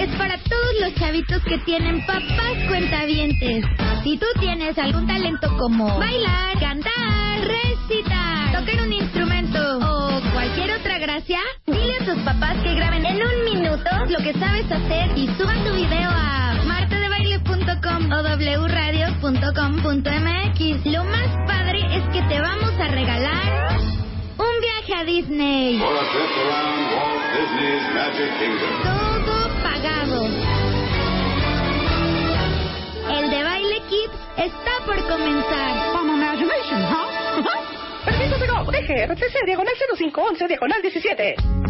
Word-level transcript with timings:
es 0.00 0.08
para 0.16 0.38
todos 0.38 0.74
los 0.80 0.94
chavitos 0.94 1.42
que 1.44 1.58
tienen 1.58 2.00
papás 2.06 2.56
cuentavientes. 2.68 3.66
Si 4.02 4.16
tú 4.16 4.24
tienes 4.40 4.78
algún 4.78 5.06
talento 5.06 5.54
como 5.58 5.98
bailar, 5.98 6.58
cantar, 6.58 7.42
recitar, 7.42 8.58
tocar 8.58 8.80
un 8.82 8.94
instrumento 8.94 9.78
o 9.78 10.22
cualquier 10.32 10.70
otra 10.72 10.98
gracia, 10.98 11.38
dile 11.66 11.96
a 12.00 12.04
tus 12.06 12.16
papás 12.24 12.56
que 12.62 12.74
graben 12.74 13.04
en 13.04 13.16
un 13.16 13.44
minuto 13.44 13.90
lo 14.08 14.20
que 14.20 14.32
sabes 14.34 14.72
hacer 14.72 15.18
y 15.18 15.26
suban 15.36 15.62
tu 15.64 15.74
video 15.74 16.08
a 16.08 16.54
martadebaile.com 16.64 18.10
o 18.10 18.22
wradio.com.mx. 18.22 20.86
Lo 20.86 21.04
más 21.04 21.28
padre 21.46 21.80
es 21.94 22.04
que 22.10 22.22
te 22.22 22.40
vamos 22.40 22.72
a 22.80 22.88
regalar 22.88 23.76
un 24.38 24.60
viaje 24.62 24.94
a 24.94 25.04
Disney. 25.04 25.78
Kids 33.90 34.14
está 34.36 34.70
por 34.86 34.96
comenzar. 35.08 35.90
From 35.92 36.10
imagination, 36.10 36.80
huh? 36.80 37.42
Permiso 38.04 38.38
diagonal 39.44 39.74
0511 39.98 40.46
diagonal 40.46 40.80
17. 40.80 41.69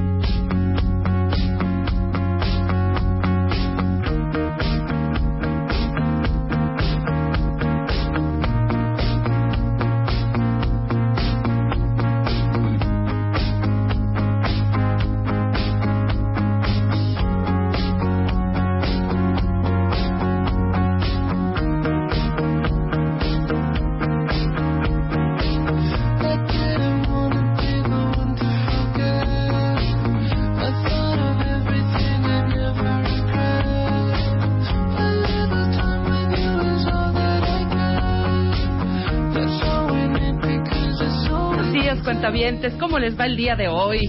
Cuentavientes. 42.51 42.75
¿Cómo 42.81 42.99
les 42.99 43.19
va 43.19 43.27
el 43.27 43.37
día 43.37 43.55
de 43.55 43.69
hoy? 43.69 44.01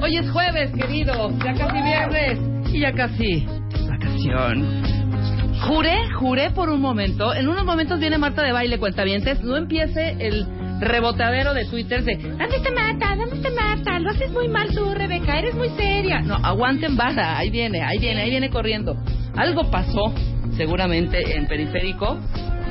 Hoy 0.00 0.16
es 0.16 0.30
jueves, 0.30 0.70
queridos. 0.72 1.32
Ya 1.44 1.54
casi 1.54 1.82
viernes. 1.82 2.38
Y 2.72 2.80
ya 2.80 2.92
casi 2.92 3.46
vacación. 3.88 4.82
Juré, 5.66 5.96
juré 6.14 6.50
por 6.50 6.68
un 6.68 6.80
momento. 6.80 7.34
En 7.34 7.48
unos 7.48 7.64
momentos 7.64 7.98
viene 7.98 8.18
Marta 8.18 8.42
de 8.42 8.52
baile, 8.52 8.78
cuentavientes. 8.78 9.42
No 9.42 9.56
empiece 9.56 10.16
el 10.20 10.46
rebotadero 10.80 11.54
de 11.54 11.64
Twitter 11.64 12.04
de 12.04 12.16
¿Dónde 12.16 12.56
está 12.56 12.70
Marta? 12.70 13.16
¿Dónde 13.16 13.36
está 13.36 13.50
Marta? 13.50 13.98
Lo 13.98 14.10
haces 14.10 14.30
muy 14.32 14.48
mal 14.48 14.68
tú, 14.74 14.92
Rebeca. 14.94 15.38
Eres 15.38 15.54
muy 15.54 15.70
seria. 15.70 16.20
No, 16.20 16.34
aguanten 16.34 16.96
vara. 16.96 17.38
Ahí 17.38 17.50
viene, 17.50 17.82
ahí 17.82 17.98
viene, 17.98 18.22
ahí 18.22 18.30
viene 18.30 18.50
corriendo. 18.50 18.96
Algo 19.34 19.70
pasó, 19.70 20.12
seguramente, 20.56 21.36
en 21.36 21.46
Periférico. 21.46 22.18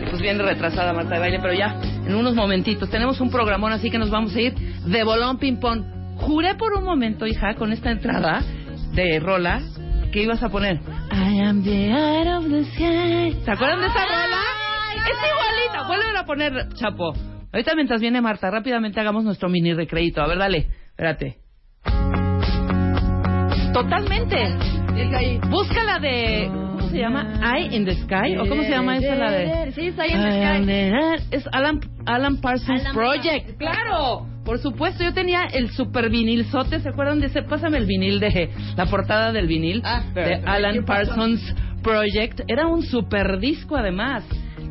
Pues 0.10 0.22
viene 0.22 0.44
retrasada 0.44 0.94
Marta 0.94 1.16
de 1.16 1.20
baile, 1.20 1.40
pero 1.42 1.54
ya, 1.54 1.76
en 2.06 2.14
unos 2.14 2.36
momentitos. 2.36 2.90
Tenemos 2.90 3.20
un 3.20 3.32
programón, 3.32 3.72
así 3.72 3.90
que 3.90 3.98
nos 3.98 4.12
vamos 4.12 4.36
a 4.36 4.42
ir 4.42 4.67
de 4.88 5.04
bolón 5.04 5.38
ping-pong. 5.38 5.84
Juré 6.18 6.56
por 6.56 6.74
un 6.74 6.84
momento, 6.84 7.26
hija, 7.28 7.54
con 7.56 7.72
esta 7.72 7.92
entrada 7.92 8.42
de 8.94 9.20
rola, 9.20 9.62
que 10.12 10.24
ibas 10.24 10.42
a 10.42 10.50
poner 10.50 10.80
I 11.12 11.40
am 11.42 11.64
the 11.64 11.88
eye 11.90 12.34
of 12.36 12.46
the 12.50 12.64
sky. 12.66 13.38
¿Se 13.44 13.52
acuerdan 13.52 13.82
de 13.82 13.88
esa 13.88 14.06
rola? 14.06 14.38
Es 14.96 15.18
igualita. 15.18 15.88
Vuelven 15.88 16.18
a 16.18 16.26
poner, 16.26 16.70
Chapo. 16.74 17.14
Ahorita 17.54 17.76
mientras 17.76 18.02
viene 18.02 18.22
Marta, 18.22 18.50
rápidamente 18.50 19.00
hagamos 19.00 19.24
nuestro 19.24 19.48
mini 19.50 19.74
recreito. 19.74 20.22
A 20.22 20.28
ver, 20.28 20.38
dale. 20.38 20.68
Espérate. 20.90 21.38
Totalmente. 23.74 24.38
Busca 25.50 25.84
la 25.84 26.00
de... 26.00 26.50
¿Cómo 26.52 26.90
se 26.90 26.98
llama? 26.98 27.40
Eye 27.56 27.76
in 27.76 27.86
the 27.86 27.96
Sky. 27.96 28.38
¿O 28.38 28.48
cómo 28.50 28.64
se 28.64 28.70
llama 28.72 28.98
esa 28.98 29.16
la 29.16 29.32
de...? 29.32 29.72
Sí, 29.74 29.88
está 29.88 30.04
ahí 30.04 30.12
en 30.12 30.20
I 30.20 30.44
am 30.44 30.56
el 30.62 30.66
the 30.66 30.88
eye- 30.90 31.24
Es 31.32 31.48
Alan, 31.52 31.80
Alan 32.06 32.38
Parsons 32.38 32.82
Alan 32.82 32.94
Project. 32.96 33.58
Claro. 33.58 34.26
Por 34.48 34.60
supuesto, 34.60 35.04
yo 35.04 35.14
tenía 35.14 35.42
el 35.52 35.72
super 35.72 36.10
vinilzote, 36.10 36.80
¿se 36.80 36.88
acuerdan 36.88 37.20
de 37.20 37.28
ese? 37.28 37.44
Pásame 37.44 37.80
el 37.80 37.86
vinil 37.86 38.22
de 38.22 38.50
la 38.78 38.86
portada 38.86 39.34
del 39.34 39.46
vinil 39.46 39.82
Ah, 39.84 40.02
de 40.16 40.36
Alan 40.46 40.86
Parsons 40.86 41.42
Project. 41.84 42.40
Era 42.48 42.66
un 42.68 42.82
super 42.82 43.40
disco 43.40 43.76
además. 43.76 44.24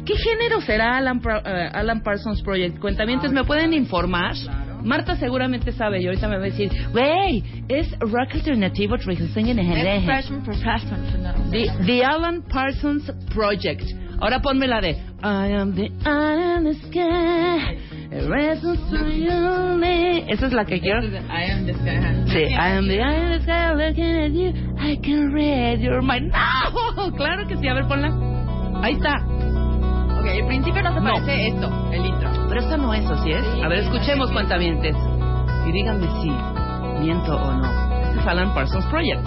¿Qué 0.06 0.14
género 0.16 0.62
será 0.62 0.97
Alan, 0.97 1.20
eh, 1.44 1.69
Alan 1.75 2.00
Parsons 2.03 2.41
Project? 2.42 2.78
Cuentamientos, 2.78 3.31
¿me 3.32 3.44
pueden 3.44 3.75
informar? 3.75 4.34
Marta 4.82 5.14
seguramente 5.16 5.72
sabe 5.72 6.00
y 6.00 6.06
ahorita 6.06 6.26
me 6.26 6.37
va 6.38 6.44
a 6.44 6.47
decir, 6.47 6.70
wey, 6.94 7.44
es 7.69 7.91
rock 7.98 8.32
alternativo 8.32 8.97
freshman. 8.97 9.28
no. 11.22 11.50
The, 11.50 11.70
the 11.84 12.03
Alan 12.03 12.43
Parsons 12.48 13.12
Project. 13.34 13.82
Ahora 14.20 14.41
ponme 14.41 14.66
la 14.66 14.81
de 14.81 14.93
I 15.22 15.53
am 15.53 15.75
the 16.64 16.75
sky. 16.88 17.95
Esa 20.28 20.47
es 20.47 20.53
la 20.53 20.65
que 20.65 20.81
quiero. 20.81 21.03
I 21.03 21.50
am 21.50 21.67
guy. 21.67 21.97
huh? 21.97 22.28
Sí, 22.28 22.39
I 22.44 22.77
am 22.77 22.87
the 22.87 23.00
eye 23.03 23.17
in 23.17 23.31
the 23.33 23.41
sky 23.43 23.72
looking 23.75 24.17
at 24.25 24.33
you. 24.33 24.53
I 24.78 24.97
can 25.03 25.33
read 25.33 25.81
your 25.81 26.03
mind. 26.03 26.33
¡No! 26.33 27.12
Claro 27.17 27.47
que 27.49 27.56
sí. 27.56 27.69
A 27.69 27.75
ver, 27.75 27.87
ponla. 27.87 28.09
Ahí 28.83 28.94
está. 28.94 29.15
Ok, 30.19 30.27
el 30.27 30.47
principio 30.47 30.83
no 30.83 30.93
se 30.94 31.00
No. 31.00 31.12
parece 31.15 31.49
esto, 31.49 31.91
el 31.93 32.06
intro. 32.06 32.31
Pero 32.49 32.61
esta 32.61 32.77
no 32.77 32.94
es, 32.94 33.05
¿o 33.06 33.17
sí 33.22 33.33
es? 33.33 33.44
Sí, 33.55 33.62
A 33.62 33.69
ver, 33.69 33.78
escuchemos 33.81 34.28
sí. 34.28 34.34
cuentavientes. 34.34 34.97
Y 35.67 35.73
díganme 35.73 36.06
si 36.23 36.31
miento 37.05 37.37
o 37.37 37.53
no. 37.53 38.00
Este 38.09 38.21
es 38.21 38.27
Alan 38.27 38.55
Parsons 38.55 38.87
Project. 38.87 39.27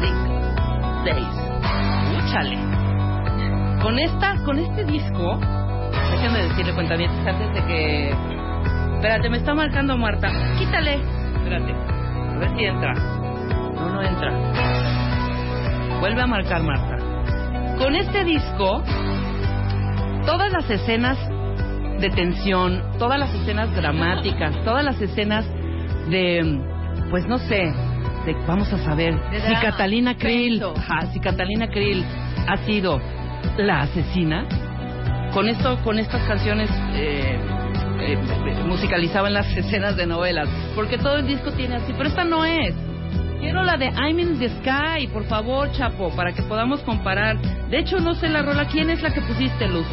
Cinco, 0.00 1.04
seis. 1.04 1.41
Con 3.82 3.98
esta, 3.98 4.42
con 4.44 4.58
este 4.58 4.84
disco, 4.84 5.38
déjenme 6.12 6.44
decirle 6.48 6.72
cuentavientes 6.72 7.26
antes 7.26 7.52
de 7.52 7.66
que... 7.66 8.10
Espérate, 8.94 9.28
me 9.28 9.36
está 9.36 9.52
marcando 9.52 9.98
Marta. 9.98 10.30
Quítale. 10.58 10.94
Espérate. 10.94 11.74
A 11.74 12.38
ver 12.38 12.56
si 12.56 12.64
entra. 12.64 12.94
No, 12.94 13.90
no 13.90 14.02
entra. 14.02 14.30
Vuelve 16.00 16.22
a 16.22 16.26
marcar 16.26 16.62
Marta. 16.62 16.96
Con 17.76 17.94
este 17.96 18.24
disco, 18.24 18.82
todas 20.24 20.50
las 20.52 20.70
escenas 20.70 21.18
de 22.00 22.08
tensión, 22.14 22.82
todas 22.98 23.18
las 23.18 23.34
escenas 23.34 23.74
dramáticas, 23.76 24.56
todas 24.64 24.82
las 24.82 24.98
escenas 25.02 25.44
de, 26.08 26.62
pues 27.10 27.26
no 27.26 27.36
sé, 27.36 27.74
de 28.24 28.34
vamos 28.46 28.72
a 28.72 28.78
saber 28.78 29.14
si 29.30 29.54
Catalina 29.54 30.16
Krill, 30.16 30.62
ajá, 30.62 31.06
si 31.12 31.20
Catalina 31.20 31.68
Krill 31.68 32.04
ha 32.46 32.56
sido 32.58 33.00
la 33.56 33.80
asesina. 33.80 34.46
Con 35.32 35.48
esto, 35.48 35.78
con 35.82 35.98
estas 35.98 36.22
canciones 36.28 36.70
eh, 36.94 37.38
eh, 38.00 38.18
musicalizaban 38.66 39.32
las 39.32 39.46
escenas 39.56 39.96
de 39.96 40.06
novelas, 40.06 40.48
porque 40.74 40.98
todo 40.98 41.16
el 41.16 41.26
disco 41.26 41.52
tiene 41.52 41.76
así, 41.76 41.92
pero 41.96 42.08
esta 42.08 42.24
no 42.24 42.44
es. 42.44 42.74
Quiero 43.40 43.64
la 43.64 43.76
de 43.76 43.86
I'm 43.86 44.20
in 44.20 44.38
the 44.38 44.48
Sky, 44.60 45.08
por 45.08 45.24
favor, 45.24 45.72
Chapo, 45.72 46.14
para 46.14 46.32
que 46.32 46.42
podamos 46.42 46.80
comparar. 46.82 47.38
De 47.70 47.78
hecho, 47.78 47.98
no 47.98 48.14
sé 48.14 48.28
la 48.28 48.42
rola. 48.42 48.66
¿Quién 48.66 48.88
es 48.88 49.02
la 49.02 49.12
que 49.12 49.20
pusiste, 49.20 49.66
Luz? 49.68 49.86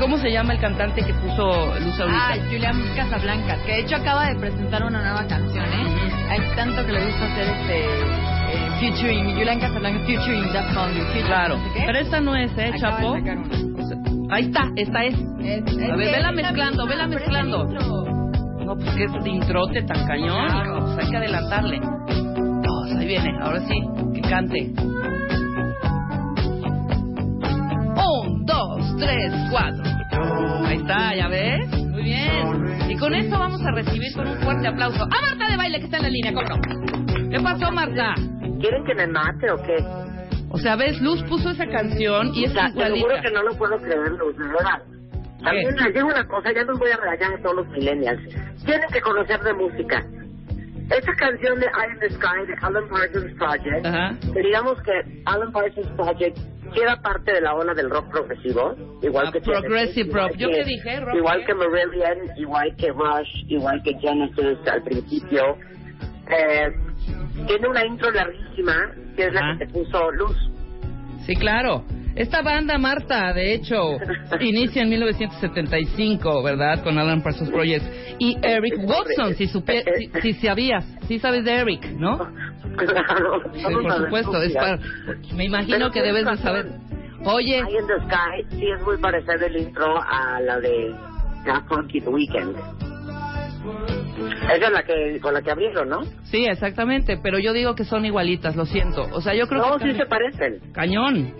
¿Cómo 0.00 0.18
se 0.18 0.30
llama 0.32 0.52
el 0.52 0.58
cantante 0.58 1.04
que 1.04 1.14
puso 1.14 1.74
Luz 1.78 2.00
ahorita? 2.00 2.28
Ah, 2.28 2.34
Julián 2.50 2.82
Casablancas, 2.96 3.60
que 3.60 3.72
de 3.72 3.80
hecho 3.80 3.96
acaba 3.96 4.26
de 4.26 4.34
presentar 4.34 4.82
una 4.82 5.00
nueva 5.00 5.26
canción, 5.28 5.64
¿eh? 5.64 5.95
Hay 6.28 6.40
tanto 6.56 6.84
que 6.86 6.92
le 6.92 7.04
gusta 7.04 7.24
hacer 7.32 7.48
este 7.48 7.84
eh, 7.84 8.70
featuring, 8.80 9.34
Julián 9.36 9.60
Casablancas 9.60 10.06
featuring 10.06 10.52
Daft 10.52 10.74
Punk, 10.74 10.92
featuring 10.94 11.26
claro. 11.26 11.56
no 11.56 11.64
sé 11.64 11.70
qué. 11.74 11.82
Pero 11.86 11.98
esta 11.98 12.20
no 12.20 12.36
es, 12.36 12.50
¿eh, 12.58 12.72
Acaba 12.74 12.74
de 12.74 12.78
Chapo? 12.80 13.14
sacar 13.18 13.38
una. 13.38 14.34
Ahí 14.34 14.44
está, 14.46 14.62
esta 14.76 15.04
es. 15.04 15.14
Es- 15.14 15.22
es 15.66 15.90
A 15.90 15.96
ver, 15.96 16.06
que 16.06 16.12
vela 16.12 16.16
es 16.16 16.22
la 16.22 16.32
mezclando, 16.32 16.86
misma, 16.86 16.90
vela 16.90 17.04
pero 17.08 17.18
es 17.18 17.20
mezclando. 17.20 17.62
intro. 17.62 18.64
No, 18.64 18.74
pues 18.76 18.90
que 18.96 19.04
es 19.04 19.12
de 19.24 19.30
introte 19.30 19.82
tan 19.82 20.06
cañón, 20.06 20.46
Claro. 20.48 20.84
pues 20.84 20.98
hay 20.98 21.10
que 21.10 21.16
adelantarle. 21.16 21.80
Ahí 22.98 23.06
viene, 23.06 23.30
ahora 23.40 23.60
sí, 23.60 23.80
que 24.14 24.20
cante. 24.22 24.72
Un, 27.96 28.44
dos, 28.46 28.96
tres, 28.98 29.32
cuatro. 29.50 29.84
Ahí 30.66 30.76
está, 30.78 31.14
¿ya 31.14 31.28
ves? 31.28 31.68
Muy 31.90 32.02
bien. 32.02 32.65
Y 32.96 32.98
con 32.98 33.14
esto 33.14 33.38
vamos 33.38 33.60
a 33.60 33.72
recibir 33.72 34.10
con 34.14 34.26
un 34.26 34.38
fuerte 34.38 34.66
aplauso 34.66 35.02
a 35.02 35.06
Marta 35.20 35.50
de 35.50 35.56
Baile 35.58 35.80
que 35.80 35.84
está 35.84 35.98
en 35.98 36.02
la 36.04 36.08
línea, 36.08 36.32
¿cómo? 36.32 37.28
¿Qué 37.30 37.38
pasó, 37.42 37.70
Marta? 37.70 38.14
¿Quieren 38.58 38.84
que 38.86 38.94
me 38.94 39.06
mate 39.06 39.50
o 39.50 39.56
qué? 39.56 39.76
O 40.48 40.56
sea, 40.56 40.76
ves, 40.76 40.98
Luz 41.02 41.22
puso 41.24 41.50
esa 41.50 41.66
canción 41.66 42.34
y 42.34 42.44
es 42.44 42.52
O 42.52 42.54
sea, 42.54 42.72
te 42.72 42.78
lo 42.78 42.84
juro 42.84 42.96
igualita. 42.96 43.22
que 43.22 43.34
no 43.34 43.42
lo 43.42 43.54
puedo 43.58 43.76
creer, 43.76 44.12
Luz, 44.12 44.34
de 44.38 44.44
verdad. 44.48 44.82
También 45.44 45.76
les 45.76 45.92
digo 45.94 46.06
una 46.06 46.26
cosa, 46.26 46.50
ya 46.54 46.62
los 46.62 46.78
voy 46.78 46.90
a 46.90 46.96
regañar 46.96 47.38
a 47.38 47.42
todos 47.42 47.56
los 47.56 47.68
millennials. 47.68 48.20
Tienen 48.64 48.88
que 48.90 49.00
conocer 49.02 49.40
de 49.42 49.52
música. 49.52 50.02
Esa 50.90 51.12
canción 51.14 51.58
de 51.58 51.66
Eye 51.66 51.92
in 51.94 51.98
the 52.00 52.10
Sky 52.10 52.46
de 52.46 52.54
Alan 52.62 52.88
Parsons 52.88 53.32
Project, 53.38 54.32
que 54.32 54.40
digamos 54.42 54.80
que 54.82 54.92
Alan 55.24 55.50
Parsons 55.52 55.88
Project 55.96 56.38
queda 56.74 57.00
parte 57.02 57.32
de 57.32 57.40
la 57.40 57.54
ola 57.54 57.74
del 57.74 57.90
rock 57.90 58.08
progresivo, 58.10 58.74
igual 59.02 59.26
Ah, 59.28 59.32
que 59.32 59.40
progressive 59.40 60.04
rock. 60.12 60.32
igual 60.32 60.36
¿Yo 60.38 60.48
que- 60.48 60.54
qué 60.54 60.64
dije? 60.64 61.00
¿Rock 61.00 61.14
igual 61.16 61.38
qué? 61.40 61.46
que 61.46 61.54
Marillion, 61.54 62.18
igual 62.38 62.76
que 62.76 62.88
Rush, 62.92 63.44
igual 63.48 63.82
que 63.82 63.94
Genesis 63.98 64.68
al 64.70 64.82
principio. 64.82 65.56
Eh, 66.28 66.68
tiene 67.46 67.68
una 67.68 67.84
intro 67.84 68.10
larguísima, 68.10 68.92
que 69.16 69.26
es 69.26 69.32
la 69.32 69.56
que 69.58 69.66
te 69.66 69.72
puso 69.72 70.10
Luz. 70.12 70.36
Sí, 71.24 71.34
claro. 71.36 71.84
Esta 72.16 72.40
banda, 72.42 72.78
Marta, 72.78 73.32
de 73.34 73.52
hecho, 73.54 73.98
inicia 74.40 74.82
en 74.82 74.88
1975, 74.88 76.42
¿verdad? 76.42 76.82
Con 76.82 76.98
Alan 76.98 77.22
Parsons 77.22 77.50
Project. 77.50 77.84
Y 78.18 78.38
Eric 78.42 78.74
Watson, 78.84 79.34
si, 79.34 79.46
supe- 79.46 79.84
si, 80.22 80.32
si 80.32 80.46
sabías, 80.46 80.84
sí 81.06 81.18
sabes 81.18 81.44
de 81.44 81.52
Eric, 81.52 81.84
¿no? 81.98 82.18
Claro, 82.76 83.40
Sí, 83.54 83.62
por 83.62 83.92
supuesto, 84.04 84.42
es 84.42 84.52
para... 84.54 84.78
Me 85.34 85.44
imagino 85.44 85.90
que 85.90 86.02
debes 86.02 86.26
de 86.26 86.36
saber. 86.38 86.66
Oye, 87.24 87.58
Eye 87.58 87.78
in 87.80 87.86
the 87.86 87.98
Sky 88.06 88.56
sí 88.56 88.66
es 88.70 88.82
muy 88.82 88.98
parecida 88.98 89.46
el 89.46 89.56
intro 89.56 89.98
a 89.98 90.40
la 90.40 90.60
de 90.60 90.94
Daft 91.46 91.68
Punk 91.68 91.90
The 91.92 92.00
Weekend. 92.08 92.54
Esa 94.44 94.54
es 94.66 94.72
la 94.72 94.82
que 94.82 95.20
con 95.20 95.34
la 95.34 95.42
que 95.42 95.50
abrieron, 95.50 95.88
¿no? 95.88 96.00
sí, 96.24 96.46
exactamente, 96.46 97.18
pero 97.22 97.38
yo 97.38 97.52
digo 97.52 97.74
que 97.74 97.84
son 97.84 98.04
igualitas, 98.06 98.56
lo 98.56 98.64
siento. 98.64 99.02
O 99.12 99.20
sea, 99.20 99.34
yo 99.34 99.46
creo 99.46 99.62
No, 99.62 99.78
que... 99.78 99.92
sí 99.92 99.98
se 99.98 100.06
parecen. 100.06 100.60
Cañón. 100.72 101.34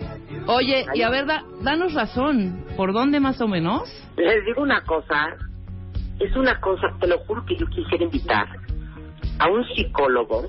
Oye, 0.47 0.85
y 0.93 1.01
a 1.01 1.09
ver, 1.09 1.25
da- 1.25 1.43
danos 1.61 1.93
razón. 1.93 2.63
¿Por 2.77 2.93
dónde 2.93 3.19
más 3.19 3.41
o 3.41 3.47
menos? 3.47 3.83
Les 4.17 4.45
digo 4.45 4.61
una 4.61 4.81
cosa, 4.83 5.35
es 6.19 6.35
una 6.35 6.59
cosa, 6.59 6.87
te 6.99 7.07
lo 7.07 7.17
juro 7.19 7.43
que 7.45 7.55
yo 7.55 7.65
quisiera 7.67 8.03
invitar 8.03 8.47
a 9.39 9.47
un 9.49 9.63
psicólogo 9.75 10.47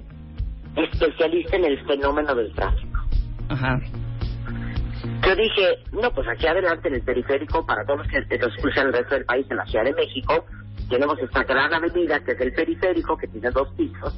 especialista 0.77 1.57
en 1.57 1.65
el 1.65 1.85
fenómeno 1.87 2.35
del 2.35 2.53
tráfico. 2.55 2.99
Ajá. 3.49 3.81
Yo 5.27 5.35
dije, 5.35 5.79
no, 5.93 6.11
pues 6.13 6.27
aquí 6.29 6.47
adelante 6.47 6.89
en 6.89 6.95
el 6.95 7.03
periférico, 7.03 7.65
para 7.67 7.85
todos 7.85 8.01
los 8.01 8.09
que 8.09 8.39
nos 8.39 8.55
escuchan 8.57 8.87
el 8.89 8.93
resto 8.93 9.15
del 9.15 9.25
país, 9.25 9.47
en 9.51 9.57
la 9.57 9.67
Ciudad 9.67 9.85
de 9.85 9.95
México, 9.95 10.45
tenemos 10.89 11.19
esta 11.19 11.45
gran 11.45 11.73
avenida 11.73 12.21
que 12.21 12.33
es 12.33 12.41
el 12.41 12.53
periférico, 12.53 13.17
que 13.17 13.29
tiene 13.29 13.51
dos 13.51 13.69
pisos. 13.75 14.15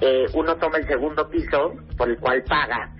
Eh, 0.00 0.26
uno 0.34 0.56
toma 0.56 0.78
el 0.78 0.86
segundo 0.86 1.28
piso, 1.28 1.74
por 1.96 2.08
el 2.08 2.18
cual 2.18 2.42
paga, 2.44 2.90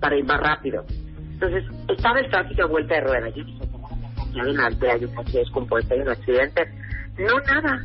para 0.00 0.16
ir 0.16 0.24
más 0.24 0.40
rápido. 0.40 0.84
Entonces, 1.32 1.64
estaba 1.88 2.20
el 2.20 2.30
tráfico 2.30 2.62
a 2.62 2.66
vuelta 2.66 2.94
de 2.94 3.00
rueda. 3.02 3.28
Yo 3.28 3.44
dije, 3.44 3.64
aquí 4.16 4.40
adelante 4.40 4.90
hay 4.90 5.04
un 5.04 5.14
coche 5.14 5.38
descompuesto, 5.38 5.94
hay 5.94 6.00
un 6.00 6.08
accidente. 6.08 6.68
No, 7.18 7.40
nada. 7.40 7.80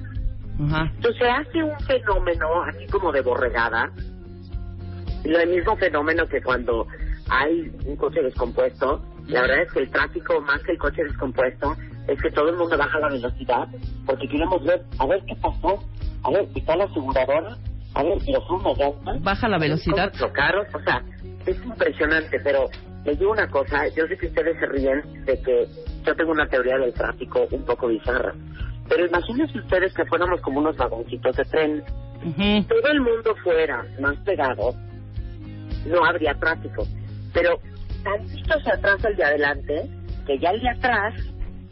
Ajá. 0.68 0.92
Entonces, 0.96 1.22
se 1.22 1.30
hace 1.30 1.64
un 1.64 1.80
fenómeno 1.82 2.64
así 2.64 2.86
como 2.88 3.12
de 3.12 3.22
borregada. 3.22 3.92
Lo 5.26 5.46
mismo 5.48 5.76
fenómeno 5.76 6.26
que 6.28 6.42
cuando 6.42 6.88
hay 7.30 7.72
un 7.86 7.96
coche 7.96 8.22
descompuesto. 8.22 9.04
La 9.28 9.42
verdad 9.42 9.62
es 9.62 9.72
que 9.72 9.80
el 9.80 9.92
tráfico, 9.92 10.42
más 10.42 10.62
que 10.64 10.72
el 10.72 10.78
coche 10.78 11.04
descompuesto, 11.04 11.76
es 12.10 12.22
que 12.22 12.32
todo 12.32 12.50
el 12.50 12.58
mundo 12.58 12.78
baja 12.78 13.00
la 13.00 13.10
velocidad 13.10 13.68
porque 14.06 14.28
queremos 14.28 14.64
ver, 14.64 14.82
a 14.98 15.06
ver 15.06 15.22
qué 15.26 15.36
pasó, 15.36 15.84
a 16.24 16.32
ver, 16.32 16.48
¿está 16.56 16.76
la 16.76 16.86
aseguradora? 16.86 17.58
A 17.96 18.04
ver, 18.04 18.18
¿pero 18.26 18.42
fue 18.48 18.58
una? 18.58 19.20
Baja 19.20 19.48
la 19.48 19.58
velocidad. 19.58 20.12
¿Cómo 20.12 20.28
chocaron? 20.28 20.66
O 20.74 20.80
sea, 20.82 21.04
es 21.46 21.64
impresionante, 21.64 22.40
pero 22.44 22.70
les 23.06 23.18
digo 23.18 23.32
una 23.32 23.48
cosa, 23.50 23.88
yo 23.90 24.06
sé 24.08 24.18
que 24.18 24.28
ustedes 24.28 24.58
se 24.60 24.66
ríen 24.68 25.26
de 25.26 25.42
que 25.42 25.68
yo 26.06 26.16
tengo 26.16 26.32
una 26.32 26.48
teoría 26.48 26.78
del 26.78 26.94
tráfico 26.94 27.48
un 27.52 27.64
poco 27.66 27.88
bizarra, 27.88 28.34
pero 28.88 29.06
imagínense 29.06 29.58
ustedes 29.58 29.94
que 29.94 30.06
fuéramos 30.06 30.42
como 30.42 30.60
unos 30.60 30.76
vagoncitos 30.78 31.36
de 31.36 31.46
tren, 31.46 31.84
Ujú. 32.24 32.64
todo 32.68 32.92
el 32.92 33.02
mundo 33.02 33.36
fuera 33.44 33.86
más 34.00 34.18
pegado, 34.18 34.74
no 35.86 36.04
habría 36.06 36.34
tráfico. 36.36 36.86
Pero 37.34 37.60
tantito 38.04 38.60
se 38.62 38.72
atrasa 38.72 39.10
el 39.10 39.16
de 39.16 39.24
adelante, 39.24 39.90
que 40.28 40.38
ya 40.40 40.52
el 40.52 40.62
de 40.62 40.70
atrás, 40.70 41.14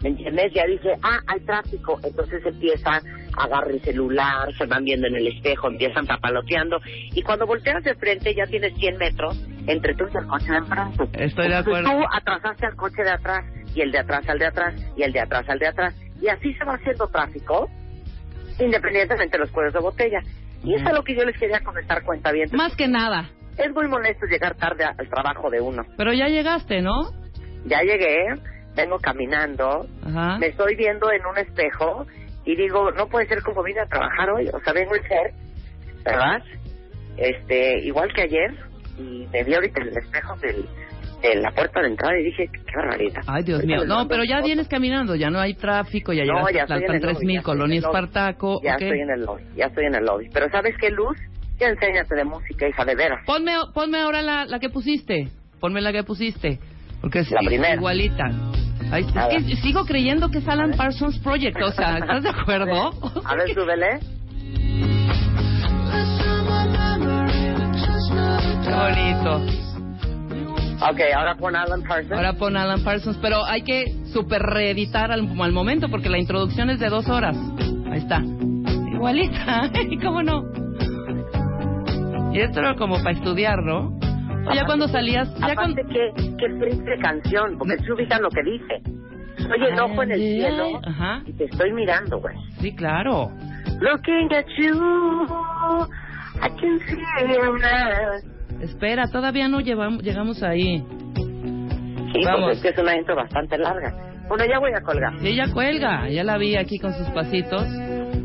¿me 0.07 0.11
entiendes? 0.11 0.53
Ya 0.53 0.65
dice, 0.65 0.93
ah, 1.03 1.19
hay 1.27 1.39
tráfico. 1.41 1.99
Entonces 2.03 2.45
empieza, 2.45 3.01
agarra 3.37 3.69
el 3.69 3.81
celular, 3.81 4.53
se 4.57 4.65
van 4.65 4.85
viendo 4.85 5.07
en 5.07 5.15
el 5.15 5.27
espejo, 5.27 5.67
empiezan 5.67 6.05
tapaloteando. 6.05 6.77
Y 6.85 7.21
cuando 7.23 7.45
volteas 7.45 7.83
de 7.83 7.93
frente 7.95 8.33
ya 8.33 8.45
tienes 8.45 8.73
100 8.77 8.97
metros 8.97 9.37
entre 9.67 9.95
tú 9.95 10.05
y 10.05 10.17
el 10.17 10.27
coche 10.27 10.51
de 10.51 10.57
enfrente. 10.57 11.23
Estoy 11.25 11.49
de 11.49 11.55
acuerdo. 11.55 11.89
Tú 11.89 12.05
atrasaste 12.11 12.67
al 12.67 12.75
coche 12.75 13.03
de 13.03 13.11
atrás, 13.11 13.45
y 13.75 13.81
el 13.81 13.91
de 13.91 13.99
atrás 13.99 14.27
al 14.29 14.39
de 14.39 14.45
atrás, 14.45 14.73
y 14.95 15.03
el 15.03 15.11
de 15.11 15.19
atrás 15.19 15.49
al 15.49 15.59
de 15.59 15.67
atrás. 15.67 15.95
Y 16.21 16.27
así 16.29 16.53
se 16.53 16.63
va 16.63 16.75
haciendo 16.75 17.07
tráfico, 17.07 17.69
independientemente 18.59 19.37
de 19.37 19.43
los 19.43 19.51
cuellos 19.51 19.73
de 19.73 19.79
botella. 19.79 20.19
Y 20.63 20.73
eso 20.73 20.87
es 20.87 20.93
lo 20.93 21.03
que 21.03 21.15
yo 21.15 21.23
les 21.23 21.37
quería 21.37 21.59
comentar, 21.59 22.03
cuenta 22.03 22.31
bien. 22.31 22.49
Más 22.53 22.75
que 22.75 22.87
nada. 22.87 23.29
Es 23.57 23.71
muy 23.73 23.87
molesto 23.87 24.25
llegar 24.25 24.55
tarde 24.55 24.85
al 24.85 25.09
trabajo 25.09 25.49
de 25.49 25.59
uno. 25.59 25.83
Pero 25.97 26.13
ya 26.13 26.27
llegaste, 26.27 26.81
¿no? 26.81 27.11
Ya 27.65 27.81
llegué, 27.81 28.17
vengo 28.77 28.97
caminando, 28.99 29.85
Ajá. 30.05 30.37
me 30.37 30.47
estoy 30.47 30.75
viendo 30.75 31.11
en 31.11 31.25
un 31.25 31.37
espejo 31.37 32.07
y 32.45 32.55
digo, 32.55 32.91
no 32.91 33.07
puede 33.07 33.27
ser 33.27 33.41
como 33.43 33.61
vine 33.63 33.81
a 33.81 33.85
trabajar 33.87 34.29
hoy. 34.29 34.47
O 34.53 34.59
sea, 34.61 34.71
vengo 34.71 34.93
a 34.93 35.07
ser, 35.07 35.33
¿verdad? 36.05 36.41
Este, 37.17 37.79
igual 37.79 38.13
que 38.13 38.21
ayer, 38.21 38.51
y 38.97 39.27
me 39.33 39.43
vi 39.43 39.53
ahorita 39.55 39.81
en 39.81 39.87
el 39.89 39.97
espejo 39.97 40.35
del, 40.37 40.65
de 41.21 41.35
la 41.41 41.51
puerta 41.51 41.81
de 41.81 41.87
entrada 41.87 42.13
y 42.19 42.23
dije, 42.23 42.45
qué 42.53 42.75
barbaridad. 42.77 43.21
Ay, 43.27 43.43
Dios 43.43 43.63
mío. 43.65 43.83
No, 43.85 44.07
pero 44.07 44.23
ya 44.23 44.39
vienes 44.41 44.67
caminando, 44.67 45.15
ya 45.15 45.29
no 45.29 45.39
hay 45.39 45.55
tráfico, 45.55 46.13
ya 46.13 46.23
No, 46.23 46.47
llegaste 46.47 46.53
ya 46.55 46.61
a 46.61 46.63
en 46.63 46.67
Tlalpan 46.67 46.95
el 46.95 47.01
lobby, 47.01 47.01
3000, 47.01 47.09
ya 47.09 47.17
estoy 47.17 47.35
en 47.35 47.41
Colonia. 47.43 47.79
Espartaco. 47.79 48.61
Ya 48.63 48.71
estoy 48.73 48.99
en 49.01 49.09
el 49.09 49.21
lobby, 49.21 49.43
ya 49.55 49.65
estoy 49.65 49.85
en 49.85 49.95
el 49.95 50.05
lobby. 50.05 50.29
Pero 50.33 50.49
¿sabes 50.51 50.75
qué, 50.79 50.89
Luz? 50.91 51.17
Ya 51.59 51.67
enséñate 51.69 52.15
de 52.15 52.23
música, 52.23 52.67
hija 52.69 52.85
de 52.85 52.95
veras. 52.95 53.19
Ponme, 53.25 53.53
ponme 53.73 53.99
ahora 53.99 54.21
la, 54.21 54.45
la 54.45 54.59
que 54.59 54.69
pusiste. 54.69 55.27
Ponme 55.59 55.81
la 55.81 55.91
que 55.91 56.03
pusiste. 56.03 56.59
Porque 57.01 57.19
es 57.19 57.31
La 57.31 57.39
primera. 57.41 57.73
igualita. 57.73 58.25
Ay, 58.91 59.05
es 59.31 59.43
que 59.45 59.55
sigo 59.57 59.85
creyendo 59.85 60.29
que 60.29 60.39
es 60.39 60.47
Alan 60.47 60.71
Parsons 60.71 61.19
Project. 61.19 61.61
O 61.61 61.71
sea, 61.71 61.97
¿estás 61.97 62.23
de 62.23 62.29
acuerdo? 62.29 62.91
A 63.25 63.35
ver, 63.35 63.53
súbele. 63.53 63.99
Qué 68.63 68.73
bonito. 68.73 69.67
Ok, 70.79 70.99
ahora 71.15 71.35
pon 71.35 71.55
Alan 71.55 71.83
Parsons. 71.83 72.11
Ahora 72.11 72.33
pon 72.33 72.55
Alan 72.55 72.83
Parsons, 72.83 73.17
pero 73.21 73.43
hay 73.45 73.63
que 73.63 73.85
super 74.13 74.41
reeditar 74.41 75.11
al, 75.11 75.27
al 75.41 75.51
momento 75.51 75.89
porque 75.89 76.09
la 76.09 76.19
introducción 76.19 76.69
es 76.69 76.79
de 76.79 76.89
dos 76.89 77.07
horas. 77.09 77.35
Ahí 77.91 77.99
está. 77.99 78.21
Igualita, 78.93 79.71
¿cómo 80.03 80.23
no? 80.23 80.43
Y 82.33 82.39
esto 82.39 82.59
era 82.59 82.75
como 82.75 82.97
para 82.97 83.11
estudiar, 83.11 83.63
¿no? 83.63 83.97
Ya 84.55 84.65
cuando 84.65 84.87
salías, 84.87 85.33
ya. 85.39 85.53
Aparte, 85.53 85.81
qué, 85.91 86.11
qué 86.37 86.47
triste 86.59 86.97
canción, 87.01 87.57
porque 87.57 87.77
se 87.83 87.91
ubica 87.93 88.19
lo 88.19 88.29
que 88.29 88.43
dice. 88.43 88.81
Soy 89.37 89.65
el 89.71 89.79
ojo 89.79 90.03
en 90.03 90.11
el 90.11 90.19
cielo 90.19 90.79
Ajá, 90.83 91.21
y 91.25 91.33
te 91.33 91.45
estoy 91.45 91.71
mirando, 91.73 92.19
güey. 92.19 92.35
sí, 92.59 92.75
claro. 92.75 93.31
Looking 93.79 94.33
at 94.33 94.45
you, 94.57 95.27
I 96.41 96.49
can 96.59 96.79
see 96.87 97.33
you 97.33 97.57
now. 97.57 98.61
Espera, 98.61 99.07
todavía 99.07 99.47
no 99.47 99.59
llevamos, 99.59 100.01
llegamos 100.01 100.41
ahí. 100.41 100.83
Sí, 101.15 102.23
Vamos. 102.25 102.45
pues 102.45 102.57
es 102.57 102.63
que 102.63 102.69
es 102.69 102.77
una 102.79 102.95
intro 102.97 103.15
bastante 103.15 103.57
larga. 103.57 103.93
Bueno, 104.27 104.45
ya 104.45 104.57
voy 104.59 104.71
a 104.75 104.81
colgar. 104.81 105.13
Y 105.21 105.27
ella 105.27 105.45
cuelga, 105.53 106.09
ya 106.09 106.23
la 106.23 106.37
vi 106.37 106.55
aquí 106.55 106.79
con 106.79 106.93
sus 106.93 107.07
pasitos, 107.09 107.63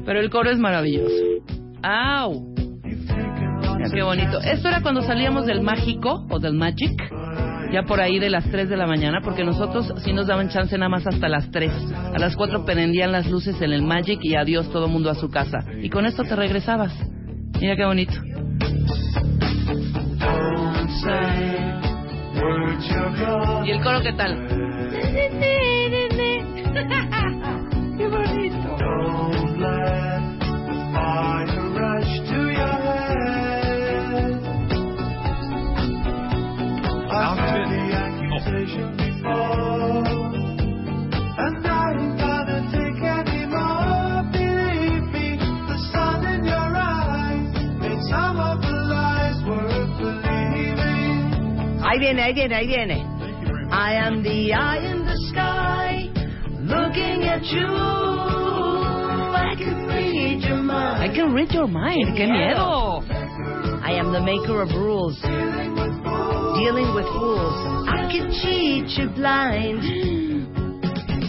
pero 0.07 0.21
el 0.21 0.31
coro 0.31 0.51
es 0.51 0.59
maravilloso. 0.59 1.23
¡Au! 1.83 2.55
Mira 3.83 3.95
qué 3.97 4.03
bonito. 4.03 4.41
Esto 4.41 4.69
era 4.69 4.81
cuando 4.81 5.03
salíamos 5.03 5.45
del 5.45 5.61
mágico 5.61 6.25
o 6.31 6.39
del 6.39 6.55
magic, 6.55 6.93
ya 7.73 7.83
por 7.83 8.01
ahí 8.01 8.21
de 8.21 8.31
las 8.31 8.45
3 8.45 8.69
de 8.69 8.77
la 8.77 8.87
mañana, 8.87 9.21
porque 9.25 9.43
nosotros 9.43 9.93
sí 10.05 10.13
nos 10.13 10.29
daban 10.29 10.51
chance 10.51 10.79
nada 10.79 10.89
más 10.89 11.05
hasta 11.05 11.29
las 11.29 11.51
3. 11.51 11.73
A 12.15 12.19
las 12.19 12.37
4 12.37 12.65
prendían 12.65 13.11
las 13.11 13.29
luces 13.29 13.61
en 13.61 13.73
el 13.73 13.83
magic 13.83 14.21
y 14.23 14.37
adiós 14.37 14.71
todo 14.71 14.87
mundo 14.87 15.11
a 15.11 15.17
su 15.17 15.29
casa. 15.31 15.65
Y 15.83 15.91
con 15.91 16.07
esto 16.07 16.23
te 16.23 16.37
regresabas. 16.37 16.93
Mira 17.61 17.75
qué 17.75 17.85
bonito. 17.85 18.13
¿Y 23.65 23.71
el 23.71 23.83
coro 23.83 24.01
qué 24.01 24.13
tal? 24.13 24.47
Ahí 51.93 51.99
viene, 51.99 52.23
ahí 52.23 52.33
viene, 52.33 52.55
ahí 52.55 52.67
viene. 52.67 53.07
I 53.71 53.95
am 53.97 54.23
the 54.23 54.55
eye 54.55 54.79
in 54.79 55.05
the 55.05 55.17
sky. 55.29 56.09
Looking 56.61 57.25
at 57.25 57.43
you. 57.45 57.67
I 59.35 59.55
can 59.59 59.87
read 59.89 60.43
your 60.43 60.63
mind. 60.63 61.03
I 61.03 61.15
can 61.15 61.35
read 61.35 61.53
your 61.53 61.67
mind. 61.67 62.17
¡Qué 62.17 62.27
miedo! 62.27 63.03
I 63.85 63.93
am 63.93 64.11
the 64.11 64.21
maker 64.23 64.63
of 64.63 64.71
rules. 64.71 65.21
Dealing 66.63 66.95
with 66.95 67.07
fools. 67.07 67.89
I 67.89 68.07
can 68.07 68.31
cheat 68.31 68.87
you 68.97 69.09
blind. 69.17 69.83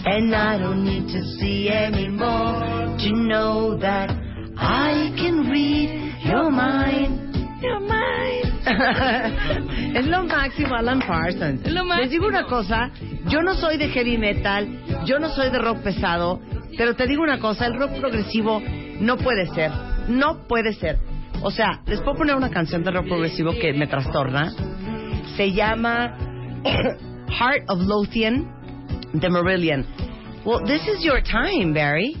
And 0.06 0.32
I 0.32 0.58
don't 0.58 0.84
need 0.84 1.08
to 1.08 1.24
see 1.40 1.68
anymore 1.68 2.62
to 3.02 3.10
know 3.12 3.76
that 3.80 4.10
I 4.56 5.10
can 5.16 5.50
read 5.50 6.22
your 6.24 6.52
mind. 6.52 7.34
Your 7.60 7.80
mind. 7.80 8.44
es 9.96 10.06
lo 10.06 10.22
máximo, 10.22 10.76
Alan 10.76 11.00
Parsons. 11.00 11.66
Es 11.66 11.72
lo 11.72 11.84
máximo. 11.84 12.02
Les 12.02 12.10
digo 12.10 12.28
una 12.28 12.44
cosa, 12.46 12.92
yo 13.26 13.42
no 13.42 13.54
soy 13.54 13.76
de 13.76 13.88
heavy 13.88 14.16
metal, 14.16 14.68
yo 15.04 15.18
no 15.18 15.30
soy 15.30 15.50
de 15.50 15.58
rock 15.58 15.78
pesado, 15.78 16.40
pero 16.78 16.94
te 16.94 17.08
digo 17.08 17.24
una 17.24 17.40
cosa, 17.40 17.66
el 17.66 17.74
rock 17.74 17.98
progresivo 17.98 18.62
no 19.00 19.16
puede 19.16 19.48
ser, 19.48 19.72
no 20.06 20.46
puede 20.46 20.74
ser. 20.74 21.00
O 21.42 21.50
sea, 21.50 21.80
les 21.86 22.00
puedo 22.02 22.18
poner 22.18 22.36
una 22.36 22.50
canción 22.50 22.84
de 22.84 22.92
rock 22.92 23.08
progresivo 23.08 23.52
que 23.52 23.72
me 23.72 23.88
trastorna. 23.88 24.52
Se 25.36 25.50
llama 25.52 26.16
Heart 27.28 27.62
of 27.68 27.78
Lothian 27.80 28.50
The 29.14 29.28
Marillion. 29.28 29.84
Well, 30.44 30.64
this 30.66 30.82
is 30.86 31.04
your 31.04 31.20
time, 31.20 31.72
Barry. 31.74 32.16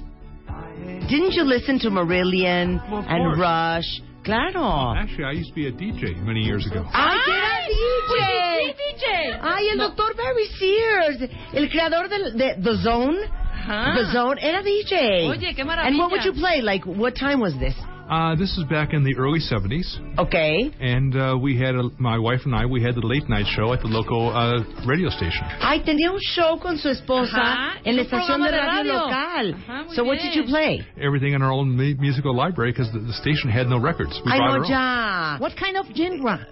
Didn't 1.08 1.32
you 1.32 1.44
listen 1.44 1.78
to 1.80 1.90
Marillion 1.90 2.80
Well, 2.90 3.04
and 3.06 3.36
course. 3.36 3.38
Rush? 3.38 4.00
Claro. 4.24 4.94
Actually, 4.96 5.24
I 5.24 5.32
used 5.32 5.50
to 5.50 5.54
be 5.54 5.66
a 5.68 5.72
DJ 5.72 6.16
many 6.24 6.40
years 6.40 6.66
ago. 6.66 6.84
¡Ay, 6.92 7.18
que 7.26 7.34
era 7.34 7.60
DJ! 7.68 8.74
DJ! 8.74 9.38
¡Ay, 9.42 9.68
el 9.72 9.78
doctor 9.78 10.14
Barry 10.16 10.46
Sears! 10.58 11.30
El 11.52 11.68
creador 11.68 12.08
del, 12.08 12.32
de 12.36 12.56
The 12.62 12.76
Zone. 12.82 13.18
Ajá. 13.52 13.94
The 13.96 14.12
Zone 14.12 14.38
era 14.40 14.62
DJ. 14.62 15.28
Oye, 15.28 15.54
qué 15.54 15.62
maravilla. 15.64 15.88
And 15.88 15.98
what 15.98 16.10
would 16.10 16.24
you 16.24 16.32
play? 16.32 16.62
Like, 16.62 16.86
what 16.86 17.14
time 17.14 17.40
was 17.40 17.52
this? 17.58 17.74
Uh, 18.08 18.34
this 18.36 18.50
is 18.58 18.64
back 18.68 18.92
in 18.92 19.02
the 19.02 19.16
early 19.16 19.40
70s, 19.40 19.86
Okay. 20.18 20.70
and 20.78 21.16
uh, 21.16 21.36
we 21.40 21.56
had 21.58 21.74
a, 21.74 21.88
my 21.98 22.18
wife 22.18 22.40
and 22.44 22.54
I. 22.54 22.66
We 22.66 22.82
had 22.82 22.94
the 22.96 23.00
late 23.06 23.28
night 23.30 23.46
show 23.56 23.72
at 23.72 23.80
the 23.80 23.88
local 23.88 24.28
uh, 24.28 24.62
radio 24.86 25.08
station. 25.08 25.42
Ay, 25.60 25.80
tenía 25.80 26.12
un 26.12 26.20
show 26.20 26.58
con 26.60 26.76
su 26.76 26.88
esposa 26.90 27.32
Ajá, 27.40 27.80
en 27.84 27.96
la 27.96 28.02
estación 28.02 28.42
de 28.42 28.50
de 28.50 28.56
radio, 28.58 28.66
radio. 28.76 28.92
local. 28.92 29.54
Ajá, 29.54 29.84
muy 29.86 29.96
so 29.96 30.04
what 30.04 30.18
did 30.18 30.34
you 30.34 30.44
play? 30.44 30.86
Everything 31.00 31.32
in 31.32 31.40
our 31.40 31.50
own 31.50 31.70
mu- 31.74 31.94
musical 31.98 32.34
library 32.36 32.72
because 32.72 32.92
the, 32.92 32.98
the 33.00 33.12
station 33.14 33.48
had 33.50 33.68
no 33.68 33.78
records. 33.80 34.12
We 34.26 34.32
Ay, 34.32 34.36
brought 34.38 34.58
no, 34.60 34.64
own. 34.64 34.70
ya. 34.70 35.38
What 35.38 35.52
kind 35.56 35.76
of 35.78 35.86
genre? 35.96 36.46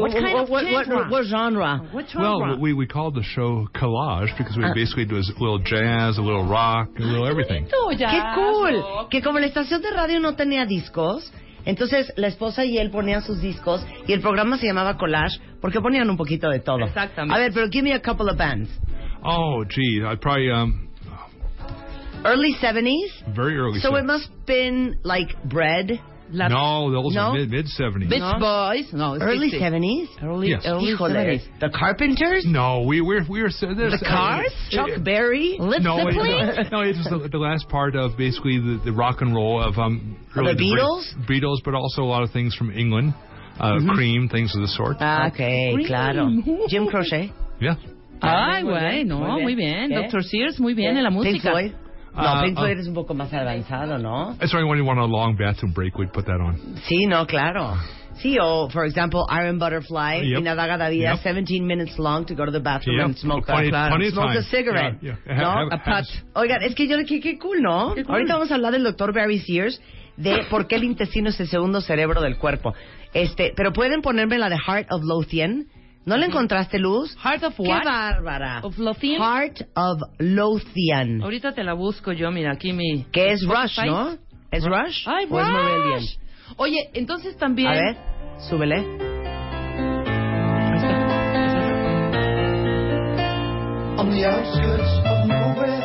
What, 0.00 0.12
kind 0.12 0.26
of 0.38 0.48
what, 0.48 0.64
what, 0.64 0.86
genre? 0.86 1.10
what 1.10 1.24
genre? 1.26 1.78
What 1.92 2.06
genre? 2.08 2.38
Well, 2.52 2.58
we, 2.58 2.72
we 2.72 2.86
called 2.86 3.14
the 3.14 3.22
show 3.22 3.68
collage 3.74 4.32
because 4.38 4.56
we 4.56 4.64
Ah. 4.64 4.72
basically 4.74 5.04
do 5.04 5.16
a 5.16 5.24
little 5.38 5.58
jazz, 5.58 6.16
a 6.16 6.22
little 6.22 6.48
rock, 6.48 6.88
a 6.98 7.02
little 7.02 7.28
everything. 7.28 7.66
¡Qué 7.68 8.34
cool! 8.34 9.08
Que 9.10 9.20
como 9.20 9.38
la 9.38 9.46
estación 9.46 9.82
de 9.82 9.90
radio 9.90 10.20
no 10.20 10.34
tenía 10.34 10.64
discos, 10.86 11.32
entonces 11.64 12.12
la 12.16 12.28
esposa 12.28 12.64
y 12.64 12.78
él 12.78 12.90
ponían 12.90 13.22
sus 13.22 13.40
discos 13.40 13.84
y 14.06 14.12
el 14.12 14.20
programa 14.20 14.56
se 14.58 14.66
llamaba 14.66 14.96
Collage 14.96 15.40
porque 15.60 15.80
ponían 15.80 16.08
un 16.08 16.16
poquito 16.16 16.48
de 16.48 16.60
todo. 16.60 16.84
Exactamente. 16.86 17.34
A 17.34 17.38
ver, 17.38 17.52
pero 17.52 17.66
give 17.68 17.82
me 17.82 17.92
a 17.92 18.00
couple 18.00 18.30
of 18.30 18.36
bands. 18.38 18.70
Oh, 19.22 19.64
gee, 19.68 20.02
I'd 20.04 20.20
probably 20.20 20.50
um, 20.50 20.88
Early 22.24 22.54
70s? 22.60 23.34
very 23.34 23.56
early. 23.56 23.80
So 23.80 23.92
70s. 23.92 24.00
it 24.00 24.04
must 24.06 24.46
been 24.46 24.98
like 25.02 25.28
Bread. 25.44 26.00
La 26.32 26.48
no, 26.48 26.90
those 26.90 27.14
No? 27.14 27.30
were 27.32 27.38
mid 27.38 27.50
mid 27.50 27.68
seventies. 27.68 28.10
Beach 28.10 28.18
No. 28.18 28.38
Boys. 28.40 28.92
No, 28.92 29.16
Early 29.16 29.50
70s? 29.50 30.08
Early, 30.22 30.48
Yes. 30.48 30.62
early 30.66 30.94
70s. 30.96 31.42
The 31.60 31.68
Carpenters? 31.70 32.44
No, 32.46 32.82
we 32.82 33.00
were 33.00 33.22
we 33.28 33.42
were 33.42 33.50
so 33.50 33.68
The 33.74 33.98
Cars? 34.04 34.52
Chuck 34.70 34.88
Berry? 35.04 35.56
Led 35.58 35.82
No, 35.82 35.98
it, 36.08 36.14
no, 36.72 36.80
it 36.82 36.96
was 36.96 37.06
the, 37.08 37.28
the 37.30 37.38
last 37.38 37.68
part 37.68 37.94
of 37.94 38.16
basically 38.18 38.58
the, 38.58 38.80
the 38.84 38.92
rock 38.92 39.20
and 39.20 39.34
roll 39.34 39.62
of 39.62 39.78
um 39.78 40.16
the 40.34 40.40
really 40.42 40.54
great- 40.54 40.72
Beatles? 40.78 41.04
Beatles, 41.30 41.58
but 41.64 41.74
also 41.74 42.02
a 42.02 42.10
lot 42.10 42.22
of 42.24 42.30
things 42.32 42.54
from 42.56 42.70
England, 42.72 43.14
uh, 43.60 43.78
Cream, 43.94 44.28
things 44.28 44.54
of 44.56 44.62
the 44.62 44.68
sort. 44.68 44.96
Ah, 45.00 45.28
ok, 45.28 45.84
claro. 45.86 46.28
Jim 46.68 46.86
Crochet. 46.88 47.32
yeah. 47.60 47.76
Ay, 48.20 48.62
Muy 48.64 48.72
güey, 48.72 49.04
no, 49.04 49.18
muy 49.18 49.28
bien. 49.28 49.42
muy 49.44 49.54
bien. 49.54 49.90
Dr. 49.90 50.22
Sears, 50.22 50.58
muy 50.58 50.72
bien 50.74 50.96
en 50.96 51.04
la 51.04 51.10
música. 51.10 51.52
No, 52.16 52.42
Pink. 52.42 52.58
Floyd 52.58 52.78
es 52.78 52.88
un 52.88 52.94
poco 52.94 53.14
más 53.14 53.32
avanzado, 53.32 53.98
¿no? 53.98 54.34
That's 54.38 54.52
why 54.54 54.62
when 54.64 54.78
you 54.78 54.84
want 54.84 54.98
a 55.00 55.04
long 55.04 55.36
bathroom 55.36 55.72
break, 55.72 55.96
we'd 55.98 56.12
put 56.12 56.24
that 56.26 56.40
on. 56.40 56.56
Sí, 56.88 57.06
no, 57.06 57.26
claro. 57.26 57.74
Sí, 58.22 58.38
o, 58.40 58.70
for 58.70 58.86
example, 58.86 59.26
Iron 59.30 59.58
Butterfly, 59.58 60.22
Yep. 60.24 60.40
Inadaga 60.40 60.78
da 60.78 60.88
Vida, 60.88 61.10
Yep. 61.12 61.22
17 61.22 61.66
minutes 61.66 61.98
long 61.98 62.24
to 62.24 62.34
go 62.34 62.46
to 62.46 62.50
the 62.50 62.60
bathroom 62.60 62.96
Yep. 62.96 63.04
and 63.06 63.16
smoke, 63.18 63.44
Plenty- 63.46 63.70
a, 63.76 63.88
of 63.94 64.12
smoke 64.12 64.30
a 64.30 64.34
time. 64.34 64.42
cigarette. 64.44 64.98
Yeah, 65.02 65.16
yeah. 65.26 65.36
¿no? 65.36 65.50
Have- 65.50 65.68
a 65.72 65.78
putt. 65.84 66.06
Oigan, 66.34 66.62
es 66.62 66.74
que 66.74 66.88
yo 66.88 66.96
qué, 67.06 67.20
qué 67.20 67.38
cool, 67.38 67.60
¿no? 67.60 67.92
Qué 67.94 68.04
cool. 68.04 68.14
Ahorita 68.14 68.34
vamos 68.34 68.50
a 68.50 68.54
hablar 68.54 68.72
del 68.72 68.84
doctor 68.84 69.12
Barry 69.12 69.38
Sears, 69.40 69.80
de 70.16 70.44
por 70.48 70.66
qué 70.66 70.76
el 70.76 70.84
intestino 70.84 71.28
es 71.28 71.38
el 71.40 71.48
segundo 71.48 71.82
cerebro 71.82 72.22
del 72.22 72.38
cuerpo. 72.38 72.72
Este, 73.12 73.52
pero 73.54 73.74
pueden 73.74 74.00
ponerme 74.00 74.38
la 74.38 74.48
de 74.48 74.56
Heart 74.58 74.86
of 74.92 75.02
Lothian. 75.04 75.66
¿No 76.06 76.16
la 76.16 76.26
encontraste, 76.26 76.78
Luz? 76.78 77.16
Heart 77.16 77.42
of 77.42 77.56
¡Qué 77.56 77.62
what? 77.68 77.82
bárbara! 77.84 78.60
Of 78.62 78.78
Lothian? 78.78 79.20
Heart 79.20 79.62
of 79.74 80.00
Lothian. 80.20 81.20
Ahorita 81.20 81.52
te 81.52 81.64
la 81.64 81.72
busco 81.72 82.12
yo, 82.12 82.30
mira, 82.30 82.52
aquí 82.52 82.72
mi... 82.72 83.02
Que 83.10 83.32
es 83.32 83.42
Rush. 83.44 83.80
¿no? 83.84 84.16
¿Es 84.52 84.64
Rush? 84.64 85.02
Ay, 85.04 85.26
¿O 85.28 85.40
es? 85.40 85.48
Rush. 85.48 86.16
Oye, 86.58 86.90
entonces 86.94 87.36
también... 87.36 87.68
A 87.68 87.72
ver, 87.72 87.96
súbele. 88.48 88.76
Ahí 88.76 88.86
está. 90.76 90.88
On 93.98 94.10
the 94.10 94.24
outskirts 94.26 95.00
of 95.04 95.26
nowhere, 95.26 95.80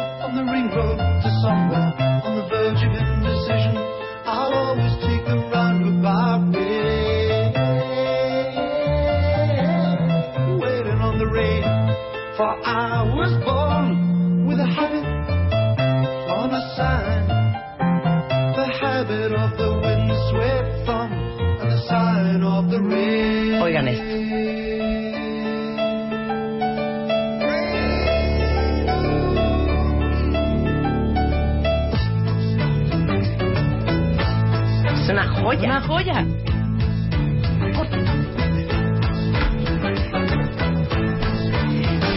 joya. 35.42 35.70
Una 35.70 35.82
joya. 35.82 36.26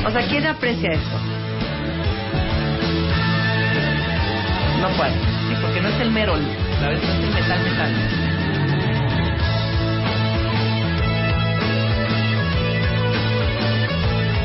O 0.06 0.10
sea, 0.10 0.28
¿quién 0.28 0.46
aprecia 0.46 0.90
esto? 0.92 1.18
No 4.80 4.88
puede. 4.96 5.12
Sí, 5.12 5.54
porque 5.62 5.80
no 5.80 5.88
es 5.88 6.00
el 6.00 6.10
merol, 6.10 6.40
¿sabes? 6.80 7.02
No 7.02 7.10
es 7.10 7.24
el 7.24 7.34
metal 7.34 7.62
metal. 7.62 7.92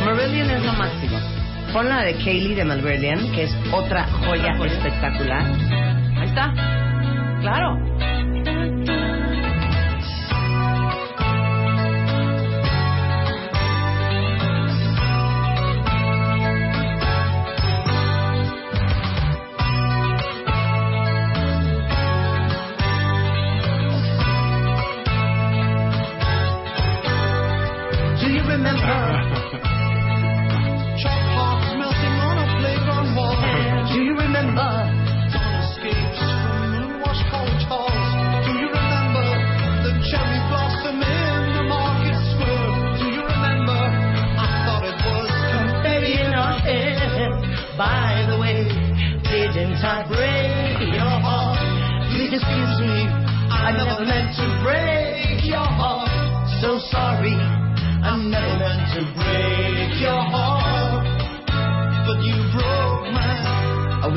Marillion 0.06 0.50
es 0.50 0.66
lo 0.66 0.74
máximo. 0.74 1.20
Pon 1.74 1.90
la 1.90 2.04
de 2.04 2.14
Kaylee 2.16 2.56
de 2.56 2.66
Marillion, 2.66 3.32
que 3.34 3.44
es 3.44 3.56
otra 3.72 4.08
joya 4.26 4.56
espectacular. 4.66 5.44
Ahí 6.18 6.28
está. 6.28 6.54
Claro. 7.42 7.78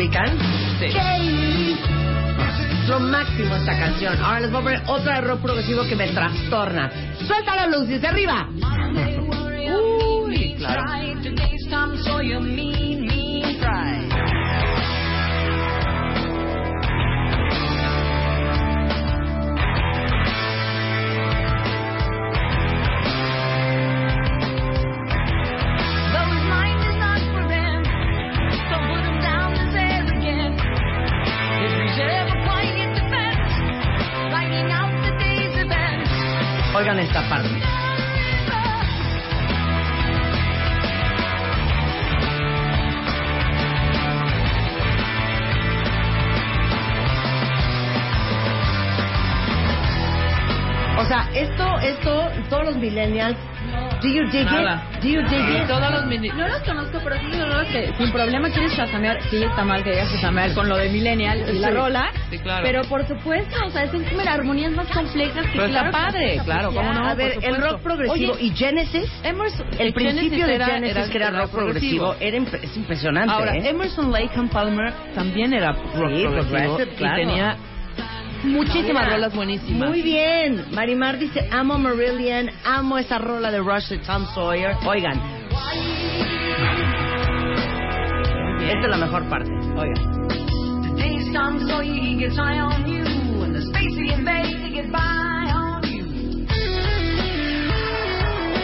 Ubican? 0.03 0.39
Sí. 0.79 0.87
Es 2.83 2.89
lo 2.89 3.01
máximo 3.01 3.55
esta 3.57 3.79
canción. 3.79 4.19
Ahora 4.21 4.41
les 4.41 4.51
voy 4.51 4.61
a 4.61 4.65
poner 4.65 4.83
otra 4.87 5.15
de 5.17 5.21
rock 5.23 5.41
progresivo 5.41 5.85
que 5.85 5.95
me 5.95 6.09
trastorna. 6.09 6.91
Suelta 7.27 7.55
la 7.55 7.67
luz 7.67 7.89
desde 7.89 8.09
arriba. 8.09 8.49
Uy, 10.25 10.55
claro. 10.59 10.83
Esta 37.03 37.29
parte. 37.29 37.51
O 50.99 51.05
sea, 51.05 51.29
esto, 51.35 51.79
esto, 51.81 52.31
todos 52.49 52.65
los 52.67 52.77
millennials, 52.77 53.37
do 54.03 54.09
you 54.09 54.25
dig 54.31 54.45
Nada. 54.45 54.83
it? 54.95 55.03
Do 55.03 55.09
you 55.09 55.23
dig 55.23 55.41
Y 55.49 55.63
it? 55.63 55.67
todos 55.69 55.91
los 55.91 56.07
mini... 56.07 56.29
No 56.31 56.49
los 56.49 56.63
conozco, 56.63 56.99
pero 57.03 57.17
sí 57.21 57.41
rolas 57.41 57.67
que 57.69 57.93
sin 57.97 58.13
problema 58.13 58.51
quieres 58.51 58.77
chasamear. 58.77 59.23
Sí, 59.31 59.43
está 59.43 59.65
mal 59.65 59.83
que 59.85 59.91
digas 59.91 60.11
chasamear 60.13 60.53
con 60.55 60.69
lo 60.69 60.77
de 60.77 60.89
Millennial 60.91 61.45
y 61.55 61.59
la 61.59 61.69
Sí. 61.69 61.75
rola. 61.75 62.11
Sí, 62.31 62.39
claro. 62.39 62.63
Pero 62.65 62.83
por 62.85 63.07
supuesto, 63.07 63.57
o 63.67 63.71
sea, 63.71 63.91
son 63.91 64.05
como 64.05 64.17
las 64.23 64.35
armonías 64.35 64.73
más 64.73 64.89
complejas 64.89 65.47
que 65.47 65.59
Pero 65.59 65.69
claro 65.69 65.91
padre, 65.91 66.41
claro, 66.45 66.73
cómo 66.73 66.93
no, 66.93 67.07
a 67.09 67.15
ver, 67.15 67.39
el 67.43 67.57
rock 67.57 67.81
progresivo 67.83 68.33
Oye, 68.33 68.45
y 68.45 68.51
Genesis, 68.51 69.11
Emerson, 69.23 69.67
el 69.79 69.93
principio 69.93 70.47
de 70.47 70.55
era- 70.55 70.67
Genesis 70.67 71.09
que 71.09 71.17
era 71.19 71.31
rock 71.31 71.51
progresivo, 71.51 72.15
era 72.21 72.37
imp- 72.37 72.59
es 72.63 72.77
impresionante. 72.77 73.33
Ahora, 73.33 73.57
¿eh? 73.57 73.69
Emerson 73.69 74.11
Lake 74.11 74.31
and 74.37 74.51
Palmer 74.51 74.93
también 75.15 75.53
era 75.55 75.73
rock 75.73 75.93
progresivo 75.93 76.33
progressive, 76.77 76.93
y 76.93 76.97
claro. 76.97 77.17
tenía 77.17 77.57
muchísimas 78.45 79.05
Mira, 79.05 79.17
rolas 79.17 79.35
buenísimas. 79.35 79.89
Muy 79.89 80.03
bien. 80.03 80.67
Marimar 80.73 81.19
dice, 81.19 81.49
amo 81.51 81.79
Marillion, 81.79 82.51
amo 82.65 82.99
esa 82.99 83.19
rola 83.19 83.51
de 83.51 83.59
Rush 83.59 83.89
de 83.89 83.99
Tom 83.99 84.27
Sawyer. 84.35 84.77
Oigan. 84.87 85.21
Esta 88.61 88.81
es 88.81 88.89
la 88.89 88.97
mejor 88.97 89.29
parte. 89.29 89.51
Oigan. 89.77 90.13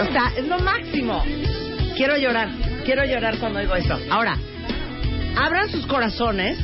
O 0.01 0.13
sea, 0.13 0.33
es 0.37 0.47
lo 0.47 0.59
máximo. 0.61 1.23
Quiero 1.97 2.17
llorar. 2.17 2.49
Quiero 2.85 3.05
llorar 3.05 3.39
cuando 3.39 3.59
oigo 3.59 3.75
esto. 3.75 3.99
Ahora, 4.11 4.37
abran 5.37 5.69
sus 5.69 5.87
corazones. 5.87 6.59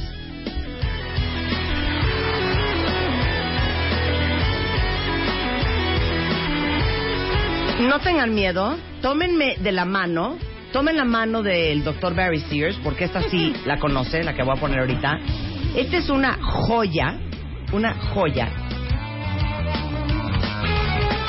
No 7.88 7.98
tengan 8.00 8.34
miedo, 8.34 8.76
tómenme 9.02 9.56
de 9.58 9.70
la 9.70 9.84
mano, 9.84 10.38
tomen 10.72 10.96
la 10.96 11.04
mano 11.04 11.42
del 11.42 11.84
doctor 11.84 12.14
Barry 12.14 12.40
Sears, 12.40 12.78
porque 12.82 13.04
esta 13.04 13.20
sí 13.28 13.52
la 13.66 13.78
conoce, 13.78 14.24
la 14.24 14.34
que 14.34 14.42
voy 14.42 14.56
a 14.56 14.60
poner 14.60 14.80
ahorita. 14.80 15.18
Esta 15.76 15.98
es 15.98 16.08
una 16.08 16.38
joya, 16.40 17.18
una 17.72 17.92
joya, 17.94 18.48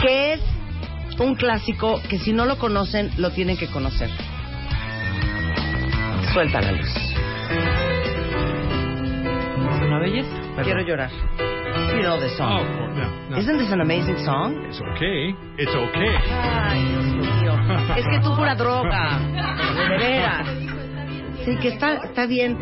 que 0.02 0.34
es 0.34 0.42
un 1.20 1.36
clásico 1.36 2.02
que 2.10 2.20
si 2.20 2.32
no 2.32 2.46
lo 2.46 2.58
conocen, 2.58 3.12
lo 3.18 3.32
tienen 3.32 3.58
que 3.58 3.68
conocer. 3.68 4.10
Suelta 6.32 6.62
la 6.62 6.72
luz. 6.72 6.90
Una 9.86 10.00
belleza. 10.00 10.64
Quiero 10.64 10.82
llorar. 10.88 11.12
You 11.96 12.02
know 12.04 12.16
Oh, 12.20 12.38
song. 12.38 12.66
no, 12.98 13.30
no. 13.30 13.38
Isn't 13.38 13.58
this 13.58 13.72
an 13.72 13.82
amazing 13.82 14.18
song? 14.26 14.56
It's 14.68 14.80
okay. 14.82 15.34
It's 15.58 15.72
okay. 15.74 16.16
Ay, 16.30 16.84
Dios 16.84 17.06
mío. 17.06 17.54
Es 17.96 18.06
que 18.08 18.20
tú 18.22 18.36
pura 18.36 18.56
droga. 18.56 19.20
De 19.90 19.98
veras. 19.98 20.48
Sí, 21.46 21.56
que 21.62 21.70
está, 21.70 21.96
está 22.04 22.26
bien. 22.26 22.58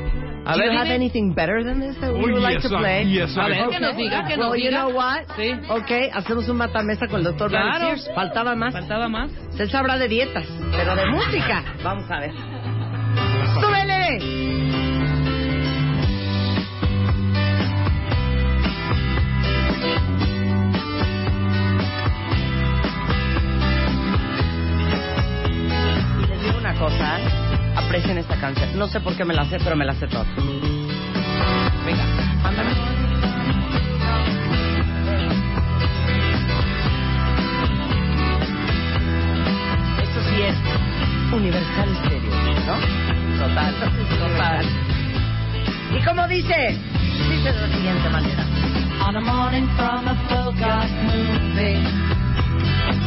A 0.45 0.53
Do 0.53 0.59
ver, 0.59 0.71
you 0.71 0.77
have 0.77 0.83
dime. 0.89 0.95
anything 0.95 1.33
better 1.33 1.63
than 1.63 1.79
this 1.79 1.95
that 2.01 2.09
Oh, 2.11 2.17
you 2.17 2.33
would 2.33 2.43
like 2.43 2.55
yes, 2.61 2.69
to 2.69 2.75
I- 2.75 2.79
play? 2.79 3.05
yes, 3.09 3.37
A 3.37 3.45
I- 3.45 3.49
ver, 3.49 3.69
que 3.69 3.79
nos 3.79 3.95
diga, 3.95 4.25
que 4.27 4.35
nos 4.37 4.51
well, 4.51 4.59
you 4.61 4.69
diga. 4.69 4.81
know 4.83 4.89
what? 4.93 5.23
Sí. 5.37 5.53
Ok, 5.69 5.91
hacemos 6.13 6.49
un 6.49 6.57
matamesa 6.57 7.07
con 7.07 7.19
el 7.19 7.23
doctor 7.23 7.49
Claro. 7.49 7.95
Faltaba 8.13 8.53
más. 8.55 8.73
¿Faltaba 8.73 9.07
más? 9.07 9.31
Él 9.57 9.69
sabrá 9.71 9.97
de 9.97 10.07
dietas, 10.09 10.45
pero 10.71 10.95
de 10.95 11.05
música. 11.05 11.63
Vamos 11.81 12.11
a 12.11 12.19
ver. 12.19 12.31
¡Súbele! 13.61 14.72
Les 26.83 26.99
digo 26.99 27.13
una 27.13 27.17
cosa, 27.17 27.17
aprecien 27.75 28.17
esta 28.17 28.35
canción. 28.37 28.77
No 28.77 28.87
sé 28.87 28.99
por 28.99 29.15
qué 29.15 29.25
me 29.25 29.33
la 29.33 29.45
sé, 29.45 29.57
pero 29.63 29.75
me 29.75 29.85
la 29.85 29.93
sé 29.95 30.07
toda. 30.07 30.25
Venga, 31.85 32.05
mándame. 32.41 32.71
Sí 40.29 40.41
es 40.41 40.55
Universal 41.31 41.95
Stereo, 41.97 42.31
¿no? 42.65 42.75
Total, 43.39 43.73
total. 44.19 44.65
¿Y 45.95 46.03
cómo 46.03 46.27
dice? 46.27 46.77
Dice 47.29 47.53
de 47.53 47.61
la 47.61 47.75
siguiente 47.75 48.09
manera. 48.09 48.45
On 49.05 49.15
a 49.15 49.21
morning 49.21 49.67
from 49.75 50.07
a 50.07 50.13
Bogart 50.29 50.89
movie 51.03 51.83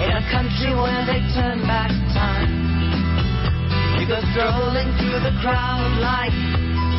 In 0.05 0.13
a 0.13 0.31
country 0.31 0.75
where 0.75 1.07
they 1.07 1.21
turn 1.33 1.63
back 1.67 1.91
time 2.13 2.76
You 3.97 4.07
go 4.07 4.21
strolling 4.33 4.93
through 5.01 5.21
the 5.25 5.35
crowd 5.41 5.93
like 5.99 6.33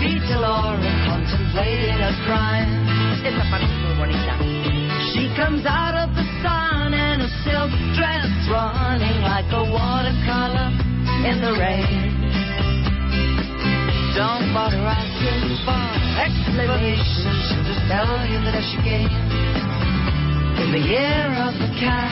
Vita 0.01 0.39
Laura 0.41 0.81
contemplating 1.05 1.99
a 2.01 2.11
crime 2.25 2.69
Esta 3.23 3.43
parte 3.49 3.65
es 3.65 3.79
muy 3.85 3.95
bonita. 4.01 4.33
She 5.13 5.29
comes 5.37 5.63
out 5.65 5.95
of 5.95 6.09
the 6.15 6.25
sun 6.41 6.93
in 6.93 7.21
a 7.21 7.29
silk 7.45 7.71
dress 7.95 8.27
Running 8.49 9.21
like 9.21 9.45
a 9.53 9.63
watercolor 9.69 10.69
in 11.29 11.37
the 11.39 11.53
rain 11.55 12.17
Don't 14.17 14.51
bother 14.53 14.81
asking 14.81 15.53
for 15.63 15.79
explanations 16.17 17.39
She'll 17.45 17.63
just 17.63 17.83
tell 17.87 18.09
you 18.25 18.39
that 18.41 18.63
she 18.73 18.77
came 18.81 19.13
In 20.65 20.71
the 20.73 20.81
year 20.81 21.29
of 21.45 21.53
the 21.61 21.69
cat 21.79 22.09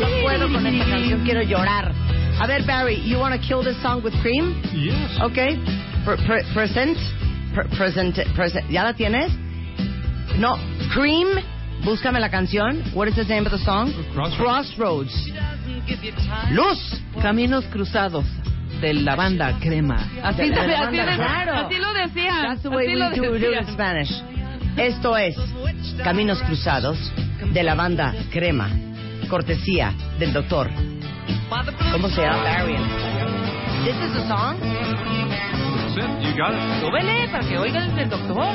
No 0.00 0.06
puedo 0.22 0.50
con 0.50 0.66
esta 0.66 0.84
canción, 0.90 1.22
quiero 1.22 1.42
llorar. 1.42 2.03
A 2.40 2.46
ver, 2.46 2.64
Barry, 2.66 2.96
you 3.04 3.18
want 3.18 3.40
to 3.40 3.46
kill 3.46 3.62
this 3.62 3.80
song 3.82 4.02
with 4.02 4.12
cream? 4.20 4.60
Yes. 4.74 5.18
Okay. 5.22 5.56
Pre- 6.04 6.16
pre- 6.26 6.44
present. 6.52 6.98
Pre- 7.54 7.68
present. 7.76 8.18
Present. 8.34 8.68
¿Ya 8.70 8.82
la 8.82 8.92
tienes? 8.92 9.30
No. 10.38 10.56
Cream. 10.92 11.28
Búscame 11.84 12.18
la 12.20 12.30
canción. 12.30 12.82
What 12.94 13.08
is 13.08 13.14
the 13.16 13.24
name 13.24 13.46
of 13.46 13.52
the 13.52 13.58
song? 13.58 13.92
Crossroads. 14.14 14.74
Crossroads. 14.76 15.30
Luz. 16.50 17.00
Caminos 17.22 17.64
cruzados 17.66 18.24
de 18.80 18.94
la 18.94 19.14
banda 19.16 19.56
Crema. 19.60 19.96
Así, 20.22 20.42
De- 20.42 20.50
de 20.50 20.54
así, 20.60 20.68
la 20.70 20.74
así, 20.88 20.96
banda, 20.96 21.04
de- 21.12 21.16
claro. 21.16 21.52
así 21.66 21.74
lo 21.78 21.92
decían. 21.94 22.42
That's 22.42 22.62
the 22.62 22.68
way 22.70 22.86
así 22.86 22.94
we 22.94 22.98
lo 22.98 23.10
do, 23.10 23.38
do 23.38 23.52
in 23.60 23.66
Spanish. 23.68 24.10
Esto 24.76 25.16
es 25.16 25.36
Caminos 26.02 26.42
Cruzados 26.42 26.98
de 27.52 27.62
la 27.62 27.74
banda 27.74 28.12
Crema. 28.32 28.68
Cortesía 29.28 29.92
del 30.18 30.32
doctor. 30.32 30.70
¿Cómo 31.92 32.08
se 32.08 32.22
llama? 32.22 32.42
Barry. 32.42 32.76
This 33.84 33.96
is 33.96 34.12
the 34.14 34.28
song? 34.28 34.58
That's 34.60 35.96
it. 35.96 36.10
You 36.22 36.32
got 36.36 36.54
it. 36.54 36.60
Súbele 36.80 37.28
para 37.30 37.44
que 37.46 37.58
oigan 37.58 37.98
el 37.98 38.08
doctor. 38.08 38.46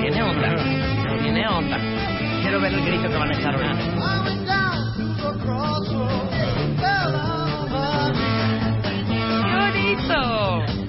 Tiene 0.00 0.22
onda. 0.22 0.56
Tiene 1.22 1.48
onda. 1.48 1.78
Quiero 2.42 2.60
ver 2.60 2.72
el 2.72 2.84
grito 2.84 3.08
que 3.08 3.16
van 3.16 3.30
a 3.30 3.38
echar 3.38 3.54
ahorita. 3.54 3.74
¡Qué 9.44 9.56
bonito! 9.56 10.83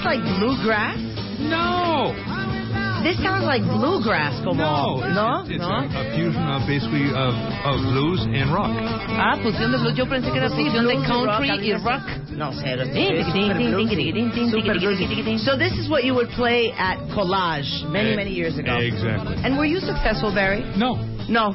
This 0.00 0.06
like 0.06 0.24
bluegrass? 0.40 0.96
No. 1.40 2.12
This 3.04 3.16
sounds 3.24 3.44
like 3.48 3.62
bluegrass, 3.64 4.44
como 4.44 4.60
No. 4.60 5.00
It's, 5.00 5.14
¿no? 5.16 5.40
It's, 5.40 5.50
it's 5.56 5.64
¿No? 5.64 5.72
A, 5.72 5.88
a 5.88 6.04
fusion 6.12 6.44
of 6.52 6.68
basically 6.68 7.08
of, 7.08 7.32
of 7.64 7.80
blues 7.80 8.20
and 8.28 8.52
rock. 8.52 8.68
Ah, 9.16 9.40
fusión 9.40 9.72
de 9.72 9.78
blues. 9.80 9.96
Yo 9.96 10.04
pensé 10.04 10.28
que 10.30 10.36
era 10.36 10.50
Sí, 10.50 10.68
fusión 10.68 10.84
de 10.84 10.94
blues, 10.96 11.08
country 11.08 11.48
rock, 11.48 11.48
y 11.48 11.50
a 11.50 11.56
mí 11.56 11.72
rock. 11.80 12.04
No, 12.36 12.52
cero. 12.60 12.84
So 15.44 15.56
this 15.56 15.72
is 15.78 15.88
what 15.88 16.04
you 16.04 16.14
would 16.14 16.28
play 16.36 16.72
at 16.76 16.98
Collage 17.16 17.88
many, 17.88 18.12
Eh, 18.12 18.16
many 18.16 18.32
years 18.32 18.58
ago. 18.58 18.76
Exactly. 18.76 19.36
And 19.44 19.56
were 19.56 19.64
you 19.66 19.80
successful, 19.80 20.32
Barry? 20.34 20.60
No. 20.76 20.96
No. 21.28 21.54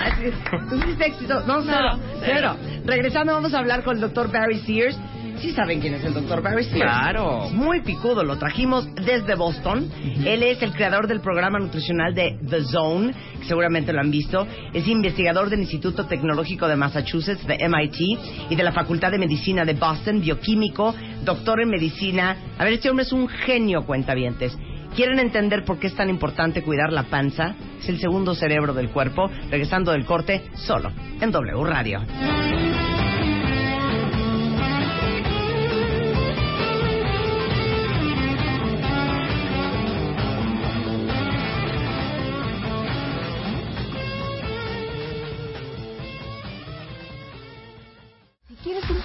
Así, 0.00 0.30
Tú 0.68 0.80
fuiste. 0.80 1.12
No, 1.46 1.62
cero, 1.62 1.98
cero. 2.20 2.56
Regresando, 2.84 3.32
vamos 3.32 3.54
a 3.54 3.58
hablar 3.58 3.84
con 3.84 3.96
el 3.96 4.00
doctor 4.02 4.30
Barry 4.30 4.58
Sears. 4.60 4.98
Sí 5.40 5.52
saben 5.52 5.80
quién 5.80 5.94
es 5.94 6.04
el 6.04 6.12
doctor 6.12 6.42
Barry 6.42 6.64
Sears. 6.64 6.82
Claro. 6.82 7.48
Muy 7.50 7.80
picudo, 7.80 8.22
lo 8.22 8.36
trajimos 8.36 8.86
desde 8.94 9.34
Boston. 9.34 9.90
Él 10.24 10.42
es 10.42 10.62
el 10.62 10.72
creador 10.72 11.06
del 11.06 11.20
programa 11.20 11.58
nutricional 11.58 12.14
de 12.14 12.38
The 12.46 12.62
Zone, 12.64 13.14
que 13.40 13.46
seguramente 13.46 13.92
lo 13.92 14.00
han 14.00 14.10
visto. 14.10 14.46
Es 14.74 14.86
investigador 14.86 15.48
del 15.48 15.60
Instituto 15.60 16.06
Tecnológico 16.06 16.68
de 16.68 16.76
Massachusetts, 16.76 17.46
de 17.46 17.58
MIT, 17.68 18.50
y 18.50 18.54
de 18.54 18.62
la 18.62 18.72
Facultad 18.72 19.10
de 19.10 19.18
Medicina 19.18 19.64
de 19.64 19.74
Boston, 19.74 20.20
bioquímico, 20.20 20.94
doctor 21.24 21.62
en 21.62 21.70
medicina. 21.70 22.36
A 22.58 22.64
ver, 22.64 22.74
este 22.74 22.90
hombre 22.90 23.04
es 23.04 23.12
un 23.12 23.26
genio, 23.28 23.86
cuentavientes. 23.86 24.56
¿Quieren 24.94 25.20
entender 25.20 25.64
por 25.64 25.78
qué 25.78 25.86
es 25.86 25.94
tan 25.94 26.10
importante 26.10 26.62
cuidar 26.62 26.92
la 26.92 27.04
panza? 27.04 27.54
Es 27.80 27.88
el 27.88 27.98
segundo 27.98 28.34
cerebro 28.34 28.74
del 28.74 28.90
cuerpo, 28.90 29.30
regresando 29.48 29.92
del 29.92 30.04
corte, 30.04 30.50
solo 30.54 30.90
en 31.20 31.30
W 31.30 31.64
Radio. 31.64 32.00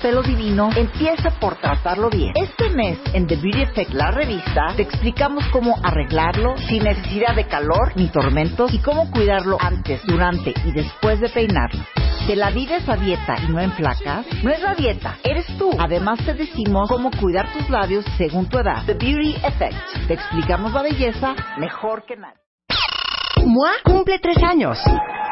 Pelo 0.05 0.21
divino, 0.21 0.69
empieza 0.75 1.31
por 1.39 1.55
tratarlo 1.55 2.11
bien. 2.11 2.31
Este 2.35 2.69
mes, 2.69 2.99
en 3.13 3.25
The 3.25 3.37
Beauty 3.37 3.63
Effect, 3.63 3.91
la 3.91 4.11
revista, 4.11 4.67
te 4.75 4.83
explicamos 4.83 5.43
cómo 5.47 5.79
arreglarlo 5.81 6.55
sin 6.69 6.83
necesidad 6.83 7.35
de 7.35 7.47
calor 7.47 7.91
ni 7.95 8.09
tormentos 8.09 8.71
y 8.71 8.77
cómo 8.77 9.09
cuidarlo 9.09 9.57
antes, 9.59 10.03
durante 10.05 10.53
y 10.63 10.71
después 10.73 11.19
de 11.21 11.29
peinarlo. 11.29 11.83
¿Te 12.27 12.35
la 12.35 12.51
vives 12.51 12.87
a 12.87 12.97
dieta 12.97 13.35
y 13.47 13.51
no 13.51 13.59
en 13.59 13.71
placas? 13.71 14.27
No 14.43 14.51
es 14.51 14.61
la 14.61 14.75
dieta, 14.75 15.17
eres 15.23 15.47
tú. 15.57 15.71
Además 15.79 16.19
te 16.23 16.35
decimos 16.35 16.87
cómo 16.87 17.09
cuidar 17.09 17.51
tus 17.51 17.67
labios 17.71 18.05
según 18.15 18.47
tu 18.47 18.59
edad. 18.59 18.85
The 18.85 18.93
Beauty 18.93 19.37
Effect. 19.43 20.07
Te 20.07 20.13
explicamos 20.13 20.71
la 20.71 20.83
belleza 20.83 21.33
mejor 21.57 22.05
que 22.05 22.15
nadie. 22.15 22.37
MOA 23.43 23.71
cumple 23.83 24.19
tres 24.19 24.37
años 24.43 24.77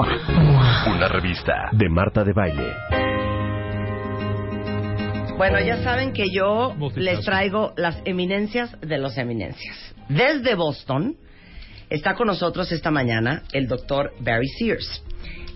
Una 0.00 1.08
revista 1.08 1.70
de 1.72 1.88
Marta 1.88 2.22
de 2.22 2.32
Baile. 2.32 2.72
Bueno, 5.36 5.58
ya 5.58 5.82
saben 5.82 6.12
que 6.12 6.26
yo 6.32 6.76
les 6.94 7.24
traigo 7.24 7.72
las 7.76 8.00
eminencias 8.04 8.76
de 8.80 8.98
los 8.98 9.18
eminencias. 9.18 9.76
Desde 10.08 10.54
Boston 10.54 11.16
está 11.90 12.14
con 12.14 12.28
nosotros 12.28 12.70
esta 12.70 12.92
mañana 12.92 13.42
el 13.52 13.66
doctor 13.66 14.12
Barry 14.20 14.46
Sears. 14.46 15.02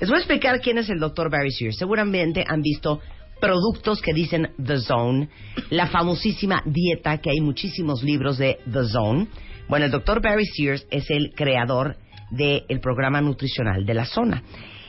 Les 0.01 0.09
voy 0.09 0.17
a 0.17 0.23
explicar 0.23 0.61
quién 0.61 0.79
es 0.79 0.91
el 0.91 0.99
doctor 0.99 1.31
Barry 1.31 1.53
Sears. 1.53 1.77
Seguramente 1.77 2.45
han 2.45 2.63
visto 2.63 3.01
productos 3.41 4.03
que 4.03 4.13
dicen 4.13 4.51
The 4.65 4.79
Zone, 4.79 5.29
la 5.71 5.87
famosísima 5.87 6.65
dieta, 6.67 7.19
que 7.19 7.31
hay 7.31 7.41
muchísimos 7.41 8.03
libros 8.03 8.39
de 8.39 8.59
The 8.65 8.89
Zone. 8.89 9.29
Bueno, 9.69 9.85
el 9.85 9.93
doctor 9.93 10.21
Barry 10.21 10.47
Sears 10.47 10.85
es 10.91 11.09
el 11.11 11.31
creador 11.37 11.97
del 12.33 12.81
programa 12.81 13.21
nutricional 13.21 13.85
de 13.85 13.95
la 13.95 14.07
zona. 14.07 14.43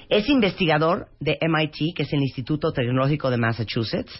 Es 0.10 0.30
investigador 0.30 1.08
de 1.20 1.38
MIT, 1.42 1.96
que 1.96 2.04
es 2.04 2.14
el 2.14 2.22
Instituto 2.22 2.72
Tecnológico 2.72 3.30
de 3.30 3.38
Massachusetts, 3.38 4.20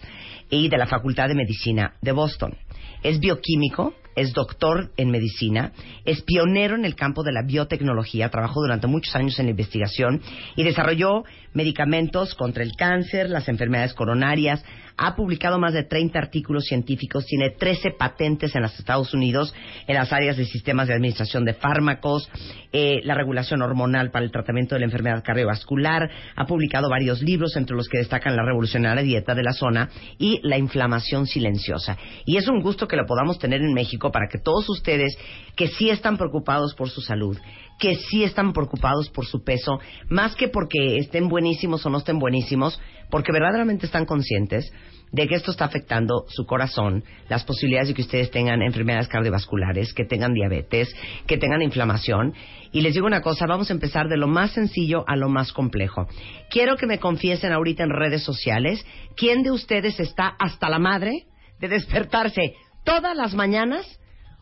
y 0.50 0.70
de 0.70 0.78
la 0.78 0.88
Facultad 0.88 1.28
de 1.28 1.36
Medicina 1.36 1.96
de 2.02 2.12
Boston. 2.12 2.56
Es 3.02 3.20
bioquímico, 3.20 3.94
es 4.16 4.34
doctor 4.34 4.92
en 4.98 5.10
medicina, 5.10 5.72
es 6.06 6.22
pionero 6.22 6.76
en 6.76 6.86
el 6.86 6.96
campo 6.96 7.24
de 7.24 7.32
la 7.32 7.44
biotecnología, 7.44 8.30
trabajó 8.30 8.62
durante 8.62 8.88
muchos 8.88 9.16
años 9.16 9.40
en 9.40 9.46
la 9.46 9.52
investigación 9.52 10.22
y 10.56 10.64
desarrolló 10.64 11.24
medicamentos 11.54 12.36
contra 12.36 12.64
el 12.64 12.72
cáncer, 12.78 13.30
las 13.30 13.50
enfermedades 13.50 13.94
coronarias, 13.94 14.64
ha 14.98 15.16
publicado 15.16 15.60
más 15.60 15.74
de 15.74 15.84
30 15.84 16.18
artículos 16.20 16.66
científicos, 16.66 17.26
tiene 17.26 17.52
13 17.52 17.92
patentes 17.92 18.56
en 18.56 18.62
los 18.62 18.78
Estados 18.78 19.14
Unidos 19.14 19.54
en 19.88 19.96
las 19.96 20.14
áreas 20.14 20.38
de 20.38 20.46
sistemas 20.46 20.88
de 20.88 20.94
administración 20.94 21.46
de 21.46 21.54
fármacos, 21.54 22.30
eh, 22.72 23.02
la 23.04 23.16
regulación 23.16 23.62
hormonal 23.62 24.12
para 24.12 24.26
el 24.26 24.32
tratamiento 24.32 24.76
de 24.76 24.80
la 24.80 24.86
enfermedad 24.86 25.24
cardiovascular, 25.24 26.10
ha 26.36 26.46
publicado 26.46 26.90
varios 26.90 27.22
libros 27.22 27.56
entre 27.56 27.76
los 27.76 27.88
que 27.88 27.98
destacan 27.98 28.36
la 28.36 28.44
revolucionaria 28.44 29.04
dieta 29.04 29.36
de 29.36 29.44
la 29.44 29.54
zona 29.54 29.90
y 30.18 30.40
la 30.44 30.58
inflamación 30.58 31.26
silenciosa. 31.26 31.98
Y 32.26 32.38
es 32.38 32.48
un 32.48 32.62
gusto 32.62 32.88
que 32.88 32.96
lo 32.96 33.06
podamos 33.06 33.40
tener 33.40 33.62
en 33.62 33.74
México 33.74 34.12
para 34.12 34.28
que 34.28 34.40
todos 34.40 34.70
ustedes 34.70 35.18
que 35.56 35.68
sí 35.68 35.90
están 35.90 36.18
preocupados 36.18 36.74
por 36.76 36.90
su 36.90 37.02
salud, 37.02 37.38
que 37.84 37.96
sí 37.96 38.24
están 38.24 38.54
preocupados 38.54 39.10
por 39.10 39.26
su 39.26 39.44
peso, 39.44 39.78
más 40.08 40.38
que 40.38 40.48
porque 40.48 41.00
estén 41.00 41.28
buenísimos 41.28 41.86
o 41.86 41.90
no 41.90 41.98
estén 41.98 42.18
buenísimos, 42.18 42.80
porque 43.10 43.34
verdaderamente 43.34 43.86
están 43.86 44.06
conscientes 44.06 44.72
de 45.12 45.28
que 45.28 45.36
esto 45.36 45.52
está 45.52 45.66
afectando 45.66 46.24
su 46.30 46.46
corazón, 46.46 47.04
las 47.28 47.44
posibilidades 47.44 47.90
de 47.90 47.94
que 47.94 48.04
ustedes 48.04 48.32
tengan 48.32 48.62
enfermedades 48.62 49.10
cardiovasculares, 49.10 49.94
que 49.94 50.06
tengan 50.06 50.34
diabetes, 50.34 50.96
que 51.28 51.38
tengan 51.38 51.62
inflamación. 51.62 52.34
Y 52.72 52.80
les 52.80 52.94
digo 52.94 53.06
una 53.06 53.20
cosa, 53.20 53.48
vamos 53.48 53.70
a 53.70 53.74
empezar 53.74 54.08
de 54.08 54.16
lo 54.16 54.30
más 54.30 54.52
sencillo 54.52 55.04
a 55.06 55.18
lo 55.18 55.28
más 55.28 55.52
complejo. 55.52 56.08
Quiero 56.50 56.78
que 56.78 56.88
me 56.88 57.00
confiesen 57.00 57.52
ahorita 57.52 57.84
en 57.84 57.90
redes 57.90 58.24
sociales 58.24 58.86
quién 59.18 59.44
de 59.44 59.52
ustedes 59.52 60.00
está 60.00 60.38
hasta 60.40 60.70
la 60.70 60.80
madre 60.80 61.26
de 61.60 61.68
despertarse 61.68 62.54
todas 62.86 63.14
las 63.18 63.34
mañanas 63.34 64.00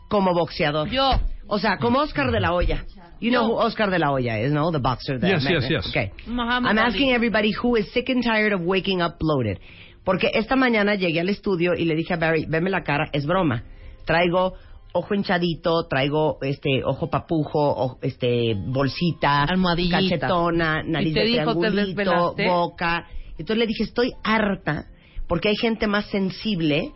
como 0.10 0.32
boxeador. 0.36 0.90
Yo. 0.90 1.20
O 1.54 1.60
sea, 1.60 1.78
como 1.78 2.00
Oscar 2.00 2.32
de 2.32 2.40
la 2.40 2.54
Hoya. 2.54 2.86
You 3.20 3.30
know 3.30 3.46
who 3.46 3.56
Oscar 3.58 3.90
de 3.92 4.00
la 4.00 4.10
Hoya 4.12 4.40
is, 4.40 4.52
no? 4.54 4.72
The 4.72 4.80
boxer. 4.80 5.20
The 5.20 5.28
Yes, 5.28 5.44
yes, 5.44 5.70
yes. 5.70 5.88
Okay. 5.90 6.12
Muhammad 6.26 6.72
I'm 6.72 6.78
Ali. 6.80 6.88
asking 6.88 7.12
everybody 7.12 7.52
who 7.52 7.76
is 7.78 7.92
sick 7.92 8.10
and 8.10 8.24
tired 8.24 8.54
of 8.54 8.62
waking 8.62 9.02
up 9.02 9.18
bloated. 9.20 9.60
Porque 10.06 10.32
esta 10.34 10.56
mañana 10.56 10.96
llegué 10.96 11.20
al 11.20 11.28
estudio 11.30 11.74
y 11.76 11.84
le 11.86 11.96
dije 11.96 12.14
a 12.14 12.18
Barry, 12.18 12.46
veme 12.48 12.70
la 12.70 12.84
cara, 12.84 13.10
es 13.12 13.26
broma. 13.26 13.64
Traigo 14.06 14.54
ojo 14.94 15.14
hinchadito, 15.14 15.88
traigo 15.88 16.38
este 16.42 16.84
ojo 16.86 17.10
papujo, 17.10 17.60
o- 17.60 17.98
este 18.02 18.56
bolsita, 18.56 19.46
cachetona, 19.92 20.82
nariz 20.84 21.12
¿Y 21.12 21.14
te 21.14 21.20
de 21.20 21.26
dijo, 21.28 21.54
triangulito, 21.60 22.34
boca. 22.48 23.08
Entonces 23.38 23.58
le 23.58 23.68
dije, 23.68 23.84
estoy 23.84 24.12
harta 24.24 24.86
porque 25.28 25.50
hay 25.50 25.56
gente 25.56 25.86
más 25.88 26.06
sensible 26.08 26.92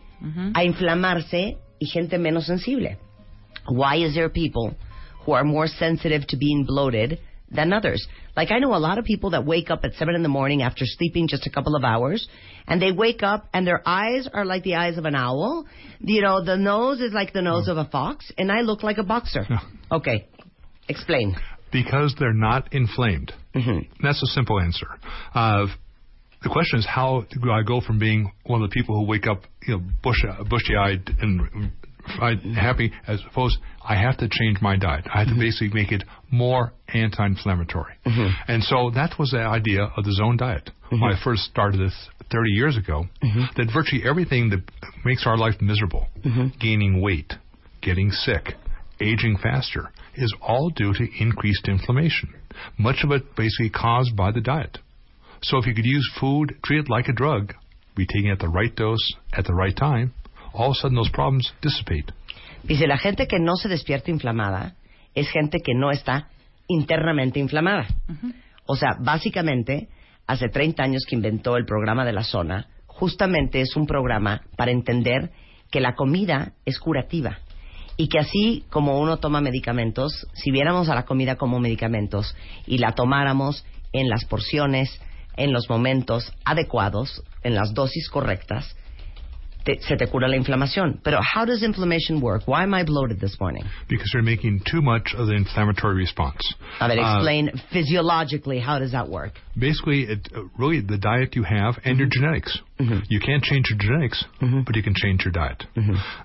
a 0.54 0.64
inflamarse 0.64 1.58
y 1.80 1.86
gente 1.88 2.18
menos 2.18 2.46
sensible. 2.46 2.98
Why 3.68 3.98
is 3.98 4.16
there 4.16 4.30
people 4.30 4.76
who 5.26 5.32
are 5.34 5.44
more 5.44 5.68
sensitive 5.68 6.28
to 6.28 6.38
being 6.38 6.66
bloated 6.66 7.20
than 7.50 7.74
others? 7.74 8.06
Like 8.36 8.52
I 8.52 8.60
know 8.60 8.76
a 8.76 8.78
lot 8.78 8.98
of 8.98 9.06
people 9.06 9.32
that 9.32 9.46
wake 9.46 9.70
up 9.70 9.84
at 9.84 9.94
seven 9.94 10.16
in 10.16 10.24
the 10.24 10.30
morning 10.30 10.62
after 10.62 10.86
sleeping 10.86 11.28
just 11.28 11.48
a 11.48 11.50
couple 11.50 11.76
of 11.76 11.84
hours, 11.84 12.28
and 12.68 12.82
they 12.82 12.92
wake 12.92 13.24
up 13.24 13.48
and 13.54 13.66
their 13.66 13.82
eyes 13.86 14.28
are 14.34 14.46
like 14.46 14.64
the 14.64 14.76
eyes 14.76 14.98
of 14.98 15.06
an 15.06 15.16
owl. 15.16 15.66
You 16.00 16.22
know, 16.22 16.44
the 16.44 16.58
nose 16.58 17.00
is 17.02 17.14
like 17.14 17.34
the 17.34 17.42
nose 17.42 17.68
of 17.68 17.78
a 17.78 17.86
fox, 17.86 18.32
and 18.38 18.52
I 18.52 18.62
look 18.62 18.84
like 18.84 18.98
a 18.98 19.04
boxer. 19.04 19.48
Okay, 19.92 20.28
explain. 20.90 21.36
Because 21.72 22.16
they're 22.20 22.34
not 22.34 22.74
inflamed. 22.74 23.34
Mhm. 23.54 23.88
That's 24.02 24.22
a 24.22 24.28
simple 24.28 24.60
answer. 24.60 24.88
Uh, 25.34 25.68
the 26.44 26.50
question 26.50 26.80
is, 26.80 26.86
how 26.86 27.26
do 27.42 27.52
I 27.52 27.64
go 27.64 27.82
from 27.82 27.98
being 28.00 28.32
one 28.46 28.62
of 28.62 28.70
the 28.70 28.74
people 28.74 28.96
who 28.96 29.06
wake 29.06 29.28
up, 29.28 29.44
you 29.68 29.76
know, 29.76 29.84
bush, 30.04 30.24
bushy-eyed 30.48 31.10
and 31.20 31.72
happy 32.56 32.92
as 33.08 33.22
opposed 33.30 33.58
I 33.84 33.96
have 33.96 34.18
to 34.18 34.30
change 34.30 34.62
my 34.62 34.78
diet. 34.78 35.06
I 35.14 35.20
have 35.20 35.28
to 35.28 35.34
mm-hmm. 35.34 35.42
basically 35.42 35.70
make 35.74 35.92
it 35.92 36.04
more 36.32 36.74
anti-inflammatory. 36.94 37.94
Mm-hmm. 38.06 38.52
And 38.52 38.64
so 38.64 38.92
that 38.96 39.18
was 39.20 39.32
the 39.32 39.40
idea 39.40 39.92
of 39.96 40.04
the 40.04 40.14
zone 40.14 40.38
diet. 40.38 40.70
Mm-hmm. 40.86 41.02
When 41.02 41.12
I 41.12 41.24
first 41.24 41.44
started 41.44 41.80
this 41.80 42.10
30 42.32 42.50
years 42.52 42.78
ago, 42.78 43.06
that 43.56 43.70
virtually 43.74 44.04
everything 44.08 44.50
that 44.50 44.62
makes 45.04 45.26
our 45.28 45.38
life 45.38 45.56
miserable, 45.62 46.08
gaining 46.60 47.02
weight, 47.02 47.34
getting 47.82 48.12
sick, 48.12 48.54
aging 49.00 49.38
faster, 49.42 49.92
is 50.16 50.34
all 50.42 50.70
due 50.70 50.94
to 50.94 51.08
increased 51.20 51.68
inflammation. 51.68 52.34
Much 52.78 53.04
of 53.04 53.12
it 53.12 53.36
basically 53.36 53.70
caused 53.70 54.16
by 54.16 54.32
the 54.32 54.42
diet. 54.42 54.80
So 55.44 55.58
if 55.58 55.68
you 55.68 55.76
could 55.76 55.86
use 55.86 56.10
food, 56.20 56.56
treat 56.64 56.80
it 56.80 56.90
like 56.90 57.08
a 57.08 57.14
drug, 57.14 57.54
be 57.96 58.08
taking 58.08 58.28
it 58.28 58.34
at 58.34 58.40
the 58.40 58.50
right 58.50 58.76
dose 58.76 59.14
at 59.34 59.46
the 59.46 59.54
right 59.54 59.76
time, 59.76 60.14
all 60.56 60.72
of 60.72 60.78
a 60.78 60.82
sudden 60.82 60.96
those 60.96 61.12
problems 61.12 61.54
dissipate. 61.62 62.14
Dice, 62.64 62.88
la 62.88 62.98
gente 62.98 63.28
que 63.28 63.40
no 63.40 63.56
se 63.56 63.70
despierta 63.70 64.10
inflamada 64.10 64.76
es 65.14 65.30
gente 65.30 65.60
que 65.64 65.74
no 65.74 65.92
está 65.92 66.30
internamente 66.68 67.40
inflamada. 67.40 67.88
O 68.66 68.76
sea, 68.76 68.98
básicamente, 69.00 69.88
hace 70.26 70.50
30 70.50 70.84
años 70.84 71.04
que 71.08 71.16
inventó 71.16 71.58
el 71.58 71.66
programa 71.66 72.04
de 72.06 72.14
la 72.14 72.24
zona, 72.24 72.68
justamente 72.88 73.62
es 73.62 73.76
un 73.76 73.86
programa 73.86 74.42
para 74.58 74.72
entender 74.72 75.32
que 75.72 75.80
la 75.80 75.94
comida 75.96 76.54
es 76.66 76.80
curativa. 76.80 77.40
Y 77.98 78.08
que 78.10 78.20
así 78.20 78.66
como 78.70 79.00
uno 79.00 79.18
toma 79.18 79.40
medicamentos, 79.40 80.28
si 80.34 80.52
viéramos 80.52 80.90
a 80.90 80.96
la 80.96 81.06
comida 81.06 81.36
como 81.36 81.60
medicamentos 81.60 82.36
y 82.66 82.78
la 82.80 82.92
tomáramos 82.94 83.66
en 83.94 84.10
las 84.10 84.26
porciones, 84.26 85.00
en 85.38 85.54
los 85.54 85.70
momentos 85.70 86.34
adecuados, 86.44 87.24
en 87.44 87.56
las 87.56 87.74
dosis 87.74 88.10
correctas, 88.10 88.76
te- 89.66 89.80
se 89.82 89.96
te 89.98 90.06
cura 90.08 90.28
la 90.28 90.36
inflamación. 90.38 91.00
Pero, 91.04 91.20
how 91.22 91.44
does 91.46 91.64
inflammation 91.64 92.22
work? 92.22 92.44
Why 92.48 92.64
am 92.64 92.74
I 92.74 92.84
bloated 92.84 93.20
this 93.20 93.38
morning? 93.40 93.64
because 93.90 94.10
you're 94.14 94.24
making 94.24 94.62
too 94.72 94.82
much 94.82 95.14
of 95.18 95.28
the 95.28 95.34
inflammatory 95.34 95.96
response. 95.96 96.42
A 96.80 96.88
ver, 96.88 97.00
Uh, 97.00 97.18
explain 97.18 97.52
physiologically 97.72 98.60
how 98.60 98.80
does 98.80 98.92
that 98.92 99.08
work? 99.10 99.34
basically, 99.58 100.04
it, 100.04 100.28
uh, 100.36 100.42
really 100.58 100.82
the 100.82 100.98
diet 100.98 101.36
you 101.36 101.44
have 101.44 101.78
and 101.86 101.98
your 101.98 102.08
genetics. 102.10 102.60
You 103.10 103.20
can't 103.20 103.44
change 103.44 103.66
your 103.70 103.80
genetics, 103.80 104.24
but 104.66 104.76
you 104.76 104.84
can 104.84 104.94
change 104.96 105.24
your 105.26 105.32
diet. 105.32 105.64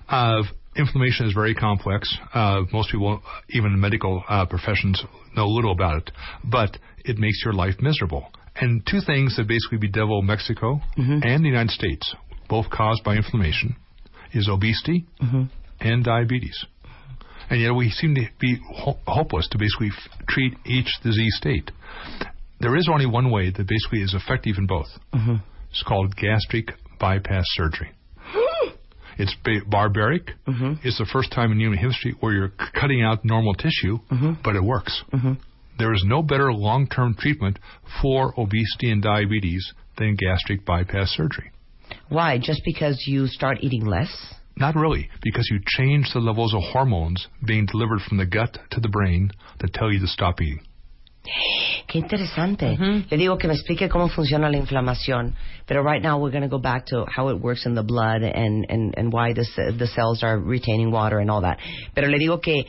Uh, 0.09 0.43
inflammation 0.75 1.27
is 1.27 1.33
very 1.33 1.53
complex. 1.55 2.13
Uh, 2.33 2.61
most 2.73 2.91
people, 2.91 3.21
even 3.49 3.79
medical 3.79 4.23
uh, 4.27 4.45
professions, 4.45 5.01
know 5.35 5.47
little 5.47 5.71
about 5.71 5.97
it, 5.97 6.11
but 6.43 6.77
it 7.05 7.17
makes 7.17 7.41
your 7.45 7.53
life 7.53 7.75
miserable. 7.81 8.25
And 8.55 8.85
two 8.85 8.99
things 9.05 9.37
that 9.37 9.47
basically 9.47 9.77
bedevil 9.77 10.23
Mexico 10.23 10.81
and 10.97 11.43
the 11.43 11.47
United 11.47 11.71
States, 11.71 12.13
both 12.51 12.69
caused 12.69 13.01
by 13.05 13.15
inflammation, 13.15 13.77
is 14.33 14.49
obesity 14.49 15.05
mm-hmm. 15.23 15.43
and 15.79 16.03
diabetes. 16.03 16.65
And 17.49 17.61
yet 17.61 17.73
we 17.73 17.89
seem 17.89 18.13
to 18.15 18.25
be 18.39 18.57
ho- 18.73 18.99
hopeless 19.07 19.47
to 19.51 19.57
basically 19.57 19.87
f- 19.87 20.25
treat 20.27 20.53
each 20.65 20.89
disease 21.01 21.33
state. 21.37 21.71
There 22.59 22.75
is 22.75 22.89
only 22.91 23.05
one 23.05 23.31
way 23.31 23.51
that 23.51 23.67
basically 23.67 24.01
is 24.01 24.13
effective 24.13 24.55
in 24.57 24.67
both. 24.67 24.87
Mm-hmm. 25.13 25.35
It's 25.69 25.83
called 25.87 26.13
gastric 26.17 26.73
bypass 26.99 27.45
surgery. 27.55 27.91
it's 29.17 29.35
ba- 29.45 29.65
barbaric. 29.65 30.31
Mm-hmm. 30.45 30.73
It's 30.83 30.97
the 30.97 31.09
first 31.11 31.31
time 31.31 31.53
in 31.53 31.59
human 31.59 31.79
history 31.79 32.15
where 32.19 32.33
you're 32.33 32.51
c- 32.59 32.65
cutting 32.79 33.01
out 33.01 33.23
normal 33.23 33.53
tissue, 33.53 33.97
but 34.43 34.57
it 34.57 34.63
works. 34.63 35.03
There 35.79 35.93
is 35.93 36.03
no 36.05 36.21
better 36.21 36.51
long-term 36.51 37.15
treatment 37.17 37.59
for 38.01 38.33
obesity 38.37 38.91
and 38.91 39.01
diabetes 39.01 39.73
than 39.97 40.15
gastric 40.15 40.65
bypass 40.65 41.09
surgery. 41.11 41.51
Why? 42.11 42.39
Just 42.39 42.61
because 42.65 43.01
you 43.07 43.27
start 43.27 43.59
eating 43.61 43.85
less? 43.85 44.11
Not 44.57 44.75
really, 44.75 45.09
because 45.23 45.47
you 45.49 45.61
change 45.65 46.09
the 46.13 46.19
levels 46.19 46.53
of 46.53 46.61
hormones 46.61 47.25
being 47.47 47.65
delivered 47.65 48.01
from 48.01 48.17
the 48.17 48.25
gut 48.25 48.57
to 48.71 48.81
the 48.81 48.89
brain 48.89 49.31
that 49.61 49.73
tell 49.73 49.89
you 49.89 49.99
to 50.01 50.07
stop 50.07 50.41
eating. 50.41 50.59
Qué 51.87 51.99
interesante. 51.99 52.65
Mm-hmm. 52.65 53.07
Le 53.09 53.17
digo 53.17 53.37
que 53.39 53.47
me 53.47 53.53
explique 53.53 53.89
cómo 53.89 54.09
funciona 54.09 54.51
la 54.51 54.57
inflamación. 54.57 55.35
Pero 55.65 55.83
right 55.83 56.01
now 56.01 56.19
we're 56.19 56.31
going 56.31 56.43
to 56.43 56.49
go 56.49 56.59
back 56.59 56.85
to 56.87 57.05
how 57.07 57.29
it 57.29 57.39
works 57.39 57.65
in 57.65 57.75
the 57.75 57.83
blood 57.83 58.23
and, 58.23 58.65
and, 58.69 58.93
and 58.97 59.13
why 59.13 59.31
the, 59.31 59.45
the 59.77 59.87
cells 59.87 60.21
are 60.21 60.37
retaining 60.37 60.91
water 60.91 61.19
and 61.19 61.31
all 61.31 61.41
that. 61.41 61.59
Pero 61.95 62.09
le 62.09 62.19
digo 62.19 62.41
que 62.43 62.65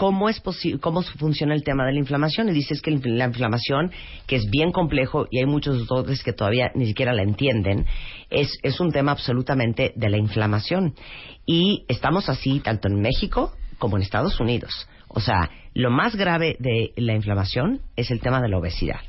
cómo 0.00 0.30
es 0.30 0.42
cómo 0.80 1.02
funciona 1.02 1.54
el 1.54 1.62
tema 1.62 1.84
de 1.84 1.92
la 1.92 1.98
inflamación. 1.98 2.48
Y 2.48 2.52
dices 2.52 2.80
que 2.80 2.90
la 2.90 3.26
inflamación 3.26 3.92
que 4.26 4.36
es 4.36 4.48
bien 4.48 4.72
complejo 4.72 5.26
y 5.30 5.40
hay 5.40 5.44
muchos 5.44 5.86
doctores 5.86 6.22
que 6.22 6.32
todavía 6.32 6.70
ni 6.74 6.86
siquiera 6.86 7.12
la 7.12 7.22
entienden 7.22 7.84
es, 8.30 8.58
es 8.62 8.80
un 8.80 8.92
tema 8.92 9.12
absolutamente 9.12 9.92
de 9.94 10.08
la 10.08 10.16
inflamación. 10.16 10.94
Y 11.44 11.84
estamos 11.86 12.30
así 12.30 12.60
tanto 12.60 12.88
en 12.88 13.02
México 13.02 13.52
como 13.78 13.98
en 13.98 14.02
Estados 14.02 14.40
Unidos. 14.40 14.88
O 15.08 15.20
sea 15.20 15.50
lo 15.74 15.90
más 15.90 16.16
grave 16.16 16.56
de 16.58 16.94
la 16.96 17.12
inflamación 17.12 17.82
es 17.94 18.10
el 18.10 18.20
tema 18.20 18.40
de 18.40 18.48
la 18.48 18.56
obesidad. 18.56 19.00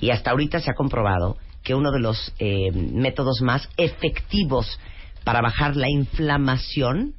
Y 0.00 0.10
hasta 0.10 0.32
ahorita 0.32 0.58
se 0.58 0.72
ha 0.72 0.74
comprobado 0.74 1.36
que 1.62 1.76
uno 1.76 1.92
de 1.92 2.00
los 2.00 2.34
eh, 2.40 2.72
métodos 2.72 3.42
más 3.42 3.68
efectivos 3.76 4.80
para 5.22 5.40
bajar 5.40 5.76
la 5.76 5.88
inflamación 5.88 7.14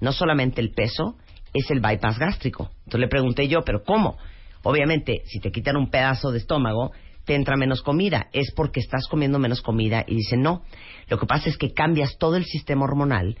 no 0.00 0.12
solamente 0.12 0.60
el 0.60 0.72
peso, 0.72 1.16
es 1.58 1.70
el 1.70 1.80
bypass 1.80 2.18
gástrico. 2.18 2.70
Entonces 2.84 3.00
le 3.00 3.08
pregunté 3.08 3.48
yo, 3.48 3.62
¿pero 3.64 3.82
cómo? 3.82 4.16
Obviamente, 4.62 5.22
si 5.26 5.40
te 5.40 5.50
quitan 5.50 5.76
un 5.76 5.90
pedazo 5.90 6.32
de 6.32 6.38
estómago, 6.38 6.92
te 7.24 7.34
entra 7.34 7.56
menos 7.56 7.82
comida. 7.82 8.28
Es 8.32 8.52
porque 8.54 8.80
estás 8.80 9.06
comiendo 9.08 9.38
menos 9.38 9.62
comida. 9.62 10.04
Y 10.06 10.16
dice, 10.16 10.36
no. 10.36 10.62
Lo 11.08 11.18
que 11.18 11.26
pasa 11.26 11.48
es 11.48 11.56
que 11.56 11.72
cambias 11.72 12.18
todo 12.18 12.36
el 12.36 12.44
sistema 12.44 12.84
hormonal 12.84 13.36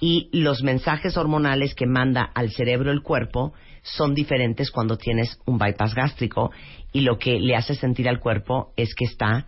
y 0.00 0.28
los 0.32 0.62
mensajes 0.62 1.16
hormonales 1.16 1.74
que 1.74 1.86
manda 1.86 2.22
al 2.34 2.50
cerebro 2.50 2.92
el 2.92 3.02
cuerpo 3.02 3.52
son 3.82 4.14
diferentes 4.14 4.70
cuando 4.70 4.96
tienes 4.96 5.38
un 5.44 5.58
bypass 5.58 5.94
gástrico 5.94 6.50
y 6.92 7.00
lo 7.00 7.18
que 7.18 7.40
le 7.40 7.56
hace 7.56 7.74
sentir 7.74 8.08
al 8.08 8.20
cuerpo 8.20 8.72
es 8.76 8.94
que 8.94 9.04
está 9.04 9.46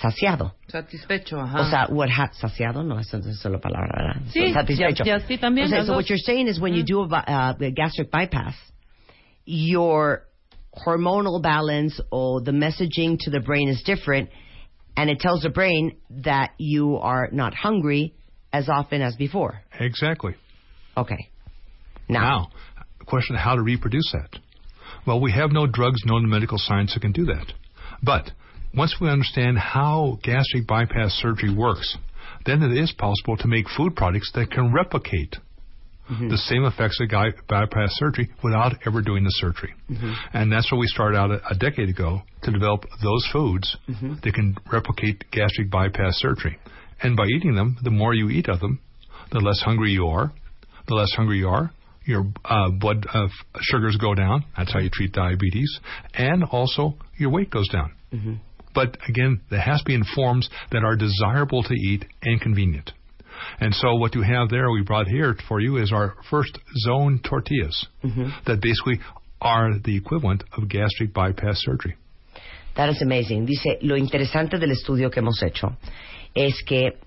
saciado. 0.00 0.54
Satisfecho, 0.68 1.40
ajá. 1.40 1.60
O 1.60 1.70
sea, 1.70 1.86
what 1.90 2.08
ha- 2.10 2.30
saciado, 2.32 2.82
no, 2.84 2.98
eso 2.98 3.18
no 3.18 3.30
es 3.30 3.40
solo 3.40 3.60
palabra, 3.60 3.88
¿verdad? 3.96 4.22
Sí, 4.32 4.52
satisfecho. 4.52 5.04
ya- 5.04 5.18
ya 5.18 5.26
sí 5.26 5.38
también, 5.38 5.66
O 5.66 5.70
sea, 5.70 5.84
so 5.84 5.94
what 5.94 6.08
you're 6.08 6.18
saying 6.22 6.46
is 6.48 6.60
when 6.60 6.74
you 6.74 6.82
do 6.84 7.02
a, 7.02 7.08
bi- 7.08 7.24
uh, 7.26 7.52
the 7.58 7.70
gastric 7.72 8.10
bypass, 8.10 8.54
your 9.44 10.24
hormonal 10.86 11.40
balance 11.42 12.00
or 12.10 12.40
the 12.42 12.52
messaging 12.52 13.18
to 13.20 13.30
the 13.30 13.40
brain 13.40 13.68
is 13.68 13.82
different, 13.84 14.28
and 14.96 15.10
it 15.10 15.18
tells 15.20 15.42
the 15.42 15.50
brain 15.50 15.96
that 16.10 16.50
you 16.58 16.96
are 16.98 17.28
not 17.32 17.54
hungry 17.54 18.14
as 18.52 18.68
often 18.68 19.02
as 19.02 19.16
before. 19.16 19.60
Exactly. 19.80 20.34
Okay. 20.96 21.28
Now, 22.08 22.48
question 23.06 23.36
how 23.36 23.54
to 23.56 23.62
reproduce 23.62 24.10
that. 24.12 24.38
Well, 25.06 25.20
we 25.20 25.32
have 25.32 25.52
no 25.52 25.66
drugs 25.66 26.00
known 26.04 26.24
in 26.24 26.30
medical 26.30 26.58
science 26.58 26.94
that 26.94 27.00
can 27.00 27.12
do 27.12 27.24
that. 27.26 27.46
But 28.02 28.30
once 28.74 28.96
we 29.00 29.08
understand 29.08 29.58
how 29.58 30.18
gastric 30.22 30.66
bypass 30.66 31.12
surgery 31.22 31.54
works, 31.54 31.96
then 32.46 32.62
it 32.62 32.76
is 32.76 32.92
possible 32.96 33.36
to 33.38 33.48
make 33.48 33.66
food 33.76 33.96
products 33.96 34.30
that 34.34 34.50
can 34.50 34.72
replicate 34.72 35.36
the 36.30 36.38
same 36.38 36.64
effects 36.64 36.98
of 37.02 37.10
guy- 37.10 37.32
bypass 37.48 37.90
surgery 37.98 38.30
without 38.42 38.72
ever 38.86 39.02
doing 39.02 39.24
the 39.24 39.30
surgery. 39.32 39.74
And 40.32 40.50
that's 40.50 40.72
what 40.72 40.78
we 40.78 40.86
started 40.86 41.18
out 41.18 41.30
a, 41.30 41.40
a 41.50 41.54
decade 41.54 41.90
ago 41.90 42.22
to 42.44 42.50
develop 42.50 42.84
those 43.02 43.28
foods 43.30 43.76
that 44.22 44.32
can 44.32 44.56
replicate 44.72 45.24
gastric 45.30 45.70
bypass 45.70 46.14
surgery. 46.16 46.56
And 47.02 47.14
by 47.14 47.26
eating 47.26 47.54
them, 47.54 47.76
the 47.82 47.90
more 47.90 48.14
you 48.14 48.30
eat 48.30 48.48
of 48.48 48.60
them, 48.60 48.80
the 49.32 49.40
less 49.40 49.60
hungry 49.60 49.90
you 49.90 50.06
are. 50.06 50.32
The 50.86 50.94
less 50.94 51.12
hungry 51.14 51.38
you 51.40 51.48
are, 51.48 51.70
your 52.06 52.24
uh, 52.46 52.70
blood 52.70 53.04
uh, 53.12 53.28
sugars 53.60 53.98
go 54.00 54.14
down. 54.14 54.46
That's 54.56 54.72
how 54.72 54.78
you 54.78 54.88
treat 54.90 55.12
diabetes. 55.12 55.78
And 56.14 56.42
also, 56.44 56.94
your 57.18 57.28
weight 57.30 57.50
goes 57.50 57.68
down. 57.68 57.92
But 58.74 58.96
again, 59.08 59.40
there 59.50 59.60
has 59.60 59.78
to 59.80 59.84
be 59.84 59.94
in 59.94 60.04
forms 60.14 60.48
that 60.70 60.84
are 60.84 60.96
desirable 60.96 61.62
to 61.64 61.74
eat 61.74 62.04
and 62.22 62.40
convenient. 62.40 62.92
And 63.60 63.74
so 63.74 63.94
what 63.94 64.14
you 64.14 64.22
have 64.22 64.48
there, 64.50 64.70
we 64.70 64.82
brought 64.82 65.06
here 65.06 65.36
for 65.48 65.60
you, 65.60 65.76
is 65.76 65.92
our 65.92 66.16
first 66.30 66.58
zone 66.84 67.20
tortillas 67.22 67.86
mm-hmm. 68.04 68.28
that 68.46 68.60
basically 68.60 69.00
are 69.40 69.78
the 69.78 69.96
equivalent 69.96 70.44
of 70.56 70.68
gastric 70.68 71.12
bypass 71.14 71.56
surgery. 71.58 71.96
That 72.76 72.90
is 72.90 73.02
amazing. 73.02 73.46
Dice, 73.46 73.78
lo 73.82 73.96
interesante 73.96 74.58
del 74.58 74.70
estudio 74.70 75.10
que 75.10 75.20
hemos 75.20 75.42
hecho 75.42 75.76
es 76.34 76.62
que 76.64 76.98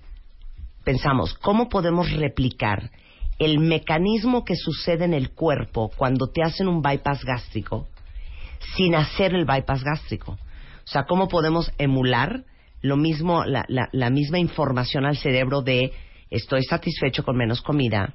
pensamos, 0.84 1.34
¿cómo 1.34 1.68
podemos 1.68 2.10
replicar 2.12 2.90
el 3.38 3.58
mecanismo 3.58 4.44
que 4.44 4.54
sucede 4.56 5.04
en 5.04 5.14
el 5.14 5.30
cuerpo 5.30 5.90
cuando 5.96 6.26
te 6.28 6.42
hacen 6.42 6.68
un 6.68 6.82
bypass 6.82 7.24
gástrico 7.24 7.88
sin 8.76 8.94
hacer 8.94 9.34
el 9.34 9.44
bypass 9.44 9.82
gástrico? 9.82 10.38
O 10.84 10.88
sea, 10.90 11.04
¿cómo 11.04 11.28
podemos 11.28 11.70
emular 11.78 12.44
lo 12.80 12.96
mismo, 12.96 13.44
la, 13.44 13.64
la- 13.68 13.88
la 13.92 14.10
misma 14.10 14.38
información 14.38 15.04
al 15.06 15.16
cerebro 15.16 15.62
de 15.62 15.92
estoy 16.30 16.62
satisfecho 16.64 17.24
con 17.24 17.36
menos 17.36 17.62
comida, 17.62 18.14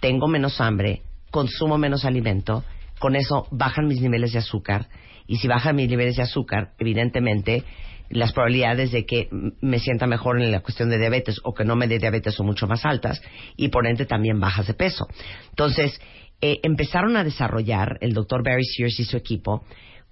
tengo 0.00 0.28
menos 0.28 0.60
hambre, 0.60 1.02
consumo 1.30 1.78
menos 1.78 2.04
alimento, 2.04 2.64
con 2.98 3.16
eso 3.16 3.46
bajan 3.50 3.86
mis 3.88 4.00
niveles 4.02 4.32
de 4.32 4.40
azúcar 4.40 4.88
y 5.26 5.36
si 5.36 5.48
bajan 5.48 5.76
mis 5.76 5.88
niveles 5.88 6.16
de 6.16 6.22
azúcar, 6.22 6.72
evidentemente 6.78 7.64
las 8.10 8.32
probabilidades 8.32 8.92
de 8.92 9.06
que 9.06 9.28
me 9.62 9.78
sienta 9.78 10.06
mejor 10.06 10.40
en 10.42 10.52
la 10.52 10.60
cuestión 10.60 10.90
de 10.90 10.98
diabetes 10.98 11.40
o 11.44 11.54
que 11.54 11.64
no 11.64 11.76
me 11.76 11.88
dé 11.88 11.98
diabetes 11.98 12.34
son 12.34 12.44
mucho 12.46 12.66
más 12.66 12.84
altas 12.84 13.22
y 13.56 13.68
por 13.68 13.86
ende 13.86 14.04
también 14.04 14.38
bajas 14.38 14.66
de 14.66 14.74
peso. 14.74 15.06
Entonces, 15.48 15.98
eh, 16.42 16.58
empezaron 16.62 17.16
a 17.16 17.24
desarrollar, 17.24 17.96
el 18.02 18.12
doctor 18.12 18.44
Barry 18.44 18.64
Sears 18.64 19.00
y 19.00 19.04
su 19.04 19.16
equipo, 19.16 19.64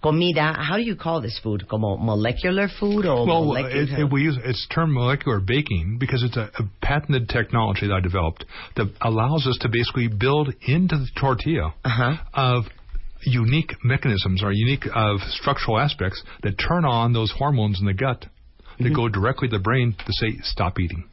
comida, 0.02 0.54
how 0.58 0.76
do 0.76 0.82
you 0.82 0.96
call 0.96 1.20
this 1.20 1.38
food? 1.42 1.66
Como 1.68 1.96
molecular 1.96 2.68
food 2.68 3.06
o 3.06 3.24
Well, 3.24 3.44
molecular... 3.44 3.82
it, 3.82 3.88
it, 4.00 4.12
we 4.12 4.22
use 4.22 4.38
it's 4.44 4.66
termed 4.74 4.92
molecular 4.92 5.40
baking 5.40 5.98
because 5.98 6.22
it's 6.22 6.36
a, 6.36 6.50
a 6.58 6.64
patented 6.82 7.28
technology 7.28 7.86
that 7.88 7.94
I 7.94 8.00
developed 8.00 8.44
that 8.76 8.86
allows 9.00 9.46
us 9.46 9.58
to 9.60 9.68
basically 9.68 10.08
build 10.08 10.54
into 10.66 10.96
the 10.96 11.08
tortilla 11.20 11.74
Uh-huh. 11.84 12.16
of 12.34 12.64
unique 13.24 13.72
mechanisms 13.84 14.42
or 14.42 14.52
unique 14.52 14.86
of 14.94 15.20
structural 15.28 15.78
aspects 15.78 16.22
that 16.42 16.52
turn 16.56 16.84
on 16.84 17.12
those 17.12 17.30
hormones 17.36 17.78
in 17.80 17.86
the 17.86 17.92
gut 17.94 18.24
that 18.78 18.94
go 18.94 19.08
directly 19.08 19.46
to 19.48 19.58
the 19.58 19.62
brain 19.62 19.94
to 20.06 20.12
say 20.12 20.38
stop 20.42 20.78
eating. 20.80 21.04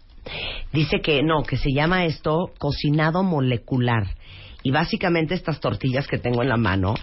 Dice 0.74 1.02
que 1.04 1.22
no, 1.22 1.44
que 1.44 1.58
se 1.58 1.72
llama 1.74 2.06
esto 2.06 2.52
cocinado 2.60 3.24
molecular. 3.24 4.08
Y 4.64 4.72
básicamente 4.72 5.34
estas 5.34 5.60
tortillas 5.60 6.08
que 6.08 6.18
tengo 6.18 6.42
en 6.42 6.50
la 6.50 6.58
mano 6.58 6.96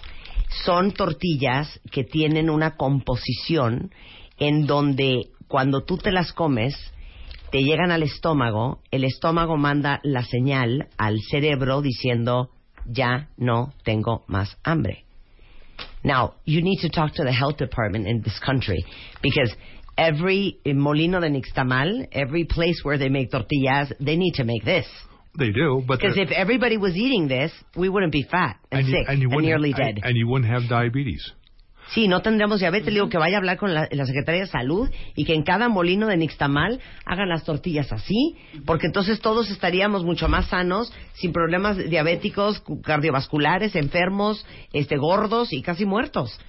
son 0.62 0.92
tortillas 0.92 1.80
que 1.90 2.04
tienen 2.04 2.50
una 2.50 2.76
composición 2.76 3.90
en 4.38 4.66
donde 4.66 5.28
cuando 5.48 5.82
tú 5.82 5.98
te 5.98 6.12
las 6.12 6.32
comes 6.32 6.74
te 7.50 7.62
llegan 7.62 7.92
al 7.92 8.02
estómago, 8.02 8.80
el 8.90 9.04
estómago 9.04 9.56
manda 9.56 10.00
la 10.02 10.24
señal 10.24 10.88
al 10.96 11.20
cerebro 11.20 11.82
diciendo 11.82 12.50
ya 12.84 13.28
no 13.36 13.72
tengo 13.84 14.24
más 14.26 14.56
hambre. 14.64 15.04
Now, 16.02 16.34
you 16.44 16.62
need 16.62 16.80
to 16.82 16.88
talk 16.88 17.14
to 17.14 17.24
the 17.24 17.32
health 17.32 17.56
department 17.56 18.06
in 18.06 18.22
this 18.22 18.38
country 18.40 18.84
because 19.22 19.54
every 19.96 20.58
molino 20.66 21.20
de 21.20 21.30
nixtamal, 21.30 22.08
every 22.12 22.44
place 22.44 22.80
where 22.82 22.98
they 22.98 23.08
make 23.08 23.30
tortillas, 23.30 23.92
they 24.00 24.16
need 24.16 24.34
to 24.34 24.44
make 24.44 24.64
this. 24.64 24.86
They 25.36 25.50
do, 25.50 25.82
but 25.86 25.98
Because 26.00 26.16
if 26.16 26.30
everybody 26.30 26.76
was 26.76 26.94
eating 26.96 27.26
this, 27.28 27.52
we 27.74 27.88
wouldn't 27.88 28.12
be 28.12 28.22
fat 28.22 28.56
and, 28.70 28.80
and 28.80 28.88
you, 28.88 28.94
sick 28.98 29.08
and 29.08 29.18
you 29.18 29.28
and 29.28 29.34
wouldn't 29.36 29.46
nearly 29.48 29.72
and, 29.72 29.96
dead. 29.96 30.00
and 30.04 30.16
you 30.16 30.28
wouldn't 30.28 30.50
have 30.50 30.68
diabetes. 30.68 31.32
Sí, 31.92 32.08
no 32.08 32.22
tendríamos 32.22 32.60
diabetes. 32.60 32.86
Le 32.86 32.94
digo 32.94 33.08
que 33.10 33.18
vaya 33.18 33.36
a 33.36 33.38
hablar 33.40 33.58
con 33.58 33.74
la, 33.74 33.88
la 33.90 34.06
Secretaría 34.06 34.40
de 34.42 34.46
Salud 34.46 34.88
y 35.14 35.24
que 35.26 35.34
en 35.34 35.42
cada 35.42 35.68
molino 35.68 36.06
de 36.06 36.16
Nixtamal 36.16 36.80
hagan 37.04 37.28
las 37.28 37.44
tortillas 37.44 37.92
así, 37.92 38.36
porque 38.64 38.86
entonces 38.86 39.20
todos 39.20 39.50
estaríamos 39.50 40.02
mucho 40.04 40.26
más 40.28 40.46
sanos, 40.48 40.92
sin 41.14 41.32
problemas 41.32 41.76
diabéticos, 41.76 42.60
cu- 42.60 42.80
cardiovasculares, 42.80 43.76
enfermos, 43.76 44.46
este, 44.72 44.96
gordos 44.96 45.52
y 45.52 45.60
casi 45.62 45.84
muertos. 45.84 46.40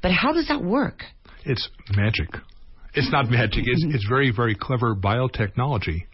But 0.00 0.12
how 0.12 0.32
does 0.32 0.46
that 0.46 0.62
work? 0.62 1.04
It's 1.44 1.70
magic. 1.94 2.40
It's 2.94 3.10
not 3.12 3.30
magic. 3.30 3.64
It's, 3.66 3.84
it's 3.94 4.06
very, 4.08 4.32
very 4.34 4.54
clever 4.54 4.94
biotechnology. 4.94 6.04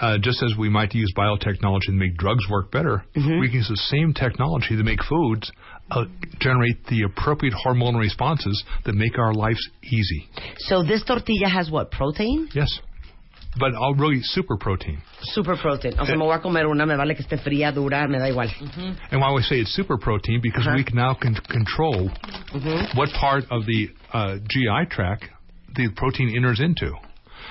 Uh, 0.00 0.18
just 0.18 0.42
as 0.42 0.54
we 0.58 0.68
might 0.68 0.94
use 0.94 1.12
biotechnology 1.16 1.86
to 1.86 1.92
make 1.92 2.16
drugs 2.16 2.44
work 2.50 2.70
better, 2.70 3.04
we 3.14 3.48
can 3.48 3.58
use 3.58 3.68
the 3.68 3.82
same 3.88 4.12
technology 4.12 4.76
to 4.76 4.82
make 4.82 5.02
foods 5.04 5.50
uh, 5.90 6.04
generate 6.38 6.84
the 6.86 7.02
appropriate 7.02 7.54
hormonal 7.64 7.98
responses 7.98 8.62
that 8.84 8.94
make 8.94 9.18
our 9.18 9.32
lives 9.32 9.66
easy. 9.82 10.28
So 10.58 10.82
this 10.82 11.02
tortilla 11.04 11.48
has 11.48 11.70
what, 11.70 11.90
protein? 11.90 12.48
Yes. 12.54 12.68
But 13.58 13.74
all 13.74 13.94
really 13.94 14.20
super 14.22 14.56
protein. 14.56 15.00
Super 15.22 15.56
protein. 15.56 15.94
O 15.98 16.04
sea, 16.04 16.14
me 16.14 16.24
voy 16.24 16.34
a 16.34 16.40
comer 16.40 16.66
una, 16.66 16.86
me 16.86 16.94
vale 16.94 17.14
que 17.14 17.24
esté 17.24 17.42
fría, 17.42 17.72
dura, 17.72 18.06
me 18.06 18.18
da 18.18 18.28
igual. 18.28 18.48
And 19.10 19.20
why 19.20 19.32
we 19.32 19.42
say 19.42 19.56
it's 19.60 19.74
super 19.74 19.96
protein, 19.96 20.40
because 20.42 20.68
we 20.76 20.84
can 20.84 20.96
now 20.96 21.14
can 21.14 21.34
control 21.34 22.10
what 22.94 23.08
part 23.18 23.44
of 23.50 23.64
the 23.64 23.88
uh, 24.12 24.36
GI 24.36 24.90
tract 24.90 25.24
the 25.74 25.88
protein 25.96 26.34
enters 26.36 26.60
into. 26.60 26.92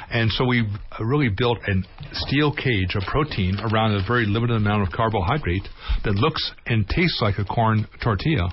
And 0.09 0.31
so 0.31 0.45
we 0.45 0.61
uh, 0.61 1.03
really 1.03 1.29
built 1.29 1.57
a 1.67 1.73
steel 2.13 2.53
cage 2.53 2.95
of 2.95 3.03
protein 3.03 3.57
around 3.59 3.95
a 3.95 4.03
very 4.07 4.25
limited 4.25 4.55
amount 4.55 4.87
of 4.87 4.93
carbohydrate 4.93 5.67
that 6.03 6.15
looks 6.15 6.51
and 6.65 6.87
tastes 6.87 7.19
like 7.21 7.39
a 7.39 7.43
corn 7.43 7.87
tortilla, 8.01 8.49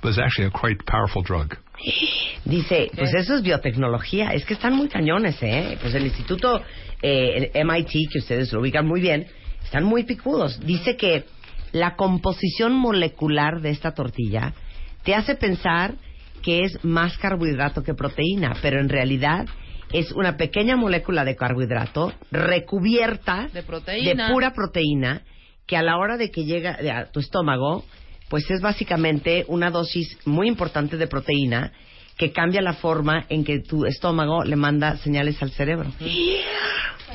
but 0.00 0.08
is 0.08 0.18
actually 0.18 0.46
a 0.46 0.50
quite 0.50 0.84
powerful 0.86 1.22
drug. 1.22 1.56
Dice, 2.46 2.90
pues 2.94 3.12
eso 3.14 3.34
es 3.34 3.42
biotecnología. 3.42 4.32
Es 4.32 4.44
que 4.44 4.54
están 4.54 4.74
muy 4.74 4.88
cañones, 4.88 5.36
¿eh? 5.42 5.76
Pues 5.80 5.94
el 5.94 6.06
instituto 6.06 6.62
eh, 7.02 7.50
el 7.54 7.66
MIT, 7.66 8.10
que 8.10 8.18
ustedes 8.18 8.52
lo 8.52 8.60
ubican 8.60 8.86
muy 8.86 9.00
bien, 9.00 9.26
están 9.64 9.84
muy 9.84 10.04
picudos. 10.04 10.60
Dice 10.60 10.96
que 10.96 11.24
la 11.72 11.96
composición 11.96 12.72
molecular 12.72 13.60
de 13.60 13.70
esta 13.70 13.92
tortilla 13.92 14.54
te 15.02 15.14
hace 15.14 15.34
pensar 15.34 15.94
que 16.42 16.64
es 16.64 16.84
más 16.84 17.16
carbohidrato 17.18 17.82
que 17.82 17.94
proteína, 17.94 18.54
pero 18.62 18.80
en 18.80 18.88
realidad 18.88 19.46
es 19.92 20.12
una 20.12 20.36
pequeña 20.36 20.76
molécula 20.76 21.24
de 21.24 21.36
carbohidrato 21.36 22.12
recubierta 22.30 23.48
De 23.52 23.62
proteína. 23.62 24.26
de 24.26 24.32
pura 24.32 24.52
proteína 24.52 25.22
que 25.66 25.76
a 25.76 25.82
la 25.82 25.96
hora 25.98 26.16
de 26.16 26.30
que 26.30 26.44
llega 26.44 26.78
a 26.98 27.06
tu 27.06 27.20
estómago, 27.20 27.84
pues 28.28 28.48
es 28.50 28.60
básicamente 28.60 29.44
una 29.48 29.70
dosis 29.70 30.18
muy 30.24 30.48
importante 30.48 30.96
de 30.96 31.06
proteína 31.06 31.72
que 32.16 32.32
cambia 32.32 32.62
la 32.62 32.74
forma 32.74 33.26
en 33.28 33.44
que 33.44 33.60
tu 33.60 33.84
estómago 33.84 34.42
le 34.44 34.56
manda 34.56 34.96
señales 34.98 35.42
al 35.42 35.50
cerebro. 35.50 35.92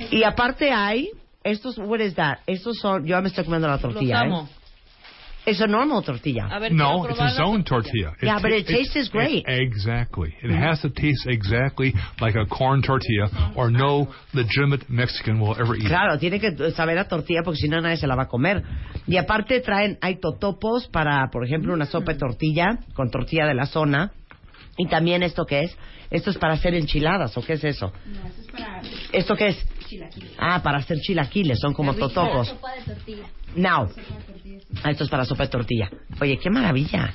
Y 0.10 0.24
aparte 0.24 0.72
hay 0.72 1.10
estos, 1.44 1.78
what 1.78 2.00
is 2.00 2.16
that? 2.16 2.40
Estos 2.48 2.78
son, 2.80 3.06
yo 3.06 3.22
me 3.22 3.28
estoy 3.28 3.44
comiendo 3.44 3.68
la 3.68 3.78
tortilla, 3.78 4.22
amo. 4.22 4.50
¿eh? 4.50 4.61
Es 5.46 5.60
a 5.60 5.66
normal 5.66 6.04
tortilla. 6.04 6.48
A 6.52 6.60
ver, 6.60 6.72
No, 6.72 7.04
it's 7.06 7.20
its 7.20 7.38
la 7.40 7.46
own 7.46 7.64
tortilla. 7.64 8.10
tortilla. 8.12 8.16
Yeah, 8.22 8.40
but 8.40 8.52
it 8.52 8.68
ta- 8.68 8.74
tastes 8.74 9.10
great. 9.10 9.44
exactly. 9.48 10.36
It 10.44 10.52
has 10.52 10.82
to 10.82 10.90
taste 10.92 11.26
exactly 11.28 11.94
like 12.20 12.36
a 12.38 12.46
corn 12.46 12.82
tortilla, 12.84 13.28
or 13.56 13.72
no 13.72 14.08
legitimate 14.34 14.86
Mexican 14.88 15.40
will 15.40 15.56
ever 15.60 15.76
eat. 15.76 15.84
it. 15.84 15.88
Claro, 15.88 16.20
tiene 16.20 16.40
que 16.40 16.72
saber 16.74 16.98
a 17.00 17.08
tortilla 17.08 17.42
porque 17.44 17.58
si 17.58 17.68
no 17.68 17.82
nadie 17.82 17.98
se 17.98 18.06
la 18.06 18.16
va 18.16 18.24
a 18.24 18.28
comer. 18.28 18.62
Y 19.08 19.18
aparte 19.18 19.60
traen, 19.62 19.98
hay 20.02 20.20
totopos 20.20 20.88
para, 20.90 21.28
por 21.32 21.44
ejemplo, 21.44 21.74
una 21.74 21.86
sopa 21.88 22.14
de 22.14 22.20
tortilla 22.20 22.78
con 22.94 23.10
tortilla 23.10 23.48
de 23.48 23.56
la 23.56 23.66
zona. 23.66 24.12
Y 24.78 24.88
también 24.88 25.24
esto 25.24 25.46
que 25.46 25.62
es, 25.62 25.78
esto 26.12 26.30
es 26.30 26.38
para 26.38 26.54
hacer 26.54 26.76
enchiladas, 26.76 27.36
¿o 27.38 27.42
qué 27.42 27.54
es 27.54 27.64
eso? 27.64 27.92
No, 28.06 28.20
eso 28.28 28.42
es 28.42 28.48
para 28.52 28.82
¿Esto 29.12 29.36
qué 29.36 29.48
es? 29.50 29.66
chilaquiles. 29.88 30.32
Ah, 30.38 30.62
para 30.64 30.78
hacer 30.78 30.98
chilaquiles, 31.00 31.60
son 31.60 31.74
como 31.74 31.94
totopos. 31.96 32.48
Sopa 32.48 32.74
de 32.76 32.82
tortilla. 32.84 33.24
Now. 33.56 33.90
Ah, 34.84 34.92
esto 34.92 35.04
es 35.04 35.10
para 35.10 35.26
sopa 35.26 35.44
de 35.44 35.50
tortilla. 35.50 35.90
Oye, 36.20 36.38
qué 36.38 36.50
maravilla. 36.50 37.14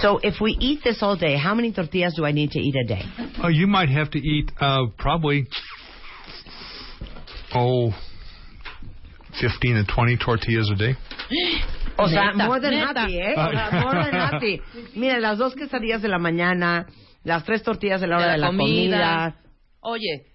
So, 0.00 0.18
if 0.22 0.40
we 0.40 0.56
eat 0.58 0.82
this 0.82 1.02
all 1.02 1.16
day, 1.16 1.36
how 1.36 1.54
many 1.54 1.72
tortillas 1.72 2.14
do 2.14 2.24
I 2.24 2.32
need 2.32 2.50
to 2.52 2.58
eat 2.58 2.74
a 2.74 2.84
day? 2.86 3.02
Oh, 3.42 3.48
you 3.48 3.66
might 3.66 3.88
have 3.90 4.10
to 4.10 4.18
eat 4.18 4.50
uh, 4.60 4.86
probably 4.98 5.46
oh, 7.54 7.92
15 9.40 9.76
to 9.76 9.84
20 9.84 10.16
tortillas 10.16 10.70
a 10.70 10.76
day. 10.76 10.96
O 11.98 12.08
sea, 12.08 12.32
Neta, 12.32 12.46
more 12.46 12.58
than 12.58 12.70
neta. 12.70 13.00
happy, 13.02 13.18
¿eh? 13.18 13.34
O 13.36 13.50
sea, 13.50 13.80
more 13.82 14.02
than 14.02 14.14
happy. 14.32 14.60
Mira, 14.96 15.20
las 15.20 15.36
dos 15.36 15.54
quesadillas 15.54 16.00
de 16.00 16.08
la 16.08 16.18
mañana, 16.18 16.86
las 17.22 17.44
tres 17.44 17.62
tortillas 17.62 18.00
de 18.00 18.06
la 18.06 18.16
hora 18.16 18.32
de 18.32 18.38
la, 18.38 18.46
comida. 18.46 19.36
Oye, 19.82 20.31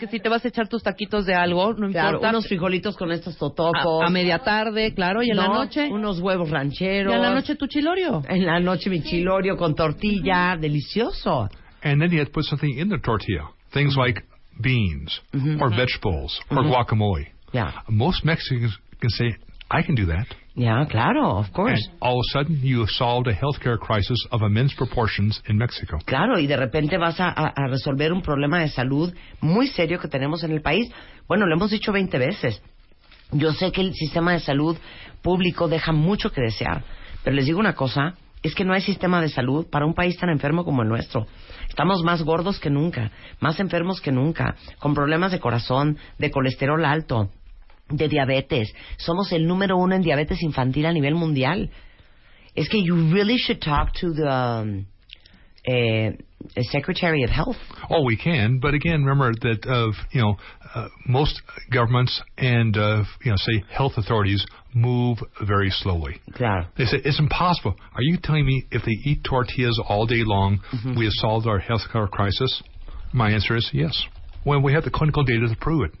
que 0.00 0.08
si 0.08 0.18
te 0.18 0.28
vas 0.28 0.44
a 0.44 0.48
echar 0.48 0.66
tus 0.68 0.82
taquitos 0.82 1.26
de 1.26 1.34
algo, 1.34 1.74
no 1.74 1.88
Claro, 1.90 2.16
importa. 2.16 2.30
unos 2.30 2.48
frijolitos 2.48 2.96
con 2.96 3.12
estos 3.12 3.36
totopos. 3.36 4.02
a, 4.02 4.06
a 4.06 4.10
media 4.10 4.38
tarde, 4.40 4.92
claro, 4.94 5.22
y 5.22 5.30
en 5.30 5.36
la 5.36 5.46
No, 5.46 5.54
noche. 5.54 5.88
Unos 5.88 6.18
huevos 6.20 6.50
rancheros. 6.50 7.12
Y 7.12 7.16
en 7.16 7.22
la 7.22 7.32
noche 7.34 7.54
tu 7.54 7.66
chilorio. 7.68 8.22
En 8.28 8.44
la 8.46 8.58
noche 8.58 8.90
mi 8.90 9.02
chilorio 9.02 9.56
con 9.56 9.74
tortilla. 9.76 10.56
Delicioso. 10.58 11.48
And 11.82 12.00
then 12.00 12.10
you 12.10 12.24
to 12.24 12.30
put 12.32 12.44
something 12.44 12.76
in 12.78 12.88
the 12.88 12.98
tortilla. 12.98 13.50
Things 13.72 13.94
like 13.96 14.22
beans 14.60 15.22
Mhm. 15.32 15.60
or 15.60 15.70
vegetables 15.74 16.40
or 16.50 16.64
Mhm. 16.64 16.70
guacamole. 16.70 17.28
Yeah. 17.52 17.72
Most 17.88 18.24
Mexicans 18.24 18.76
can 19.00 19.10
say, 19.10 19.34
I 19.70 19.82
can 19.82 19.94
do 19.94 20.06
that. 20.06 20.26
Yeah, 20.56 20.84
claro, 20.90 21.38
of 21.38 21.52
course. 21.52 21.80
And 21.90 21.98
all 22.02 22.18
of 22.18 22.24
a 22.28 22.32
sudden, 22.32 22.60
you 22.62 22.80
have 22.80 22.90
solved 22.90 23.28
a 23.28 23.34
healthcare 23.34 23.78
crisis 23.78 24.18
of 24.32 24.42
immense 24.42 24.74
proportions 24.76 25.40
in 25.48 25.56
Mexico. 25.56 25.98
Claro, 26.04 26.38
y 26.40 26.46
de 26.48 26.56
repente 26.56 26.98
vas 26.98 27.20
a, 27.20 27.28
a- 27.28 27.52
a 27.56 27.68
resolver 27.68 28.12
un 28.12 28.20
problema 28.20 28.58
de 28.60 28.68
salud 28.68 29.14
muy 29.40 29.68
serio 29.68 30.00
que 30.00 30.08
tenemos 30.08 30.42
en 30.42 30.50
el 30.50 30.60
país. 30.60 30.90
Bueno, 31.28 31.46
lo 31.46 31.54
hemos 31.54 31.70
dicho 31.70 31.92
20 31.92 32.18
veces. 32.18 32.60
Yo 33.32 33.52
sé 33.52 33.70
que 33.70 33.80
el 33.80 33.94
sistema 33.94 34.32
de 34.32 34.40
salud 34.40 34.76
público 35.22 35.68
deja 35.68 35.92
mucho 35.92 36.32
que 36.32 36.40
desear, 36.40 36.82
pero 37.22 37.36
les 37.36 37.46
digo 37.46 37.60
una 37.60 37.74
cosa, 37.74 38.14
es 38.42 38.54
que 38.56 38.64
no 38.64 38.72
hay 38.72 38.80
sistema 38.80 39.20
de 39.20 39.28
salud 39.28 39.66
para 39.70 39.86
un 39.86 39.94
país 39.94 40.16
tan 40.18 40.30
enfermo 40.30 40.64
como 40.64 40.82
el 40.82 40.88
nuestro. 40.88 41.26
Estamos 41.68 42.02
más 42.02 42.22
gordos 42.24 42.58
que 42.58 42.70
nunca, 42.70 43.12
más 43.38 43.60
enfermos 43.60 44.00
que 44.00 44.10
nunca, 44.10 44.56
con 44.80 44.94
problemas 44.94 45.30
de 45.30 45.38
corazón, 45.38 45.96
de 46.18 46.30
colesterol 46.32 46.84
alto, 46.84 47.30
de 47.90 48.08
diabetes. 48.08 48.72
Somos 48.98 49.32
el 49.32 49.46
número 49.46 49.76
uno 49.76 49.94
en 49.94 50.02
diabetes 50.02 50.42
infantil 50.42 50.86
a 50.86 50.92
nivel 50.92 51.14
mundial. 51.14 51.70
Es 52.54 52.68
que 52.68 52.82
you 52.82 53.12
really 53.12 53.36
should 53.38 53.60
talk 53.60 53.92
to 53.94 54.12
the 54.12 54.28
um, 54.28 54.86
a, 55.68 56.16
a 56.56 56.62
Secretary 56.64 57.22
of 57.22 57.30
Health. 57.30 57.56
Oh, 57.88 58.02
we 58.02 58.16
can, 58.16 58.58
but 58.60 58.74
again, 58.74 59.04
remember 59.04 59.32
that 59.32 59.66
of 59.66 59.94
you 60.12 60.22
know 60.22 60.36
uh, 60.74 60.88
most 61.06 61.40
governments 61.72 62.20
and 62.38 62.76
uh, 62.76 63.04
you 63.22 63.30
know 63.30 63.36
say 63.36 63.64
health 63.70 63.92
authorities 63.96 64.44
move 64.74 65.18
very 65.46 65.70
slowly. 65.70 66.20
Claro. 66.34 66.66
They 66.78 66.84
say 66.84 66.98
it's 67.04 67.18
impossible. 67.18 67.74
Are 67.94 68.02
you 68.02 68.18
telling 68.22 68.46
me 68.46 68.64
if 68.70 68.82
they 68.84 69.10
eat 69.10 69.24
tortillas 69.24 69.80
all 69.88 70.06
day 70.06 70.22
long, 70.24 70.60
we 70.96 71.04
have 71.04 71.12
solved 71.14 71.46
our 71.46 71.58
health 71.58 71.82
care 71.92 72.06
crisis? 72.06 72.62
My 73.12 73.30
answer 73.30 73.56
is 73.56 73.68
yes. 73.72 73.92
When 74.44 74.62
we 74.62 74.72
have 74.72 74.84
the 74.84 74.90
clinical 74.90 75.24
data 75.24 75.48
to 75.48 75.56
prove 75.60 75.90
it. 75.90 75.99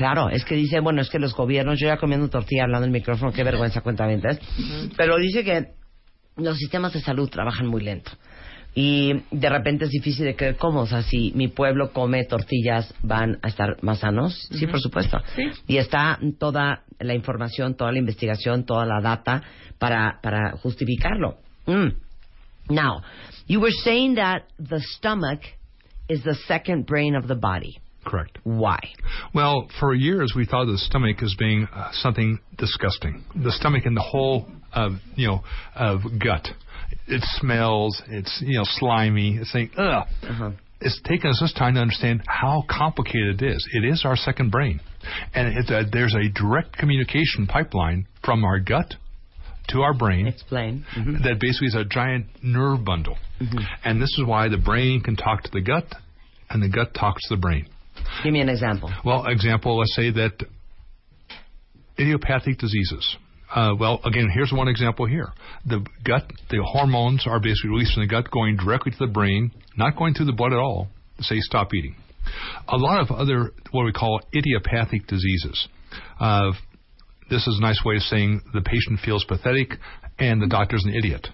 Claro, 0.00 0.30
es 0.30 0.46
que 0.46 0.54
dice, 0.54 0.80
bueno, 0.80 1.02
es 1.02 1.10
que 1.10 1.18
los 1.18 1.34
gobiernos, 1.34 1.78
yo 1.78 1.86
ya 1.86 1.98
comiendo 1.98 2.30
tortilla 2.30 2.62
hablando 2.62 2.86
en 2.86 2.94
el 2.94 3.00
micrófono, 3.00 3.34
qué 3.34 3.44
vergüenza 3.44 3.82
cuenta 3.82 4.08
Pero 4.96 5.18
dice 5.18 5.44
que 5.44 5.72
los 6.38 6.56
sistemas 6.56 6.94
de 6.94 7.02
salud 7.02 7.28
trabajan 7.28 7.66
muy 7.66 7.82
lento. 7.82 8.10
Y 8.74 9.12
de 9.30 9.48
repente 9.50 9.84
es 9.84 9.90
difícil 9.90 10.24
de 10.24 10.36
creer 10.36 10.56
cómo, 10.56 10.80
o 10.80 10.86
sea, 10.86 11.02
si 11.02 11.32
mi 11.34 11.48
pueblo 11.48 11.92
come 11.92 12.24
tortillas, 12.24 12.94
¿van 13.02 13.40
a 13.42 13.48
estar 13.48 13.76
más 13.82 13.98
sanos? 13.98 14.48
Sí, 14.52 14.66
por 14.68 14.80
supuesto. 14.80 15.20
Y 15.66 15.76
está 15.76 16.18
toda 16.38 16.84
la 16.98 17.12
información, 17.12 17.74
toda 17.74 17.92
la 17.92 17.98
investigación, 17.98 18.64
toda 18.64 18.86
la 18.86 19.02
data 19.02 19.42
para, 19.78 20.18
para 20.22 20.52
justificarlo. 20.52 21.36
Mm. 21.66 21.90
Now, 22.70 23.02
you 23.46 23.60
were 23.60 23.74
saying 23.84 24.14
that 24.14 24.44
the 24.58 24.80
stomach 24.96 25.42
is 26.08 26.22
the 26.22 26.36
second 26.48 26.86
brain 26.86 27.14
of 27.14 27.26
the 27.26 27.34
body. 27.34 27.78
Correct. 28.04 28.38
Why? 28.44 28.78
Well, 29.34 29.68
for 29.78 29.94
years 29.94 30.32
we 30.34 30.46
thought 30.46 30.62
of 30.62 30.68
the 30.68 30.78
stomach 30.78 31.22
as 31.22 31.34
being 31.38 31.68
uh, 31.74 31.90
something 31.92 32.38
disgusting. 32.56 33.24
The 33.34 33.52
stomach 33.52 33.84
and 33.84 33.96
the 33.96 34.02
whole, 34.02 34.46
uh, 34.72 34.90
you 35.16 35.28
know, 35.28 35.40
of 35.74 36.00
gut. 36.18 36.48
It 37.06 37.22
smells. 37.38 38.02
It's 38.08 38.42
you 38.44 38.58
know 38.58 38.64
slimy. 38.64 39.36
It's 39.36 39.52
saying 39.52 39.70
ugh. 39.76 40.06
Uh-huh. 40.22 40.50
It's 40.80 40.98
taken 41.02 41.28
us 41.30 41.38
this 41.40 41.52
time 41.52 41.74
to 41.74 41.80
understand 41.80 42.22
how 42.26 42.64
complicated 42.68 43.42
it 43.42 43.52
is. 43.54 43.68
It 43.74 43.84
is 43.84 44.02
our 44.06 44.16
second 44.16 44.50
brain, 44.50 44.80
and 45.34 45.54
there's 45.92 46.14
a 46.14 46.28
direct 46.30 46.76
communication 46.78 47.46
pipeline 47.46 48.06
from 48.24 48.44
our 48.44 48.58
gut 48.58 48.94
to 49.68 49.82
our 49.82 49.92
brain. 49.92 50.26
Explain. 50.26 50.86
That 51.22 51.38
basically 51.38 51.68
is 51.68 51.74
a 51.74 51.84
giant 51.84 52.26
nerve 52.42 52.82
bundle, 52.84 53.18
and 53.84 54.00
this 54.00 54.16
is 54.18 54.24
why 54.26 54.48
the 54.48 54.56
brain 54.56 55.02
can 55.02 55.16
talk 55.16 55.42
to 55.42 55.50
the 55.52 55.60
gut, 55.60 55.84
and 56.48 56.62
the 56.62 56.68
gut 56.68 56.94
talks 56.94 57.28
to 57.28 57.36
the 57.36 57.40
brain. 57.40 57.66
Give 58.22 58.32
me 58.32 58.40
an 58.40 58.48
example. 58.48 58.90
Well, 59.04 59.26
example, 59.26 59.78
let's 59.78 59.94
say 59.94 60.10
that 60.10 60.44
idiopathic 61.98 62.58
diseases. 62.58 63.16
Uh, 63.54 63.74
well, 63.78 64.00
again, 64.04 64.30
here's 64.32 64.52
one 64.52 64.68
example 64.68 65.06
here. 65.06 65.28
The 65.66 65.84
gut, 66.04 66.30
the 66.50 66.62
hormones 66.62 67.26
are 67.26 67.40
basically 67.40 67.70
released 67.70 67.94
from 67.94 68.04
the 68.04 68.08
gut, 68.08 68.30
going 68.30 68.56
directly 68.56 68.92
to 68.92 68.98
the 68.98 69.12
brain, 69.12 69.50
not 69.76 69.96
going 69.96 70.14
through 70.14 70.26
the 70.26 70.32
blood 70.32 70.52
at 70.52 70.58
all, 70.58 70.88
say 71.20 71.36
stop 71.40 71.74
eating. 71.74 71.96
A 72.68 72.76
lot 72.76 73.00
of 73.00 73.10
other, 73.10 73.50
what 73.72 73.84
we 73.84 73.92
call 73.92 74.20
idiopathic 74.34 75.06
diseases. 75.08 75.68
Uh, 76.20 76.52
this 77.28 77.46
is 77.46 77.58
a 77.58 77.62
nice 77.62 77.80
way 77.84 77.96
of 77.96 78.02
saying 78.02 78.40
the 78.52 78.60
patient 78.60 79.00
feels 79.04 79.24
pathetic 79.24 79.78
and 80.20 80.40
the 80.40 80.46
doctor's 80.46 80.84
an 80.84 80.94
idiot. 80.94 81.26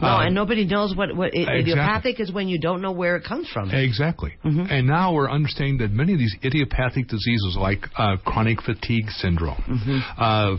No, 0.00 0.06
Uh, 0.08 0.20
and 0.26 0.34
nobody 0.34 0.64
knows 0.66 0.94
what, 0.94 1.14
what 1.16 1.34
exactly. 1.34 1.60
idiopathic 1.60 2.20
is 2.20 2.30
when 2.30 2.46
you 2.48 2.58
don't 2.60 2.80
know 2.82 2.92
where 2.92 3.16
it 3.16 3.24
comes 3.24 3.48
from. 3.48 3.70
Exactly. 3.70 4.34
And 4.44 4.86
now 4.86 5.12
we're 5.14 5.30
understanding 5.30 5.78
that 5.78 5.90
many 5.90 6.12
of 6.12 6.18
these 6.18 6.36
idiopathic 6.44 7.08
diseases, 7.08 7.56
like 7.58 7.86
uh, 7.96 8.16
chronic 8.24 8.62
fatigue 8.62 9.08
syndrome, 9.10 9.62
of 10.18 10.58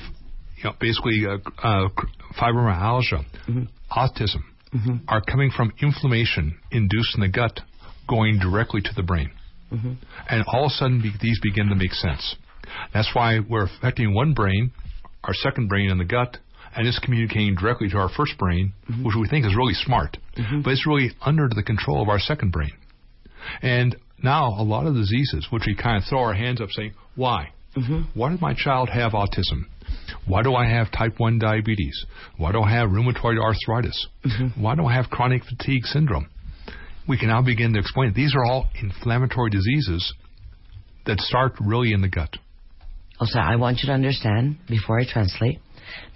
you 0.57 0.63
know, 0.65 0.73
basically 0.79 1.25
uh, 1.27 1.38
uh, 1.63 1.89
fibromyalgia, 2.39 3.23
autism, 3.91 4.41
are 5.07 5.21
coming 5.21 5.51
from 5.55 5.71
inflammation 5.81 6.57
induced 6.71 7.15
in 7.15 7.21
the 7.21 7.29
gut, 7.29 7.61
going 8.09 8.39
directly 8.39 8.81
to 8.81 8.89
the 8.95 9.03
brain. 9.03 9.31
And 10.29 10.43
all 10.47 10.65
of 10.65 10.71
a 10.71 10.73
sudden, 10.73 11.01
be- 11.01 11.11
these 11.21 11.39
begin 11.41 11.67
to 11.69 11.75
make 11.75 11.91
sense. 11.93 12.36
That's 12.93 13.09
why 13.13 13.39
we're 13.39 13.65
affecting 13.65 14.13
one 14.13 14.33
brain, 14.33 14.71
our 15.23 15.33
second 15.33 15.67
brain 15.67 15.89
in 15.91 15.97
the 15.97 16.05
gut, 16.05 16.38
and 16.76 16.88
it's 16.88 16.99
communicating 16.99 17.55
directly 17.55 17.89
to 17.89 17.97
our 17.97 18.09
first 18.09 18.38
brain, 18.38 18.73
mm-hmm. 18.89 19.05
which 19.05 19.15
we 19.19 19.28
think 19.28 19.45
is 19.45 19.55
really 19.55 19.73
smart, 19.73 20.17
mm-hmm. 20.38 20.61
but 20.61 20.71
it's 20.71 20.86
really 20.86 21.11
under 21.21 21.47
the 21.53 21.63
control 21.63 22.01
of 22.01 22.09
our 22.09 22.19
second 22.19 22.51
brain. 22.51 22.73
And 23.61 23.95
now 24.21 24.47
a 24.59 24.63
lot 24.63 24.88
of 24.88 24.95
diseases, 24.95 25.47
which 25.51 25.63
we 25.65 25.76
kind 25.76 25.97
of 25.97 26.03
throw 26.09 26.19
our 26.19 26.34
hands 26.34 26.61
up 26.61 26.69
saying, 26.71 26.93
why? 27.15 27.51
Mm-hmm. 27.76 28.19
Why 28.19 28.30
did 28.30 28.41
my 28.41 28.53
child 28.53 28.89
have 28.89 29.11
autism? 29.11 29.65
Why 30.26 30.41
do 30.41 30.55
I 30.55 30.67
have 30.67 30.91
type 30.91 31.19
1 31.19 31.39
diabetes? 31.39 32.05
Why 32.38 32.51
do 32.51 32.61
I 32.61 32.71
have 32.71 32.89
rheumatoid 32.89 33.41
arthritis? 33.41 34.07
Why 34.55 34.76
do 34.76 34.86
I 34.86 34.93
have 34.95 35.09
chronic 35.09 35.43
fatigue 35.43 35.86
syndrome? 35.86 36.28
We 37.07 37.17
can 37.17 37.28
now 37.28 37.41
begin 37.41 37.73
to 37.73 37.80
explain 37.80 38.13
these 38.15 38.34
are 38.36 38.43
all 38.45 38.67
inflammatory 38.82 39.51
diseases 39.51 40.13
that 41.05 41.19
start 41.19 41.53
really 41.59 41.93
in 41.93 42.01
the 42.01 42.07
gut. 42.07 42.36
O 43.19 43.26
sea, 43.26 43.41
I 43.41 43.57
want 43.57 43.80
you 43.82 43.88
to 43.88 43.93
understand, 43.93 44.57
before 44.67 44.99
I 44.99 45.05
translate, 45.07 45.59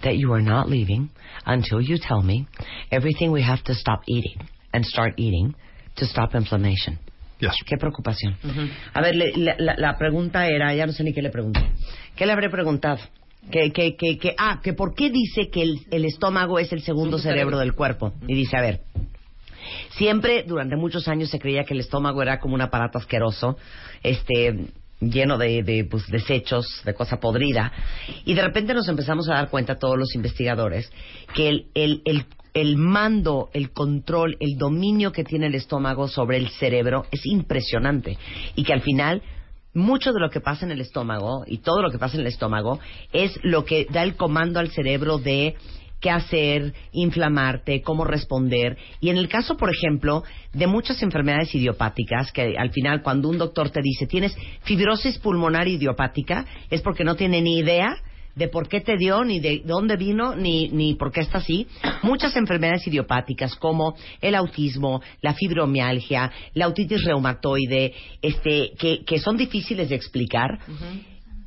that 0.02 0.14
you 0.16 0.32
are 0.32 0.42
not 0.42 0.68
leaving 0.68 1.10
until 1.46 1.80
you 1.80 1.98
tell 1.98 2.22
me 2.22 2.46
everything 2.90 3.30
we 3.32 3.42
have 3.42 3.62
to 3.64 3.74
stop 3.74 4.00
eating 4.06 4.36
and 4.72 4.84
start 4.84 5.14
eating 5.16 5.54
to 5.96 6.06
stop 6.06 6.34
inflammation. 6.34 6.98
Yes. 7.40 7.54
Qué 7.66 7.76
preocupación. 7.78 8.36
A 8.92 9.00
ver, 9.00 9.14
le- 9.16 9.32
la, 9.36 9.54
la- 9.58 9.74
la 9.78 9.96
pregunta 9.96 10.46
era, 10.46 10.74
ya 10.74 10.86
no 10.86 10.92
sé 10.92 11.02
ni 11.04 11.12
qué 11.14 11.22
le 11.22 11.30
pregunté. 11.30 11.60
¿Qué 12.14 12.26
le 12.26 12.32
habré 12.32 12.50
preguntado? 12.50 12.98
Que, 13.50 13.72
que, 13.72 13.96
que, 13.96 14.18
que, 14.18 14.34
ah, 14.36 14.60
que 14.62 14.74
por 14.74 14.94
qué 14.94 15.08
dice 15.10 15.48
que 15.50 15.62
el, 15.62 15.78
el 15.90 16.04
estómago 16.04 16.58
es 16.58 16.70
el 16.74 16.82
segundo 16.82 17.18
cerebro 17.18 17.58
del 17.58 17.72
cuerpo. 17.74 18.12
Y 18.28 18.34
dice, 18.34 18.56
a 18.58 18.60
ver, 18.60 18.80
Siempre, 19.90 20.42
durante 20.44 20.76
muchos 20.76 21.06
años, 21.08 21.30
se 21.30 21.38
creía 21.38 21.64
que 21.64 21.74
el 21.74 21.80
estómago 21.80 22.22
era 22.22 22.40
como 22.40 22.54
un 22.54 22.60
aparato 22.62 22.98
asqueroso, 22.98 23.56
este, 24.02 24.66
lleno 25.00 25.38
de, 25.38 25.62
de, 25.62 25.84
pues, 25.84 26.06
desechos, 26.08 26.66
de 26.84 26.94
cosa 26.94 27.18
podrida. 27.18 27.72
Y 28.24 28.34
de 28.34 28.42
repente 28.42 28.74
nos 28.74 28.88
empezamos 28.88 29.28
a 29.28 29.34
dar 29.34 29.50
cuenta, 29.50 29.78
todos 29.78 29.98
los 29.98 30.14
investigadores, 30.14 30.90
que 31.34 31.48
el, 31.48 31.66
el, 31.74 32.02
el, 32.04 32.26
el 32.54 32.76
mando, 32.76 33.50
el 33.52 33.70
control, 33.70 34.36
el 34.40 34.56
dominio 34.56 35.12
que 35.12 35.24
tiene 35.24 35.46
el 35.46 35.54
estómago 35.54 36.08
sobre 36.08 36.36
el 36.36 36.48
cerebro 36.50 37.06
es 37.10 37.24
impresionante. 37.26 38.18
Y 38.54 38.64
que 38.64 38.72
al 38.72 38.82
final 38.82 39.22
mucho 39.72 40.12
de 40.12 40.20
lo 40.20 40.30
que 40.30 40.40
pasa 40.40 40.64
en 40.64 40.72
el 40.72 40.80
estómago 40.80 41.44
y 41.46 41.58
todo 41.58 41.80
lo 41.82 41.90
que 41.90 41.98
pasa 41.98 42.16
en 42.16 42.22
el 42.22 42.26
estómago 42.26 42.80
es 43.12 43.38
lo 43.42 43.64
que 43.64 43.86
da 43.90 44.02
el 44.02 44.16
comando 44.16 44.58
al 44.58 44.70
cerebro 44.70 45.18
de 45.18 45.54
qué 46.00 46.10
hacer, 46.10 46.74
inflamarte, 46.92 47.82
cómo 47.82 48.04
responder. 48.04 48.76
Y 49.00 49.10
en 49.10 49.16
el 49.16 49.28
caso, 49.28 49.56
por 49.56 49.70
ejemplo, 49.70 50.24
de 50.52 50.66
muchas 50.66 51.02
enfermedades 51.02 51.54
idiopáticas, 51.54 52.32
que 52.32 52.56
al 52.58 52.70
final 52.70 53.02
cuando 53.02 53.28
un 53.28 53.38
doctor 53.38 53.70
te 53.70 53.80
dice 53.82 54.06
tienes 54.06 54.36
fibrosis 54.62 55.18
pulmonar 55.18 55.68
idiopática, 55.68 56.46
es 56.70 56.80
porque 56.82 57.04
no 57.04 57.16
tiene 57.16 57.42
ni 57.42 57.58
idea 57.58 57.96
de 58.34 58.48
por 58.48 58.68
qué 58.68 58.80
te 58.80 58.96
dio, 58.96 59.24
ni 59.24 59.40
de 59.40 59.62
dónde 59.64 59.96
vino, 59.96 60.34
ni, 60.34 60.68
ni 60.68 60.94
por 60.94 61.12
qué 61.12 61.20
está 61.20 61.38
así. 61.38 61.66
Muchas 62.02 62.36
enfermedades 62.36 62.86
idiopáticas 62.86 63.54
como 63.56 63.96
el 64.20 64.34
autismo, 64.34 65.02
la 65.20 65.34
fibromialgia, 65.34 66.30
la 66.54 66.68
otitis 66.68 67.04
reumatoide, 67.04 67.92
este, 68.22 68.72
que, 68.78 69.04
que 69.04 69.18
son 69.18 69.36
difíciles 69.36 69.88
de 69.88 69.96
explicar. 69.96 70.58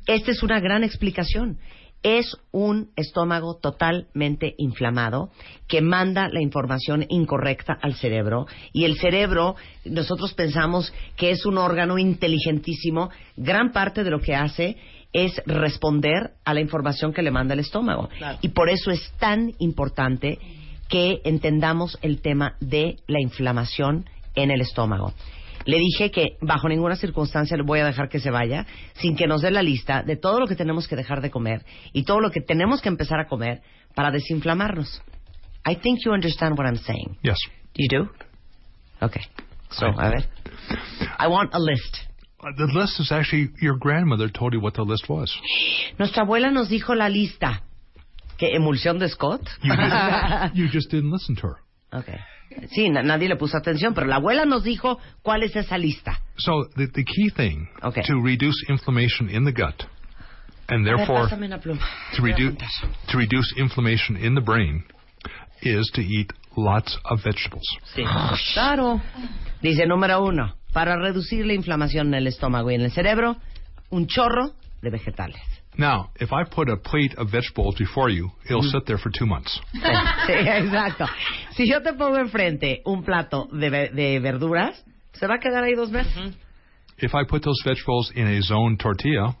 Esta 0.06 0.30
es 0.30 0.42
una 0.42 0.60
gran 0.60 0.84
explicación. 0.84 1.58
Es 2.04 2.36
un 2.52 2.90
estómago 2.96 3.56
totalmente 3.56 4.54
inflamado 4.58 5.30
que 5.66 5.80
manda 5.80 6.28
la 6.28 6.42
información 6.42 7.06
incorrecta 7.08 7.78
al 7.80 7.94
cerebro 7.94 8.46
y 8.74 8.84
el 8.84 8.98
cerebro, 8.98 9.56
nosotros 9.86 10.34
pensamos 10.34 10.92
que 11.16 11.30
es 11.30 11.46
un 11.46 11.56
órgano 11.56 11.98
inteligentísimo, 11.98 13.08
gran 13.38 13.72
parte 13.72 14.04
de 14.04 14.10
lo 14.10 14.20
que 14.20 14.34
hace 14.34 14.76
es 15.14 15.40
responder 15.46 16.32
a 16.44 16.52
la 16.52 16.60
información 16.60 17.14
que 17.14 17.22
le 17.22 17.30
manda 17.30 17.54
el 17.54 17.60
estómago. 17.60 18.10
Y 18.42 18.48
por 18.48 18.68
eso 18.68 18.90
es 18.90 19.10
tan 19.18 19.52
importante 19.58 20.38
que 20.90 21.22
entendamos 21.24 21.98
el 22.02 22.20
tema 22.20 22.56
de 22.60 22.96
la 23.06 23.22
inflamación 23.22 24.04
en 24.34 24.50
el 24.50 24.60
estómago. 24.60 25.14
Le 25.66 25.78
dije 25.78 26.10
que 26.10 26.36
bajo 26.40 26.68
ninguna 26.68 26.96
circunstancia 26.96 27.56
le 27.56 27.62
voy 27.62 27.80
a 27.80 27.86
dejar 27.86 28.08
que 28.08 28.20
se 28.20 28.30
vaya 28.30 28.66
sin 28.94 29.16
que 29.16 29.26
nos 29.26 29.42
dé 29.42 29.50
la 29.50 29.62
lista 29.62 30.02
de 30.02 30.16
todo 30.16 30.40
lo 30.40 30.46
que 30.46 30.56
tenemos 30.56 30.86
que 30.88 30.96
dejar 30.96 31.20
de 31.20 31.30
comer 31.30 31.64
y 31.92 32.04
todo 32.04 32.20
lo 32.20 32.30
que 32.30 32.40
tenemos 32.40 32.82
que 32.82 32.88
empezar 32.88 33.18
a 33.20 33.26
comer 33.26 33.62
para 33.94 34.10
desinflamarnos. 34.10 35.02
I 35.66 35.76
think 35.76 36.00
you 36.04 36.12
understand 36.12 36.58
what 36.58 36.66
I'm 36.66 36.76
saying. 36.76 37.16
Yes. 37.22 37.38
You 37.74 37.88
do? 37.88 38.10
Okay. 39.00 39.22
So, 39.70 39.86
a 39.86 40.10
ver. 40.10 40.24
I 41.18 41.26
want 41.26 41.54
a 41.54 41.58
list. 41.58 41.96
Uh, 42.40 42.52
The 42.56 42.66
list 42.78 43.00
is 43.00 43.10
actually 43.10 43.50
your 43.60 43.76
grandmother 43.78 44.28
told 44.30 44.52
you 44.52 44.60
what 44.60 44.74
the 44.74 44.82
list 44.84 45.08
was. 45.08 45.32
Nuestra 45.98 46.22
abuela 46.24 46.50
nos 46.50 46.68
dijo 46.68 46.94
la 46.94 47.08
lista. 47.08 47.62
¿Qué 48.38 48.54
emulsión 48.54 48.98
de 48.98 49.08
Scott? 49.08 49.40
You 49.62 49.72
just, 49.76 50.54
you 50.54 50.68
just 50.68 50.90
didn't 50.90 51.10
listen 51.10 51.36
to 51.36 51.42
her. 51.48 51.56
Okay. 52.00 52.18
Sí, 52.70 52.88
na- 52.88 53.02
nadie 53.02 53.28
le 53.28 53.36
puso 53.36 53.56
atención, 53.56 53.94
pero 53.94 54.06
la 54.06 54.16
abuela 54.16 54.44
nos 54.44 54.62
dijo 54.64 54.98
cuál 55.22 55.42
es 55.42 55.54
esa 55.56 55.76
lista. 55.76 56.20
So 56.36 56.68
the, 56.76 56.86
the 56.88 57.04
key 57.04 57.30
thing 57.30 57.68
Okay. 57.82 58.02
to 58.04 58.14
reduce 58.22 58.56
inflammation 58.68 59.28
in 59.28 59.44
the 59.44 59.52
gut, 59.52 59.84
and 60.68 60.84
ver, 60.84 60.96
therefore 60.96 61.28
pluma. 61.28 61.58
to 62.16 62.22
reduce 62.22 62.56
to 63.08 63.18
reduce 63.18 63.52
inflammation 63.56 64.16
in 64.16 64.34
the 64.34 64.40
brain, 64.40 64.84
is 65.62 65.90
to 65.94 66.00
eat 66.00 66.32
lots 66.56 66.96
of 67.04 67.22
vegetables. 67.24 67.64
Sí. 67.94 68.04
Claro. 68.54 69.00
Dice 69.60 69.86
número 69.86 70.22
uno, 70.22 70.54
para 70.72 70.96
reducir 70.96 71.44
la 71.46 71.54
inflamación 71.54 72.08
en 72.08 72.14
el 72.14 72.26
estómago 72.28 72.70
y 72.70 72.74
en 72.74 72.82
el 72.82 72.92
cerebro, 72.92 73.36
un 73.90 74.06
chorro 74.06 74.52
de 74.82 74.90
vegetales. 74.90 75.40
Now, 75.76 76.10
if 76.20 76.32
I 76.32 76.44
put 76.44 76.68
a 76.68 76.76
plate 76.76 77.14
of 77.18 77.30
vegetables 77.30 77.74
before 77.76 78.08
you, 78.10 78.30
it'll 78.48 78.62
sit 78.62 78.86
there 78.86 78.98
for 78.98 79.10
two 79.10 79.26
months. 79.26 79.60
Sí, 80.26 80.32
exacto. 80.32 81.06
Si 81.56 81.66
yo 81.68 81.82
te 81.82 81.92
pongo 81.94 82.16
enfrente 82.18 82.80
un 82.86 83.02
plato 83.04 83.48
de, 83.52 83.90
de 83.90 84.18
verduras, 84.20 84.82
se 85.12 85.26
va 85.26 85.34
a 85.34 85.38
quedar 85.38 85.62
ahí 85.64 85.74
dos 85.74 85.90
meses. 85.90 86.34
If 86.98 87.12
I 87.14 87.24
put 87.28 87.42
those 87.42 87.60
vegetables 87.64 88.12
in 88.14 88.26
a 88.28 88.40
zone 88.42 88.76
tortilla 88.76 89.36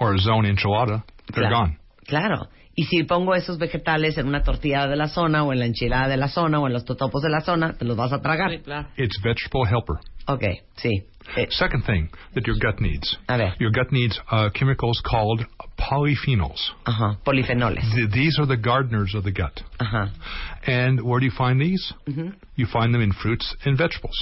or 0.00 0.14
a 0.14 0.18
zone 0.18 0.46
enchilada, 0.48 1.04
they're 1.32 1.48
Claro. 1.48 1.56
gone. 1.66 1.78
Claro. 2.06 2.48
Y 2.76 2.84
si 2.84 3.04
pongo 3.04 3.34
esos 3.34 3.58
vegetales 3.58 4.16
en 4.18 4.26
una 4.28 4.42
tortilla 4.42 4.86
de 4.88 4.96
la 4.96 5.08
zona 5.08 5.44
o 5.44 5.52
en 5.52 5.58
la 5.60 5.66
enchilada 5.66 6.08
de 6.08 6.16
la 6.16 6.28
zona 6.28 6.58
o 6.60 6.66
en 6.66 6.72
los 6.72 6.84
totopos 6.84 7.22
de 7.22 7.30
la 7.30 7.40
zona, 7.40 7.74
te 7.74 7.84
los 7.84 7.96
vas 7.96 8.12
a 8.12 8.20
tragar. 8.20 8.52
It's 8.96 9.20
vegetable 9.22 9.64
helper. 9.68 9.96
Ok, 10.26 10.42
sí. 10.76 10.90
Eh, 11.36 11.46
Second 11.50 11.84
thing 11.84 12.08
that 12.34 12.46
your 12.46 12.56
gut 12.60 12.80
needs. 12.80 13.16
A 13.28 13.36
ver. 13.38 13.54
Your 13.58 13.70
gut 13.70 13.90
needs 13.92 14.18
uh, 14.30 14.50
chemicals 14.54 15.00
called 15.04 15.44
polyphenols. 15.78 16.60
Ajá, 16.86 17.18
polifenoles. 17.24 17.82
Th- 17.94 18.10
these 18.12 18.38
are 18.38 18.46
the 18.46 18.56
gardeners 18.56 19.14
of 19.14 19.24
the 19.24 19.32
gut. 19.32 19.62
Ajá. 19.80 20.10
And 20.66 21.00
where 21.02 21.20
do 21.20 21.26
you 21.26 21.32
find 21.36 21.60
these? 21.60 21.92
Ujú, 22.06 22.34
You 22.56 22.66
find 22.66 22.94
them 22.94 23.02
in 23.02 23.12
fruits 23.12 23.56
and 23.64 23.76
vegetables. 23.76 24.16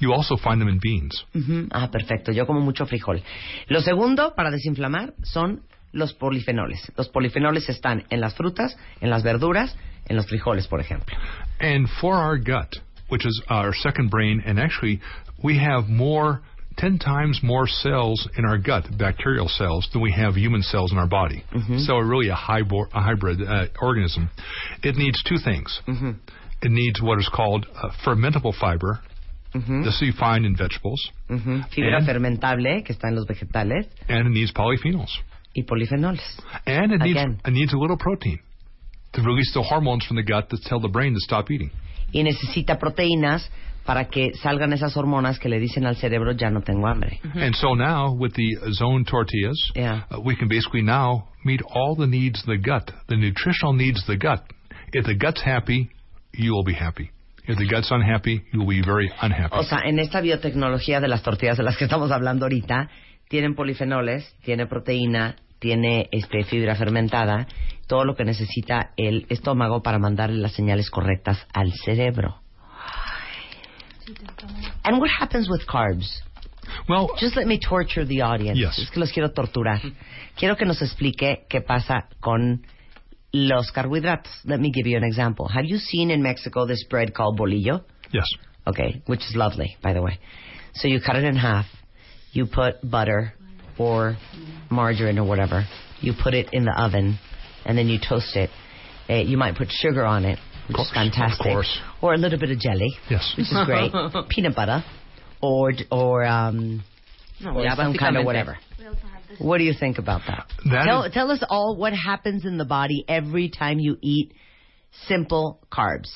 You 0.00 0.12
also 0.12 0.36
find 0.36 0.60
them 0.60 0.68
in 0.68 0.78
beans. 0.82 1.24
ujú. 1.34 1.68
Ah, 1.72 1.86
perfecto. 1.90 2.32
Yo 2.32 2.46
como 2.46 2.60
mucho 2.60 2.84
frijol. 2.86 3.22
Lo 3.68 3.80
segundo 3.80 4.34
para 4.34 4.50
desinflamar 4.50 5.14
son 5.22 5.62
los 5.92 6.12
polifenoles. 6.14 6.90
Los 6.96 7.08
polifenoles 7.08 7.68
están 7.68 8.04
en 8.10 8.20
las 8.20 8.34
frutas, 8.34 8.76
en 9.00 9.08
las 9.10 9.22
verduras, 9.22 9.74
en 10.06 10.16
los 10.16 10.26
frijoles, 10.26 10.66
por 10.66 10.80
ejemplo. 10.80 11.16
And 11.60 11.88
for 12.00 12.16
our 12.16 12.36
gut, 12.38 12.82
which 13.08 13.24
is 13.24 13.40
our 13.48 13.72
second 13.72 14.10
brain, 14.10 14.42
and 14.44 14.58
actually 14.58 15.00
we 15.44 15.58
have 15.58 15.88
more, 15.88 16.40
10 16.78 16.98
times 16.98 17.38
more 17.42 17.68
cells 17.68 18.26
in 18.36 18.44
our 18.44 18.58
gut, 18.58 18.84
bacterial 18.98 19.46
cells, 19.48 19.88
than 19.92 20.02
we 20.02 20.10
have 20.12 20.34
human 20.34 20.62
cells 20.62 20.90
in 20.90 20.98
our 20.98 21.06
body. 21.06 21.44
So 21.86 21.94
we're 21.96 22.06
really 22.08 22.28
a, 22.30 22.32
a 22.32 23.00
hybrid 23.00 23.40
uh, 23.42 23.66
organism. 23.80 24.30
It 24.82 24.96
needs 24.96 25.22
two 25.22 25.36
things. 25.44 25.80
It 26.62 26.70
needs 26.70 27.00
what 27.02 27.18
is 27.18 27.30
called 27.32 27.66
uh, 27.76 27.90
fermentable 28.04 28.54
fiber. 28.58 28.98
This 29.84 29.98
you 30.02 30.12
find 30.18 30.44
in 30.44 30.56
vegetables. 30.56 31.00
Ujú. 31.30 31.62
Fibra 31.72 31.98
And- 31.98 32.06
fermentable 32.08 32.82
que 32.84 32.92
está 32.92 33.06
en 33.06 33.14
los 33.14 33.24
vegetales 33.26 33.86
And 34.08 34.26
it 34.26 34.30
needs 34.30 34.50
polyphenols. 34.52 35.12
y 35.54 35.62
polifenoles. 35.62 36.18
And 36.66 36.90
it 36.92 37.00
needs, 37.00 37.16
Again. 37.20 37.40
it 37.46 37.52
needs 37.52 37.72
a 37.72 37.76
little 37.78 37.96
protein 37.96 38.40
to 39.12 39.22
release 39.22 39.52
the 39.54 39.62
hormones 39.62 40.04
from 40.06 40.16
the 40.16 40.24
gut 40.24 40.48
that 40.50 40.60
tell 40.64 40.80
the 40.80 40.88
brain 40.88 41.12
to 41.14 41.20
stop 41.20 41.52
eating. 41.52 41.70
Y 42.12 42.22
necesita 42.24 42.80
proteínas 42.80 43.48
para 43.84 44.06
que 44.06 44.32
salgan 44.34 44.72
esas 44.72 44.96
hormonas 44.96 45.38
que 45.38 45.48
le 45.48 45.58
dicen 45.60 45.86
al 45.86 45.96
cerebro 45.96 46.32
ya 46.32 46.50
no 46.50 46.62
tengo 46.62 46.86
hambre. 46.88 47.20
And 47.34 47.54
so 47.54 47.74
now, 47.74 48.12
with 48.14 48.32
the 48.34 48.56
zone 48.72 49.04
tortillas, 49.04 49.58
Yeah. 49.74 50.04
uh, 50.10 50.20
we 50.20 50.36
can 50.36 50.48
basically 50.48 50.82
now 50.82 51.28
meet 51.44 51.60
all 51.74 51.94
the 51.96 52.06
needs 52.06 52.40
of 52.40 52.46
the 52.46 52.58
gut, 52.58 52.90
the 53.08 53.16
nutritional 53.16 53.74
needs 53.74 54.00
of 54.00 54.06
the 54.06 54.16
gut. 54.16 54.42
If 54.92 55.04
the 55.06 55.14
gut's 55.14 55.42
happy, 55.42 55.90
you 56.32 56.52
will 56.52 56.64
be 56.64 56.74
happy. 56.74 57.10
If 57.46 57.58
the 57.58 57.66
gut's 57.66 57.90
unhappy, 57.90 58.42
you 58.52 58.60
will 58.60 58.68
be 58.68 58.80
very 58.80 59.10
unhappy. 59.20 59.54
O 59.56 59.64
sea, 59.64 59.80
en 59.84 59.98
esta 59.98 60.20
biotecnología 60.22 61.00
de 61.00 61.08
las 61.08 61.22
tortillas 61.22 61.58
de 61.58 61.62
las 61.62 61.76
que 61.76 61.84
estamos 61.84 62.10
hablando 62.10 62.46
ahorita, 62.46 62.88
tienen 63.28 63.54
polifenoles, 63.54 64.34
tiene 64.44 64.66
proteína, 64.66 65.36
tiene 65.58 66.08
este, 66.10 66.44
fibra 66.44 66.74
fermentada, 66.74 67.46
todo 67.86 68.04
lo 68.04 68.14
que 68.16 68.24
necesita 68.24 68.92
el 68.96 69.26
estómago 69.28 69.82
para 69.82 69.98
mandarle 69.98 70.38
las 70.40 70.52
señales 70.52 70.88
correctas 70.90 71.46
al 71.52 71.72
cerebro. 71.84 72.36
And 74.84 74.98
what 75.00 75.10
happens 75.10 75.48
with 75.48 75.66
carbs? 75.66 76.08
Well, 76.88 77.10
Just 77.18 77.36
let 77.36 77.46
me 77.46 77.58
torture 77.60 78.04
the 78.04 78.22
audience. 78.22 78.58
Yes. 78.58 78.78
Es 78.78 78.90
que 78.90 79.00
los 79.00 79.12
quiero 79.12 79.30
torturar. 79.30 79.80
Quiero 80.36 80.56
que 80.56 80.64
nos 80.64 80.80
explique 80.82 81.46
qué 81.48 81.60
pasa 81.60 82.08
con 82.22 82.64
los 83.32 83.70
carbohidratos. 83.70 84.32
Let 84.44 84.60
me 84.60 84.70
give 84.72 84.86
you 84.86 84.96
an 84.96 85.04
example. 85.04 85.48
Have 85.48 85.64
you 85.66 85.76
seen 85.78 86.10
in 86.10 86.22
Mexico 86.22 86.66
this 86.66 86.84
bread 86.88 87.14
called 87.14 87.38
bolillo? 87.38 87.84
yes. 88.12 88.26
Okay, 88.66 89.02
which 89.06 89.20
is 89.20 89.36
lovely, 89.36 89.76
by 89.82 89.92
the 89.92 90.00
way. 90.00 90.18
So 90.74 90.88
you 90.88 90.98
cut 91.04 91.16
it 91.16 91.24
in 91.24 91.36
half. 91.36 91.66
You 92.32 92.46
put 92.46 92.76
butter 92.82 93.34
or 93.78 94.16
margarine 94.70 95.18
or 95.18 95.24
whatever. 95.28 95.66
You 96.00 96.14
put 96.20 96.32
it 96.32 96.48
in 96.52 96.64
the 96.64 96.72
oven, 96.72 97.18
and 97.66 97.76
then 97.76 97.88
you 97.88 97.98
toast 97.98 98.34
it. 98.36 98.48
Uh, 99.08 99.16
you 99.16 99.36
might 99.36 99.54
put 99.56 99.68
sugar 99.70 100.02
on 100.04 100.24
it, 100.24 100.38
which 100.68 100.76
Course, 100.76 100.88
is 100.88 100.94
fantastic, 100.94 101.46
of 101.46 101.52
course. 101.52 101.78
or 102.02 102.14
a 102.14 102.18
little 102.18 102.38
bit 102.38 102.50
of 102.50 102.58
jelly, 102.58 102.90
Yes. 103.10 103.34
which 103.36 103.46
is 103.46 103.56
great. 103.66 103.92
Peanut 104.28 104.54
butter, 104.56 104.84
or 105.42 105.72
or 105.90 106.24
um, 106.24 106.82
or 107.44 107.62
ya, 107.64 107.74
some 107.76 107.94
kind 107.94 108.16
of 108.16 108.24
whatever. 108.24 108.56
What 109.38 109.58
do 109.58 109.64
you 109.64 109.74
think 109.78 109.98
about 109.98 110.22
that? 110.28 110.46
That 110.70 110.84
tell, 110.84 111.02
is- 111.04 111.12
tell 111.12 111.30
us 111.30 111.42
all 111.48 111.76
what 111.76 111.92
happens 111.92 112.44
in 112.44 112.56
the 112.58 112.64
body 112.64 113.04
every 113.08 113.48
time 113.48 113.78
you 113.80 113.96
eat 114.00 114.32
simple 115.06 115.60
carbs. 115.72 116.08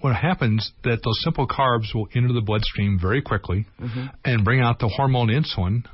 What 0.00 0.16
happens 0.16 0.72
that 0.84 0.98
those 1.04 1.20
simple 1.22 1.46
carbs 1.46 1.94
will 1.94 2.08
enter 2.14 2.32
the 2.32 2.40
bloodstream 2.42 2.98
very 3.00 3.22
quickly 3.22 3.66
Mm-hmm. 3.80 4.06
and 4.24 4.44
bring 4.44 4.60
out 4.60 4.78
the 4.80 4.88
hormone 4.88 5.28
insulin, 5.28 5.84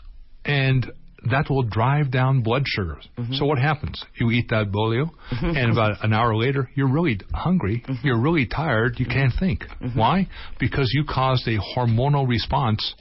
and 0.45 0.91
that 1.31 1.47
will 1.51 1.63
drive 1.63 2.11
down 2.11 2.43
blood 2.43 2.65
sugars. 2.67 3.07
Mm-hmm. 3.19 3.35
So 3.35 3.45
what 3.47 3.59
happens? 3.59 4.05
You 4.19 4.31
eat 4.31 4.49
that 4.51 4.71
bolio, 4.71 5.11
and 5.31 5.73
about 5.73 6.05
an 6.05 6.13
hour 6.13 6.37
later, 6.37 6.71
you're 6.75 6.91
really 6.91 7.21
hungry, 7.33 7.83
Mm-hmm. 7.87 8.07
you're 8.07 8.21
really 8.21 8.47
tired, 8.47 8.99
you 8.99 9.07
can't 9.07 9.33
think. 9.39 9.65
Why? 9.95 10.29
Because 10.59 10.91
you 10.93 11.05
caused 11.09 11.47
a 11.49 11.59
hormonal 11.59 12.29
response 12.29 12.95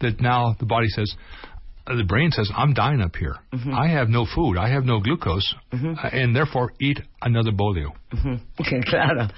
that 0.00 0.20
now 0.20 0.56
the 0.58 0.66
body 0.66 0.88
says, 0.88 1.14
the 1.86 2.04
brain 2.06 2.30
says, 2.30 2.50
I'm 2.56 2.74
dying 2.74 3.00
up 3.00 3.16
here. 3.16 3.36
Mm-hmm. 3.52 3.74
I 3.74 3.88
have 3.88 4.08
no 4.08 4.24
food. 4.34 4.56
I 4.56 4.68
have 4.70 4.84
no 4.84 5.00
glucose, 5.00 5.54
uh, 5.72 5.76
and 6.12 6.34
therefore 6.34 6.72
eat 6.80 7.00
another 7.20 7.50
bolio. 7.50 7.92
claro. 8.86 9.28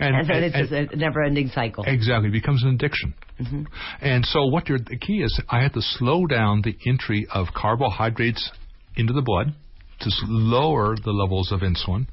And- 0.00 0.16
And, 0.16 0.28
then 0.28 0.44
it's 0.44 0.54
and- 0.54 0.68
just 0.68 0.92
a 0.94 0.96
never-ending 0.96 1.48
cycle. 1.48 1.84
Exactly, 1.86 2.28
it 2.28 2.32
becomes 2.32 2.62
an 2.64 2.70
addiction. 2.74 3.14
And 4.00 4.24
so, 4.26 4.46
what 4.46 4.68
you're, 4.68 4.78
the 4.78 4.96
key 4.98 5.22
is, 5.22 5.40
I 5.48 5.62
have 5.62 5.72
to 5.74 5.82
slow 5.82 6.26
down 6.26 6.62
the 6.62 6.76
entry 6.86 7.26
of 7.32 7.48
carbohydrates 7.54 8.50
into 8.96 9.12
the 9.12 9.22
blood 9.22 9.54
to 10.00 10.10
lower 10.26 10.96
the 11.02 11.10
levels 11.12 11.52
of 11.52 11.60
insulin. 11.60 12.06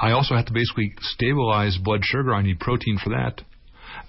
I 0.00 0.12
also 0.12 0.34
have 0.34 0.46
to 0.46 0.52
basically 0.52 0.92
stabilize 1.00 1.76
blood 1.82 2.00
sugar. 2.02 2.34
I 2.34 2.42
need 2.42 2.60
protein 2.60 2.98
for 3.02 3.10
that. 3.10 3.42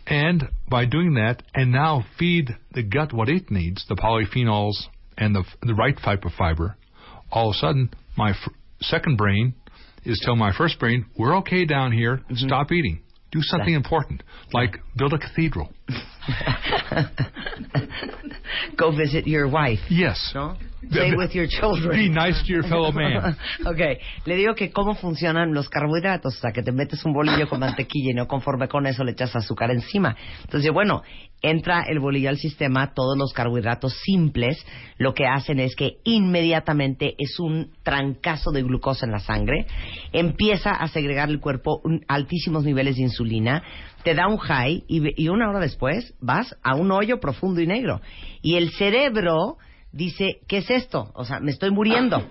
And 0.08 0.50
by 0.70 0.86
doing 0.86 1.14
that, 1.16 1.44
and 1.54 1.72
now 1.72 2.06
feed 2.18 2.50
the 2.74 2.84
gut 2.84 3.14
what 3.14 3.30
it 3.30 3.52
needs, 3.52 3.86
the 3.88 3.96
polyphenols 3.96 4.74
and 5.20 5.36
the, 5.36 5.44
the 5.62 5.76
right 5.76 5.96
type 6.04 6.26
of 6.26 6.32
fiber, 6.38 6.76
all 7.32 7.50
of 7.50 7.56
a 7.56 7.58
sudden, 7.60 7.92
my 8.18 8.32
f- 8.32 8.52
second 8.82 9.18
brain 9.18 9.54
is 10.06 10.20
telling 10.24 10.40
my 10.40 10.54
first 10.58 10.80
brain, 10.80 11.06
we're 11.18 11.38
okay 11.38 11.66
down 11.66 11.92
here, 11.92 12.18
mm-hmm. 12.18 12.36
stop 12.36 12.72
eating. 12.72 13.04
Do 13.32 13.42
something 13.44 13.74
important, 13.76 14.24
like 14.54 14.78
build 14.98 15.14
a 15.14 15.20
cathedral. 15.20 15.72
Go 18.78 18.92
visit 18.92 19.26
your 19.28 19.48
wife. 19.48 19.80
Yes. 19.90 20.32
¿no? 20.34 20.56
Play 20.92 21.14
with 21.16 21.32
your 21.36 21.48
children. 21.48 21.92
Be 21.92 22.10
nice 22.10 22.42
to 22.46 22.54
your 22.54 22.64
fellow 22.64 22.92
man. 22.92 23.36
ok, 23.66 23.80
le 24.26 24.36
digo 24.36 24.56
que 24.56 24.72
cómo 24.72 24.96
funcionan 24.96 25.54
los 25.54 25.70
carbohidratos, 25.70 26.38
o 26.38 26.40
sea, 26.40 26.52
que 26.52 26.64
te 26.64 26.72
metes 26.72 27.04
un 27.06 27.14
bolillo 27.14 27.48
con 27.50 27.60
mantequilla 27.60 28.12
y 28.12 28.14
no 28.14 28.28
conforme 28.28 28.68
con 28.68 28.86
eso 28.88 29.04
le 29.04 29.12
echas 29.12 29.36
azúcar 29.36 29.72
encima. 29.72 30.16
Entonces, 30.42 30.72
bueno, 30.72 31.04
entra 31.42 31.84
el 31.88 32.00
bolillo 32.00 32.30
al 32.30 32.38
sistema, 32.38 32.94
todos 32.94 33.18
los 33.18 33.34
carbohidratos 33.34 33.94
simples 34.04 34.66
lo 34.98 35.14
que 35.14 35.26
hacen 35.28 35.60
es 35.60 35.76
que 35.76 35.98
inmediatamente 36.06 37.14
es 37.18 37.40
un 37.40 37.72
trancazo 37.84 38.52
de 38.52 38.64
glucosa 38.64 39.06
en 39.06 39.12
la 39.12 39.20
sangre, 39.20 39.68
empieza 40.14 40.72
a 40.72 40.88
segregar 40.88 41.30
el 41.30 41.40
cuerpo 41.40 41.82
un- 41.84 42.04
altísimos 42.08 42.64
niveles 42.64 42.96
de 42.96 43.04
insulina, 43.04 43.62
te 44.04 44.14
da 44.16 44.28
un 44.28 44.38
high 44.38 44.84
y, 44.88 45.24
y 45.24 45.28
una 45.30 45.50
hora 45.50 45.60
después 45.60 46.14
vas 46.20 46.56
a 46.64 46.76
un 46.76 46.92
hoyo 46.92 47.20
profundo 47.20 47.62
y 47.62 47.68
negro. 47.68 48.02
Y 48.42 48.56
el 48.56 48.72
cerebro 48.72 49.58
dice, 49.92 50.40
¿qué 50.48 50.58
es 50.60 50.70
esto? 50.70 51.12
O 51.16 51.26
sea, 51.26 51.40
me 51.40 51.52
estoy 51.52 51.72
muriendo. 51.72 52.28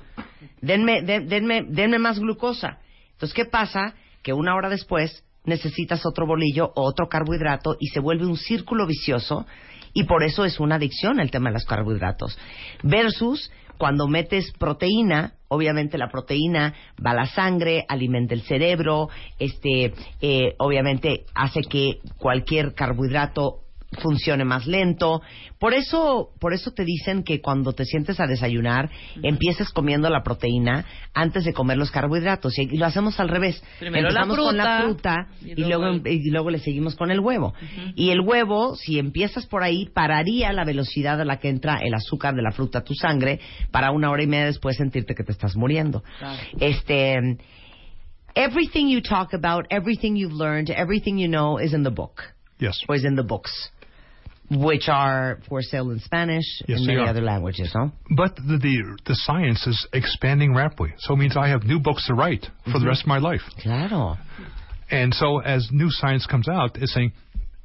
Denme, 0.61 1.03
de- 1.03 1.21
denme, 1.21 1.65
denme 1.69 1.99
más 1.99 2.19
glucosa. 2.19 2.79
Entonces, 3.13 3.35
¿qué 3.35 3.45
pasa? 3.45 3.95
Que 4.23 4.33
una 4.33 4.55
hora 4.55 4.69
después 4.69 5.25
necesitas 5.45 6.05
otro 6.07 6.27
bolillo 6.27 6.73
o 6.75 6.83
otro 6.83 7.09
carbohidrato 7.09 7.77
y 7.81 7.89
se 7.89 8.01
vuelve 8.01 8.27
un 8.27 8.37
círculo 8.37 8.87
vicioso 8.87 9.47
y 9.95 10.05
por 10.05 10.23
eso 10.23 10.45
es 10.45 10.61
una 10.61 10.77
adicción 10.77 11.19
el 11.21 11.31
tema 11.31 11.49
de 11.51 11.55
los 11.55 11.65
carbohidratos. 11.65 12.39
Versus 12.83 13.51
cuando 13.79 14.09
metes 14.09 14.53
proteína, 14.59 15.35
obviamente 15.49 15.97
la 15.97 16.11
proteína 16.11 16.75
va 17.05 17.13
a 17.13 17.15
la 17.15 17.27
sangre, 17.27 17.85
alimenta 17.89 18.35
el 18.35 18.43
cerebro, 18.43 19.09
este, 19.39 19.95
eh, 20.21 20.55
obviamente 20.59 21.25
hace 21.35 21.61
que 21.63 22.01
cualquier 22.19 22.75
carbohidrato 22.75 23.61
funcione 24.03 24.45
más 24.45 24.67
lento. 24.67 25.23
Por 25.59 25.73
eso, 25.73 26.31
por 26.39 26.53
eso 26.53 26.73
te 26.73 26.85
dicen 26.85 27.23
que 27.23 27.41
cuando 27.41 27.73
te 27.73 27.85
sientes 27.85 28.21
a 28.21 28.27
desayunar, 28.27 28.91
empieces 29.23 29.71
comiendo 29.71 30.11
la 30.11 30.23
proteína 30.23 30.85
antes 31.15 31.45
de 31.45 31.55
comer 31.55 31.79
los 31.79 31.91
carbohidratos. 31.91 32.59
Y, 32.59 32.63
y 32.75 32.77
lo 32.77 32.85
hacemos 32.87 33.19
al 33.19 33.29
revés. 33.29 33.63
Primero 33.81 34.11
la 34.11 34.21
Empezamos 34.23 34.37
con 34.47 34.57
la 34.59 34.83
fruta, 34.83 35.17
y 35.43 35.53
y, 35.53 35.55
luego, 35.55 35.85
luego 35.85 36.01
el- 36.05 36.13
y 36.13 36.31
luego 36.31 36.51
le 36.51 36.59
seguimos 36.59 36.97
con 36.97 37.11
el 37.11 37.21
huevo. 37.21 37.55
Y 37.95 38.11
el 38.11 38.21
huevo, 38.21 38.77
si 38.77 38.99
empiezas 38.99 39.47
por 39.47 39.63
ahí, 39.63 39.87
pararía 39.87 40.53
la 40.53 40.65
velocidad 40.65 41.21
a 41.21 41.25
la 41.25 41.39
que 41.39 41.49
entra 41.49 41.79
el 41.83 41.95
azúcar 41.95 42.35
de 42.35 42.43
la 42.43 42.53
fruta 42.53 42.81
a 42.81 42.85
tu 42.85 42.95
sangre 42.95 43.41
para 43.71 43.91
una 43.91 44.11
hora 44.11 44.23
y 44.23 44.27
media 44.27 44.45
después 44.47 44.77
sentirte 44.77 45.15
que 45.15 45.25
te 45.25 45.33
estás 45.33 45.57
muriendo. 45.57 46.03
Este, 46.61 47.39
everything 48.35 48.89
you 48.89 49.01
talk 49.01 49.33
about, 49.35 49.67
everything 49.71 50.15
you've 50.17 50.35
learned, 50.35 50.71
everything 50.71 51.19
you 51.19 51.29
know 51.29 51.59
is 51.59 51.73
in 51.73 51.83
the 51.83 51.91
book. 51.91 52.23
Yes. 52.61 52.79
Or 52.89 52.97
is 52.97 53.05
in 53.05 53.15
the 53.15 53.23
books, 53.23 53.71
which 54.51 54.89
are 54.89 55.39
for 55.49 55.63
sale 55.63 55.91
in 55.91 56.01
Spanish 56.01 56.45
Yes, 56.67 56.79
and 56.79 56.87
many 56.87 57.07
other 57.07 57.21
languages, 57.21 57.71
no? 57.75 57.93
But 58.17 58.37
the, 58.37 58.59
the 58.59 58.99
the 59.07 59.15
science 59.15 59.67
is 59.67 59.87
expanding 59.93 60.55
rapidly, 60.55 60.95
so 60.99 61.15
it 61.15 61.19
means 61.19 61.37
I 61.37 61.49
have 61.49 61.65
new 61.65 61.79
books 61.81 62.07
to 62.07 62.15
write 62.15 62.47
for 62.65 62.73
the 62.73 62.79
mm-hmm. 62.79 62.89
rest 62.89 63.03
of 63.03 63.09
my 63.09 63.19
life. 63.19 63.43
Claro. 63.63 64.17
And 64.91 65.13
so, 65.13 65.41
as 65.41 65.69
new 65.71 65.91
science 65.91 66.27
comes 66.27 66.49
out, 66.49 66.77
it's 66.77 66.95
saying 66.95 67.13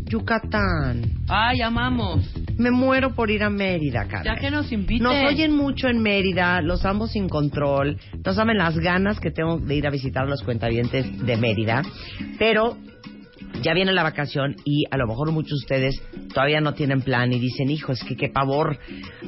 Yucatán. 0.06 1.04
Ay, 1.28 1.62
amamos. 1.62 2.28
Me 2.58 2.70
muero 2.70 3.14
por 3.14 3.30
ir 3.30 3.42
a 3.44 3.50
Mérida, 3.50 4.06
cara. 4.08 4.24
Ya 4.24 4.36
que 4.36 4.50
nos 4.50 4.70
inviten. 4.72 5.04
Nos 5.04 5.14
oyen 5.32 5.54
mucho 5.56 5.88
en 5.88 6.02
Mérida, 6.02 6.60
los 6.60 6.84
amo 6.84 7.06
sin 7.06 7.28
control. 7.28 7.98
No 8.24 8.34
saben 8.34 8.58
las 8.58 8.76
ganas 8.78 9.20
que 9.20 9.30
tengo 9.30 9.58
de 9.58 9.74
ir 9.76 9.86
a 9.86 9.90
visitar 9.90 10.24
a 10.24 10.26
los 10.28 10.42
cuentavientes 10.42 11.24
de 11.24 11.36
Mérida. 11.36 11.82
Pero 12.38 12.76
ya 13.62 13.74
viene 13.74 13.92
la 13.92 14.02
vacación 14.02 14.56
y 14.64 14.84
a 14.90 14.96
lo 14.96 15.06
mejor 15.06 15.30
muchos 15.32 15.50
de 15.60 15.64
ustedes 15.64 16.02
todavía 16.32 16.60
no 16.60 16.74
tienen 16.74 17.02
plan 17.02 17.32
y 17.32 17.38
dicen, 17.38 17.70
hijo, 17.70 17.92
es 17.92 18.02
que 18.04 18.16
qué 18.16 18.28
pavor 18.28 18.78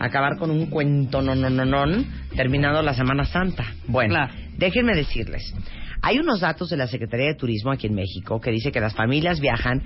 acabar 0.01 0.37
con 0.39 0.51
un 0.51 0.67
cuento 0.67 1.21
no, 1.23 1.35
no, 1.35 1.51
no, 1.51 1.65
no, 1.65 2.05
terminando 2.35 2.83
la 2.83 2.95
Semana 2.95 3.25
Santa. 3.25 3.65
Bueno, 3.87 4.15
Claro. 4.15 4.33
déjenme 4.57 4.95
decirles. 4.95 5.55
Hay 6.03 6.19
unos 6.19 6.41
datos 6.41 6.69
de 6.71 6.77
la 6.77 6.87
Secretaría 6.87 7.27
de 7.29 7.35
Turismo 7.35 7.71
aquí 7.71 7.87
en 7.87 7.95
México 7.95 8.41
que 8.41 8.51
dice 8.51 8.73
que 8.73 8.81
las 8.81 8.95
familias 8.95 9.41
viajan 9.41 9.83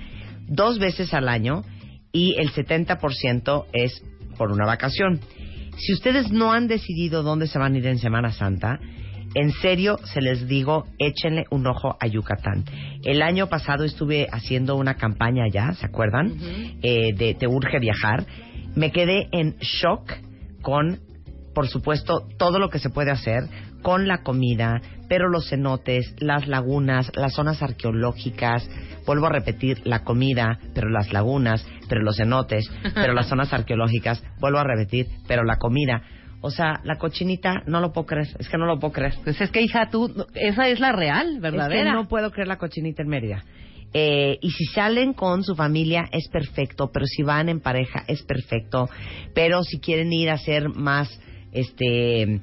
dos 0.47 0.79
veces 0.79 1.13
al 1.13 1.29
año 1.29 1.63
y 2.11 2.35
el 2.39 2.51
70% 2.51 3.65
es 3.73 4.01
por 4.37 4.51
una 4.51 4.65
vacación. 4.65 5.19
Si 5.77 5.93
ustedes 5.93 6.31
no 6.31 6.51
han 6.51 6.67
decidido 6.67 7.23
dónde 7.23 7.47
se 7.47 7.57
van 7.59 7.73
a 7.73 7.77
ir 7.77 7.87
en 7.87 7.99
Semana 7.99 8.31
Santa, 8.31 8.79
en 9.35 9.51
serio 9.51 9.97
se 10.03 10.21
les 10.21 10.47
digo, 10.47 10.87
échenle 10.97 11.45
un 11.51 11.67
ojo 11.67 11.97
a 11.99 12.07
Yucatán. 12.07 12.65
El 13.03 13.21
año 13.21 13.47
pasado 13.47 13.83
estuve 13.83 14.27
haciendo 14.31 14.75
una 14.75 14.95
campaña 14.95 15.43
allá, 15.45 15.73
¿se 15.73 15.85
acuerdan? 15.85 16.33
Eh, 16.81 17.13
de 17.13 17.35
Te 17.35 17.47
Urge 17.47 17.79
Viajar. 17.79 18.25
Me 18.75 18.91
quedé 18.91 19.27
en 19.31 19.57
shock 19.59 20.13
con 20.61 20.99
por 21.53 21.67
supuesto, 21.67 22.27
todo 22.37 22.59
lo 22.59 22.69
que 22.69 22.79
se 22.79 22.89
puede 22.89 23.11
hacer 23.11 23.43
con 23.81 24.07
la 24.07 24.23
comida, 24.23 24.81
pero 25.07 25.29
los 25.29 25.49
cenotes, 25.49 26.15
las 26.19 26.47
lagunas, 26.47 27.11
las 27.15 27.33
zonas 27.33 27.61
arqueológicas, 27.61 28.69
vuelvo 29.05 29.25
a 29.25 29.31
repetir, 29.31 29.81
la 29.85 30.03
comida, 30.03 30.59
pero 30.73 30.89
las 30.89 31.11
lagunas, 31.11 31.65
pero 31.87 32.01
los 32.01 32.17
cenotes, 32.17 32.69
pero 32.93 33.13
las 33.13 33.27
zonas 33.29 33.51
arqueológicas, 33.51 34.23
vuelvo 34.39 34.59
a 34.59 34.63
repetir, 34.63 35.07
pero 35.27 35.43
la 35.43 35.57
comida. 35.57 36.01
O 36.41 36.51
sea, 36.51 36.79
la 36.83 36.95
cochinita, 36.97 37.63
no 37.65 37.81
lo 37.81 37.91
puedo 37.91 38.05
creer, 38.07 38.27
es 38.39 38.47
que 38.47 38.57
no 38.57 38.65
lo 38.65 38.79
puedo 38.79 38.93
creer. 38.93 39.13
Pues 39.23 39.39
es 39.41 39.51
que, 39.51 39.61
hija, 39.61 39.89
tú, 39.89 40.25
esa 40.35 40.67
es 40.69 40.79
la 40.79 40.91
real, 40.93 41.35
Es 41.35 41.41
verdadera. 41.41 41.91
que 41.91 41.95
no 41.95 42.07
puedo 42.07 42.31
creer 42.31 42.47
la 42.47 42.57
cochinita 42.57 43.01
en 43.01 43.09
Mérida. 43.09 43.43
Eh, 43.93 44.37
y 44.41 44.51
si 44.51 44.65
salen 44.65 45.13
con 45.13 45.43
su 45.43 45.55
familia 45.55 46.05
es 46.11 46.29
perfecto, 46.29 46.91
pero 46.93 47.05
si 47.07 47.23
van 47.23 47.49
en 47.49 47.59
pareja 47.59 48.03
es 48.07 48.21
perfecto. 48.23 48.87
Pero 49.33 49.63
si 49.63 49.79
quieren 49.79 50.13
ir 50.13 50.29
a 50.29 50.33
hacer 50.35 50.69
más, 50.69 51.19
este, 51.51 52.39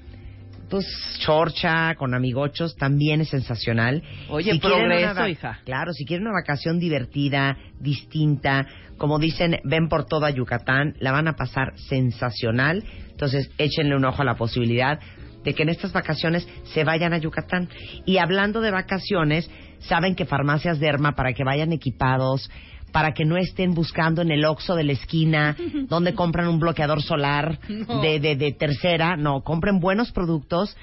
pues 0.69 0.85
chorcha 1.21 1.95
con 1.95 2.15
amigochos 2.15 2.75
también 2.77 3.21
es 3.21 3.29
sensacional. 3.29 4.03
Oye, 4.29 4.53
Si 4.53 4.59
progreso, 4.59 5.13
una 5.13 5.29
hija. 5.29 5.61
Claro, 5.65 5.93
si 5.93 6.05
quieren 6.05 6.27
una 6.27 6.35
vacación 6.35 6.79
divertida, 6.81 7.57
distinta, 7.81 8.67
como 8.99 9.19
dicen, 9.19 9.61
ven 9.65 9.89
por 9.89 10.05
toda 10.07 10.31
Yucatán, 10.31 10.97
la 10.99 11.13
van 11.13 11.29
a 11.29 11.35
pasar 11.37 11.75
sensacional. 11.79 12.83
Entonces, 13.17 13.51
échenle 13.57 13.97
un 13.97 14.05
ojo 14.05 14.21
a 14.21 14.27
la 14.27 14.35
posibilidad 14.37 15.01
de 15.43 15.55
que 15.55 15.63
en 15.63 15.71
estas 15.71 15.91
vacaciones 15.95 16.47
se 16.75 16.85
vayan 16.85 17.15
a 17.15 17.19
Yucatán. 17.19 17.71
Y 18.05 18.19
hablando 18.19 18.61
de 18.61 18.71
vacaciones, 18.71 19.51
saben 19.79 20.15
que 20.15 20.27
Farmacias 20.27 20.81
Derma, 20.81 21.13
para 21.17 21.33
que 21.33 21.43
vayan 21.43 21.73
equipados, 21.73 22.51
para 22.93 23.15
que 23.15 23.25
no 23.25 23.39
estén 23.39 23.73
buscando 23.73 24.21
en 24.21 24.31
el 24.33 24.45
Oxxo 24.45 24.75
de 24.75 24.85
la 24.85 24.93
esquina, 24.93 25.57
donde 25.89 26.13
compran 26.15 26.47
un 26.47 26.59
bloqueador 26.61 27.01
solar 27.01 27.59
No. 27.71 28.03
de, 28.03 28.21
de, 28.21 28.37
de 28.37 28.53
tercera, 28.53 29.17
no, 29.17 29.43
compren 29.43 29.81
buenos 29.81 30.13
productos. 30.13 30.77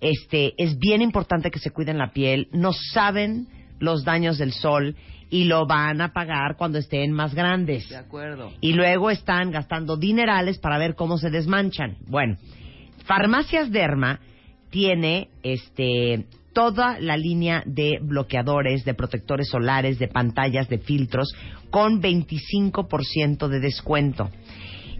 Este, 0.00 0.54
es 0.58 0.78
bien 0.78 1.02
importante 1.02 1.50
que 1.50 1.58
se 1.58 1.72
cuiden 1.72 1.98
la 1.98 2.12
piel, 2.12 2.46
no 2.52 2.72
saben 2.72 3.48
los 3.80 4.04
daños 4.04 4.38
del 4.38 4.52
sol 4.52 4.94
y 5.30 5.44
lo 5.44 5.66
van 5.66 6.00
a 6.00 6.12
pagar 6.12 6.56
cuando 6.56 6.78
estén 6.78 7.12
más 7.12 7.34
grandes. 7.34 7.88
De 7.88 7.96
acuerdo. 7.96 8.52
Y 8.60 8.72
luego 8.72 9.10
están 9.10 9.50
gastando 9.52 9.96
dinerales 9.96 10.58
para 10.58 10.76
ver 10.76 10.94
cómo 10.96 11.18
se 11.18 11.30
desmanchan. 11.30 11.96
Bueno, 12.06 12.36
Farmacias 13.04 13.70
Derma 13.70 14.20
tiene 14.70 15.28
este 15.42 16.26
toda 16.52 16.98
la 16.98 17.16
línea 17.16 17.62
de 17.64 18.00
bloqueadores, 18.02 18.84
de 18.84 18.94
protectores 18.94 19.48
solares, 19.48 20.00
de 20.00 20.08
pantallas, 20.08 20.68
de 20.68 20.78
filtros, 20.78 21.32
con 21.70 22.02
25% 22.02 23.46
de 23.46 23.60
descuento. 23.60 24.30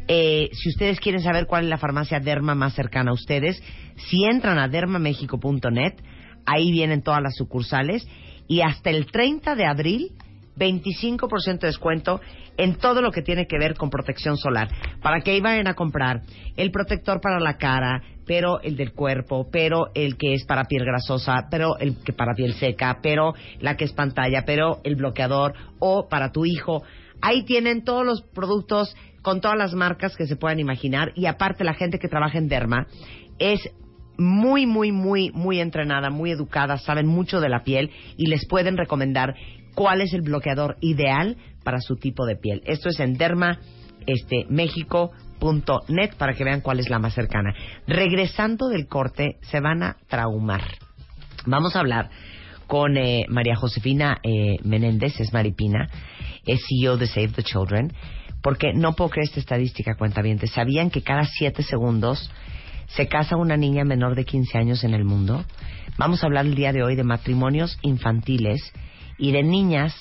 Eh, 0.06 0.48
si 0.52 0.68
ustedes 0.68 1.00
quieren 1.00 1.22
saber 1.22 1.46
cuál 1.46 1.64
es 1.64 1.70
la 1.70 1.78
farmacia 1.78 2.20
Derma 2.20 2.54
más 2.54 2.74
cercana 2.74 3.10
a 3.10 3.14
ustedes, 3.14 3.62
si 3.96 4.24
entran 4.24 4.58
a 4.58 4.68
dermamexico.net, 4.68 5.94
ahí 6.46 6.70
vienen 6.70 7.02
todas 7.02 7.22
las 7.22 7.34
sucursales 7.36 8.06
y 8.48 8.62
hasta 8.62 8.90
el 8.90 9.06
30 9.06 9.54
de 9.54 9.66
abril 9.66 10.12
25% 10.60 11.58
de 11.58 11.66
descuento 11.68 12.20
en 12.58 12.76
todo 12.76 13.00
lo 13.00 13.10
que 13.10 13.22
tiene 13.22 13.46
que 13.46 13.58
ver 13.58 13.74
con 13.74 13.88
protección 13.88 14.36
solar. 14.36 14.68
Para 15.00 15.22
que 15.22 15.40
vayan 15.40 15.66
a 15.66 15.74
comprar 15.74 16.22
el 16.56 16.70
protector 16.70 17.20
para 17.20 17.40
la 17.40 17.56
cara, 17.56 18.02
pero 18.26 18.60
el 18.60 18.76
del 18.76 18.92
cuerpo, 18.92 19.48
pero 19.50 19.86
el 19.94 20.16
que 20.16 20.34
es 20.34 20.44
para 20.44 20.64
piel 20.64 20.84
grasosa, 20.84 21.48
pero 21.50 21.78
el 21.78 21.96
que 22.04 22.12
para 22.12 22.34
piel 22.34 22.52
seca, 22.54 22.98
pero 23.02 23.32
la 23.60 23.76
que 23.76 23.84
es 23.84 23.92
pantalla, 23.92 24.44
pero 24.44 24.80
el 24.84 24.96
bloqueador 24.96 25.54
o 25.78 26.08
para 26.08 26.30
tu 26.30 26.44
hijo. 26.44 26.82
Ahí 27.22 27.44
tienen 27.44 27.82
todos 27.82 28.04
los 28.04 28.22
productos 28.22 28.94
con 29.22 29.40
todas 29.40 29.58
las 29.58 29.74
marcas 29.74 30.16
que 30.16 30.26
se 30.26 30.36
puedan 30.36 30.60
imaginar 30.60 31.12
y 31.14 31.26
aparte 31.26 31.64
la 31.64 31.74
gente 31.74 31.98
que 31.98 32.08
trabaja 32.08 32.38
en 32.38 32.48
Derma 32.48 32.86
es 33.38 33.60
muy, 34.20 34.66
muy, 34.66 34.92
muy, 34.92 35.30
muy 35.32 35.60
entrenada, 35.60 36.10
muy 36.10 36.30
educada, 36.30 36.76
saben 36.76 37.06
mucho 37.06 37.40
de 37.40 37.48
la 37.48 37.64
piel 37.64 37.90
y 38.16 38.26
les 38.26 38.46
pueden 38.46 38.76
recomendar 38.76 39.34
cuál 39.74 40.00
es 40.00 40.12
el 40.12 40.22
bloqueador 40.22 40.76
ideal 40.80 41.36
para 41.64 41.80
su 41.80 41.96
tipo 41.96 42.26
de 42.26 42.36
piel. 42.36 42.62
Esto 42.64 42.88
es 42.88 43.00
en 43.00 43.14
derma 43.14 43.58
este, 44.06 44.46
México.net 44.48 46.14
para 46.16 46.34
que 46.34 46.44
vean 46.44 46.60
cuál 46.60 46.80
es 46.80 46.88
la 46.88 46.98
más 46.98 47.14
cercana. 47.14 47.54
Regresando 47.86 48.68
del 48.68 48.86
corte, 48.86 49.36
se 49.42 49.60
van 49.60 49.82
a 49.82 49.96
traumar. 50.08 50.62
Vamos 51.46 51.76
a 51.76 51.80
hablar 51.80 52.10
con 52.66 52.96
eh, 52.96 53.24
María 53.28 53.56
Josefina 53.56 54.18
eh, 54.22 54.56
Menéndez, 54.62 55.18
es 55.20 55.32
Maripina, 55.32 55.88
es 56.46 56.60
CEO 56.68 56.96
de 56.96 57.06
Save 57.06 57.28
the 57.28 57.42
Children, 57.42 57.92
porque 58.42 58.72
no 58.72 58.94
puedo 58.94 59.10
creer 59.10 59.26
esta 59.26 59.40
estadística, 59.40 59.96
cuenta 59.96 60.22
bien. 60.22 60.38
¿Sabían 60.46 60.90
que 60.90 61.02
cada 61.02 61.24
siete 61.24 61.62
segundos 61.62 62.30
se 62.86 63.08
casa 63.08 63.36
una 63.36 63.56
niña 63.56 63.84
menor 63.84 64.14
de 64.14 64.24
15 64.24 64.58
años 64.58 64.84
en 64.84 64.94
el 64.94 65.04
mundo? 65.04 65.44
Vamos 65.98 66.22
a 66.22 66.26
hablar 66.26 66.46
el 66.46 66.54
día 66.54 66.72
de 66.72 66.82
hoy 66.82 66.94
de 66.94 67.04
matrimonios 67.04 67.78
infantiles 67.82 68.72
y 69.20 69.32
de 69.32 69.42
niñas 69.42 69.94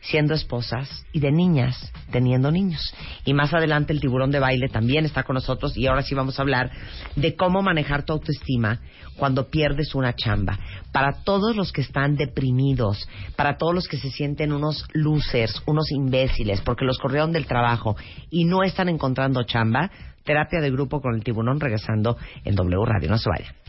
siendo 0.00 0.34
esposas 0.34 1.04
y 1.12 1.20
de 1.20 1.30
niñas 1.30 1.92
teniendo 2.10 2.50
niños. 2.50 2.94
Y 3.24 3.34
más 3.34 3.52
adelante 3.52 3.92
el 3.92 4.00
tiburón 4.00 4.30
de 4.30 4.38
baile 4.38 4.68
también 4.68 5.04
está 5.04 5.22
con 5.22 5.34
nosotros 5.34 5.76
y 5.76 5.86
ahora 5.86 6.02
sí 6.02 6.14
vamos 6.14 6.38
a 6.38 6.42
hablar 6.42 6.70
de 7.16 7.36
cómo 7.36 7.62
manejar 7.62 8.04
tu 8.04 8.14
autoestima 8.14 8.80
cuando 9.16 9.48
pierdes 9.50 9.94
una 9.94 10.14
chamba. 10.14 10.58
Para 10.92 11.24
todos 11.24 11.54
los 11.54 11.72
que 11.72 11.82
están 11.82 12.16
deprimidos, 12.16 13.08
para 13.36 13.58
todos 13.58 13.74
los 13.74 13.88
que 13.88 13.98
se 13.98 14.10
sienten 14.10 14.52
unos 14.52 14.86
losers, 14.92 15.62
unos 15.66 15.90
imbéciles 15.90 16.60
porque 16.62 16.84
los 16.84 16.98
corrieron 16.98 17.32
del 17.32 17.46
trabajo 17.46 17.96
y 18.30 18.44
no 18.44 18.62
están 18.62 18.88
encontrando 18.88 19.42
chamba, 19.42 19.90
terapia 20.24 20.60
de 20.60 20.70
grupo 20.70 21.00
con 21.00 21.14
el 21.14 21.24
tiburón 21.24 21.60
regresando 21.60 22.16
en 22.44 22.54
W 22.54 22.84
Radio. 22.84 23.10
No 23.10 23.18
se 23.18 23.28
vayan 23.28 23.67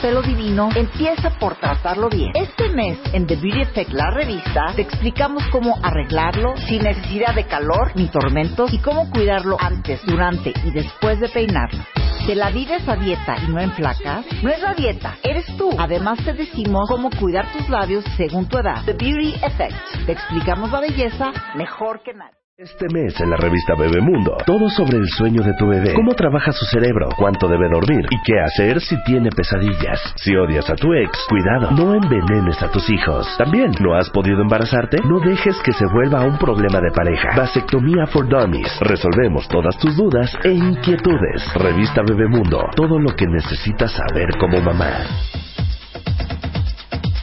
pelo 0.00 0.22
divino, 0.22 0.70
empieza 0.74 1.30
por 1.38 1.56
tratarlo 1.56 2.08
bien. 2.08 2.30
Este 2.34 2.70
mes, 2.70 2.98
en 3.12 3.26
The 3.26 3.36
Beauty 3.36 3.62
Effect, 3.62 3.92
la 3.92 4.10
revista, 4.10 4.72
te 4.74 4.82
explicamos 4.82 5.44
cómo 5.48 5.78
arreglarlo 5.82 6.56
sin 6.68 6.82
necesidad 6.82 7.34
de 7.34 7.44
calor 7.44 7.92
ni 7.94 8.08
tormentos 8.08 8.72
y 8.72 8.78
cómo 8.78 9.10
cuidarlo 9.10 9.56
antes, 9.60 10.00
durante 10.06 10.52
y 10.64 10.70
después 10.70 11.20
de 11.20 11.28
peinarlo. 11.28 11.84
¿Te 12.26 12.34
la 12.34 12.50
vives 12.50 12.86
a 12.88 12.96
dieta 12.96 13.36
y 13.46 13.50
no 13.50 13.60
en 13.60 13.72
flacas? 13.72 14.24
No 14.42 14.50
es 14.50 14.60
la 14.60 14.74
dieta, 14.74 15.16
eres 15.22 15.46
tú. 15.56 15.70
Además 15.78 16.18
te 16.24 16.32
decimos 16.32 16.88
cómo 16.88 17.10
cuidar 17.10 17.50
tus 17.52 17.68
labios 17.68 18.04
según 18.16 18.46
tu 18.46 18.58
edad. 18.58 18.84
The 18.84 18.92
Beauty 18.92 19.34
Effect. 19.42 20.06
Te 20.06 20.12
explicamos 20.12 20.70
la 20.70 20.80
belleza 20.80 21.32
mejor 21.54 22.02
que 22.02 22.14
nadie. 22.14 22.39
Este 22.62 22.88
mes 22.92 23.18
en 23.18 23.30
la 23.30 23.38
revista 23.38 23.72
Bebemundo, 23.74 24.36
todo 24.44 24.68
sobre 24.68 24.98
el 24.98 25.08
sueño 25.08 25.42
de 25.42 25.54
tu 25.54 25.66
bebé, 25.66 25.94
cómo 25.94 26.12
trabaja 26.12 26.52
su 26.52 26.66
cerebro, 26.66 27.08
cuánto 27.16 27.48
debe 27.48 27.70
dormir 27.72 28.04
y 28.10 28.20
qué 28.22 28.38
hacer 28.38 28.82
si 28.82 29.02
tiene 29.02 29.30
pesadillas. 29.30 30.12
Si 30.16 30.36
odias 30.36 30.68
a 30.68 30.74
tu 30.74 30.92
ex, 30.92 31.10
cuidado, 31.26 31.70
no 31.70 31.94
envenenes 31.94 32.62
a 32.62 32.70
tus 32.70 32.90
hijos. 32.90 33.26
También, 33.38 33.72
¿no 33.80 33.94
has 33.94 34.10
podido 34.10 34.42
embarazarte? 34.42 34.98
No 35.08 35.20
dejes 35.20 35.56
que 35.64 35.72
se 35.72 35.86
vuelva 35.86 36.22
un 36.22 36.36
problema 36.36 36.80
de 36.82 36.90
pareja. 36.90 37.30
Vasectomía 37.34 38.06
for 38.08 38.28
Dummies. 38.28 38.78
Resolvemos 38.80 39.48
todas 39.48 39.78
tus 39.78 39.96
dudas 39.96 40.30
e 40.44 40.50
inquietudes. 40.50 41.54
Revista 41.54 42.02
Bebemundo, 42.06 42.68
todo 42.76 42.98
lo 42.98 43.16
que 43.16 43.24
necesitas 43.26 43.90
saber 43.92 44.36
como 44.38 44.60
mamá. 44.60 45.06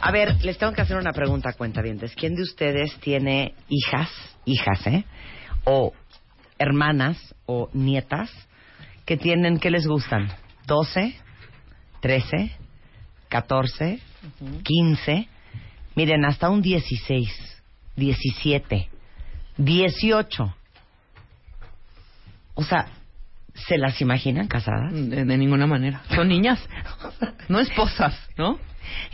A 0.01 0.11
ver, 0.11 0.43
les 0.43 0.57
tengo 0.57 0.73
que 0.73 0.81
hacer 0.81 0.97
una 0.97 1.13
pregunta, 1.13 1.53
cuentavientes. 1.53 2.15
¿Quién 2.15 2.33
de 2.33 2.41
ustedes 2.41 2.97
tiene 3.01 3.53
hijas, 3.69 4.09
hijas, 4.45 4.87
eh? 4.87 5.03
O 5.69 5.93
hermanas 6.57 7.35
o 7.45 7.69
nietas 7.73 8.31
que 9.05 9.17
tienen, 9.17 9.59
¿qué 9.59 9.69
les 9.69 9.85
gustan? 9.85 10.29
¿12? 10.65 11.13
¿13? 12.01 12.51
¿14? 13.29 13.99
¿15? 14.63 15.27
Miren, 15.95 16.23
hasta 16.23 16.49
un 16.49 16.61
16, 16.61 17.61
17, 17.97 18.89
18. 19.57 20.55
O 22.53 22.63
sea, 22.63 22.87
¿se 23.53 23.77
las 23.77 23.99
imaginan 23.99 24.47
casadas? 24.47 24.93
De, 24.93 25.25
de 25.25 25.37
ninguna 25.37 25.67
manera. 25.67 26.01
Son 26.15 26.29
niñas, 26.29 26.65
no 27.49 27.59
esposas, 27.59 28.17
¿no? 28.37 28.57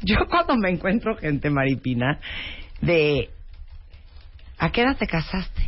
Yo 0.04 0.28
cuando 0.30 0.56
me 0.56 0.70
encuentro 0.70 1.18
gente 1.18 1.50
maripina 1.50 2.20
de 2.80 3.32
¿A 4.64 4.72
qué 4.72 4.82
edad 4.82 4.96
te 4.98 5.08
casaste? 5.08 5.62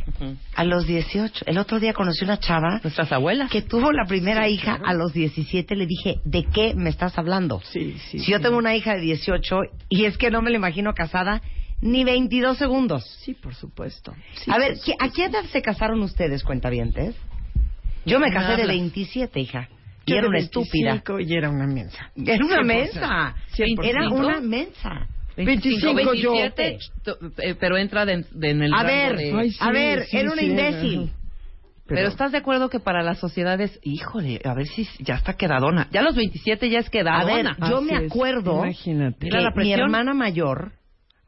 A 0.54 0.64
los 0.64 0.86
18. 0.86 1.44
El 1.46 1.58
otro 1.58 1.78
día 1.78 1.92
conocí 1.92 2.24
una 2.24 2.38
chava 2.38 2.80
Nuestras 2.82 3.12
abuelas. 3.12 3.50
que 3.50 3.60
tuvo 3.60 3.92
la 3.92 4.06
primera 4.06 4.48
hija 4.48 4.80
a 4.84 4.94
los 4.94 5.12
17. 5.12 5.76
Le 5.76 5.86
dije, 5.86 6.20
¿de 6.24 6.44
qué 6.44 6.74
me 6.74 6.88
estás 6.88 7.18
hablando? 7.18 7.60
Sí, 7.72 7.96
sí. 8.10 8.20
si 8.20 8.30
yo 8.32 8.40
tengo 8.40 8.56
una 8.56 8.74
hija 8.74 8.94
de 8.94 9.00
18 9.02 9.56
y 9.90 10.06
es 10.06 10.16
que 10.16 10.30
no 10.30 10.40
me 10.40 10.50
la 10.50 10.56
imagino 10.56 10.94
casada 10.94 11.42
ni 11.82 12.04
22 12.04 12.56
segundos. 12.56 13.04
Sí, 13.22 13.34
por 13.34 13.54
supuesto. 13.54 14.14
Sí, 14.36 14.50
a 14.50 14.56
ver, 14.56 14.74
por 14.76 14.84
¿qué- 14.84 14.94
¿a 14.98 15.08
qué 15.10 15.24
edad 15.26 15.44
se 15.52 15.60
casaron 15.60 16.00
ustedes, 16.02 16.42
cuentavientes? 16.42 17.14
Yo 18.06 18.18
me 18.18 18.30
casé 18.32 18.52
de 18.52 18.62
Nada. 18.62 18.66
27, 18.72 19.40
hija. 19.40 19.68
Y 20.06 20.12
Yo 20.12 20.18
era 20.18 20.28
una 20.28 20.38
estúpida. 20.38 20.92
25 20.92 21.20
Y 21.20 21.34
era 21.36 21.50
una 21.50 21.66
mensa. 21.66 22.10
Era 22.16 22.44
una 22.46 22.62
100%. 22.62 22.64
mensa. 22.64 23.34
100%. 23.56 23.84
Era 23.84 24.08
una 24.08 24.40
mensa. 24.40 25.06
25 25.36 26.14
yo. 26.14 26.32
27, 26.32 26.78
to- 27.04 27.18
eh, 27.38 27.54
pero 27.58 27.76
entra 27.76 28.04
de- 28.06 28.24
de- 28.30 28.50
en 28.50 28.62
el 28.62 28.72
A 28.72 28.78
rango 28.82 28.88
ver, 28.88 29.16
de- 29.16 29.32
Ay, 29.38 29.50
sí, 29.50 29.58
a 29.60 29.70
ver, 29.70 30.04
sí, 30.06 30.16
era 30.16 30.32
una 30.32 30.40
sí, 30.42 30.46
imbécil. 30.46 31.10
Pero, 31.88 32.08
estás 32.08 32.32
de 32.32 32.38
acuerdo 32.38 32.68
que 32.68 32.80
para 32.80 33.02
las 33.04 33.18
sociedades, 33.20 33.78
híjole, 33.84 34.40
a 34.44 34.54
ver 34.54 34.66
si 34.66 34.88
ya 34.98 35.14
está 35.14 35.34
quedadona. 35.34 35.86
Ya 35.92 36.00
a 36.00 36.02
los 36.02 36.16
27 36.16 36.68
ya 36.68 36.80
es 36.80 36.86
A 36.86 36.90
ver, 36.90 37.02
quedadona. 37.04 37.56
yo 37.60 37.76
Así 37.76 37.84
me 37.84 38.04
es, 38.06 38.10
acuerdo 38.10 38.64
imagínate. 38.64 39.28
que 39.28 39.60
mi 39.60 39.72
hermana 39.72 40.12
mayor, 40.12 40.72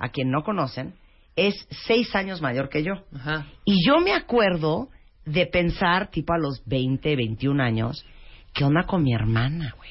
a 0.01 0.09
quien 0.09 0.31
no 0.33 0.43
conocen, 0.43 0.95
es 1.37 1.55
seis 1.87 2.13
años 2.17 2.43
mayor 2.43 2.69
que 2.71 2.83
yo. 2.83 2.95
Ajá. 3.15 3.47
Y 3.65 3.87
yo 3.87 4.01
me 4.01 4.13
acuerdo 4.15 4.89
de 5.25 5.47
pensar, 5.47 6.11
tipo 6.11 6.33
a 6.33 6.39
los 6.39 6.61
20, 6.67 7.15
21 7.15 7.63
años, 7.63 8.05
¿qué 8.53 8.65
onda 8.65 8.83
con 8.85 9.05
mi 9.05 9.15
hermana, 9.15 9.75
güey? 9.77 9.91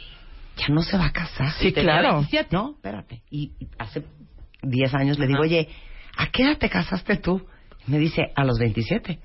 Ya 0.57 0.73
no 0.73 0.81
se 0.81 0.97
va 0.97 1.07
a 1.07 1.11
casar. 1.11 1.51
Sí, 1.59 1.71
claro. 1.71 2.25
No, 2.51 2.71
espérate. 2.71 3.21
Y, 3.29 3.51
y 3.59 3.67
hace 3.77 4.03
10 4.63 4.93
años 4.95 5.19
le 5.19 5.27
digo, 5.27 5.41
oye, 5.41 5.69
¿a 6.17 6.27
qué 6.31 6.43
edad 6.43 6.57
te 6.57 6.69
casaste 6.69 7.17
tú? 7.17 7.45
Me 7.85 7.99
dice, 7.99 8.31
a 8.35 8.43
los 8.43 8.59
27. 8.59 9.19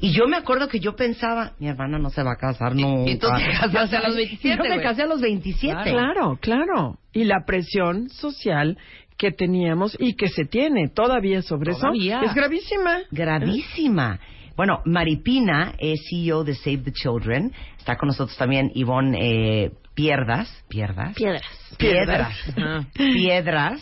Y 0.00 0.12
yo 0.12 0.26
me 0.26 0.36
acuerdo 0.36 0.68
que 0.68 0.80
yo 0.80 0.96
pensaba, 0.96 1.52
mi 1.60 1.68
hermana 1.68 1.98
no 1.98 2.10
se 2.10 2.22
va 2.22 2.32
a 2.32 2.36
casar 2.36 2.74
nunca. 2.74 3.10
y 3.10 3.16
tú 3.16 3.28
te 3.28 3.44
casaste 3.60 3.96
a 3.96 4.02
los 4.08 4.16
27, 4.16 4.62
Yo 4.62 4.68
me 4.76 4.82
casé 4.82 5.02
a 5.02 5.06
los 5.06 5.20
27. 5.20 5.90
Claro, 5.90 6.36
claro. 6.40 6.98
Y 7.12 7.24
la 7.24 7.44
presión 7.46 8.08
social 8.08 8.76
que 9.16 9.30
teníamos 9.30 9.96
y 10.00 10.14
que 10.14 10.28
se 10.28 10.46
tiene 10.46 10.88
todavía 10.88 11.42
sobre 11.42 11.74
Todavía. 11.74 12.18
eso 12.20 12.30
es 12.30 12.34
gravísima. 12.34 13.02
Gravísima. 13.12 14.18
Bueno, 14.56 14.80
Maripina 14.84 15.74
es 15.78 16.00
CEO 16.10 16.44
de 16.44 16.54
Save 16.54 16.78
the 16.78 16.92
Children. 16.92 17.52
Está 17.78 17.96
con 17.96 18.08
nosotros 18.08 18.36
también 18.36 18.70
Ivonne 18.74 19.16
eh, 19.20 19.70
Pierdas. 19.94 20.64
¿Pierdas? 20.68 21.14
Piedras. 21.14 21.42
Piedras. 21.78 22.36
Ajá. 22.56 22.86
Piedras, 22.94 23.80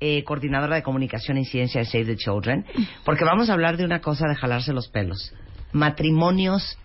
eh, 0.00 0.24
coordinadora 0.24 0.76
de 0.76 0.82
comunicación 0.82 1.38
y 1.38 1.44
ciencia 1.44 1.80
de 1.80 1.86
Save 1.86 2.06
the 2.06 2.16
Children. 2.16 2.64
Porque 3.04 3.24
vamos 3.24 3.50
a 3.50 3.52
hablar 3.52 3.76
de 3.76 3.84
una 3.84 4.00
cosa 4.00 4.26
de 4.26 4.34
jalarse 4.34 4.72
los 4.72 4.88
pelos. 4.88 5.32
Matrimonios 5.72 6.78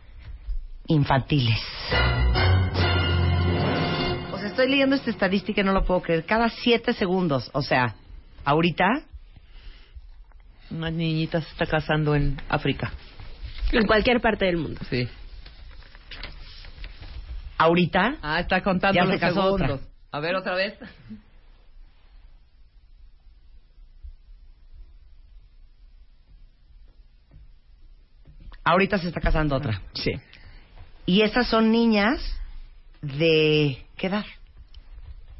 infantiles. 0.87 1.59
O 4.31 4.37
sea, 4.37 4.47
estoy 4.47 4.69
leyendo 4.69 4.95
esta 4.95 5.09
estadística 5.09 5.61
y 5.61 5.63
no 5.63 5.73
lo 5.73 5.83
puedo 5.83 6.01
creer. 6.01 6.25
Cada 6.25 6.49
siete 6.49 6.93
segundos. 6.93 7.49
O 7.53 7.61
sea, 7.61 7.95
ahorita 8.45 8.85
Una 10.69 10.91
niñita 10.91 11.41
se 11.41 11.49
está 11.49 11.65
casando 11.65 12.13
en 12.13 12.41
África. 12.49 12.91
En 13.71 13.87
cualquier 13.87 14.19
parte 14.21 14.45
del 14.45 14.57
mundo. 14.57 14.79
Sí. 14.89 15.07
Ahorita 17.57 18.17
Ah, 18.21 18.39
está 18.39 18.61
contando 18.61 18.95
Ya 18.95 19.05
se 19.05 19.11
los 19.11 19.19
casó 19.19 19.43
otra. 19.53 19.67
segundos. 19.67 19.89
A 20.11 20.19
ver, 20.19 20.35
otra 20.35 20.55
vez. 20.55 20.75
ahorita 28.63 28.97
se 28.97 29.07
está 29.07 29.21
casando 29.21 29.55
otra. 29.55 29.81
Sí. 29.93 30.11
Y 31.05 31.21
estas 31.21 31.47
son 31.47 31.71
niñas 31.71 32.19
de 33.01 33.85
¿qué 33.95 34.07
edad? 34.07 34.25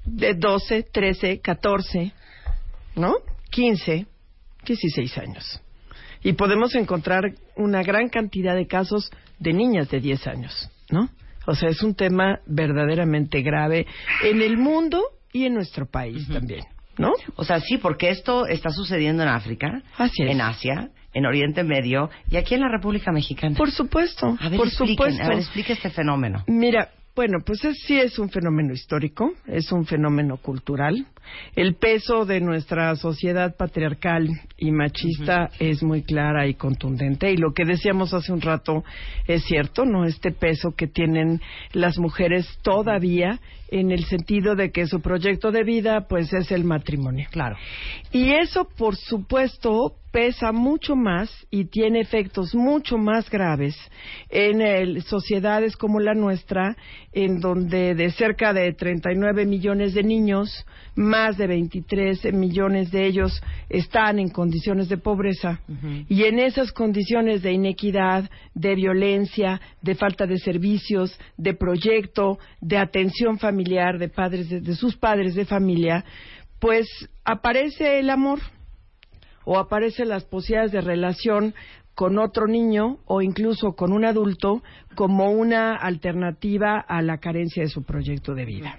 De 0.06 0.34
12, 0.34 0.84
13, 0.84 1.42
14, 1.42 2.14
¿no? 2.96 3.16
15, 3.50 4.06
16 4.66 5.18
años. 5.18 5.62
Y 6.24 6.34
podemos 6.34 6.74
encontrar 6.76 7.24
una 7.56 7.84
gran 7.84 8.08
cantidad 8.10 8.56
de 8.56 8.66
casos 8.68 9.12
de 9.40 9.54
niñas 9.54 9.90
de 9.90 10.00
10 10.00 10.28
años, 10.28 10.70
¿no? 10.90 11.10
O 11.48 11.56
sea, 11.56 11.70
es 11.70 11.82
un 11.82 11.96
tema 11.96 12.40
verdaderamente 12.46 13.42
grave 13.42 13.88
en 14.24 14.42
el 14.42 14.58
mundo 14.58 15.02
y 15.32 15.46
en 15.46 15.54
nuestro 15.54 15.86
país 15.86 16.28
también, 16.28 16.64
¿no? 16.98 17.14
O 17.36 17.44
sea, 17.46 17.60
sí, 17.62 17.78
porque 17.78 18.10
esto 18.10 18.46
está 18.48 18.70
sucediendo 18.70 19.24
en 19.24 19.30
África, 19.30 19.82
en 20.30 20.42
Asia, 20.42 20.90
en 21.14 21.26
Oriente 21.26 21.64
Medio 21.64 22.10
y 22.30 22.36
aquí 22.38 22.54
en 22.56 22.62
la 22.62 22.70
República 22.70 23.12
Mexicana. 23.12 23.56
Por 23.56 23.72
supuesto, 23.72 24.38
a 24.40 24.50
ver, 24.50 24.60
por 24.60 24.70
supuesto. 24.70 25.24
A 25.24 25.30
ver, 25.30 25.38
explique 25.40 25.74
este 25.74 25.90
fenómeno. 25.90 26.44
Mira, 26.48 26.90
bueno, 27.16 27.40
pues 27.46 27.64
es- 27.66 27.80
sí 27.86 27.98
es 28.00 28.20
un 28.20 28.30
fenómeno 28.30 28.74
histórico, 28.74 29.32
es 29.48 29.72
un 29.72 29.86
fenómeno 29.86 30.38
cultural. 30.38 31.08
El 31.56 31.76
peso 31.76 32.26
de 32.26 32.40
nuestra 32.40 32.96
sociedad 32.96 33.56
patriarcal 33.56 34.28
y 34.58 34.72
machista 34.72 35.50
es 35.60 35.84
muy 35.84 36.04
clara 36.04 36.48
y 36.48 36.54
contundente. 36.54 37.32
Y 37.32 37.38
lo 37.38 37.54
que 37.54 37.66
decíamos 37.66 38.14
hace 38.14 38.32
un 38.32 38.42
rato 38.42 38.84
es 39.28 39.44
cierto, 39.46 39.86
¿no? 39.86 40.06
Este 40.06 40.32
peso 40.32 40.74
que 40.76 40.88
tienen 40.88 41.42
las 41.74 41.98
mujeres 41.98 42.48
todavía 42.62 43.40
en 43.70 43.92
el 43.92 44.06
sentido 44.06 44.56
de 44.56 44.72
que 44.72 44.88
su 44.88 45.02
proyecto 45.02 45.52
de 45.52 45.64
vida, 45.64 46.08
pues, 46.08 46.32
es 46.32 46.52
el 46.52 46.64
matrimonio. 46.64 47.28
Claro. 47.32 47.58
Y 48.14 48.32
eso, 48.32 48.66
por 48.78 48.96
supuesto, 48.96 49.94
pesa 50.12 50.54
mucho 50.54 50.96
más 50.96 51.30
y 51.52 51.66
tiene 51.66 52.00
efectos 52.00 52.56
mucho 52.56 52.98
más 52.98 53.30
graves 53.30 53.76
en 54.30 54.62
el- 54.62 55.02
sociedades 55.04 55.76
como 55.76 56.00
la 56.00 56.14
nuestra, 56.14 56.78
en 57.12 57.42
donde 57.42 57.94
de 57.94 58.10
cerca 58.12 58.54
de 58.54 58.72
39 58.74 59.46
millones 59.46 59.94
de 59.94 60.04
niños, 60.04 60.66
más 60.96 61.17
de 61.38 61.48
23 61.48 62.34
millones 62.34 62.92
de 62.92 63.06
ellos 63.06 63.42
están 63.70 64.20
en 64.20 64.30
condiciones 64.30 64.88
de 64.90 64.98
pobreza. 64.98 65.60
Y 66.08 66.24
en 66.24 66.40
esas 66.40 66.72
condiciones 66.72 67.42
de 67.42 67.54
inequidad, 67.54 68.30
de 68.54 68.76
violencia, 68.76 69.60
de 69.82 69.96
falta 69.96 70.26
de 70.26 70.38
servicios, 70.38 71.20
de 71.38 71.54
proyecto, 71.54 72.38
de 72.62 72.78
atención 72.78 73.40
familiar 73.40 73.98
de 73.98 74.10
padres 74.10 74.50
de, 74.50 74.62
de 74.62 74.76
sus 74.76 74.96
padres 74.96 75.36
de 75.36 75.46
familia, 75.46 76.06
pues 76.60 76.88
aparece 77.26 78.00
el 78.00 78.10
amor 78.10 78.40
o 79.44 79.58
aparecen 79.58 80.10
las 80.10 80.26
posibilidades 80.26 80.72
de 80.72 80.82
relación 80.82 81.54
con 81.96 82.20
otro 82.20 82.46
niño 82.46 83.00
o 83.06 83.24
incluso 83.24 83.74
con 83.74 83.92
un 83.92 84.06
adulto 84.06 84.62
como 84.96 85.32
una 85.32 85.76
alternativa 85.76 86.80
a 86.80 87.02
la 87.02 87.18
carencia 87.18 87.64
de 87.64 87.70
su 87.70 87.84
proyecto 87.84 88.36
de 88.36 88.46
vida. 88.46 88.78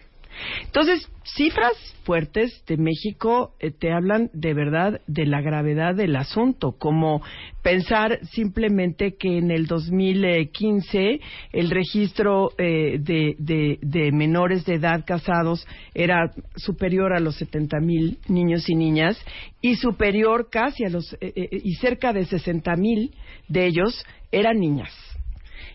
Entonces, 0.64 1.10
cifras 1.36 1.72
fuertes 2.04 2.64
de 2.66 2.76
México 2.76 3.54
eh, 3.60 3.70
te 3.70 3.92
hablan 3.92 4.30
de 4.32 4.54
verdad 4.54 5.00
de 5.06 5.26
la 5.26 5.40
gravedad 5.40 5.94
del 5.94 6.16
asunto, 6.16 6.72
como 6.78 7.22
pensar 7.62 8.18
simplemente 8.28 9.16
que 9.16 9.38
en 9.38 9.50
el 9.50 9.66
2015 9.66 11.20
el 11.52 11.70
registro 11.70 12.52
eh, 12.56 12.98
de, 13.00 14.12
menores 14.12 14.64
de 14.64 14.74
edad 14.74 15.04
casados 15.06 15.66
era 15.94 16.30
superior 16.56 17.12
a 17.12 17.20
los 17.20 17.36
70 17.36 17.78
mil 17.80 18.18
niños 18.28 18.68
y 18.68 18.74
niñas 18.74 19.22
y 19.60 19.76
superior 19.76 20.48
casi 20.50 20.84
a 20.84 20.90
los 20.90 21.16
eh, 21.20 21.48
y 21.50 21.74
cerca 21.74 22.12
de 22.12 22.24
60 22.24 22.74
mil 22.76 23.14
de 23.48 23.66
ellos 23.66 24.04
eran 24.32 24.58
niñas. 24.58 25.07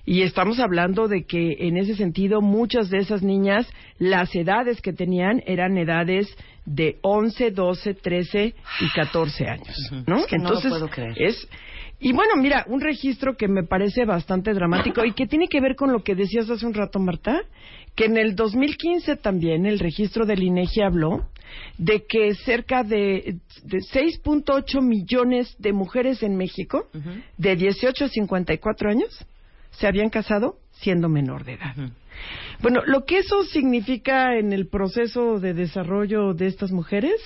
Y 0.06 0.24
estamos 0.24 0.60
hablando 0.60 1.08
de 1.08 1.24
que 1.24 1.56
en 1.60 1.78
ese 1.78 1.96
sentido 1.96 2.42
muchas 2.42 2.90
de 2.90 2.98
esas 2.98 3.24
niñas, 3.24 3.68
las 4.00 4.36
edades 4.36 4.82
que 4.82 4.92
tenían 4.92 5.42
eran 5.46 5.78
edades 5.78 6.28
de 6.66 6.98
11, 7.02 7.52
12, 7.52 7.94
13 7.94 8.54
y 8.82 8.90
14 8.96 9.48
años, 9.48 9.92
¿no? 10.06 10.20
Es 10.20 10.28
que 10.28 10.38
no 10.38 10.52
lo 10.52 10.62
puedo 10.62 10.90
creer. 10.90 11.16
es 11.18 11.48
y 12.04 12.12
bueno, 12.12 12.36
mira, 12.36 12.66
un 12.68 12.82
registro 12.82 13.38
que 13.38 13.48
me 13.48 13.64
parece 13.64 14.04
bastante 14.04 14.54
dramático 14.54 15.06
y 15.06 15.14
que 15.14 15.26
tiene 15.26 15.48
que 15.48 15.62
ver 15.62 15.78
con 15.78 15.94
lo 15.94 16.04
que 16.04 16.16
decías 16.16 16.50
hace 16.50 16.66
un 16.66 16.74
rato, 16.74 17.00
Marta, 17.00 17.44
que 17.96 18.06
en 18.06 18.18
el 18.18 18.36
2015 18.36 19.16
también 19.16 19.66
el 19.66 19.80
registro 19.80 20.26
del 20.26 20.44
INEGI 20.44 20.82
habló 20.82 21.30
de 21.78 22.06
que 22.06 22.36
cerca 22.36 22.84
de, 22.84 23.38
de 23.64 23.78
6.8 23.78 24.82
millones 24.82 25.56
de 25.60 25.72
mujeres 25.72 26.24
en 26.24 26.36
México, 26.36 26.90
de 27.38 27.56
18 27.56 28.04
a 28.04 28.10
54 28.10 28.90
años, 28.90 29.26
se 29.74 29.88
habían 29.88 30.10
casado 30.10 30.58
siendo 30.72 31.10
menor 31.10 31.44
de 31.44 31.54
edad. 31.54 31.76
Bueno, 32.62 32.82
lo 32.86 33.06
que 33.06 33.20
eso 33.20 33.44
significa 33.44 34.38
en 34.38 34.54
el 34.54 34.68
proceso 34.68 35.40
de 35.40 35.54
desarrollo 35.54 36.34
de 36.34 36.48
estas 36.48 36.72
mujeres, 36.72 37.20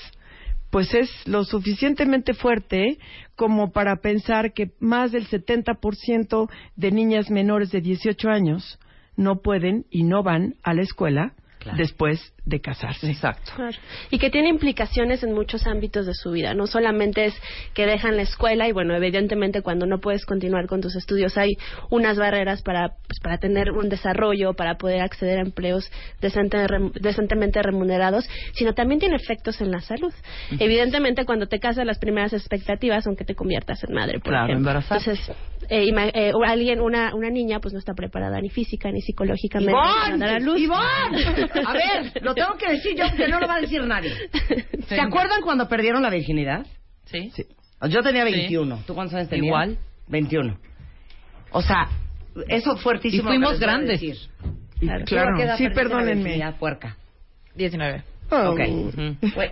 pues 0.70 0.94
es 0.94 1.10
lo 1.28 1.44
suficientemente 1.44 2.34
fuerte 2.34 2.98
como 3.36 3.72
para 3.72 3.98
pensar 3.98 4.54
que 4.54 4.72
más 4.80 5.12
del 5.12 5.28
70% 5.28 6.50
de 6.76 6.92
niñas 6.92 7.30
menores 7.30 7.72
de 7.72 7.82
18 7.82 8.30
años 8.30 8.80
no 9.16 9.42
pueden 9.42 9.86
y 9.90 10.04
no 10.04 10.24
van 10.24 10.56
a 10.64 10.74
la 10.74 10.82
escuela 10.82 11.34
después 11.76 12.34
de 12.48 12.62
casarse. 12.62 13.10
Exacto. 13.12 13.52
Claro. 13.56 13.78
Y 14.10 14.20
que 14.20 14.30
tiene 14.30 14.48
implicaciones 14.48 15.22
en 15.22 15.34
muchos 15.34 15.68
ámbitos 15.68 16.06
de 16.06 16.14
su 16.14 16.32
vida. 16.32 16.54
No 16.54 16.66
solamente 16.66 17.26
es 17.26 17.34
que 17.74 17.86
dejan 17.86 18.16
la 18.16 18.22
escuela 18.22 18.68
y, 18.70 18.72
bueno, 18.72 18.96
evidentemente 18.96 19.62
cuando 19.62 19.86
no 19.86 20.00
puedes 20.00 20.26
continuar 20.26 20.66
con 20.66 20.80
tus 20.80 20.96
estudios 20.96 21.38
hay 21.38 21.58
unas 21.90 22.18
barreras 22.18 22.62
para, 22.62 22.90
pues, 23.08 23.20
para 23.22 23.38
tener 23.38 23.72
un 23.72 23.90
desarrollo, 23.90 24.54
para 24.54 24.76
poder 24.78 25.02
acceder 25.02 25.40
a 25.40 25.42
empleos 25.42 25.92
decente- 26.22 26.66
rem- 26.68 26.94
decentemente 26.94 27.62
remunerados, 27.62 28.26
sino 28.54 28.74
también 28.74 29.00
tiene 29.02 29.18
efectos 29.18 29.60
en 29.60 29.72
la 29.72 29.82
salud. 29.82 30.14
Evidentemente 30.58 31.26
cuando 31.26 31.48
te 31.48 31.60
casas 31.60 31.86
las 31.86 32.00
primeras 32.00 32.32
expectativas 32.32 33.04
son 33.04 33.16
que 33.18 33.26
te 33.26 33.36
conviertas 33.36 33.84
en 33.84 33.94
madre, 33.94 34.20
por 34.20 34.30
Claro, 34.30 34.46
ejemplo. 34.46 34.70
embarazada. 34.72 35.00
Entonces, 35.02 35.36
eh, 35.70 35.84
ima- 35.84 36.12
eh, 36.14 36.32
alguien, 36.46 36.80
una, 36.80 37.14
una 37.14 37.30
niña 37.30 37.60
pues 37.60 37.74
no 37.74 37.80
está 37.80 37.94
preparada 37.94 38.40
ni 38.40 38.50
física 38.50 38.90
ni 38.90 39.02
psicológicamente 39.02 39.74
para 39.74 40.18
dar 40.18 40.30
a 40.36 40.40
luz. 40.40 40.60
¡Ivonne! 40.60 41.26
A 41.66 41.74
ver, 41.74 42.24
lo 42.24 42.37
tengo 42.46 42.58
que 42.58 42.70
decir 42.72 42.96
yo 42.96 43.06
porque 43.10 43.28
no 43.28 43.40
lo 43.40 43.48
va 43.48 43.56
a 43.56 43.62
decir 43.62 43.84
nadie. 43.84 44.14
¿Se 44.88 45.00
acuerdan 45.00 45.42
cuando 45.42 45.68
perdieron 45.68 46.02
la 46.02 46.10
virginidad? 46.10 46.66
Sí. 47.06 47.32
Yo 47.90 48.02
tenía 48.02 48.24
21. 48.24 48.84
¿Tú 48.88 48.96
cuántos 48.96 49.16
años 49.16 49.30
tenías? 49.30 49.46
Igual. 49.48 49.78
21. 50.08 50.58
O 51.52 51.62
sea, 51.62 51.88
eso 52.48 52.78
fuertísimo. 52.78 53.24
Y 53.24 53.26
fuimos 53.26 53.60
grandes. 53.60 54.00
decir. 54.00 54.18
Claro, 54.80 55.06
¿Tú 55.06 55.18
a 55.18 55.36
qué 55.36 55.44
edad 55.44 55.58
sí, 55.58 55.64
la 55.68 55.74
perdónenme. 55.74 56.24
virginidad, 56.24 56.58
puerca? 56.58 56.98
19. 57.56 58.04
Oh. 58.30 58.52
Ok. 58.52 58.60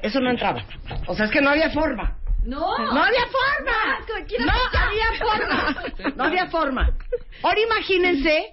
Eso 0.04 0.20
no 0.20 0.30
entraba. 0.32 0.66
O 1.08 1.16
sea, 1.16 1.26
es 1.26 1.32
que 1.32 1.42
no 1.42 1.50
había 1.50 1.70
forma. 1.72 2.18
No. 2.44 2.60
¡No 2.78 3.04
había 3.04 3.26
forma! 3.26 4.06
¡No 4.46 4.52
había 4.80 5.08
forma! 5.18 6.14
No 6.16 6.24
había 6.26 6.46
forma. 6.48 6.92
Ahora 7.42 7.60
imagínense 7.60 8.52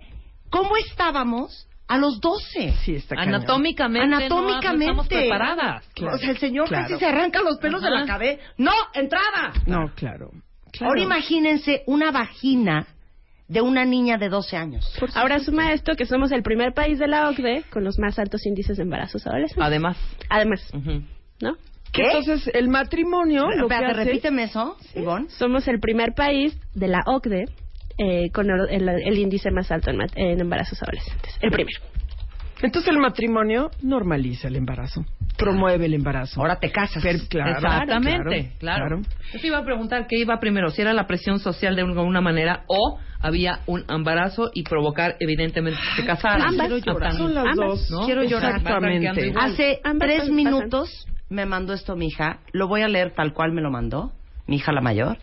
cómo 0.48 0.76
estábamos 0.78 1.68
a 1.92 1.98
los 1.98 2.20
12. 2.20 2.72
Sí, 2.84 2.94
está. 2.96 3.16
Anatómicamente, 3.20 4.06
no- 4.08 4.16
Anatómicamente. 4.16 4.86
no 4.86 5.02
estamos 5.02 5.08
preparadas. 5.08 5.84
O 6.00 6.18
sea, 6.18 6.30
el 6.30 6.38
señor 6.38 6.68
Claro. 6.68 6.84
casi 6.88 6.98
se 6.98 7.06
arranca 7.06 7.40
los 7.42 7.58
pelos 7.58 7.82
de 7.82 7.90
la 7.90 8.04
cabeza. 8.06 8.42
¡No! 8.58 8.72
¡Entraba! 8.94 9.52
No, 9.66 9.90
claro. 9.94 10.30
claro. 10.72 10.88
Ahora 10.90 11.00
imagínense 11.02 11.82
una 11.86 12.10
vagina 12.10 12.86
de 13.48 13.60
una 13.60 13.84
niña 13.84 14.16
de 14.16 14.28
12 14.30 14.56
años. 14.56 14.84
Ahora 15.14 15.38
suma 15.40 15.72
esto 15.72 15.94
que 15.94 16.06
somos 16.06 16.32
el 16.32 16.42
primer 16.42 16.72
país 16.72 16.98
de 16.98 17.06
la 17.08 17.28
OCDE 17.28 17.64
con 17.70 17.84
los 17.84 17.98
más 17.98 18.18
altos 18.18 18.46
índices 18.46 18.78
de 18.78 18.84
embarazos 18.84 19.26
adolescentes. 19.26 19.62
Además. 19.66 19.98
Además. 20.30 20.70
¿no? 21.40 21.56
¿Qué? 21.92 22.04
Entonces, 22.06 22.50
el 22.54 22.68
matrimonio. 22.68 23.42
lo 23.50 23.68
que 23.68 23.74
Espérate, 23.74 24.00
hace- 24.00 24.04
repíteme 24.04 24.44
eso, 24.44 24.76
Ivonne. 24.94 25.28
Somos 25.28 25.68
el 25.68 25.78
primer 25.80 26.14
país 26.14 26.56
de 26.74 26.88
la 26.88 27.02
OCDE 27.04 27.44
eh, 27.98 28.30
con 28.30 28.50
el, 28.50 28.68
el- 28.70 28.88
el 28.88 29.18
índice 29.18 29.50
más 29.50 29.70
alto 29.70 29.90
en, 29.90 30.00
en 30.14 30.40
embarazos 30.40 30.82
adolescentes. 30.82 31.36
El 31.40 31.50
primero. 31.50 31.78
Entonces, 32.62 32.92
el 32.92 32.98
matrimonio 32.98 33.72
normaliza 33.82 34.46
el 34.46 34.54
embarazo, 34.54 35.04
promueve 35.36 35.86
el 35.86 35.94
embarazo. 35.94 36.40
Ahora 36.40 36.60
te 36.60 36.70
casas. 36.70 37.02
Claro, 37.28 37.50
Exactamente, 37.56 38.52
claro, 38.60 39.00
Yo 39.32 39.40
te 39.40 39.46
iba 39.48 39.58
a 39.58 39.64
preguntar 39.64 40.06
qué 40.06 40.18
iba 40.20 40.38
primero, 40.38 40.70
si 40.70 40.80
era 40.80 40.92
la 40.92 41.08
presión 41.08 41.40
social 41.40 41.74
de 41.74 41.82
alguna 41.82 42.20
manera 42.20 42.62
o 42.68 43.00
había 43.20 43.60
un 43.66 43.84
embarazo 43.88 44.50
y 44.54 44.62
provocar 44.62 45.16
evidentemente 45.18 45.80
que 45.96 46.02
te 46.02 46.06
casaras. 46.06 46.46
Ambas. 46.48 46.68
Quiero 46.68 46.84
llorar. 46.92 47.12
Son 47.14 47.34
las 47.34 47.46
Ambas. 47.46 47.56
dos. 47.56 47.90
¿No? 47.90 48.06
Quiero 48.06 48.22
llorar. 48.22 48.56
Exactamente. 48.58 49.32
Hace 49.36 49.80
Ambas 49.82 50.06
tres 50.08 50.20
pasan. 50.20 50.34
minutos 50.36 51.06
me 51.30 51.46
mandó 51.46 51.72
esto 51.72 51.96
mi 51.96 52.06
hija. 52.06 52.38
Lo 52.52 52.68
voy 52.68 52.82
a 52.82 52.88
leer 52.88 53.12
tal 53.14 53.32
cual 53.32 53.52
me 53.52 53.60
lo 53.62 53.70
mandó, 53.72 54.12
mi 54.46 54.56
hija 54.56 54.70
la 54.70 54.80
mayor. 54.80 55.18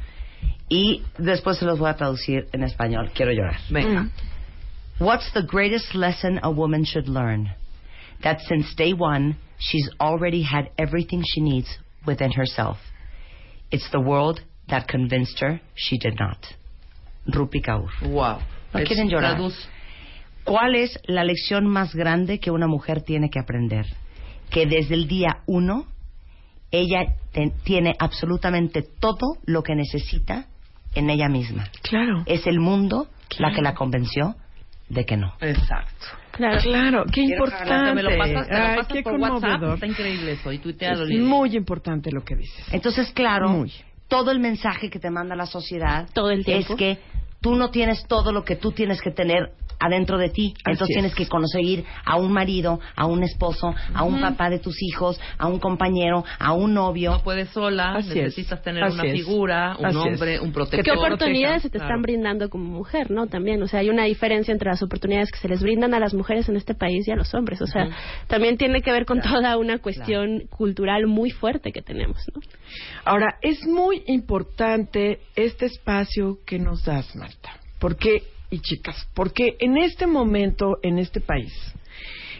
Y 0.70 1.04
después 1.18 1.58
se 1.58 1.66
los 1.66 1.80
voy 1.80 1.90
a 1.90 1.96
traducir 1.96 2.48
en 2.54 2.64
español. 2.64 3.12
Quiero 3.14 3.32
llorar. 3.32 3.58
Venga. 3.70 4.10
What's 5.00 5.32
the 5.34 5.42
greatest 5.42 5.96
lesson 5.96 6.40
a 6.44 6.50
woman 6.50 6.84
should 6.86 7.08
learn? 7.08 7.50
That 8.22 8.40
since 8.48 8.76
day 8.76 8.94
one, 8.94 9.38
she's 9.58 9.90
already 10.00 10.44
had 10.44 10.70
everything 10.78 11.24
she 11.26 11.42
needs 11.42 11.68
within 12.06 12.32
herself. 12.34 12.78
It's 13.72 13.90
the 13.92 14.00
world 14.00 14.42
that 14.68 14.88
convinced 14.88 15.40
her 15.40 15.62
she 15.76 15.98
did 15.98 16.20
not. 16.20 16.38
Rupi 17.28 17.62
Kaur. 17.64 17.90
Wow. 18.04 18.40
¿No 18.74 18.80
Es- 18.82 18.88
quieren 18.88 19.10
llorar? 19.10 19.36
traduz. 19.36 19.56
¿Cuál 20.44 20.76
es 20.76 21.00
la 21.08 21.24
lección 21.24 21.66
más 21.68 21.94
grande 21.96 22.40
que 22.40 22.52
una 22.52 22.68
mujer 22.68 23.02
tiene 23.02 23.30
que 23.30 23.40
aprender? 23.40 23.86
Que 24.50 24.66
desde 24.66 24.96
el 24.96 25.08
día 25.08 25.42
uno 25.46 25.86
ella 26.72 27.16
te- 27.32 27.52
tiene 27.64 27.96
absolutamente 28.00 28.82
todo 28.84 29.38
lo 29.46 29.64
que 29.64 29.76
necesita 29.76 30.46
en 30.96 31.10
ella 31.10 31.30
misma. 31.30 31.70
Claro. 31.84 32.24
Es 32.26 32.46
el 32.48 32.60
mundo 32.60 33.08
la 33.38 33.52
que 33.54 33.62
la 33.62 33.74
convenció 33.76 34.36
de 34.90 35.06
que 35.06 35.18
no. 35.18 35.34
Exacto. 35.42 36.06
Claro. 36.32 36.62
Claro, 36.62 37.04
qué 37.06 37.26
Quiero 37.26 37.46
importante. 37.46 37.94
Me 37.96 38.04
lo 38.04 38.18
pasas, 38.18 38.48
me 38.50 38.58
lo 38.60 38.66
Ay, 38.66 38.78
pasas 38.78 38.94
qué 38.94 39.04
por 39.04 39.20
WhatsApp. 39.20 39.64
Está 39.74 39.86
increíble 39.88 40.32
eso. 40.34 40.52
Y 40.52 40.58
tuitealo, 40.60 41.04
Es 41.04 41.20
muy 41.20 41.56
importante 41.56 42.12
lo 42.12 42.24
que 42.24 42.36
dices. 42.36 42.66
Entonces, 42.74 43.12
claro, 43.12 43.50
Muy. 43.50 43.72
todo 44.08 44.32
el 44.32 44.40
mensaje 44.40 44.90
que 44.90 45.00
te 45.00 45.10
manda 45.12 45.36
la 45.36 45.46
sociedad 45.46 46.08
Todo 46.14 46.32
el 46.32 46.44
tiempo. 46.46 46.74
es 46.74 46.78
que 46.80 47.00
tú 47.42 47.56
no 47.56 47.70
tienes 47.72 48.06
todo 48.08 48.32
lo 48.32 48.44
que 48.44 48.56
tú 48.56 48.72
tienes 48.72 49.02
que 49.02 49.12
tener 49.12 49.52
adentro 49.80 50.18
de 50.18 50.30
ti. 50.30 50.54
Entonces 50.60 50.90
es. 50.90 50.94
tienes 50.96 51.16
que 51.16 51.28
conseguir 51.28 51.86
a 52.06 52.16
un 52.18 52.32
marido, 52.32 52.80
a 52.96 53.06
un 53.06 53.24
esposo, 53.24 53.74
a 53.94 54.04
un 54.04 54.20
papá 54.20 54.50
de 54.50 54.60
tus 54.60 54.76
hijos, 54.82 55.20
a 55.38 55.48
un 55.48 55.60
compañero, 55.60 56.24
a 56.40 56.54
un 56.54 56.74
novio. 56.74 57.12
No 57.12 57.24
puedes 57.24 57.50
sola, 57.50 57.94
Así 57.96 58.10
es. 58.12 58.16
necesitas 58.16 58.62
tener 58.62 58.84
Así 58.84 58.94
una 59.00 59.06
es. 59.06 59.14
figura, 59.14 59.76
un 59.80 59.86
Así 59.86 59.98
hombre, 59.98 60.36
es. 60.36 60.42
un 60.42 60.48
¿Qué 60.50 60.54
protector. 60.54 60.98
oportunidades 60.98 61.62
se 61.64 61.70
te 61.70 61.78
Claro. 61.80 61.90
están 61.94 62.02
brindando 62.02 62.50
como 62.50 62.66
mujer, 62.66 63.10
no? 63.12 63.28
También, 63.28 63.62
o 63.64 63.68
sea, 63.68 63.80
hay 63.80 63.90
una 63.90 64.04
diferencia 64.06 64.52
entre 64.52 64.70
las 64.70 64.82
oportunidades 64.84 65.32
que 65.32 65.40
se 65.40 65.48
les 65.48 65.62
brindan 65.62 65.94
a 65.94 66.00
las 66.00 66.14
mujeres 66.14 66.50
en 66.50 66.58
este 66.58 66.74
país 66.76 67.08
y 67.08 67.12
a 67.12 67.16
los 67.16 67.34
hombres. 67.34 67.62
O 67.62 67.68
sea, 67.68 67.88
también 68.28 68.58
tiene 68.58 68.82
que 68.82 68.92
ver 68.92 69.06
con 69.06 69.22
toda 69.22 69.58
una 69.58 69.78
cuestión 69.80 70.44
cultural 70.50 71.08
muy 71.08 71.32
fuerte 71.32 71.72
que 71.72 71.82
tenemos, 71.82 72.18
¿no? 72.34 72.42
Ahora, 73.06 73.36
es 73.42 73.66
muy 73.66 74.04
importante 74.08 75.20
este 75.36 75.66
espacio 75.68 76.38
que 76.46 76.60
nos 76.60 76.84
das, 76.84 77.16
Marta. 77.16 77.52
Porque, 77.80 78.24
y 78.50 78.60
chicas, 78.60 79.08
porque 79.14 79.56
en 79.60 79.78
este 79.78 80.08
momento, 80.08 80.80
en 80.82 81.00
este 81.00 81.22
país, 81.22 81.54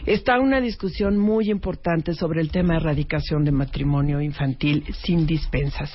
está 0.06 0.38
una 0.38 0.60
discusión 0.60 1.18
muy 1.18 1.50
importante 1.50 2.14
sobre 2.14 2.40
el 2.40 2.50
tema 2.50 2.74
de 2.74 2.80
erradicación 2.80 3.44
de 3.44 3.52
matrimonio 3.52 4.20
infantil 4.20 4.84
sin 5.04 5.26
dispensas, 5.26 5.90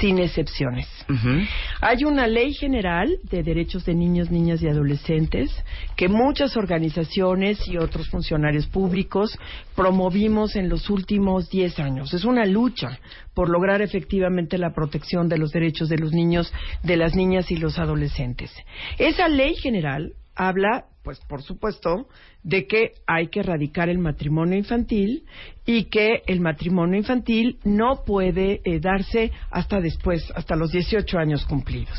sin 0.00 0.18
excepciones. 0.18 0.86
Hay 1.80 2.04
una 2.04 2.26
ley 2.26 2.52
general 2.54 3.18
de 3.22 3.42
derechos 3.42 3.84
de 3.84 3.94
niños, 3.94 4.30
niñas 4.30 4.62
y 4.62 4.68
adolescentes 4.68 5.50
que 5.96 6.08
muchas 6.08 6.56
organizaciones 6.56 7.66
y 7.68 7.76
otros 7.76 8.08
funcionarios 8.08 8.66
públicos 8.66 9.38
promovimos 9.74 10.56
en 10.56 10.68
los 10.68 10.90
últimos 10.90 11.48
10 11.50 11.78
años. 11.78 12.14
Es 12.14 12.24
una 12.24 12.44
lucha 12.44 12.98
por 13.34 13.48
lograr 13.48 13.82
efectivamente 13.82 14.58
la 14.58 14.72
protección 14.72 15.28
de 15.28 15.38
los 15.38 15.50
derechos 15.50 15.88
de 15.88 15.98
los 15.98 16.12
niños, 16.12 16.52
de 16.82 16.96
las 16.96 17.14
niñas 17.14 17.50
y 17.50 17.56
los 17.56 17.78
adolescentes. 17.78 18.50
Esa 18.98 19.28
ley 19.28 19.54
general 19.54 20.14
habla, 20.36 20.86
pues 21.02 21.18
por 21.28 21.42
supuesto, 21.42 22.08
de 22.42 22.66
que 22.66 22.92
hay 23.06 23.28
que 23.28 23.40
erradicar 23.40 23.88
el 23.88 23.98
matrimonio 23.98 24.58
infantil 24.58 25.24
y 25.64 25.84
que 25.84 26.22
el 26.26 26.40
matrimonio 26.40 26.98
infantil 26.98 27.58
no 27.64 28.04
puede 28.04 28.60
eh, 28.64 28.78
darse 28.80 29.32
hasta 29.50 29.80
después, 29.80 30.30
hasta 30.34 30.54
los 30.54 30.70
18 30.70 31.18
años 31.18 31.44
cumplidos. 31.46 31.98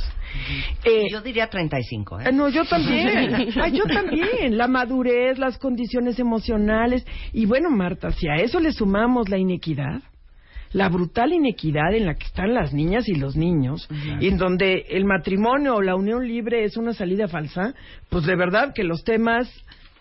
Eh, 0.84 1.06
Yo 1.12 1.22
diría 1.22 1.50
35, 1.50 2.20
¿eh? 2.20 2.24
eh, 2.28 2.32
No, 2.32 2.50
yo 2.50 2.66
también. 2.66 3.08
Ay, 3.62 3.78
yo 3.78 3.86
también. 3.86 4.58
La 4.58 4.68
madurez, 4.68 5.38
las 5.40 5.58
condiciones 5.58 6.20
emocionales. 6.20 7.06
Y 7.34 7.46
bueno, 7.46 7.70
Marta, 7.70 8.12
si 8.12 8.28
a 8.28 8.36
eso 8.36 8.60
le 8.60 8.72
sumamos 8.72 9.30
la 9.30 9.38
inequidad, 9.38 10.02
la 10.72 10.90
brutal 10.90 11.34
inequidad 11.34 11.94
en 11.94 12.06
la 12.06 12.16
que 12.16 12.26
están 12.26 12.54
las 12.54 12.74
niñas 12.74 13.08
y 13.08 13.16
los 13.16 13.36
niños, 13.36 13.88
y 14.20 14.28
en 14.28 14.38
donde 14.38 14.86
el 14.90 15.06
matrimonio 15.06 15.76
o 15.76 15.82
la 15.82 15.96
unión 15.96 16.28
libre 16.28 16.64
es 16.64 16.78
una 16.78 16.94
salida 16.94 17.28
falsa, 17.28 17.74
pues 18.10 18.26
de 18.26 18.36
verdad 18.36 18.74
que 18.74 18.84
los 18.84 19.04
temas 19.04 19.50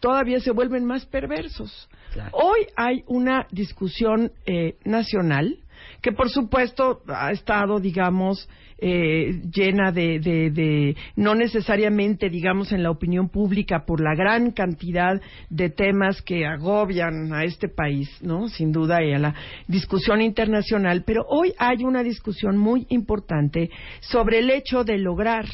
todavía 0.00 0.40
se 0.40 0.50
vuelven 0.50 0.84
más 0.84 1.06
perversos. 1.06 1.88
Hoy 2.32 2.66
hay 2.76 3.02
una 3.06 3.46
discusión 3.50 4.32
eh, 4.46 4.76
nacional 4.84 5.58
que 6.00 6.12
por 6.12 6.30
supuesto 6.30 7.02
ha 7.08 7.30
estado, 7.32 7.80
digamos, 7.80 8.48
eh, 8.78 9.40
llena 9.50 9.90
de, 9.90 10.20
de, 10.20 10.50
de, 10.50 10.96
no 11.16 11.34
necesariamente, 11.34 12.28
digamos, 12.28 12.72
en 12.72 12.82
la 12.82 12.90
opinión 12.90 13.30
pública 13.30 13.84
por 13.86 14.02
la 14.02 14.14
gran 14.14 14.50
cantidad 14.50 15.20
de 15.48 15.70
temas 15.70 16.20
que 16.20 16.44
agobian 16.46 17.32
a 17.32 17.44
este 17.44 17.68
país, 17.68 18.10
¿no? 18.20 18.48
Sin 18.48 18.72
duda, 18.72 19.02
y 19.02 19.12
a 19.12 19.18
la 19.18 19.34
discusión 19.66 20.20
internacional, 20.20 21.04
pero 21.06 21.24
hoy 21.28 21.54
hay 21.58 21.84
una 21.84 22.02
discusión 22.02 22.58
muy 22.58 22.86
importante 22.90 23.70
sobre 24.00 24.40
el 24.40 24.50
hecho 24.50 24.84
de 24.84 24.98
lograr 24.98 25.46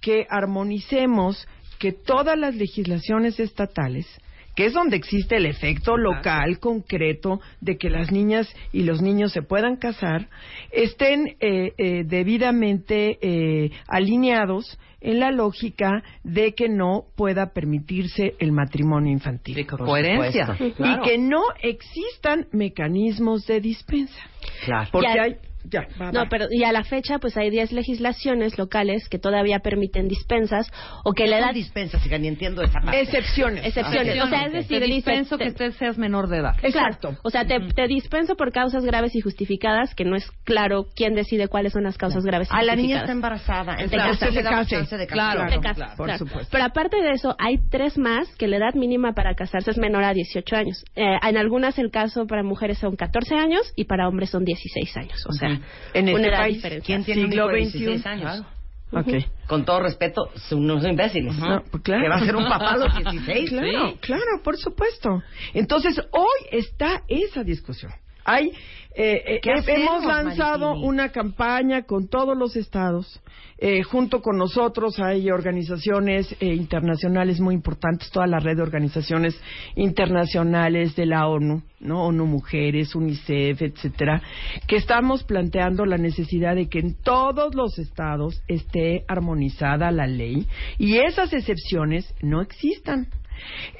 que 0.00 0.26
armonicemos 0.30 1.48
que 1.78 1.92
todas 1.92 2.38
las 2.38 2.54
legislaciones 2.54 3.40
estatales 3.40 4.06
que 4.54 4.66
es 4.66 4.72
donde 4.72 4.96
existe 4.96 5.36
el 5.36 5.46
efecto 5.46 5.96
local 5.96 6.58
concreto 6.58 7.40
de 7.60 7.78
que 7.78 7.90
las 7.90 8.10
niñas 8.12 8.54
y 8.72 8.82
los 8.82 9.00
niños 9.00 9.32
se 9.32 9.42
puedan 9.42 9.76
casar, 9.76 10.28
estén 10.70 11.36
eh, 11.40 11.72
eh, 11.78 12.04
debidamente 12.04 13.18
eh, 13.20 13.70
alineados 13.88 14.78
en 15.00 15.18
la 15.18 15.30
lógica 15.30 16.02
de 16.22 16.54
que 16.54 16.68
no 16.68 17.04
pueda 17.16 17.52
permitirse 17.52 18.34
el 18.38 18.52
matrimonio 18.52 19.12
infantil. 19.12 19.66
Coherencia, 19.66 20.46
supuesto. 20.46 20.64
Y 20.66 20.72
claro. 20.72 21.02
que 21.02 21.18
no 21.18 21.42
existan 21.62 22.46
mecanismos 22.52 23.46
de 23.46 23.60
dispensa. 23.60 24.20
Claro. 24.64 24.88
Porque 24.92 25.08
hay... 25.08 25.36
Ya, 25.64 25.86
va, 26.00 26.12
No, 26.12 26.20
va. 26.20 26.26
pero 26.28 26.46
y 26.50 26.64
a 26.64 26.72
la 26.72 26.84
fecha 26.84 27.18
pues 27.18 27.36
hay 27.36 27.50
10 27.50 27.72
legislaciones 27.72 28.58
locales 28.58 29.08
que 29.08 29.18
todavía 29.18 29.60
permiten 29.60 30.08
dispensas 30.08 30.70
o 31.04 31.12
que 31.12 31.26
le 31.26 31.40
dan 31.40 31.54
dispensas, 31.54 32.02
ni 32.20 32.28
entiendo 32.28 32.62
esa 32.62 32.80
parte. 32.80 33.00
Excepciones. 33.00 33.64
excepciones. 33.66 34.22
O 34.22 34.26
sea, 34.28 34.46
es 34.46 34.52
decir, 34.52 34.80
te 34.80 34.86
dice- 34.86 34.94
dispenso 34.94 35.36
te- 35.38 35.44
que 35.44 35.50
usted 35.50 35.72
seas 35.72 35.98
menor 35.98 36.28
de 36.28 36.38
edad. 36.38 36.56
Exacto. 36.62 37.16
O 37.22 37.30
sea, 37.30 37.46
te, 37.46 37.58
te 37.60 37.86
dispenso 37.86 38.34
por 38.36 38.52
causas 38.52 38.84
graves 38.84 39.14
y 39.14 39.20
justificadas, 39.20 39.94
que 39.94 40.04
no 40.04 40.16
es 40.16 40.28
claro 40.44 40.86
quién 40.96 41.14
decide 41.14 41.48
cuáles 41.48 41.72
son 41.72 41.84
las 41.84 41.96
causas 41.98 42.24
graves 42.24 42.48
y 42.48 42.50
Ah, 42.54 42.62
la 42.62 42.74
niña 42.76 43.00
justificadas. 43.00 43.02
está 43.02 43.12
embarazada. 43.12 43.76
Te 43.76 43.82
Entonces 43.84 44.44
damos 44.44 44.68
Te 44.68 44.74
chance 44.76 44.96
de 44.96 45.06
Claro. 45.06 45.40
casarse. 45.40 45.56
Te 45.56 45.62
casas, 45.62 45.96
por 45.96 46.06
claro. 46.06 46.18
supuesto. 46.18 46.48
Pero 46.50 46.64
aparte 46.64 46.96
de 47.02 47.10
eso, 47.12 47.34
hay 47.38 47.58
tres 47.70 47.98
más 47.98 48.34
que 48.36 48.48
la 48.48 48.56
edad 48.56 48.74
mínima 48.74 49.12
para 49.12 49.34
casarse 49.34 49.70
es 49.70 49.78
menor 49.78 50.04
a 50.04 50.12
18 50.14 50.56
años. 50.56 50.84
Eh, 50.96 51.18
en 51.22 51.36
algunas 51.36 51.78
el 51.78 51.90
caso 51.90 52.26
para 52.26 52.42
mujeres 52.42 52.78
son 52.78 52.96
14 52.96 53.34
años 53.34 53.60
y 53.76 53.84
para 53.84 54.08
hombres 54.08 54.30
son 54.30 54.44
16 54.44 54.96
años. 54.96 55.24
O 55.28 55.32
sea, 55.32 55.51
En 55.94 56.08
una 56.08 56.16
este 56.16 56.28
edad 56.28 56.38
país, 56.38 56.56
diferencial. 56.56 56.84
¿Quién 56.86 57.04
tiene 57.04 57.22
Siglo 57.30 57.48
XXI? 57.48 57.78
16 57.78 58.06
años? 58.06 58.44
Ok. 58.92 59.08
Con 59.46 59.64
todo 59.64 59.80
respeto, 59.80 60.30
son 60.36 60.60
unos 60.60 60.84
imbéciles. 60.84 61.34
No, 61.36 61.62
pues 61.70 61.82
claro. 61.82 62.02
Que 62.02 62.08
va 62.10 62.16
a 62.16 62.24
ser 62.24 62.36
un 62.36 62.44
papá 62.48 62.72
a 62.72 62.76
los 62.76 62.94
16. 62.94 63.50
Claro, 63.52 63.88
Sí. 63.90 63.96
claro, 64.00 64.42
por 64.44 64.56
supuesto. 64.58 65.22
Entonces, 65.54 65.98
hoy 66.10 66.46
está 66.50 67.02
esa 67.08 67.42
discusión. 67.42 67.92
Hay, 68.24 68.52
eh, 68.94 69.22
eh, 69.26 69.40
¿Qué 69.42 69.50
eh, 69.50 69.54
hacemos, 69.58 70.02
hemos 70.02 70.04
lanzado 70.04 70.66
Maritini? 70.68 70.88
una 70.88 71.08
campaña 71.10 71.82
con 71.82 72.08
todos 72.08 72.36
los 72.36 72.56
estados. 72.56 73.20
Eh, 73.64 73.84
junto 73.84 74.20
con 74.22 74.36
nosotros 74.38 74.98
hay 74.98 75.30
organizaciones 75.30 76.34
eh, 76.40 76.46
internacionales 76.52 77.38
muy 77.38 77.54
importantes, 77.54 78.10
toda 78.10 78.26
la 78.26 78.40
red 78.40 78.56
de 78.56 78.62
organizaciones 78.62 79.40
internacionales 79.76 80.96
de 80.96 81.06
la 81.06 81.28
ONU, 81.28 81.62
¿no? 81.78 82.06
ONU 82.06 82.26
Mujeres, 82.26 82.96
UNICEF, 82.96 83.62
etcétera, 83.62 84.20
que 84.66 84.74
estamos 84.74 85.22
planteando 85.22 85.86
la 85.86 85.96
necesidad 85.96 86.56
de 86.56 86.68
que 86.68 86.80
en 86.80 87.00
todos 87.04 87.54
los 87.54 87.78
estados 87.78 88.42
esté 88.48 89.04
armonizada 89.06 89.92
la 89.92 90.08
ley 90.08 90.48
y 90.76 90.96
esas 90.96 91.32
excepciones 91.32 92.12
no 92.20 92.42
existan. 92.42 93.06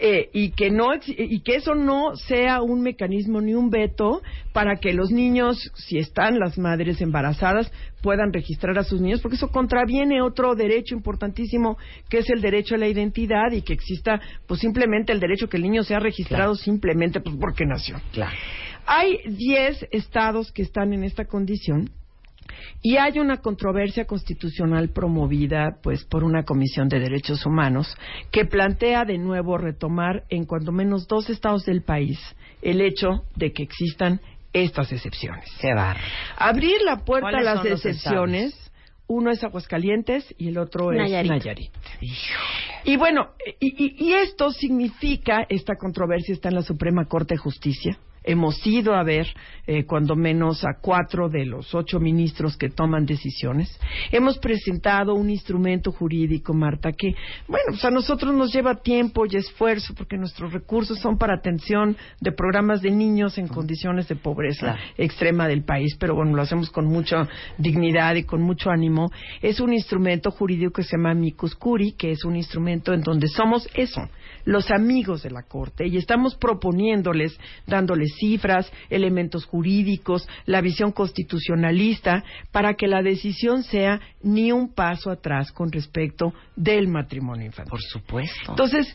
Eh, 0.01 0.31
y 0.33 0.51
que 0.51 0.71
no 0.71 0.91
y 1.07 1.41
que 1.41 1.57
eso 1.57 1.75
no 1.75 2.17
sea 2.17 2.63
un 2.63 2.83
mecanismo 2.83 3.41
ni 3.41 3.55
un 3.55 3.71
veto 3.71 4.23
para 4.53 4.77
que 4.77 4.93
los 4.93 5.11
niños 5.11 5.71
si 5.75 5.99
están 5.99 6.39
las 6.39 6.59
madres 6.59 7.01
embarazadas 7.01 7.71
puedan 8.03 8.33
registrar 8.33 8.79
a 8.79 8.85
sus 8.85 9.01
niños 9.01 9.21
porque 9.21 9.37
eso 9.37 9.49
contraviene 9.49 10.23
otro 10.23 10.55
derecho 10.55 10.95
importantísimo 10.95 11.79
que 12.09 12.19
es 12.19 12.31
el 12.31 12.41
derecho 12.41 12.75
a 12.75 12.79
la 12.79 12.89
identidad 12.89 13.53
y 13.53 13.63
que 13.63 13.73
exista 13.75 14.21
pues 14.47 14.61
simplemente 14.61 15.13
el 15.13 15.21
derecho 15.21 15.49
que 15.49 15.57
el 15.59 15.63
niño 15.65 15.85
sea 15.85 16.01
registrado 16.01 16.55
simplemente 16.55 17.21
pues 17.21 17.37
porque 17.41 17.65
nació 17.67 18.01
Claro. 18.13 18.37
hay 18.87 19.19
10 19.27 19.87
estados 19.93 20.51
que 20.53 20.63
están 20.63 20.93
en 20.93 21.05
esta 21.05 21.27
condición 21.27 21.91
y 22.83 22.97
hay 22.97 23.19
una 23.19 23.39
controversia 23.39 24.05
constitucional 24.07 24.91
promovida 24.91 25.77
pues 25.83 26.05
por 26.05 26.25
una 26.25 26.45
comisión 26.45 26.89
de 26.89 27.01
derechos 27.01 27.45
humanos 27.47 27.97
que 28.31 28.45
plantea 28.45 29.05
de 29.05 29.19
nuevo 29.19 29.59
retomar 29.59 30.25
en 30.29 30.45
cuando 30.45 30.73
menos 30.73 31.07
dos 31.07 31.31
estados 31.31 31.65
del 31.65 31.83
país 31.83 32.19
el 32.61 32.81
hecho 32.81 33.25
de 33.37 33.53
que 33.53 33.63
existan 33.63 34.21
estas 34.53 34.93
excepciones. 34.93 35.45
Qué 35.61 35.73
barro. 35.75 36.01
Abrir 36.37 36.81
la 36.85 36.99
puerta 37.05 37.29
a 37.29 37.31
¿Cuáles 37.31 37.45
las 37.45 37.59
son 37.61 37.71
los 37.71 37.87
excepciones 37.87 38.71
Uno 39.07 39.31
es 39.31 39.43
Aguascalientes 39.45 40.35
y 40.39 40.49
el 40.49 40.59
otro 40.59 40.93
es 40.93 40.99
Nayarit. 40.99 41.31
Nayarit. 41.31 41.71
Y 42.85 42.97
bueno, 42.97 43.31
y, 43.61 43.85
y- 43.85 43.95
y 44.09 44.13
esto 44.15 44.51
significa, 44.53 45.45
esta 45.49 45.75
controversia 45.77 46.33
está 46.35 46.49
en 46.49 46.55
la 46.57 46.63
Suprema 46.63 47.05
Corte 47.07 47.35
de 47.35 47.39
Justicia. 47.39 47.99
Hemos 48.25 48.65
ido 48.67 48.95
a 48.95 49.03
ver, 49.03 49.27
eh, 49.67 49.85
cuando 49.85 50.17
menos, 50.17 50.65
a 50.65 50.81
cuatro 50.81 51.29
de 51.29 51.45
los 51.45 51.75
ocho 51.75 52.01
ministros 52.01 52.57
que 52.57 52.69
toman 52.69 53.07
decisiones. 53.07 53.79
Hemos 54.11 54.39
presentado 54.39 55.15
un 55.15 55.31
instrumento 55.31 55.93
jurídico, 55.93 56.55
Marta, 56.55 56.93
que, 56.93 57.15
bueno, 57.49 57.67
pues 57.71 57.85
a 57.85 57.91
nosotros 57.91 58.35
nos 58.35 58.53
lleva 58.53 58.77
tiempo 58.77 59.25
y 59.27 59.37
esfuerzo 59.37 59.95
porque 59.95 60.17
nuestros 60.17 60.53
recursos 60.53 60.99
son 60.99 61.19
para 61.19 61.35
atención 61.35 61.97
de 62.21 62.33
programas 62.33 62.83
de 62.83 62.91
niños 62.91 63.39
en 63.39 63.49
condiciones 63.49 64.09
de 64.09 64.17
pobreza 64.17 64.77
extrema 64.97 65.49
del 65.49 65.65
país, 65.65 65.97
pero 65.99 66.15
bueno, 66.15 66.35
lo 66.35 66.43
hacemos 66.43 66.71
con 66.71 66.87
mucha 66.87 67.29
dignidad 67.59 68.15
y 68.15 68.25
con 68.25 68.43
mucho 68.43 68.71
ánimo. 68.71 69.11
Es 69.41 69.61
un 69.61 69.73
instrumento 69.73 70.31
jurídico 70.31 70.73
que 70.73 70.83
se 70.83 70.97
llama 70.97 71.15
Micus 71.15 71.55
Curi, 71.55 71.93
que 71.93 72.13
es 72.13 72.25
un 72.25 72.37
instrumento 72.37 72.93
en 72.93 73.03
donde 73.03 73.29
somos 73.29 73.69
eso, 73.75 74.09
los 74.45 74.71
amigos 74.71 75.23
de 75.23 75.31
la 75.31 75.43
Corte, 75.43 75.87
y 75.87 75.97
estamos 75.97 76.35
proponiéndoles, 76.37 77.39
dándoles 77.67 78.15
cifras, 78.19 78.71
elementos 78.91 79.45
jurídicos, 79.47 80.29
la 80.47 80.61
visión 80.61 80.93
constitucionalista, 80.93 82.25
para 82.51 82.75
que 82.75 82.87
la 82.89 83.03
decisión 83.03 83.63
sea 83.63 84.01
ni 84.23 84.53
un 84.53 84.73
paso 84.75 85.11
atrás 85.11 85.53
con 85.53 85.71
respecto 85.71 86.33
del 86.57 86.89
matrimonio 86.89 87.47
infantil. 87.47 87.71
Por 87.71 87.83
supuesto. 87.83 88.51
Entonces, 88.51 88.95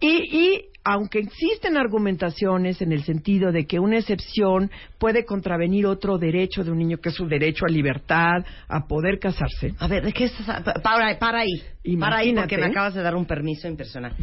y, 0.00 0.06
y 0.38 0.60
aunque 0.84 1.18
existen 1.18 1.76
argumentaciones 1.76 2.80
en 2.80 2.92
el 2.92 3.02
sentido 3.04 3.52
de 3.52 3.66
que 3.66 3.78
una 3.78 3.98
excepción 3.98 4.70
puede 4.98 5.24
contravenir 5.24 5.86
otro 5.86 6.18
derecho 6.18 6.64
de 6.64 6.70
un 6.70 6.78
niño, 6.78 6.96
que 6.98 7.10
es 7.10 7.14
su 7.14 7.26
derecho 7.26 7.66
a 7.66 7.70
libertad, 7.70 8.44
a 8.68 8.86
poder 8.86 9.18
casarse. 9.18 9.74
A 9.78 9.86
ver, 9.86 10.04
¿de 10.04 10.12
qué 10.12 10.24
estás? 10.24 10.62
pa- 10.62 10.74
Para, 10.82 11.18
para 11.18 11.40
ahí. 11.40 11.96
Para 11.98 12.16
ahí, 12.18 12.32
porque 12.34 12.56
me 12.56 12.66
acabas 12.66 12.94
de 12.94 13.02
dar 13.02 13.14
un 13.16 13.26
permiso 13.26 13.68
impresionante. 13.68 14.16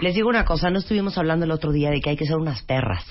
Les 0.00 0.14
digo 0.14 0.28
una 0.28 0.44
cosa, 0.44 0.70
no 0.70 0.78
estuvimos 0.78 1.18
hablando 1.18 1.44
el 1.44 1.50
otro 1.50 1.72
día 1.72 1.90
de 1.90 2.00
que 2.00 2.10
hay 2.10 2.16
que 2.16 2.26
ser 2.26 2.36
unas 2.36 2.62
perras. 2.62 3.04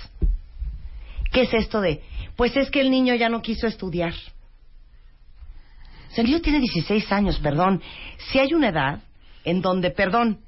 ¿Qué 1.31 1.41
es 1.41 1.53
esto 1.53 1.81
de? 1.81 2.01
Pues 2.35 2.55
es 2.57 2.71
que 2.71 2.81
el 2.81 2.89
niño 2.89 3.13
ya 3.15 3.29
no 3.29 3.41
quiso 3.41 3.67
estudiar. 3.67 4.13
O 6.09 6.13
sea, 6.13 6.23
el 6.23 6.29
niño 6.29 6.41
tiene 6.41 6.59
16 6.59 7.11
años, 7.11 7.39
perdón. 7.39 7.81
Si 8.17 8.39
hay 8.39 8.53
una 8.53 8.69
edad 8.69 9.03
en 9.45 9.61
donde, 9.61 9.91
perdón, 9.91 10.39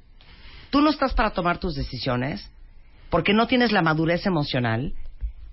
tú 0.70 0.80
no 0.80 0.90
estás 0.90 1.14
para 1.14 1.30
tomar 1.30 1.58
tus 1.58 1.74
decisiones 1.76 2.50
porque 3.10 3.32
no 3.32 3.46
tienes 3.46 3.70
la 3.70 3.82
madurez 3.82 4.26
emocional 4.26 4.94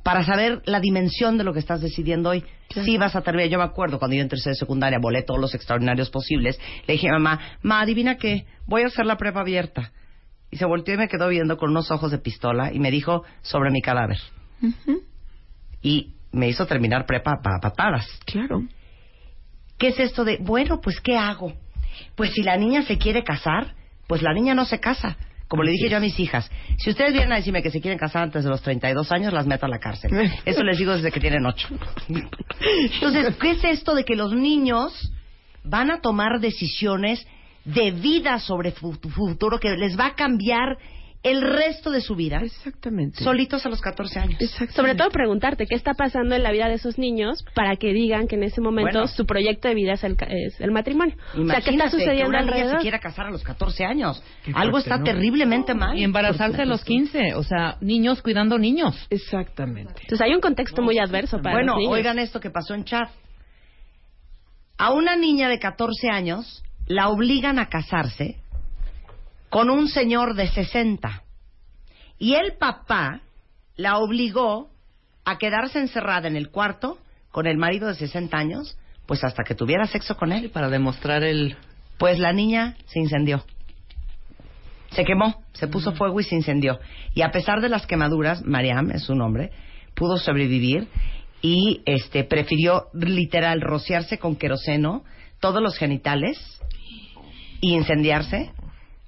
para 0.02 0.24
saber 0.24 0.64
la 0.66 0.80
dimensión 0.80 1.38
de 1.38 1.44
lo 1.44 1.54
que 1.54 1.60
estás 1.60 1.82
decidiendo 1.82 2.30
hoy. 2.30 2.44
Sí 2.84 2.98
vas 2.98 3.16
a 3.16 3.22
terminar. 3.22 3.50
Yo 3.50 3.60
me 3.60 3.66
acuerdo 3.66 4.00
cuando 4.00 4.16
yo 4.16 4.24
en 4.24 4.30
tercera 4.30 4.54
de 4.54 4.60
secundaria 4.60 4.98
volé 5.00 5.22
todos 5.22 5.40
los 5.40 5.54
extraordinarios 5.54 6.10
posibles. 6.10 6.60
Le 6.88 6.94
dije 6.94 7.10
a 7.10 7.14
mamá, 7.14 7.40
ma, 7.62 7.82
adivina 7.82 8.18
qué, 8.18 8.46
voy 8.66 8.82
a 8.82 8.88
hacer 8.88 9.06
la 9.06 9.18
prueba 9.18 9.42
abierta. 9.42 9.92
Y 10.52 10.58
se 10.58 10.66
volteó 10.66 10.96
y 10.96 10.98
me 10.98 11.08
quedó 11.08 11.28
viendo 11.30 11.58
con 11.58 11.70
unos 11.70 11.92
ojos 11.92 12.12
de 12.12 12.18
pistola 12.18 12.74
y 12.74 12.80
me 12.80 12.92
dijo 12.92 13.24
sobre 13.42 13.72
mi 13.72 13.82
cadáver. 13.82 14.18
Y 15.82 16.14
me 16.32 16.50
hizo 16.50 16.66
terminar 16.66 17.06
prepa 17.06 17.34
a 17.34 17.60
patadas. 17.60 18.08
Claro. 18.26 18.64
¿Qué 19.78 19.90
es 19.90 20.00
esto 20.00 20.26
de, 20.26 20.38
bueno, 20.42 20.82
pues 20.82 21.00
¿qué 21.00 21.18
hago? 21.18 21.54
Pues 22.16 22.34
si 22.34 22.44
la 22.44 22.58
niña 22.58 22.82
se 22.84 22.98
quiere 22.98 23.24
casar, 23.24 23.76
pues 24.08 24.22
la 24.22 24.34
niña 24.34 24.54
no 24.54 24.66
se 24.66 24.80
casa. 24.80 25.18
Como 25.48 25.64
le 25.64 25.72
dije 25.72 25.90
yo 25.90 25.98
a 25.98 26.00
mis 26.00 26.20
hijas, 26.20 26.50
si 26.78 26.92
ustedes 26.92 27.12
vienen 27.12 27.34
a 27.34 27.38
decirme 27.38 27.64
que 27.64 27.72
se 27.72 27.82
quieren 27.82 27.98
casar 27.98 28.22
antes 28.22 28.44
de 28.44 28.50
los 28.52 28.62
32 28.62 29.12
años, 29.12 29.34
las 29.34 29.48
meto 29.48 29.66
a 29.66 29.70
la 29.70 29.80
cárcel. 29.80 30.12
Eso 30.46 30.64
les 30.64 30.78
digo 30.78 30.94
desde 30.94 31.12
que 31.12 31.20
tienen 31.20 31.46
8. 31.46 31.68
Entonces, 32.94 33.36
¿qué 33.38 33.52
es 33.52 33.64
esto 33.64 33.96
de 33.96 34.04
que 34.04 34.16
los 34.16 34.34
niños 34.34 35.12
van 35.64 35.90
a 35.90 36.02
tomar 36.02 36.40
decisiones 36.40 37.26
de 37.74 37.92
vida 37.92 38.40
sobre 38.40 38.72
futuro 38.72 39.60
que 39.60 39.70
les 39.78 39.98
va 40.00 40.08
a 40.08 40.16
cambiar 40.16 40.78
el 41.22 41.42
resto 41.42 41.92
de 41.92 42.00
su 42.00 42.16
vida? 42.16 42.40
Exactamente. 42.42 43.22
Solitos 43.22 43.66
a 43.66 43.70
los 43.70 43.82
14 43.82 44.20
años. 44.20 44.40
Sobre 44.74 44.96
todo 44.96 45.10
preguntarte 45.10 45.66
qué 45.66 45.76
está 45.76 45.94
pasando 45.94 46.34
en 46.34 46.44
la 46.44 46.52
vida 46.54 46.70
de 46.70 46.76
esos 46.76 46.98
niños 46.98 47.44
para 47.54 47.76
que 47.76 47.92
digan 47.92 48.26
que 48.28 48.36
en 48.38 48.44
ese 48.44 48.62
momento 48.62 49.00
Bueno. 49.00 49.08
su 49.08 49.26
proyecto 49.26 49.68
de 49.68 49.76
vida 49.76 49.94
es 49.94 50.04
el, 50.06 50.16
ca- 50.16 50.28
es 50.30 50.62
el 50.62 50.72
matrimonio. 50.72 51.16
o 51.18 51.20
sea, 51.20 51.36
¿qué 51.36 51.42
está 51.42 51.50
Imagínate 51.72 51.84
que 51.92 52.04
sucediendo 52.04 52.30
una 52.30 52.40
niña 52.42 52.54
alrededor? 52.54 52.78
se 52.78 52.82
quiera 52.84 53.00
casar 53.00 53.26
a 53.28 53.32
los 53.32 53.44
14 53.44 53.84
años. 53.84 54.24
Qué 54.46 54.54
Algo 54.56 54.72
fuerte, 54.80 54.90
está 54.92 54.98
¿no? 55.00 55.04
terriblemente 55.04 55.74
mal. 55.74 55.98
Y 55.98 56.06
embarazarse 56.06 56.62
a 56.62 56.66
los 56.66 56.86
15, 56.86 57.34
o 57.36 57.44
sea, 57.44 57.76
niños 57.82 58.22
cuidando 58.22 58.58
niños. 58.58 58.96
Exactamente. 59.10 60.02
Entonces 60.04 60.22
hay 60.22 60.34
un 60.34 60.40
contexto 60.42 60.82
muy 60.82 61.00
adverso 61.00 61.42
para 61.42 61.56
Bueno, 61.58 61.74
los 61.74 61.80
niños. 61.80 61.94
oigan 61.96 62.18
esto 62.20 62.40
que 62.40 62.50
pasó 62.50 62.76
en 62.76 62.86
Chad. 62.86 63.10
A 64.78 64.94
una 64.94 65.18
niña 65.18 65.50
de 65.50 65.60
14 65.60 66.08
años 66.10 66.64
la 66.90 67.08
obligan 67.10 67.60
a 67.60 67.70
casarse 67.70 68.36
con 69.50 69.70
un 69.70 69.88
señor 69.88 70.34
de 70.34 70.48
60. 70.48 71.24
Y 72.18 72.34
el 72.34 72.58
papá 72.58 73.22
la 73.78 74.00
obligó 74.00 74.70
a 75.24 75.38
quedarse 75.38 75.80
encerrada 75.80 76.28
en 76.28 76.36
el 76.36 76.50
cuarto 76.50 76.98
con 77.32 77.46
el 77.46 77.58
marido 77.58 77.88
de 77.88 77.94
60 77.94 78.36
años, 78.36 78.78
pues 79.06 79.24
hasta 79.24 79.44
que 79.44 79.56
tuviera 79.56 79.86
sexo 79.86 80.18
con 80.18 80.34
él. 80.34 80.50
Para 80.50 80.68
demostrar 80.68 81.24
el... 81.24 81.56
Pues 82.00 82.18
la 82.18 82.34
niña 82.34 82.76
se 82.88 83.00
incendió. 83.00 83.46
Se 84.92 85.06
quemó, 85.06 85.44
se 85.54 85.68
puso 85.68 85.92
fuego 85.94 86.20
y 86.20 86.24
se 86.24 86.36
incendió. 86.36 86.80
Y 87.14 87.22
a 87.22 87.30
pesar 87.30 87.62
de 87.62 87.70
las 87.70 87.86
quemaduras, 87.86 88.44
Mariam 88.44 88.90
es 88.92 89.04
su 89.04 89.14
nombre, 89.14 89.52
pudo 89.94 90.18
sobrevivir 90.18 90.88
y 91.42 91.84
este 91.86 92.24
prefirió 92.24 92.88
literal 92.94 93.62
rociarse 93.62 94.18
con 94.18 94.36
queroseno 94.36 95.04
todos 95.40 95.62
los 95.62 95.78
genitales 95.78 96.59
y 97.62 97.74
incendiarse 97.74 98.52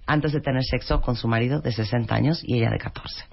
antes 0.05 0.33
de 0.33 0.41
tener 0.41 0.63
sexo 0.63 1.01
con 1.01 1.15
su 1.15 1.27
marido 1.27 1.61
de 1.61 1.71
60 1.71 2.13
años 2.13 2.41
y 2.43 2.57
ella 2.57 2.69
de 2.69 2.77
14. 2.77 3.25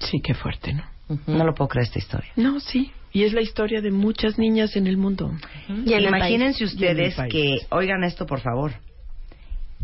Sí, 0.00 0.20
qué 0.22 0.34
fuerte, 0.34 0.74
¿no? 0.74 0.84
No 1.26 1.44
lo 1.44 1.54
puedo 1.54 1.68
creer 1.68 1.86
esta 1.86 1.98
historia. 1.98 2.30
No, 2.36 2.60
sí. 2.60 2.92
Y 3.12 3.24
es 3.24 3.32
la 3.32 3.40
historia 3.40 3.80
de 3.80 3.92
muchas 3.92 4.38
niñas 4.38 4.76
en 4.76 4.86
el 4.86 4.96
mundo. 4.96 5.32
Imagínense 5.68 5.88
Y 5.88 5.94
en 5.94 6.04
el 6.04 6.74
ustedes 6.74 7.16
que, 7.30 7.58
oigan 7.70 8.04
esto 8.04 8.26
por 8.26 8.40
favor, 8.40 8.72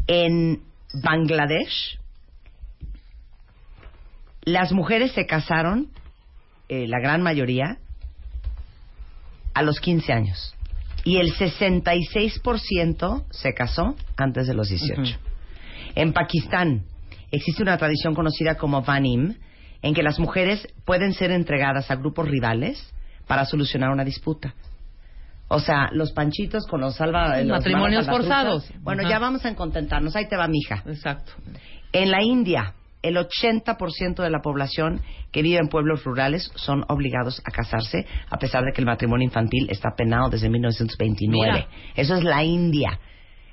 en 0.06 0.60
Bangladesh 0.92 1.98
las 4.44 4.72
mujeres 4.72 5.12
se 5.12 5.26
casaron, 5.26 5.88
eh, 6.68 6.86
la 6.88 6.98
gran 7.00 7.22
mayoría, 7.22 7.78
a 9.54 9.62
los 9.62 9.78
15 9.80 10.12
años. 10.12 10.54
Y 11.04 11.16
el 11.16 11.34
66% 11.34 13.24
se 13.30 13.54
casó 13.54 13.96
antes 14.16 14.46
de 14.46 14.54
los 14.54 14.68
18. 14.68 15.18
En 15.94 16.12
Pakistán 16.12 16.84
existe 17.30 17.62
una 17.62 17.76
tradición 17.76 18.14
conocida 18.14 18.56
como 18.56 18.82
Vanim, 18.82 19.34
en 19.82 19.94
que 19.94 20.02
las 20.02 20.18
mujeres 20.18 20.68
pueden 20.84 21.12
ser 21.12 21.32
entregadas 21.32 21.90
a 21.90 21.96
grupos 21.96 22.28
rivales 22.28 22.92
para 23.26 23.44
solucionar 23.44 23.90
una 23.90 24.04
disputa. 24.04 24.54
O 25.48 25.60
sea, 25.60 25.90
los 25.92 26.12
panchitos 26.12 26.66
con 26.66 26.80
los 26.80 26.96
salva... 26.96 27.38
los 27.38 27.58
Matrimonios 27.58 28.06
forzados. 28.06 28.70
Bueno, 28.80 29.06
ya 29.08 29.18
vamos 29.18 29.44
a 29.44 29.54
contentarnos. 29.54 30.16
Ahí 30.16 30.28
te 30.28 30.36
va, 30.36 30.48
mija. 30.48 30.82
Exacto. 30.86 31.32
En 31.92 32.10
la 32.10 32.22
India, 32.22 32.74
el 33.02 33.16
80% 33.16 34.22
de 34.22 34.30
la 34.30 34.40
población 34.40 35.00
que 35.32 35.42
vive 35.42 35.58
en 35.58 35.68
pueblos 35.68 36.04
rurales 36.04 36.50
son 36.54 36.84
obligados 36.88 37.40
a 37.44 37.50
casarse, 37.50 38.06
a 38.30 38.38
pesar 38.38 38.64
de 38.64 38.72
que 38.72 38.80
el 38.80 38.86
matrimonio 38.86 39.24
infantil 39.26 39.68
está 39.70 39.90
penado 39.96 40.30
desde 40.30 40.48
1929. 40.48 41.52
Mira. 41.52 41.68
Eso 41.96 42.14
es 42.16 42.22
la 42.24 42.44
India. 42.44 42.98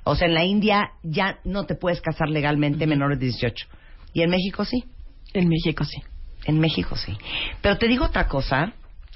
O 0.04 0.14
sea, 0.14 0.28
en 0.28 0.34
la 0.34 0.44
India 0.44 0.90
ya 1.02 1.38
no 1.44 1.64
te 1.66 1.74
puedes 1.74 2.00
casar 2.00 2.28
legalmente 2.28 2.86
menores 2.86 3.18
de 3.18 3.26
18. 3.26 3.66
Y 4.14 4.22
en 4.22 4.30
México 4.30 4.64
sí. 4.64 4.84
En 5.34 5.48
México 5.48 5.84
sí. 5.84 6.02
En 6.46 6.58
México 6.58 6.96
sí. 6.96 7.16
Pero 7.60 7.76
te 7.78 7.86
digo 7.88 8.06
otra 8.06 8.26
cosa. 8.28 8.72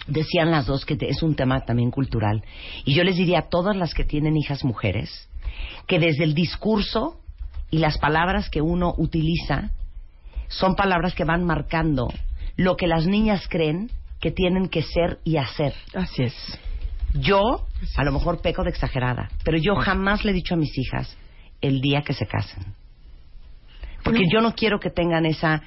Decían 0.09 0.51
las 0.51 0.67
dos 0.67 0.85
que 0.85 0.97
te- 0.97 1.09
es 1.09 1.23
un 1.23 1.35
tema 1.37 1.61
también 1.61 1.91
cultural. 1.91 2.43
Y 2.85 2.95
yo 2.95 3.05
les 3.05 3.17
diría 3.17 3.39
a 3.39 3.49
todas 3.49 3.77
las 3.77 3.95
que 3.95 4.05
tienen 4.05 4.37
hijas 4.37 4.65
mujeres 4.65 5.29
que 5.87 5.99
desde 5.99 6.25
el 6.25 6.35
discurso 6.35 7.21
y 7.71 7.79
las 7.79 7.97
palabras 7.99 8.51
que 8.51 8.61
uno 8.61 8.93
utiliza 8.99 9.71
son 10.55 10.77
palabras 10.77 11.15
que 11.15 11.25
van 11.25 11.45
marcando 11.45 12.09
lo 12.57 12.77
que 12.77 12.87
las 12.87 13.07
niñas 13.07 13.47
creen 13.49 13.91
que 14.21 14.31
tienen 14.31 14.69
que 14.69 14.83
ser 14.83 15.19
y 15.25 15.37
hacer. 15.37 15.75
Así 15.95 16.23
es. 16.23 16.35
Yo, 17.15 17.67
a 17.97 18.05
lo 18.05 18.13
mejor 18.13 18.41
peco 18.41 18.63
de 18.65 18.71
exagerada, 18.71 19.29
pero 19.45 19.59
yo 19.59 19.75
jamás 19.77 20.25
le 20.25 20.31
he 20.31 20.35
dicho 20.35 20.55
a 20.55 20.57
mis 20.57 20.77
hijas 20.79 21.17
el 21.61 21.81
día 21.81 22.03
que 22.03 22.15
se 22.15 22.27
casen. 22.27 22.75
Porque 24.03 24.25
yo 24.31 24.41
no 24.41 24.55
quiero 24.55 24.81
que 24.81 24.91
tengan 24.91 25.25
esa, 25.25 25.63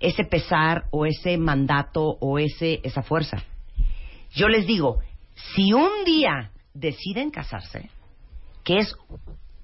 ese 0.00 0.24
pesar 0.24 0.84
o 0.90 1.06
ese 1.06 1.36
mandato 1.38 2.02
o 2.20 2.38
ese, 2.38 2.80
esa 2.82 3.02
fuerza. 3.02 3.42
Yo 4.32 4.48
les 4.48 4.66
digo, 4.66 5.00
si 5.54 5.72
un 5.72 6.04
día 6.04 6.50
deciden 6.74 7.30
casarse, 7.30 7.90
que 8.64 8.78
es 8.78 8.94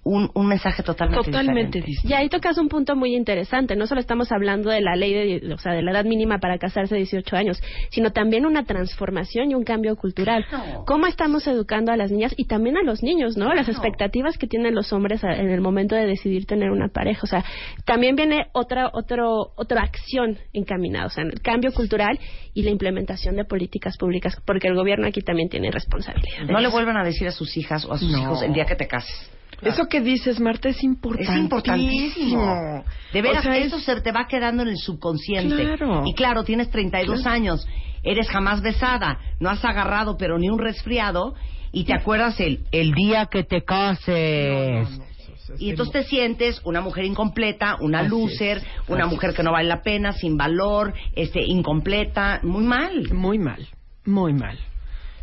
un, 0.09 0.30
un 0.35 0.47
mensaje 0.47 0.82
totalmente, 0.82 1.30
Totalmente 1.30 1.80
diferente. 1.80 2.09
Y 2.09 2.12
ahí 2.14 2.28
tocas 2.28 2.56
un 2.59 2.68
punto 2.68 2.97
muy 2.97 3.14
interesante. 3.14 3.76
No 3.76 3.86
solo 3.86 4.01
estamos 4.01 4.32
hablando 4.32 4.70
de 4.70 4.80
la 4.80 4.97
ley, 4.97 5.40
de, 5.40 5.52
o 5.52 5.59
sea, 5.59 5.72
de 5.72 5.82
la 5.82 5.93
edad 5.93 6.05
mínima 6.05 6.39
para 6.39 6.59
casarse 6.59 6.94
de 6.94 7.01
18 7.02 7.36
años, 7.36 7.62
sino 7.90 8.10
también 8.12 8.47
una 8.47 8.64
transformación 8.64 9.51
y 9.51 9.55
un 9.55 9.64
cambio 9.64 9.97
cultural. 9.97 10.44
¿Cómo 10.86 11.06
estamos 11.06 11.47
educando 11.47 11.93
a 11.93 11.97
las 11.97 12.10
niñas 12.10 12.35
y 12.36 12.47
también 12.47 12.76
a 12.76 12.82
los 12.82 13.02
niños, 13.02 13.36
no? 13.36 13.52
Las 13.52 13.68
expectativas 13.68 14.39
que 14.39 14.47
tienen 14.47 14.74
los 14.74 14.93
hombres 14.93 15.22
en 15.24 15.51
el 15.51 15.60
momento 15.60 15.94
de 15.94 16.06
decidir 16.06 16.47
tener 16.47 16.70
una 16.70 16.89
pareja. 16.89 17.20
O 17.22 17.26
sea, 17.26 17.44
también 17.85 18.16
viene 18.16 18.47
otra, 18.52 18.90
otro, 18.93 19.52
otra 19.56 19.82
acción 19.82 20.39
encaminada, 20.52 21.06
o 21.06 21.10
sea, 21.10 21.24
el 21.24 21.40
cambio 21.43 21.72
cultural 21.72 22.18
y 22.55 22.62
la 22.62 22.70
implementación 22.70 23.36
de 23.36 23.44
políticas 23.44 23.97
públicas, 23.98 24.36
porque 24.47 24.68
el 24.68 24.74
gobierno 24.74 25.06
aquí 25.06 25.20
también 25.20 25.48
tiene 25.48 25.70
responsabilidad. 25.70 26.44
No 26.48 26.60
le 26.60 26.68
vuelvan 26.68 26.97
a 26.97 27.05
decir 27.05 27.28
a 27.28 27.32
sus 27.32 27.56
hijas 27.56 27.85
o 27.85 27.93
a 27.93 27.98
sus 27.98 28.10
No. 28.10 28.18
hijos 28.18 28.43
el 28.43 28.52
día 28.52 28.64
que 28.64 28.74
te 28.76 28.86
cases. 28.86 29.30
Eso 29.62 29.86
que 29.89 30.01
dices, 30.01 30.39
Marta, 30.40 30.68
es 30.68 30.82
importante. 30.85 31.32
Es 31.32 31.39
importantísimo. 31.39 32.85
De 33.12 33.22
veras, 33.22 33.40
O 33.40 33.43
sea, 33.48 33.56
es- 33.59 33.66
eso 33.66 33.80
se 33.80 34.01
te 34.01 34.12
va 34.12 34.26
quedando 34.28 34.62
en 34.62 34.68
el 34.68 34.76
subconsciente. 34.78 35.56
Claro. 35.56 36.02
Y 36.06 36.14
claro, 36.14 36.44
tienes 36.44 36.70
32 36.70 37.22
Claro. 37.22 37.35
años, 37.35 37.66
eres 38.02 38.28
jamás 38.28 38.62
besada, 38.62 39.18
no 39.40 39.51
has 39.51 39.64
agarrado 39.64 40.16
pero 40.16 40.39
ni 40.39 40.48
un 40.48 40.59
resfriado 40.59 41.35
y 41.72 41.85
te 41.85 41.93
acuerdas 41.94 42.39
el, 42.40 42.60
el 42.70 42.93
día 42.93 43.26
que 43.26 43.43
te 43.44 43.62
cases. 43.64 44.89
y 45.59 45.70
entonces 45.70 45.93
te 45.93 46.09
sientes 46.09 46.60
una 46.64 46.80
mujer 46.82 47.05
incompleta, 47.06 47.76
una 47.80 48.01
Así 48.01 48.10
loser, 48.10 48.59
es, 48.59 48.64
una 48.86 49.05
así 49.06 49.14
mujer 49.14 49.30
es. 49.30 49.36
que 49.36 49.43
no 49.43 49.51
vale 49.52 49.66
la 49.68 49.82
pena, 49.82 50.12
sin 50.12 50.36
valor, 50.36 50.93
este, 51.16 51.40
incompleta, 51.43 52.40
muy 52.43 52.64
mal. 52.64 53.12
Muy 53.14 53.39
mal, 53.39 53.66
muy 54.05 54.35
mal. 54.35 54.59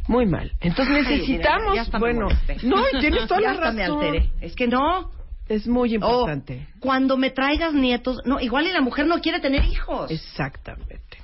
Muy 0.07 0.25
mal. 0.25 0.51
Entonces 0.61 0.95
Ay, 0.95 1.01
necesitamos, 1.03 1.71
mira, 1.71 1.81
hasta 1.83 1.97
me 1.97 2.01
bueno, 2.05 2.25
molesté. 2.25 2.57
no, 2.67 2.83
tienes 2.99 3.27
toda 3.27 3.41
Ya 3.41 3.53
la 3.53 3.71
me 3.71 3.81
razón. 3.87 4.03
alteré. 4.03 4.29
Es 4.41 4.55
que 4.55 4.67
no. 4.67 5.11
Es 5.47 5.67
muy 5.67 5.93
importante. 5.93 6.67
O 6.77 6.79
cuando 6.79 7.17
me 7.17 7.29
traigas 7.29 7.73
nietos, 7.73 8.17
no, 8.25 8.39
igual 8.39 8.65
y 8.67 8.71
la 8.71 8.81
mujer 8.81 9.05
no 9.05 9.19
quiere 9.21 9.39
tener 9.39 9.63
hijos. 9.65 10.09
Exactamente. 10.09 11.17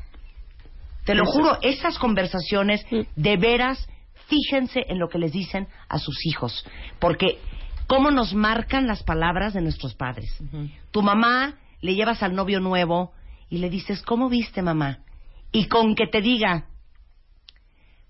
Te 1.05 1.15
lo 1.15 1.23
Eso. 1.23 1.31
juro, 1.31 1.57
esas 1.63 1.97
conversaciones, 1.97 2.85
de 3.15 3.37
veras, 3.37 3.87
fíjense 4.27 4.85
en 4.87 4.99
lo 4.99 5.09
que 5.09 5.17
les 5.17 5.31
dicen 5.31 5.67
a 5.89 5.97
sus 5.97 6.23
hijos. 6.27 6.63
Porque, 6.99 7.39
¿cómo 7.87 8.11
nos 8.11 8.35
marcan 8.35 8.85
las 8.85 9.01
palabras 9.01 9.53
de 9.55 9.61
nuestros 9.61 9.95
padres? 9.95 10.29
Tu 10.91 11.01
mamá 11.01 11.55
le 11.81 11.95
llevas 11.95 12.21
al 12.21 12.35
novio 12.35 12.59
nuevo 12.59 13.13
y 13.49 13.57
le 13.57 13.71
dices, 13.71 14.03
¿cómo 14.03 14.29
viste, 14.29 14.61
mamá? 14.61 14.99
Y 15.51 15.65
con 15.67 15.95
que 15.95 16.05
te 16.05 16.21
diga, 16.21 16.65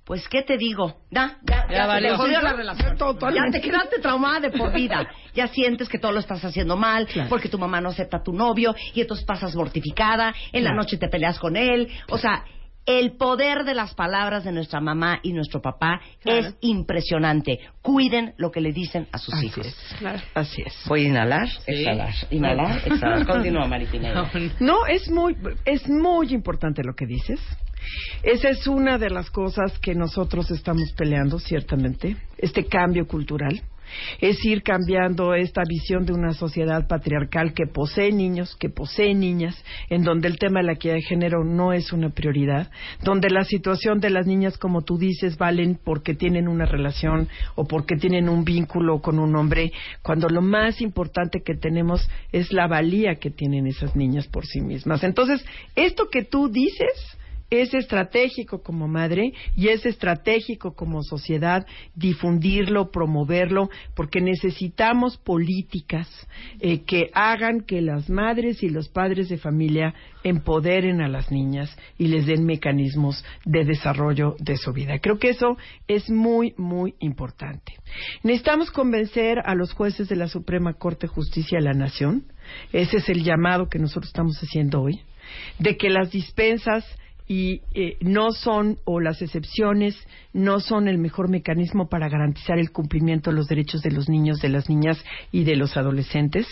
pues, 0.06 0.28
¿qué 0.28 0.42
te 0.42 0.58
digo? 0.58 0.98
Ya, 1.12 1.38
ya, 1.44 1.66
ya, 1.70 1.76
Ya 1.78 1.88
valió. 1.88 2.12
te 2.12 2.18
jodió 2.18 2.42
la 2.42 2.50
Sí, 2.52 2.56
relación. 2.58 2.98
Ya 3.34 3.52
te 3.52 3.62
quedaste 3.62 4.00
traumada 4.00 4.40
de 4.42 4.52
por 4.52 4.74
vida. 4.74 5.08
Ya 5.34 5.48
sientes 5.48 5.88
que 5.88 6.00
todo 6.00 6.12
lo 6.12 6.20
estás 6.20 6.44
haciendo 6.44 6.76
mal 6.76 7.06
Claro. 7.08 7.30
porque 7.30 7.48
tu 7.50 7.58
mamá 7.60 7.80
no 7.82 7.90
acepta 7.90 8.18
a 8.18 8.24
tu 8.24 8.34
novio 8.34 8.76
y 8.94 9.02
entonces 9.02 9.26
pasas 9.26 9.56
mortificada, 9.56 10.34
en 10.52 10.64
la 10.64 10.72
Claro. 10.72 10.84
noche 10.84 10.98
te 10.98 11.08
peleas 11.08 11.40
con 11.40 11.56
él. 11.56 11.88
O 12.10 12.18
sea, 12.18 12.44
el 12.88 13.16
poder 13.16 13.64
de 13.64 13.76
las 13.76 13.94
palabras 13.94 14.44
de 14.44 14.52
nuestra 14.52 14.82
mamá 14.82 15.20
y 15.22 15.34
nuestro 15.34 15.62
papá 15.62 16.02
es 16.26 16.56
impresionante. 16.62 17.60
Cuiden 17.84 18.34
lo 18.38 18.50
que 18.52 18.60
le 18.60 18.72
dicen 18.74 19.08
a 19.12 19.20
sus 19.20 19.36
Así 19.36 19.46
hijos. 19.46 19.68
es. 19.68 19.96
Así 20.34 20.64
es. 20.66 20.74
Voy 20.88 21.06
a 21.06 21.08
inhalar, 21.10 21.48
exhalar, 21.68 22.10
inhalar, 22.32 22.82
exhalar. 22.86 23.26
Continúa, 23.28 23.68
Maripina. 23.68 24.30
No, 24.60 24.86
es 24.88 25.10
muy, 25.12 25.38
es 25.64 25.88
muy 25.88 26.34
importante 26.34 26.82
lo 26.84 26.96
que 26.96 27.06
dices. 27.06 27.40
Esa 28.24 28.50
es 28.50 28.68
una 28.68 28.98
de 28.98 29.10
las 29.10 29.30
cosas 29.32 29.78
que 29.80 29.96
nosotros 29.96 30.52
estamos 30.52 30.92
peleando, 30.94 31.40
ciertamente, 31.40 32.18
este 32.38 32.66
cambio 32.66 33.08
cultural. 33.08 33.62
Es 34.20 34.44
ir 34.46 34.64
cambiando 34.64 35.34
esta 35.34 35.64
visión 35.68 36.06
de 36.06 36.14
una 36.14 36.34
sociedad 36.34 36.88
patriarcal 36.88 37.54
que 37.54 37.68
posee 37.68 38.12
niños, 38.12 38.56
que 38.58 38.70
posee 38.70 39.14
niñas, 39.14 39.62
en 39.90 40.04
donde 40.04 40.28
el 40.28 40.38
tema 40.38 40.60
de 40.60 40.68
la 40.68 40.74
equidad 40.74 40.94
de 40.94 41.02
género 41.02 41.44
no 41.44 41.74
es 41.74 41.92
una 41.92 42.10
prioridad, 42.10 42.72
donde 43.04 43.30
la 43.30 43.44
situación 43.44 44.00
de 44.00 44.10
las 44.10 44.28
niñas, 44.28 44.58
como 44.58 44.84
tú 44.84 44.98
dices, 44.98 45.38
valen 45.38 45.78
porque 45.84 46.14
tienen 46.14 46.48
una 46.48 46.66
relación 46.66 47.28
o 47.56 47.68
porque 47.68 47.98
tienen 47.98 48.30
un 48.30 48.46
vínculo 48.46 49.02
con 49.02 49.20
un 49.20 49.36
hombre, 49.36 49.74
cuando 50.02 50.30
lo 50.30 50.42
más 50.42 50.82
importante 50.82 51.42
que 51.44 51.56
tenemos 51.56 52.08
es 52.32 52.54
la 52.54 52.68
valía 52.68 53.16
que 53.16 53.30
tienen 53.30 53.68
esas 53.68 53.96
niñas 53.96 54.28
por 54.28 54.46
sí 54.46 54.62
mismas. 54.62 55.04
Entonces, 55.04 55.44
esto 55.76 56.08
que 56.10 56.24
tú 56.24 56.48
dices 56.48 57.18
es 57.52 57.74
estratégico 57.74 58.64
como 58.64 58.88
madre 58.88 59.34
y 59.56 59.68
es 59.68 59.86
estratégico 59.86 60.74
como 60.74 61.04
sociedad 61.04 61.68
difundirlo, 61.94 62.92
promoverlo, 62.92 63.70
porque 63.94 64.22
necesitamos 64.22 65.18
políticas 65.18 66.10
eh, 66.62 66.84
que 66.86 67.12
hagan 67.14 67.62
que 67.62 67.82
las 67.82 68.10
madres 68.10 68.64
y 68.64 68.70
los 68.70 68.88
padres 68.88 69.28
de 69.28 69.38
familia 69.38 69.94
empoderen 70.24 71.02
a 71.02 71.10
las 71.10 71.30
niñas 71.30 71.78
y 71.98 72.08
les 72.08 72.26
den 72.26 72.46
mecanismos 72.46 73.24
de 73.44 73.66
desarrollo 73.66 74.36
de 74.40 74.56
su 74.56 74.72
vida. 74.72 75.00
Creo 75.00 75.20
que 75.20 75.30
eso 75.30 75.58
es 75.88 76.10
muy, 76.10 76.54
muy 76.58 76.96
importante. 77.00 77.74
Necesitamos 78.24 78.72
convencer 78.72 79.40
a 79.44 79.56
los 79.56 79.74
jueces 79.74 80.08
de 80.08 80.16
la 80.16 80.30
Suprema 80.30 80.74
Corte 80.74 81.08
de 81.08 81.14
Justicia 81.14 81.58
de 81.58 81.66
la 81.66 81.74
Nación, 81.74 82.32
ese 82.72 82.98
es 82.98 83.10
el 83.10 83.24
llamado 83.24 83.68
que 83.68 83.80
nosotros 83.80 84.08
estamos 84.08 84.38
haciendo 84.42 84.82
hoy, 84.82 85.02
de 85.60 85.76
que 85.76 85.90
las 85.90 86.12
dispensas 86.12 86.86
y 87.32 87.62
eh, 87.74 87.96
no 88.02 88.34
son 88.34 88.80
o 88.84 89.00
las 89.00 89.22
excepciones 89.22 89.96
no 90.34 90.60
son 90.60 90.90
el 90.90 90.98
mejor 90.98 91.30
mecanismo 91.30 91.88
para 91.88 92.10
garantizar 92.10 92.60
el 92.60 92.74
cumplimiento 92.74 93.30
de 93.30 93.38
los 93.38 93.48
derechos 93.48 93.82
de 93.82 93.92
los 93.92 94.10
niños, 94.10 94.42
de 94.42 94.50
las 94.50 94.70
niñas 94.70 95.02
y 95.32 95.46
de 95.46 95.56
los 95.56 95.78
adolescentes. 95.78 96.46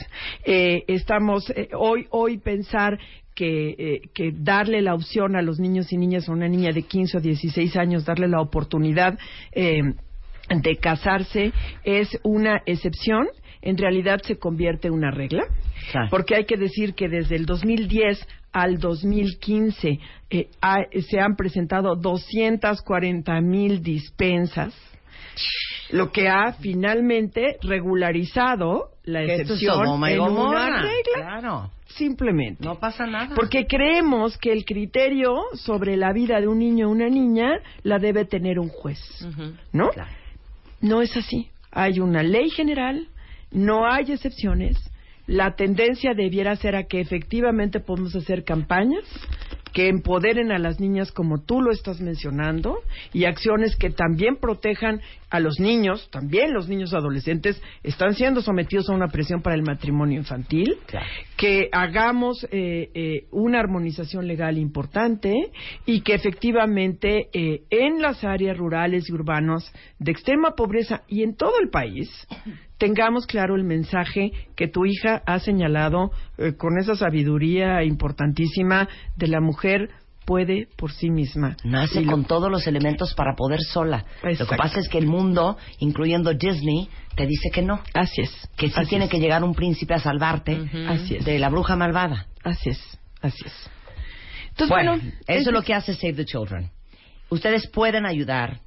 Eh, 0.46 0.86
estamos 0.88 1.50
eh, 1.50 1.68
hoy 1.78 2.08
hoy 2.12 2.38
pensar 2.38 2.98
que, 3.36 3.72
eh, 3.78 4.02
que 4.14 4.32
darle 4.34 4.82
la 4.82 4.96
opción 4.96 5.36
a 5.36 5.42
los 5.42 5.60
niños 5.60 5.92
y 5.92 5.98
niñas 5.98 6.30
a 6.30 6.32
una 6.32 6.48
niña 6.48 6.72
de 6.72 6.84
15 6.84 7.18
o 7.18 7.20
16 7.20 7.76
años 7.76 8.06
darle 8.06 8.30
la 8.30 8.40
oportunidad 8.40 9.20
eh, 9.52 9.82
de 10.50 10.76
casarse 10.78 11.52
es 11.84 12.18
una 12.24 12.62
excepción, 12.66 13.28
en 13.62 13.78
realidad 13.78 14.20
se 14.24 14.38
convierte 14.38 14.88
en 14.88 14.94
una 14.94 15.12
regla, 15.12 15.44
porque 16.10 16.36
hay 16.36 16.46
que 16.46 16.58
decir 16.58 16.94
que 16.94 17.08
desde 17.10 17.36
el 17.36 17.46
2010 17.46 18.26
al 18.52 18.80
2015 18.80 20.00
eh, 20.30 20.48
ha- 20.62 20.86
se 21.10 21.20
han 21.20 21.36
presentado 21.36 21.96
240 21.96 23.42
mil 23.42 23.82
dispensas, 23.84 24.74
lo 25.92 26.12
que 26.12 26.28
ha 26.28 26.54
finalmente 26.54 27.58
regularizado 27.62 28.90
la 29.06 29.24
es 29.24 29.42
excepción 29.42 29.80
y 30.10 30.14
en 30.14 30.20
una 30.48 30.82
regla. 30.82 31.16
Claro. 31.16 31.72
Simplemente. 31.88 32.64
No 32.64 32.80
pasa 32.80 33.08
nada. 33.08 33.34
Porque 33.36 33.66
creemos 33.66 34.38
que 34.38 34.52
el 34.52 34.64
criterio 34.64 35.36
sobre 35.56 35.98
la 35.98 36.14
vida 36.14 36.40
de 36.40 36.48
un 36.48 36.60
niño 36.60 36.88
o 36.88 36.92
una 36.92 37.10
niña 37.10 37.50
la 37.84 37.98
debe 37.98 38.26
tener 38.26 38.60
un 38.60 38.70
juez. 38.70 39.00
¿No? 39.74 39.90
No 40.82 41.02
es 41.02 41.16
así. 41.18 41.50
Hay 41.72 42.00
una 42.00 42.22
ley 42.22 42.50
general, 42.52 43.08
no 43.52 43.86
hay 43.86 44.12
excepciones. 44.12 44.78
La 45.28 45.56
tendencia 45.56 46.14
debiera 46.16 46.56
ser 46.56 46.76
a 46.76 46.86
que 46.86 47.00
efectivamente 47.00 47.80
podemos 47.80 48.16
hacer 48.16 48.44
campañas 48.44 49.06
que 49.74 49.88
empoderen 49.88 50.52
a 50.52 50.58
las 50.58 50.80
niñas 50.80 51.12
como 51.12 51.42
tú 51.42 51.62
lo 51.62 51.72
estás 51.72 52.02
mencionando 52.02 52.80
y 53.14 53.26
acciones 53.26 53.76
que 53.76 53.90
también 53.90 54.38
protejan 54.38 55.02
a 55.30 55.40
los 55.40 55.60
niños, 55.60 56.10
también 56.12 56.54
los 56.54 56.68
niños 56.68 56.94
adolescentes 56.94 57.62
están 57.84 58.16
siendo 58.16 58.42
sometidos 58.42 58.90
a 58.90 58.94
una 58.94 59.10
presión 59.10 59.42
para 59.42 59.56
el 59.56 59.62
matrimonio 59.62 60.18
infantil, 60.18 60.78
que 61.38 61.70
hagamos 61.72 62.44
eh, 62.52 62.90
eh, 62.94 63.28
una 63.32 63.60
armonización 63.60 64.28
legal 64.28 64.58
importante 64.58 65.34
y 65.86 66.02
que 66.02 66.16
efectivamente 66.16 67.30
eh, 67.34 67.62
en 67.70 68.02
las 68.02 68.24
áreas 68.24 68.58
rurales 68.58 69.08
y 69.08 69.14
urbanas 69.14 69.72
de 70.00 70.12
extrema 70.12 70.56
pobreza 70.56 71.04
y 71.08 71.22
en 71.22 71.36
todo 71.36 71.60
el 71.62 71.70
país 71.70 72.10
tengamos 72.80 73.28
claro 73.28 73.56
el 73.56 73.64
mensaje 73.64 74.32
que 74.56 74.68
tu 74.68 74.86
hija 74.88 75.22
ha 75.28 75.38
señalado 75.40 76.12
eh, 76.40 76.54
con 76.58 76.80
esa 76.80 76.96
sabiduría 76.96 77.84
importantísima 77.84 78.90
de 79.16 79.28
la 79.28 79.40
mujer 79.42 79.90
puede 80.26 80.68
por 80.78 80.92
sí 80.92 81.10
misma. 81.10 81.58
Nace 81.64 82.02
lo- 82.02 82.12
con 82.12 82.26
todos 82.26 82.50
los 82.52 82.66
elementos 82.68 83.14
para 83.16 83.36
poder 83.36 83.60
sola. 83.62 84.06
Lo 84.24 84.46
que 84.48 84.56
pasa 84.56 84.80
es 84.80 84.88
que 84.88 84.98
el 85.00 85.08
mundo, 85.08 85.58
incluyendo 85.80 86.34
Disney, 86.34 86.88
te 87.16 87.26
dice 87.26 87.50
que 87.52 87.62
no. 87.64 87.82
Así 87.94 88.22
es. 88.22 88.50
Que 88.56 88.68
sí 88.68 88.74
Así 88.76 88.90
tiene 88.90 89.06
es. 89.06 89.12
que 89.12 89.20
llegar 89.20 89.44
un 89.44 89.54
príncipe 89.56 89.94
a 89.96 90.00
salvarte 90.00 90.58
Así 90.88 91.16
es. 91.16 91.26
de 91.26 91.40
la 91.40 91.50
bruja 91.50 91.76
malvada. 91.76 92.28
Así 92.44 92.70
es. 92.70 93.00
Así 93.22 93.44
es. 93.46 93.70
Entonces, 94.50 94.70
bueno, 94.70 94.92
bueno, 94.98 95.12
eso 95.28 95.50
es 95.50 95.54
lo 95.54 95.62
que 95.64 95.74
hace 95.74 95.94
Save 95.96 96.14
the 96.14 96.26
Children. 96.26 96.70
Ustedes 97.30 97.68
pueden 97.68 98.06
ayudar 98.06 98.60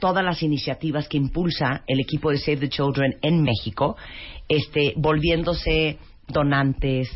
todas 0.00 0.24
las 0.24 0.42
iniciativas 0.42 1.08
que 1.08 1.16
impulsa 1.16 1.82
el 1.86 2.00
equipo 2.00 2.30
de 2.30 2.38
Save 2.38 2.58
the 2.58 2.68
Children 2.68 3.16
en 3.22 3.42
México, 3.42 3.96
este, 4.48 4.94
volviéndose 4.96 5.98
donantes, 6.26 7.08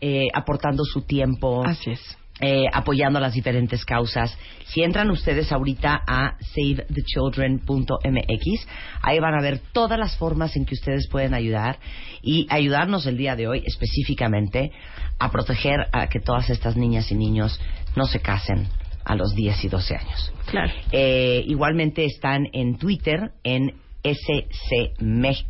eh, 0.00 0.28
aportando 0.34 0.84
su 0.84 1.02
tiempo. 1.02 1.64
Así 1.64 1.90
es. 1.90 2.18
eh, 2.40 2.64
apoyando 2.72 3.20
las 3.20 3.34
diferentes 3.34 3.84
causas. 3.84 4.36
Si 4.66 4.82
entran 4.82 5.08
ustedes 5.10 5.52
ahorita 5.52 6.02
a 6.04 6.36
savethechildren.mx, 6.40 8.66
ahí 9.02 9.20
van 9.20 9.34
a 9.34 9.40
ver 9.40 9.60
todas 9.72 9.96
las 9.98 10.16
formas 10.16 10.56
en 10.56 10.64
que 10.64 10.74
ustedes 10.74 11.06
pueden 11.08 11.32
ayudar 11.32 11.78
y 12.22 12.48
ayudarnos 12.50 13.06
el 13.06 13.16
día 13.16 13.36
de 13.36 13.46
hoy 13.46 13.62
específicamente 13.64 14.72
a 15.20 15.30
proteger 15.30 15.86
a 15.92 16.08
que 16.08 16.18
todas 16.18 16.50
estas 16.50 16.76
niñas 16.76 17.12
y 17.12 17.14
niños 17.14 17.60
no 17.94 18.06
se 18.06 18.18
casen 18.18 18.66
a 19.04 19.14
los 19.16 19.34
10 19.34 19.64
y 19.64 19.68
12 19.68 19.96
años. 19.96 20.32
Claro. 20.46 20.72
Eh, 20.92 21.42
igualmente 21.46 22.04
están 22.04 22.46
en 22.52 22.76
Twitter 22.78 23.32
en 23.42 23.74
SCMEX, 24.02 25.44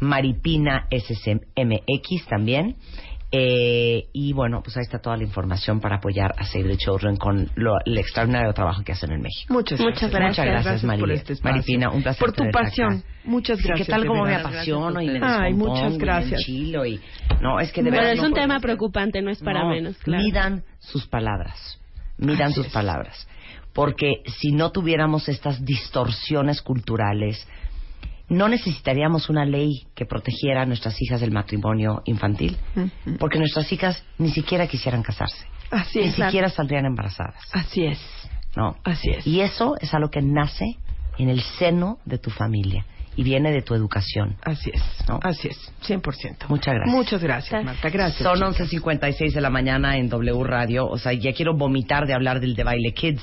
Maripina 0.00 0.86
SCMX 0.90 2.26
también. 2.28 2.76
Eh, 3.32 4.04
y 4.12 4.32
bueno, 4.32 4.62
pues 4.62 4.76
ahí 4.76 4.84
está 4.84 5.00
toda 5.00 5.16
la 5.16 5.24
información 5.24 5.80
para 5.80 5.96
apoyar 5.96 6.32
a 6.38 6.44
Save 6.46 6.64
the 6.68 6.76
Children 6.76 7.16
con 7.16 7.50
lo, 7.56 7.72
el 7.84 7.98
extraordinario 7.98 8.52
trabajo 8.52 8.82
que 8.84 8.92
hacen 8.92 9.10
en 9.10 9.20
México. 9.20 9.52
Muchas 9.52 9.80
Muchas 9.80 10.10
gracias. 10.12 10.46
Muchas 10.46 10.46
gracias, 10.46 10.80
por 10.82 10.88
Mari- 11.08 11.12
este 11.14 11.32
espacio. 11.32 11.52
Maripina. 11.56 11.90
Un 11.90 12.02
placer 12.04 12.20
Por 12.20 12.32
tu 12.32 12.44
pasión. 12.52 12.98
acá. 12.98 13.06
Muchas 13.24 13.58
Sí, 13.58 13.64
gracias. 13.66 13.86
¿Qué 13.88 13.92
tal 13.92 14.06
como 14.06 14.24
me 14.24 14.34
apasiono 14.36 15.00
y 15.02 15.08
me 15.08 15.18
Ay, 15.22 15.54
muchas 15.54 15.94
y 15.94 15.98
me 15.98 16.04
gracias. 16.04 16.40
enchilo 16.40 16.86
y 16.86 17.00
no, 17.42 17.58
es 17.58 17.72
que 17.72 17.82
de 17.82 17.90
Bueno, 17.90 18.02
verdad 18.02 18.12
es 18.14 18.20
no 18.20 18.26
un 18.26 18.30
puedo- 18.32 18.42
tema 18.44 18.60
preocupante, 18.60 19.20
no 19.20 19.30
es 19.30 19.40
para 19.42 19.64
no, 19.64 19.70
menos, 19.70 19.96
claro. 19.98 20.22
Midan 20.22 20.62
sus 20.78 21.06
palabras. 21.08 21.80
Midan 22.18 22.48
Así 22.48 22.54
sus 22.54 22.66
es. 22.66 22.72
palabras. 22.72 23.26
Porque 23.72 24.22
si 24.26 24.52
no 24.52 24.70
tuviéramos 24.72 25.28
estas 25.28 25.64
distorsiones 25.64 26.62
culturales, 26.62 27.46
no 28.28 28.48
necesitaríamos 28.48 29.28
una 29.28 29.44
ley 29.44 29.86
que 29.94 30.06
protegiera 30.06 30.62
a 30.62 30.66
nuestras 30.66 31.00
hijas 31.02 31.20
del 31.20 31.30
matrimonio 31.30 32.02
infantil. 32.06 32.56
Porque 33.18 33.38
nuestras 33.38 33.70
hijas 33.72 34.02
ni 34.18 34.30
siquiera 34.30 34.66
quisieran 34.66 35.02
casarse. 35.02 35.46
Así 35.70 36.00
Ni 36.00 36.06
es. 36.06 36.14
siquiera 36.14 36.48
saldrían 36.48 36.86
embarazadas. 36.86 37.36
Así 37.52 37.84
es. 37.84 38.00
¿no? 38.56 38.76
Así 38.84 39.10
es. 39.10 39.26
Y 39.26 39.40
eso 39.42 39.74
es 39.80 39.92
algo 39.92 40.08
que 40.10 40.22
nace 40.22 40.76
en 41.18 41.28
el 41.28 41.40
seno 41.42 41.98
de 42.06 42.18
tu 42.18 42.30
familia 42.30 42.86
y 43.16 43.22
viene 43.22 43.50
de 43.50 43.62
tu 43.62 43.74
educación. 43.74 44.36
Así 44.42 44.70
es. 44.72 44.82
¿no? 45.08 45.18
Así 45.22 45.48
es. 45.48 45.72
100%. 45.86 46.48
Muchas 46.48 46.74
gracias. 46.74 46.94
Muchas 46.94 47.22
gracias, 47.22 47.64
Marta. 47.64 47.88
Gracias. 47.88 48.22
Son 48.22 48.54
chicas. 48.54 48.72
11.56 48.72 49.32
de 49.32 49.40
la 49.40 49.50
mañana 49.50 49.96
en 49.96 50.08
W 50.08 50.44
Radio. 50.44 50.86
O 50.86 50.98
sea, 50.98 51.12
ya 51.12 51.32
quiero 51.32 51.56
vomitar 51.56 52.06
de 52.06 52.14
hablar 52.14 52.40
del 52.40 52.54
de 52.54 52.64
baile 52.64 52.92
Kids. 52.92 53.22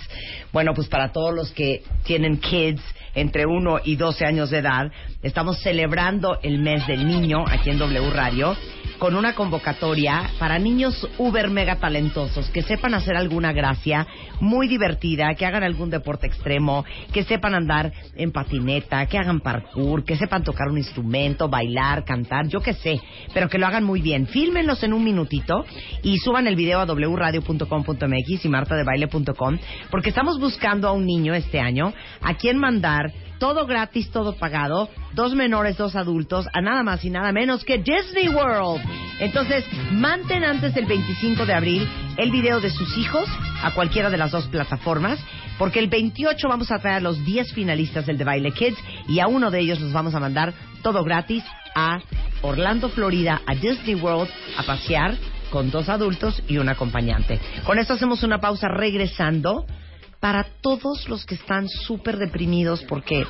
Bueno, 0.52 0.74
pues 0.74 0.88
para 0.88 1.12
todos 1.12 1.34
los 1.34 1.52
que 1.52 1.84
tienen 2.04 2.38
kids 2.38 2.82
entre 3.16 3.46
1 3.46 3.82
y 3.86 3.96
12 3.96 4.26
años 4.26 4.50
de 4.50 4.60
edad, 4.60 4.92
estamos 5.22 5.60
celebrando 5.62 6.40
el 6.42 6.60
mes 6.60 6.86
del 6.88 7.08
niño 7.08 7.46
aquí 7.48 7.70
en 7.70 7.78
W 7.78 8.10
Radio 8.10 8.56
con 9.00 9.16
una 9.16 9.36
convocatoria 9.36 10.30
para 10.40 10.60
niños 10.60 11.08
uber 11.18 11.50
mega 11.50 11.78
talentosos 11.78 12.50
que 12.50 12.62
sepan 12.62 12.94
hacer 12.94 13.16
alguna 13.16 13.54
gracia 13.54 14.08
muy 14.40 14.68
divertida, 14.68 15.34
que 15.36 15.46
hagan 15.46 15.64
algún 15.64 15.90
deporte 15.90 16.28
extremo, 16.28 16.86
que 17.12 17.24
sepan 17.24 17.56
andar 17.56 17.92
en 18.16 18.32
patineta, 18.32 19.06
que 19.06 19.18
hagan 19.18 19.40
parkour, 19.40 20.04
que 20.04 20.16
sepan 20.16 20.44
tocar 20.44 20.70
un 20.70 20.78
instrumento, 20.78 21.50
bailar, 21.50 22.04
cantar, 22.04 22.48
yo 22.48 22.62
qué 22.62 22.74
sé, 22.74 23.00
pero 23.34 23.50
que 23.50 23.58
lo 23.58 23.68
hagan 23.68 23.84
muy 23.84 24.02
bien. 24.02 24.28
Fílmenlos 24.28 24.84
en 24.84 24.94
un 24.94 25.04
minutito 25.04 25.66
y 26.02 26.18
suban 26.18 26.48
el 26.48 26.56
video 26.56 26.80
a 26.80 26.86
wradio.com.mx 26.86 28.46
y 28.46 28.50
martadebaile.com 28.50 29.58
porque 29.90 30.10
estamos 30.10 30.40
buscando 30.40 30.88
a 30.88 30.92
un 30.92 31.06
niño 31.06 31.34
este 31.34 31.60
año 31.60 31.94
a 32.22 32.36
quien 32.36 32.58
mandar 32.58 33.12
todo 33.44 33.66
gratis, 33.66 34.10
todo 34.10 34.38
pagado, 34.38 34.88
dos 35.16 35.36
menores, 35.36 35.76
dos 35.76 35.98
adultos, 35.98 36.48
a 36.54 36.62
nada 36.62 36.82
más 36.82 37.04
y 37.04 37.10
nada 37.10 37.34
menos 37.34 37.66
que 37.66 37.78
Disney 37.78 38.30
World. 38.30 38.82
Entonces, 39.20 39.66
manden 39.92 40.46
antes 40.46 40.74
del 40.74 40.86
25 40.86 41.46
de 41.46 41.54
abril 41.54 41.90
el 42.16 42.32
video 42.32 42.62
de 42.62 42.70
sus 42.70 42.98
hijos 42.98 43.28
a 43.62 43.74
cualquiera 43.74 44.10
de 44.10 44.16
las 44.16 44.32
dos 44.32 44.48
plataformas, 44.48 45.20
porque 45.58 45.80
el 45.80 45.90
28 45.90 46.48
vamos 46.48 46.72
a 46.72 46.80
traer 46.80 47.00
a 47.00 47.02
los 47.02 47.22
10 47.26 47.52
finalistas 47.52 48.06
del 48.06 48.18
The 48.18 48.24
Baile 48.24 48.52
Kids 48.52 48.78
y 49.10 49.20
a 49.20 49.28
uno 49.28 49.52
de 49.52 49.60
ellos 49.60 49.82
los 49.82 49.92
vamos 49.92 50.16
a 50.16 50.22
mandar 50.22 50.54
todo 50.82 51.04
gratis 51.04 51.44
a 51.76 52.00
Orlando, 52.44 52.88
Florida, 52.88 53.42
a 53.46 53.56
Disney 53.56 53.96
World, 53.96 54.30
a 54.58 54.64
pasear 54.64 55.18
con 55.52 55.70
dos 55.70 55.90
adultos 55.90 56.42
y 56.48 56.60
un 56.60 56.70
acompañante. 56.70 57.42
Con 57.66 57.78
esto 57.78 57.96
hacemos 57.96 58.24
una 58.24 58.40
pausa 58.40 58.70
regresando 58.70 59.66
para 60.24 60.46
todos 60.62 61.10
los 61.10 61.26
que 61.26 61.36
están 61.36 61.68
súper 61.68 62.16
deprimidos 62.16 62.82
porque 62.88 63.26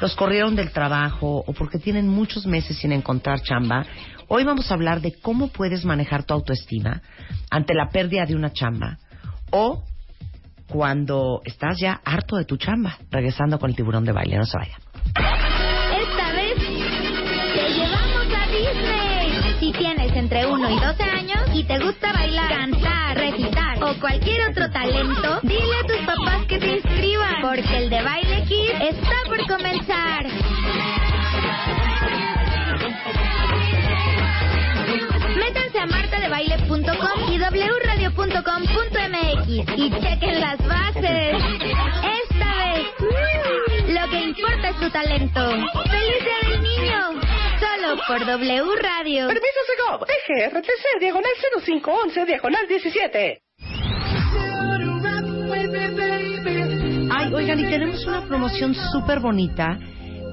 los 0.00 0.16
corrieron 0.16 0.56
del 0.56 0.72
trabajo 0.72 1.44
o 1.46 1.52
porque 1.52 1.78
tienen 1.78 2.08
muchos 2.08 2.46
meses 2.46 2.76
sin 2.78 2.90
encontrar 2.90 3.42
chamba. 3.42 3.86
Hoy 4.26 4.42
vamos 4.42 4.68
a 4.68 4.74
hablar 4.74 5.00
de 5.00 5.12
cómo 5.22 5.52
puedes 5.52 5.84
manejar 5.84 6.24
tu 6.24 6.34
autoestima 6.34 7.00
ante 7.48 7.74
la 7.74 7.90
pérdida 7.90 8.26
de 8.26 8.34
una 8.34 8.52
chamba 8.52 8.98
o 9.52 9.84
cuando 10.66 11.42
estás 11.44 11.78
ya 11.78 12.00
harto 12.04 12.34
de 12.34 12.44
tu 12.44 12.56
chamba, 12.56 12.98
regresando 13.08 13.60
con 13.60 13.70
el 13.70 13.76
tiburón 13.76 14.04
de 14.04 14.10
baile. 14.10 14.36
No 14.36 14.46
se 14.46 14.58
vaya. 14.58 14.78
Esta 15.04 16.32
vez 16.32 16.56
te 16.56 17.72
llevamos 17.72 18.26
a 18.34 18.46
Disney. 18.48 19.60
Si 19.60 19.70
tienes 19.70 20.12
entre 20.12 20.44
1 20.44 20.70
y 20.70 20.80
12 20.80 21.02
años 21.04 21.38
y 21.54 21.62
te 21.62 21.78
gusta 21.78 22.12
bailar, 22.12 22.48
cantar, 22.48 22.95
o 23.28 23.94
cualquier 23.98 24.48
otro 24.50 24.70
talento, 24.70 25.40
dile 25.42 25.76
a 25.82 25.86
tus 25.86 25.98
papás 26.06 26.46
que 26.46 26.58
te 26.60 26.74
inscriban, 26.76 27.40
porque 27.40 27.76
el 27.76 27.90
de 27.90 28.00
Baile 28.00 28.44
Kids 28.44 28.80
está 28.80 29.16
por 29.26 29.44
comenzar. 29.48 30.26
Métanse 35.36 35.78
a 35.80 35.86
martadebaile.com 35.86 37.32
y 37.32 37.38
wradio.com.mx 37.38 38.18
y 39.76 39.90
chequen 39.90 40.40
las 40.40 40.58
bases. 40.64 41.42
Esta 42.22 42.54
vez, 42.74 42.86
lo 43.88 44.08
que 44.08 44.20
importa 44.22 44.68
es 44.68 44.76
tu 44.78 44.88
talento. 44.90 45.50
¡Feliz 45.90 46.24
Día 46.24 46.38
del 46.48 46.62
Niño! 46.62 47.45
Solo 47.58 47.96
por 48.06 48.26
W 48.26 48.64
Radio. 48.82 49.28
Permiso 49.28 49.60
Segov, 49.66 50.06
DGRTC, 50.06 51.00
diagonal 51.00 51.30
0511, 51.64 52.26
diagonal 52.26 52.68
17. 52.68 53.42
Ay, 57.10 57.32
oigan, 57.32 57.60
y 57.60 57.64
tenemos 57.64 58.04
una 58.04 58.26
promoción 58.26 58.74
súper 58.74 59.20
bonita 59.20 59.78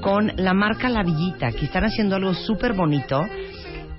con 0.01 0.33
la 0.35 0.53
marca 0.53 0.89
La 0.89 1.03
Villita, 1.03 1.51
que 1.51 1.65
están 1.65 1.85
haciendo 1.85 2.17
algo 2.17 2.33
súper 2.33 2.73
bonito 2.73 3.25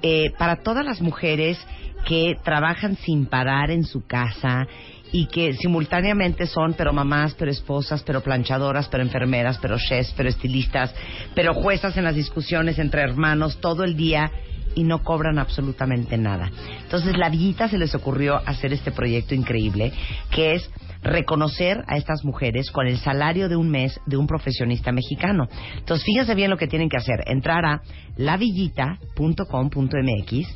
eh, 0.03 0.31
para 0.39 0.57
todas 0.57 0.85
las 0.85 1.01
mujeres 1.01 1.59
que 2.07 2.37
trabajan 2.45 2.97
sin 2.97 3.25
parar 3.25 3.71
en 3.71 3.85
su 3.85 4.07
casa 4.07 4.67
y 5.15 5.27
que 5.27 5.55
simultáneamente 5.55 6.45
son 6.45 6.75
pero 6.75 6.93
mamás, 6.93 7.35
pero 7.35 7.49
esposas, 7.49 8.03
pero 8.03 8.21
planchadoras, 8.21 8.89
pero 8.89 9.05
enfermeras, 9.05 9.61
pero 9.63 9.79
chefs, 9.79 10.13
pero 10.17 10.29
estilistas, 10.29 10.93
pero 11.37 11.55
juezas 11.55 11.97
en 11.97 12.03
las 12.03 12.17
discusiones 12.17 12.81
entre 12.81 13.03
hermanos 13.03 13.61
todo 13.61 13.85
el 13.85 13.95
día 13.95 14.29
y 14.75 14.83
no 14.83 15.05
cobran 15.05 15.39
absolutamente 15.39 16.19
nada. 16.19 16.51
Entonces, 16.83 17.17
la 17.17 17.29
Villita 17.29 17.69
se 17.69 17.79
les 17.79 17.95
ocurrió 17.95 18.41
hacer 18.45 18.73
este 18.73 18.91
proyecto 18.91 19.37
increíble 19.37 19.93
que 20.33 20.55
es 20.55 20.69
reconocer 21.01 21.85
a 21.87 21.97
estas 21.97 22.25
mujeres 22.25 22.73
con 22.73 22.89
el 22.89 22.99
salario 22.99 23.49
de 23.49 23.55
un 23.55 23.71
mes 23.71 24.01
de 24.07 24.17
un 24.17 24.27
profesionista 24.27 24.91
mexicano. 24.91 25.47
Entonces, 25.79 26.05
fíjense 26.05 26.35
bien 26.35 26.51
lo 26.51 26.57
que 26.57 26.67
tienen 26.67 26.89
que 26.89 26.97
hacer. 26.97 27.23
Entrar 27.27 27.65
a 27.65 27.83
lavillita.com.mx 28.17 30.49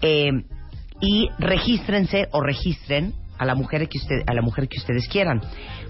eh, 0.00 0.32
y 1.00 1.28
regístrense 1.38 2.26
o 2.32 2.40
registren 2.40 3.21
a 3.42 3.44
la 3.44 3.54
mujer 3.54 3.88
que 3.88 3.98
usted, 3.98 4.22
a 4.26 4.34
la 4.34 4.42
mujer 4.42 4.68
que 4.68 4.78
ustedes 4.78 5.08
quieran. 5.08 5.40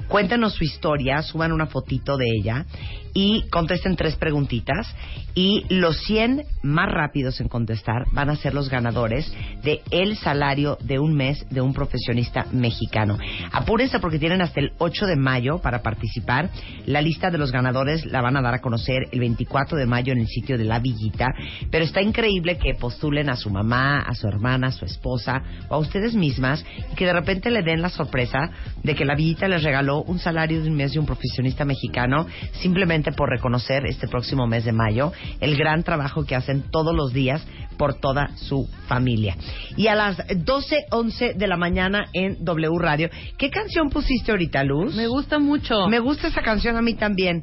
Cuéntenos 0.08 0.54
su 0.54 0.64
historia, 0.64 1.22
suban 1.22 1.52
una 1.52 1.66
fotito 1.66 2.16
de 2.16 2.26
ella 2.28 2.66
y 3.14 3.48
contesten 3.50 3.96
tres 3.96 4.16
preguntitas 4.16 4.94
y 5.34 5.64
los 5.68 5.96
100 6.04 6.44
más 6.62 6.90
rápidos 6.90 7.40
en 7.40 7.48
contestar 7.48 8.04
van 8.12 8.30
a 8.30 8.36
ser 8.36 8.54
los 8.54 8.68
ganadores 8.68 9.32
de 9.62 9.80
el 9.90 10.16
salario 10.16 10.78
de 10.82 10.98
un 10.98 11.14
mes 11.14 11.46
de 11.50 11.60
un 11.60 11.72
profesionista 11.72 12.46
mexicano. 12.52 13.18
Apúrense 13.50 13.98
porque 13.98 14.18
tienen 14.18 14.42
hasta 14.42 14.60
el 14.60 14.72
8 14.78 15.06
de 15.06 15.16
mayo 15.16 15.58
para 15.58 15.82
participar. 15.82 16.50
La 16.86 17.02
lista 17.02 17.30
de 17.30 17.38
los 17.38 17.52
ganadores 17.52 18.06
la 18.06 18.20
van 18.20 18.36
a 18.36 18.42
dar 18.42 18.54
a 18.54 18.60
conocer 18.60 19.08
el 19.10 19.20
24 19.20 19.78
de 19.78 19.86
mayo 19.86 20.12
en 20.12 20.20
el 20.20 20.28
sitio 20.28 20.58
de 20.58 20.64
La 20.64 20.78
Villita, 20.78 21.26
pero 21.70 21.84
está 21.84 22.02
increíble 22.02 22.58
que 22.58 22.74
postulen 22.74 23.30
a 23.30 23.36
su 23.36 23.50
mamá, 23.50 24.00
a 24.00 24.14
su 24.14 24.26
hermana, 24.26 24.68
a 24.68 24.72
su 24.72 24.84
esposa 24.84 25.42
o 25.68 25.74
a 25.74 25.78
ustedes 25.78 26.14
mismas 26.14 26.64
y 26.92 26.94
que 26.94 27.06
de 27.06 27.12
repente 27.12 27.50
le 27.50 27.62
den 27.62 27.82
la 27.82 27.88
sorpresa 27.88 28.50
de 28.82 28.94
que 28.94 29.04
La 29.04 29.14
Villita 29.14 29.48
les 29.48 29.62
regaló 29.62 30.02
un 30.02 30.18
salario 30.18 30.62
de 30.62 30.68
un 30.68 30.76
mes 30.76 30.92
de 30.92 30.98
un 30.98 31.06
profesionista 31.06 31.64
mexicano 31.64 32.26
simplemente 32.60 33.01
por 33.10 33.30
reconocer 33.30 33.86
este 33.86 34.06
próximo 34.06 34.46
mes 34.46 34.64
de 34.64 34.72
mayo 34.72 35.12
el 35.40 35.56
gran 35.56 35.82
trabajo 35.82 36.24
que 36.24 36.36
hacen 36.36 36.62
todos 36.70 36.94
los 36.94 37.12
días 37.12 37.44
por 37.76 37.94
toda 37.94 38.36
su 38.36 38.68
familia. 38.86 39.36
Y 39.76 39.88
a 39.88 39.94
las 39.94 40.18
12.11 40.18 41.34
de 41.34 41.46
la 41.48 41.56
mañana 41.56 42.06
en 42.12 42.44
W 42.44 42.78
Radio. 42.78 43.10
¿Qué 43.38 43.50
canción 43.50 43.90
pusiste 43.90 44.30
ahorita, 44.30 44.62
Luz? 44.62 44.94
Me 44.94 45.08
gusta 45.08 45.38
mucho. 45.38 45.88
Me 45.88 45.98
gusta 45.98 46.28
esa 46.28 46.42
canción 46.42 46.76
a 46.76 46.82
mí 46.82 46.94
también. 46.94 47.42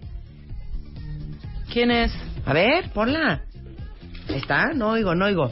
¿Quién 1.72 1.92
es? 1.92 2.14
A 2.46 2.54
ver, 2.54 2.90
ponla. 2.92 3.42
¿Está? 4.30 4.74
No 4.74 4.92
oigo, 4.92 5.16
no 5.16 5.26
oigo. 5.26 5.52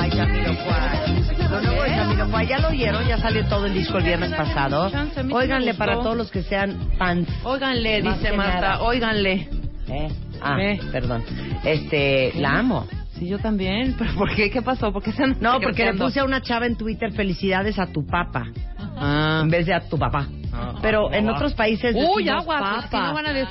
Ay, 0.00 0.10
Jamiroquai. 0.10 1.48
Lo 1.50 1.60
nuevo 1.60 1.82
de 1.82 1.90
Jamiroquai, 1.90 2.46
ya 2.46 2.58
lo 2.58 2.68
oyeron, 2.68 3.06
ya 3.06 3.18
salió 3.18 3.44
todo 3.46 3.66
el 3.66 3.74
disco 3.74 3.98
el 3.98 4.04
viernes 4.04 4.32
pasado. 4.32 4.84
A 4.84 5.06
Óiganle 5.34 5.74
para 5.74 5.94
todos 5.94 6.16
los 6.16 6.30
que 6.30 6.42
sean 6.42 6.76
fans. 6.98 7.28
Óiganle, 7.44 8.02
dice 8.02 8.32
Marta, 8.32 8.82
óiganle. 8.82 9.48
¿Eh? 9.88 10.08
Ah, 10.42 10.56
Eh. 10.60 10.78
perdón. 10.92 11.24
Este, 11.64 12.32
la 12.36 12.58
amo. 12.58 12.86
Sí, 13.18 13.26
yo 13.28 13.38
también. 13.38 13.94
¿Pero 13.98 14.14
por 14.14 14.32
qué? 14.34 14.50
¿Qué 14.50 14.62
pasó? 14.62 14.92
¿Por 14.92 15.02
qué 15.02 15.12
se 15.12 15.26
No, 15.40 15.58
porque 15.60 15.84
le 15.86 15.94
puse 15.94 16.20
a 16.20 16.24
una 16.24 16.40
chava 16.42 16.66
en 16.66 16.76
Twitter 16.76 17.12
felicidades 17.12 17.78
a 17.78 17.86
tu 17.86 18.06
papá. 18.06 18.44
Ah. 19.00 19.40
En 19.42 19.48
vez 19.50 19.66
de 19.66 19.74
a 19.74 19.80
tu 19.88 19.98
papá. 19.98 20.26
Pero 20.82 21.12
en 21.12 21.28
otros 21.28 21.54
países 21.54 21.94
Uy, 21.96 22.28
agua, 22.28 22.58
papa. 22.58 23.08
no 23.08 23.14
van 23.14 23.26
a 23.26 23.32
des- 23.32 23.48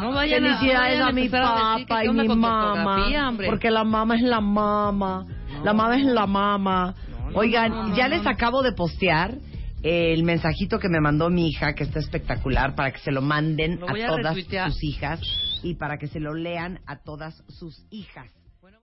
No 0.00 0.12
vayan 0.12 0.44
a- 0.44 0.48
Felicidades 0.58 0.98
no 0.98 1.04
vayan 1.04 1.08
a 1.08 1.12
mi 1.12 1.22
decir 1.22 1.40
papá 1.40 2.04
y 2.04 2.08
mi 2.08 2.28
mamá. 2.28 3.04
Porque 3.46 3.70
la 3.70 3.84
mamá 3.84 4.16
es 4.16 4.22
la 4.22 4.40
mamá. 4.40 5.24
La 5.64 5.72
mamá 5.72 5.96
es 5.96 6.04
la 6.04 6.26
mamá. 6.26 6.94
Oigan, 7.34 7.94
ya 7.94 8.08
les 8.08 8.26
acabo 8.26 8.62
de 8.62 8.72
postear 8.72 9.36
el 9.82 10.24
mensajito 10.24 10.78
que 10.78 10.88
me 10.88 11.00
mandó 11.00 11.30
mi 11.30 11.48
hija, 11.48 11.74
que 11.74 11.84
está 11.84 12.00
espectacular, 12.00 12.74
para 12.74 12.90
que 12.92 12.98
se 12.98 13.12
lo 13.12 13.22
manden 13.22 13.80
Lo 13.80 13.88
a 13.88 13.94
todas 13.94 14.36
sus 14.36 14.84
hijas 14.84 15.20
y 15.62 15.74
para 15.74 15.98
que 15.98 16.08
se 16.08 16.18
lo 16.18 16.34
lean 16.34 16.80
a 16.86 16.96
todas 16.96 17.42
sus 17.48 17.86
hijas. 17.90 18.28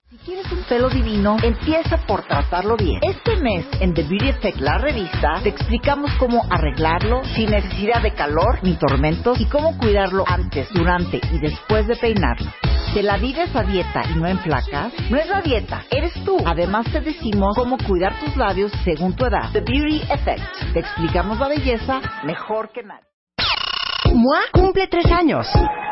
Si 0.09 0.17
quieres 0.17 0.51
un 0.51 0.63
pelo 0.63 0.89
divino, 0.89 1.37
empieza 1.43 1.97
por 2.07 2.23
tratarlo 2.23 2.75
bien. 2.75 2.99
Este 3.03 3.35
mes, 3.43 3.67
en 3.79 3.93
The 3.93 4.01
Beauty 4.01 4.29
Effect, 4.29 4.57
la 4.57 4.79
revista, 4.79 5.39
te 5.43 5.49
explicamos 5.49 6.09
cómo 6.17 6.47
arreglarlo 6.49 7.23
sin 7.35 7.51
necesidad 7.51 8.01
de 8.01 8.15
calor 8.15 8.57
ni 8.63 8.75
tormentos 8.75 9.39
y 9.39 9.45
cómo 9.45 9.77
cuidarlo 9.77 10.23
antes, 10.27 10.67
durante 10.73 11.21
y 11.31 11.37
después 11.37 11.85
de 11.85 11.95
peinarlo. 11.95 12.51
¿Te 12.95 13.03
la 13.03 13.17
vives 13.17 13.55
a 13.55 13.61
dieta 13.61 14.01
y 14.09 14.17
no 14.17 14.25
en 14.25 14.39
placas? 14.39 14.91
No 15.11 15.17
es 15.17 15.29
la 15.29 15.41
dieta, 15.41 15.83
eres 15.91 16.15
tú. 16.25 16.37
Además 16.43 16.87
te 16.91 17.01
decimos 17.01 17.55
cómo 17.55 17.77
cuidar 17.77 18.19
tus 18.19 18.35
labios 18.35 18.71
según 18.83 19.15
tu 19.15 19.27
edad. 19.27 19.51
The 19.53 19.61
Beauty 19.61 20.01
Effect. 20.11 20.73
Te 20.73 20.79
explicamos 20.79 21.37
la 21.37 21.49
belleza 21.49 22.01
mejor 22.23 22.71
que 22.71 22.81
nadie. 22.81 23.05
MOA 24.11 24.41
cumple 24.53 24.87
tres 24.87 25.05
años 25.11 25.45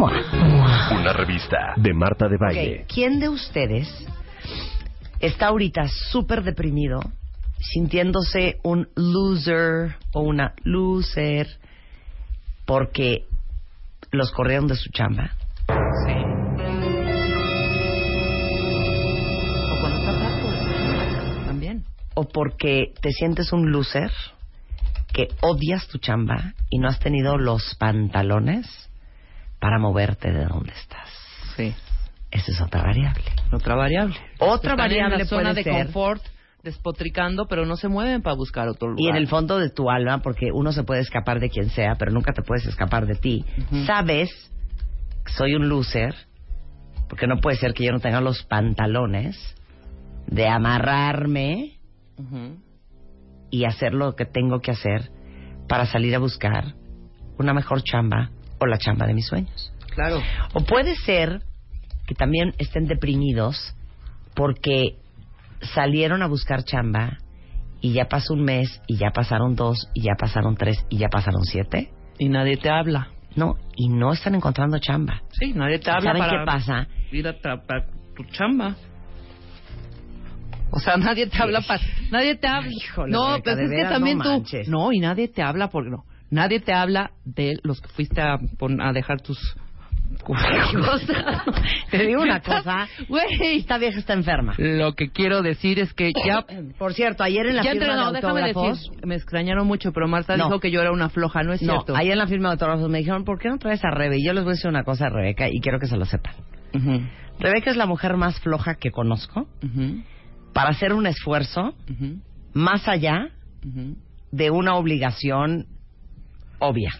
Una 0.00 1.12
revista 1.12 1.74
de 1.76 1.92
Marta 1.92 2.28
de 2.28 2.36
Valle. 2.36 2.84
¿Quién 2.86 3.18
de 3.18 3.28
ustedes 3.28 3.88
está 5.18 5.48
ahorita 5.48 5.88
súper 5.88 6.44
deprimido, 6.44 7.00
sintiéndose 7.58 8.60
un 8.62 8.88
loser 8.94 9.96
o 10.12 10.20
una 10.20 10.54
loser 10.62 11.48
porque 12.64 13.26
los 14.12 14.30
corrieron 14.30 14.68
de 14.68 14.76
su 14.76 14.88
chamba? 14.90 15.32
O 15.66 15.74
cuando 19.80 19.98
estás 19.98 20.22
harto. 20.22 21.44
También. 21.44 21.84
¿O 22.14 22.22
porque 22.28 22.92
te 23.00 23.10
sientes 23.10 23.52
un 23.52 23.72
loser 23.72 24.12
que 25.12 25.26
odias 25.40 25.88
tu 25.88 25.98
chamba 25.98 26.54
y 26.70 26.78
no 26.78 26.86
has 26.86 27.00
tenido 27.00 27.36
los 27.36 27.74
pantalones 27.80 28.87
para 29.60 29.78
moverte 29.78 30.30
de 30.32 30.44
donde 30.44 30.72
estás? 30.72 31.08
Sí. 31.56 31.74
Esa 32.30 32.52
es 32.52 32.60
otra 32.60 32.82
variable. 32.82 33.24
Otra 33.52 33.74
variable. 33.74 34.16
Otra 34.38 34.72
Están 34.72 34.76
variable 34.76 35.14
en 35.14 35.20
la 35.20 35.24
zona 35.26 35.42
puede 35.50 35.54
de 35.54 35.62
ser- 35.64 35.84
confort, 35.86 36.22
despotricando, 36.62 37.46
pero 37.46 37.64
no 37.64 37.76
se 37.76 37.88
mueven 37.88 38.20
para 38.22 38.36
buscar 38.36 38.68
otro 38.68 38.88
lugar. 38.88 39.00
Y 39.02 39.08
en 39.08 39.16
el 39.16 39.28
fondo 39.28 39.58
de 39.58 39.70
tu 39.70 39.88
alma, 39.90 40.20
porque 40.20 40.50
uno 40.52 40.72
se 40.72 40.82
puede 40.82 41.00
escapar 41.00 41.40
de 41.40 41.48
quien 41.48 41.70
sea, 41.70 41.94
pero 41.96 42.10
nunca 42.12 42.32
te 42.32 42.42
puedes 42.42 42.66
escapar 42.66 43.06
de 43.06 43.14
ti, 43.14 43.44
Ujú. 43.58 43.84
sabes 43.86 44.28
que 45.24 45.32
soy 45.32 45.54
un 45.54 45.68
loser, 45.68 46.14
porque 47.08 47.26
no 47.26 47.38
puede 47.38 47.56
ser 47.56 47.72
que 47.72 47.84
yo 47.84 47.92
no 47.92 48.00
tenga 48.00 48.20
los 48.20 48.42
pantalones 48.44 49.36
de 50.26 50.46
amarrarme 50.48 51.78
Ujú. 52.18 52.58
y 53.50 53.64
hacer 53.64 53.94
lo 53.94 54.14
que 54.14 54.26
tengo 54.26 54.60
que 54.60 54.72
hacer 54.72 55.10
para 55.68 55.86
salir 55.86 56.14
a 56.14 56.18
buscar 56.18 56.74
una 57.38 57.54
mejor 57.54 57.82
chamba 57.82 58.30
o 58.58 58.66
la 58.66 58.78
chamba 58.78 59.06
de 59.06 59.14
mis 59.14 59.26
sueños. 59.26 59.72
Claro. 59.94 60.22
O 60.54 60.60
puede 60.60 60.94
ser 60.96 61.42
que 62.06 62.14
también 62.14 62.54
estén 62.58 62.86
deprimidos 62.86 63.74
porque 64.34 64.96
salieron 65.74 66.22
a 66.22 66.26
buscar 66.26 66.64
chamba 66.64 67.18
y 67.80 67.92
ya 67.92 68.06
pasó 68.06 68.34
un 68.34 68.44
mes 68.44 68.80
y 68.86 68.96
ya 68.96 69.10
pasaron 69.10 69.54
dos 69.54 69.88
y 69.94 70.02
ya 70.02 70.14
pasaron 70.18 70.56
tres 70.56 70.84
y 70.88 70.98
ya 70.98 71.08
pasaron 71.08 71.44
siete. 71.44 71.90
Y 72.18 72.28
nadie 72.28 72.56
te 72.56 72.70
habla. 72.70 73.08
No, 73.36 73.56
y 73.76 73.88
no 73.88 74.12
están 74.12 74.34
encontrando 74.34 74.78
chamba. 74.78 75.22
Sí, 75.30 75.52
nadie 75.52 75.78
te 75.78 75.90
habla 75.90 76.10
¿Saben 76.10 76.22
para 76.22 76.38
qué 76.38 76.44
pasa? 76.44 76.88
ir 77.12 77.28
a 77.28 77.34
para 77.40 77.86
tu 78.16 78.24
chamba. 78.32 78.74
O 80.70 80.80
sea, 80.80 80.96
nadie 80.96 81.26
te 81.26 81.40
habla 81.40 81.60
para... 81.62 81.82
Nadie 82.10 82.34
te 82.36 82.46
habla... 82.46 82.70
Híjole, 82.70 83.12
no, 83.12 83.28
Rebeca, 83.28 83.42
pues 83.44 83.58
es 83.58 83.70
que 83.70 83.84
también 83.88 84.18
no 84.18 84.42
tú... 84.42 84.56
No, 84.66 84.92
y 84.92 84.98
nadie 85.00 85.28
te 85.28 85.42
habla 85.42 85.68
porque 85.68 85.90
no. 85.90 86.04
Nadie 86.30 86.60
te 86.60 86.72
habla 86.72 87.10
de 87.24 87.58
los 87.62 87.80
que 87.80 87.88
fuiste 87.88 88.20
a, 88.20 88.38
a 88.80 88.92
dejar 88.92 89.20
tus... 89.20 89.38
Te 91.90 92.06
digo 92.06 92.22
una 92.22 92.40
cosa, 92.40 92.88
Güey, 93.08 93.26
esta 93.58 93.76
vieja 93.78 93.98
está 93.98 94.14
enferma. 94.14 94.54
lo 94.56 94.94
que 94.94 95.10
quiero 95.10 95.42
decir 95.42 95.78
es 95.78 95.92
que 95.92 96.12
ya... 96.26 96.44
Por 96.78 96.94
cierto, 96.94 97.22
ayer 97.24 97.46
en 97.46 97.56
la 97.56 97.62
ya 97.62 97.72
firma 97.72 97.94
no, 97.94 98.12
de 98.12 98.18
autógrafos... 98.18 98.78
decir, 98.90 99.06
me 99.06 99.14
extrañaron 99.16 99.66
mucho, 99.66 99.92
pero 99.92 100.08
Marta 100.08 100.36
No. 100.36 100.44
dijo 100.46 100.60
que 100.60 100.70
yo 100.70 100.80
era 100.80 100.92
una 100.92 101.08
floja, 101.10 101.42
no 101.42 101.52
es 101.52 101.62
No, 101.62 101.74
cierto. 101.74 101.94
ayer 101.96 102.12
en 102.12 102.18
la 102.18 102.26
firma 102.26 102.48
de 102.48 102.52
autógrafos 102.54 102.88
me 102.88 102.98
dijeron, 102.98 103.24
¿por 103.24 103.38
qué 103.38 103.48
no 103.48 103.58
traes 103.58 103.84
a 103.84 103.90
Rebe? 103.90 104.16
Y 104.18 104.24
yo 104.26 104.32
les 104.32 104.44
voy 104.44 104.52
a 104.52 104.54
decir 104.54 104.70
una 104.70 104.84
cosa 104.84 105.06
a 105.06 105.10
Rebeca 105.10 105.48
y 105.50 105.60
quiero 105.60 105.78
que 105.78 105.86
se 105.86 105.96
lo 105.96 106.04
sepan. 106.04 106.34
Rebeca 107.38 107.70
es 107.70 107.76
la 107.76 107.86
mujer 107.86 108.16
más 108.16 108.38
floja 108.40 108.74
que 108.76 108.90
conozco 108.90 109.46
para 110.52 110.70
hacer 110.70 110.92
un 110.94 111.06
esfuerzo 111.06 111.74
más 112.54 112.88
allá 112.88 113.28
de 114.32 114.50
una 114.50 114.74
obligación 114.76 115.66
obvia. 116.58 116.90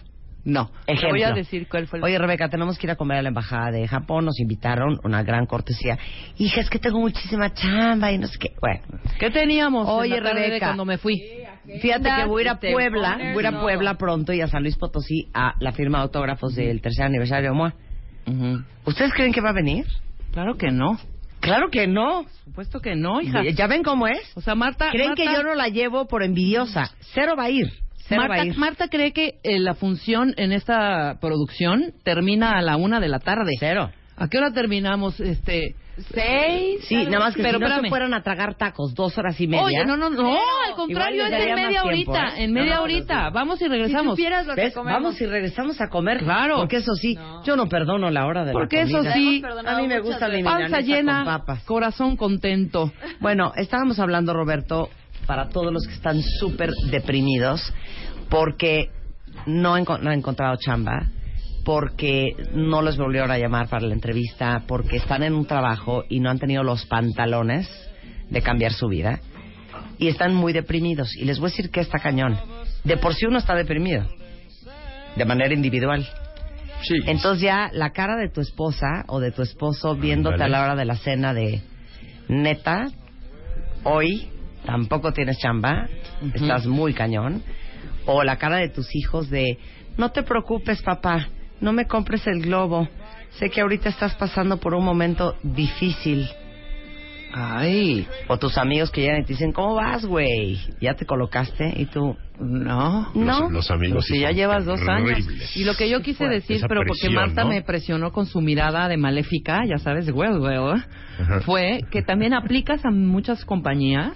No, 0.45 0.71
Ejemplo. 0.87 1.09
voy 1.09 1.23
a 1.23 1.33
decir 1.33 1.67
cuál 1.69 1.85
fue 1.87 1.99
el... 1.99 2.05
Oye, 2.05 2.17
Rebeca, 2.17 2.47
tenemos 2.49 2.77
que 2.79 2.87
ir 2.87 2.91
a 2.91 2.95
comer 2.95 3.17
a 3.17 3.21
la 3.21 3.27
embajada 3.27 3.71
de 3.71 3.85
Japón. 3.87 4.23
Nos 4.25 4.39
invitaron, 4.39 4.97
una 5.03 5.21
gran 5.21 5.45
cortesía. 5.45 5.97
Hija, 6.37 6.61
es 6.61 6.69
que 6.69 6.79
tengo 6.79 6.99
muchísima 6.99 7.53
chamba 7.53 8.11
y 8.11 8.17
no 8.17 8.27
sé 8.27 8.39
qué. 8.39 8.53
Bueno, 8.61 8.79
¿Qué 9.19 9.29
teníamos 9.31 9.87
Oye, 9.89 10.15
en 10.17 10.23
la 10.23 10.29
tarde 10.29 10.41
de 10.41 10.47
Rebeca. 10.47 10.65
cuando 10.67 10.85
me 10.85 10.97
fui? 10.97 11.21
fíjate 11.81 12.09
que 12.15 12.25
voy 12.25 12.41
a 12.41 12.45
ir 12.45 12.49
a 12.49 12.59
Puebla, 12.59 13.17
voy 13.17 13.27
a 13.27 13.39
ir 13.41 13.47
a 13.47 13.51
no. 13.51 13.61
Puebla 13.61 13.93
pronto 13.95 14.33
y 14.33 14.41
a 14.41 14.47
San 14.47 14.63
Luis 14.63 14.75
Potosí 14.77 15.27
a 15.33 15.53
la 15.59 15.71
firma 15.73 15.99
de 15.99 16.03
autógrafos 16.05 16.55
del 16.55 16.81
tercer 16.81 17.05
aniversario 17.05 17.51
de 17.51 17.55
MOA. 17.55 17.73
¿Ustedes 18.85 19.13
creen 19.13 19.33
que 19.33 19.41
va 19.41 19.49
a 19.49 19.53
venir? 19.53 19.85
Claro 20.31 20.55
que 20.55 20.71
no. 20.71 20.97
Claro 21.41 21.69
que 21.69 21.85
no. 21.87 22.25
Supuesto 22.45 22.79
que 22.79 22.95
no, 22.95 23.21
hija. 23.21 23.43
¿Ya 23.43 23.67
ven 23.67 23.83
cómo 23.83 24.07
es? 24.07 24.19
O 24.35 24.41
sea, 24.41 24.55
Marta... 24.55 24.89
¿Creen 24.91 25.09
Marta, 25.09 25.23
que 25.23 25.31
yo 25.33 25.43
no 25.43 25.53
la 25.55 25.67
llevo 25.67 26.07
por 26.07 26.23
envidiosa? 26.23 26.91
Cero 27.13 27.35
va 27.37 27.43
a 27.45 27.49
ir. 27.49 27.71
Marta, 28.57 28.87
cree 28.87 29.13
que 29.13 29.35
eh, 29.43 29.59
la 29.59 29.73
función 29.75 30.33
en 30.37 30.51
esta 30.51 31.17
producción 31.19 31.93
termina 32.03 32.57
a 32.57 32.61
la 32.61 32.77
una 32.77 32.99
de 32.99 33.07
la 33.09 33.19
tarde. 33.19 33.53
Cero. 33.59 33.91
¿A 34.17 34.27
qué 34.27 34.37
hora 34.37 34.51
terminamos? 34.51 35.19
Este... 35.19 35.75
¿Seis? 36.13 36.85
Sí, 36.87 36.95
nada 37.05 37.19
más 37.25 37.35
que 37.35 37.43
Pero 37.43 37.57
si 37.57 37.63
no 37.65 37.81
se 37.81 37.89
fueran 37.89 38.13
a 38.13 38.23
tragar 38.23 38.55
tacos 38.55 38.93
dos 38.93 39.17
horas 39.17 39.39
y 39.41 39.47
media. 39.47 39.63
Oye, 39.63 39.85
no, 39.85 39.97
no, 39.97 40.09
no, 40.09 40.31
al 40.31 40.73
contrario, 40.75 41.25
es 41.25 41.33
en 41.33 41.55
media 41.55 41.81
tiempo, 41.81 41.87
horita, 41.87 42.27
¿eh? 42.37 42.43
en 42.43 42.53
media 42.53 42.69
No, 42.69 42.75
no, 42.77 42.83
horita. 42.83 43.29
Vamos 43.31 43.61
y 43.61 43.67
regresamos. 43.67 44.17
lo 44.17 44.55
¿Ves? 44.55 44.73
Vamos 44.75 45.19
y 45.19 45.25
regresamos 45.25 45.81
a 45.81 45.89
comer. 45.89 46.19
Claro. 46.19 46.55
Porque 46.57 46.77
eso 46.77 46.95
sí, 46.95 47.17
yo 47.43 47.55
no 47.57 47.67
perdono 47.67 48.09
la 48.11 48.25
hora 48.27 48.45
de 48.45 48.53
Porque 48.53 48.77
la 48.77 48.83
eso 48.83 48.97
comida. 48.99 49.13
sí, 49.13 49.43
a 49.65 49.77
mí 49.77 49.87
me 49.87 49.99
gusta 49.99 50.29
mi 50.29 50.41
panza 50.43 50.79
llena, 50.79 51.23
con 51.25 51.25
papas. 51.25 51.63
corazón 51.63 52.15
contento. 52.15 52.91
Bueno, 53.19 53.51
estábamos 53.57 53.99
hablando, 53.99 54.33
Roberto, 54.33 54.89
para 55.29 55.47
todos 55.49 55.71
los 55.71 55.85
que 55.85 55.93
están 55.93 56.23
súper 56.23 56.71
deprimidos 56.89 57.61
porque 58.31 58.89
no, 59.45 59.77
enco- 59.77 59.99
no 59.99 60.09
han 60.09 60.17
encontrado 60.17 60.55
chamba, 60.57 61.05
porque 61.63 62.31
no 62.55 62.81
les 62.81 62.97
volvieron 62.97 63.29
a 63.29 63.37
llamar 63.37 63.67
para 63.69 63.85
la 63.85 63.93
entrevista, 63.93 64.63
porque 64.67 64.97
están 64.97 65.21
en 65.21 65.35
un 65.35 65.45
trabajo 65.45 66.03
y 66.09 66.19
no 66.19 66.31
han 66.31 66.39
tenido 66.39 66.63
los 66.63 66.83
pantalones 66.87 67.69
de 68.31 68.41
cambiar 68.41 68.73
su 68.73 68.87
vida 68.87 69.19
y 69.99 70.07
están 70.07 70.33
muy 70.33 70.51
deprimidos. 70.51 71.15
Y 71.15 71.25
les 71.25 71.37
voy 71.37 71.49
a 71.49 71.51
decir 71.51 71.69
que 71.69 71.81
está 71.81 71.99
cañón. 71.99 72.35
De 72.83 72.97
por 72.97 73.13
sí 73.13 73.27
uno 73.27 73.37
está 73.37 73.53
deprimido, 73.53 74.07
de 75.15 75.25
manera 75.25 75.53
individual. 75.53 76.07
Sí. 76.81 76.95
Entonces 77.05 77.43
ya 77.43 77.69
la 77.71 77.91
cara 77.91 78.15
de 78.15 78.29
tu 78.29 78.41
esposa 78.41 79.03
o 79.07 79.19
de 79.19 79.31
tu 79.31 79.43
esposo 79.43 79.95
viéndote 79.95 80.35
Ándale. 80.43 80.55
a 80.55 80.57
la 80.59 80.63
hora 80.65 80.75
de 80.75 80.85
la 80.85 80.95
cena 80.95 81.35
de 81.35 81.61
neta, 82.29 82.87
hoy 83.83 84.29
tampoco 84.65 85.13
tienes 85.13 85.37
chamba, 85.37 85.87
estás 86.33 86.65
muy 86.65 86.93
cañón, 86.93 87.43
o 88.05 88.23
la 88.23 88.37
cara 88.37 88.57
de 88.57 88.69
tus 88.69 88.95
hijos 88.95 89.29
de, 89.29 89.57
no 89.97 90.11
te 90.11 90.23
preocupes 90.23 90.81
papá, 90.81 91.27
no 91.61 91.73
me 91.73 91.85
compres 91.85 92.25
el 92.27 92.41
globo, 92.41 92.87
sé 93.31 93.49
que 93.49 93.61
ahorita 93.61 93.89
estás 93.89 94.15
pasando 94.15 94.57
por 94.57 94.73
un 94.73 94.85
momento 94.85 95.35
difícil. 95.43 96.27
Ay. 97.31 98.07
O 98.27 98.37
tus 98.37 98.57
amigos 98.57 98.89
que 98.89 99.01
llegan 99.01 99.21
y 99.21 99.23
te 99.23 99.33
dicen, 99.33 99.51
¿cómo 99.51 99.75
vas, 99.75 100.03
güey? 100.03 100.59
¿Ya 100.81 100.95
te 100.95 101.05
colocaste? 101.05 101.73
Y 101.77 101.85
tú, 101.85 102.17
no. 102.39 103.11
No. 103.13 103.41
Los, 103.41 103.51
los 103.51 103.71
amigos. 103.71 104.05
Si 104.05 104.15
sí 104.15 104.19
ya 104.21 104.31
llevas 104.31 104.65
dos 104.65 104.81
años. 104.87 105.19
Y 105.55 105.63
lo 105.63 105.75
que 105.75 105.89
yo 105.89 106.01
quise 106.01 106.27
decir, 106.27 106.59
pero 106.67 106.81
porque 106.87 107.09
Marta 107.11 107.43
¿no? 107.43 107.49
me 107.49 107.61
presionó 107.61 108.11
con 108.11 108.25
su 108.25 108.41
mirada 108.41 108.87
de 108.87 108.97
maléfica, 108.97 109.63
ya 109.67 109.77
sabes, 109.77 110.09
well, 110.11 110.41
Ajá. 111.19 111.41
fue 111.41 111.81
que 111.91 112.01
también 112.01 112.33
aplicas 112.33 112.83
a 112.83 112.89
muchas 112.89 113.45
compañías 113.45 114.13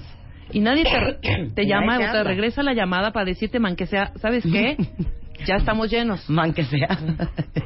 y 0.52 0.60
nadie 0.60 0.84
te, 0.84 1.50
te 1.56 1.66
llama 1.66 1.94
Nadie 1.94 2.10
o 2.10 2.12
te 2.12 2.18
habla. 2.20 2.24
regresa 2.30 2.64
la 2.64 2.74
llamada 2.74 3.12
para 3.12 3.26
decirte, 3.26 3.60
man, 3.60 3.76
que 3.76 3.86
sea, 3.88 4.12
¿sabes 4.18 4.44
qué? 4.44 4.78
Ya 5.46 5.56
estamos 5.56 5.92
llenos. 5.92 6.30
Man 6.30 6.54
que 6.54 6.64
sea. 6.64 6.98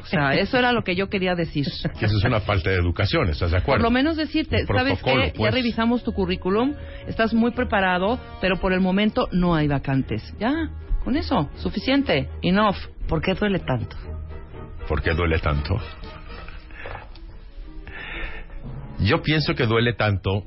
O 0.02 0.06
sea, 0.06 0.34
eso 0.34 0.58
era 0.58 0.72
lo 0.72 0.82
que 0.82 0.96
yo 0.96 1.08
quería 1.08 1.36
decir. 1.36 1.64
Que 2.00 2.06
eso 2.06 2.16
es 2.16 2.24
una 2.24 2.40
falta 2.40 2.70
de 2.70 2.76
educación, 2.76 3.28
¿estás 3.28 3.50
de 3.52 3.56
Por 3.58 3.62
acuerdo? 3.62 3.82
lo 3.84 3.90
menos 3.92 4.16
decirte, 4.16 4.66
¿sabes 4.66 5.00
qué? 5.00 5.28
Ya 5.28 5.32
pues. 5.34 5.54
revisamos 5.54 6.02
tu 6.02 6.12
currículum, 6.12 6.74
estás 7.06 7.34
muy 7.34 7.52
preparado, 7.52 8.18
pero 8.40 8.56
por 8.56 8.72
el 8.72 8.80
momento 8.80 9.28
no 9.30 9.54
hay 9.54 9.68
vacantes. 9.68 10.34
Ya, 10.40 10.70
con 11.04 11.16
eso, 11.16 11.50
suficiente, 11.56 12.28
enough. 12.42 12.74
¿Por 13.06 13.22
qué 13.22 13.34
duele 13.34 13.60
tanto? 13.60 13.94
¿Por 14.88 15.00
qué 15.00 15.12
duele 15.14 15.38
tanto? 15.38 15.76
Yo 19.00 19.22
pienso 19.22 19.54
que 19.54 19.66
duele 19.66 19.92
tanto 19.92 20.44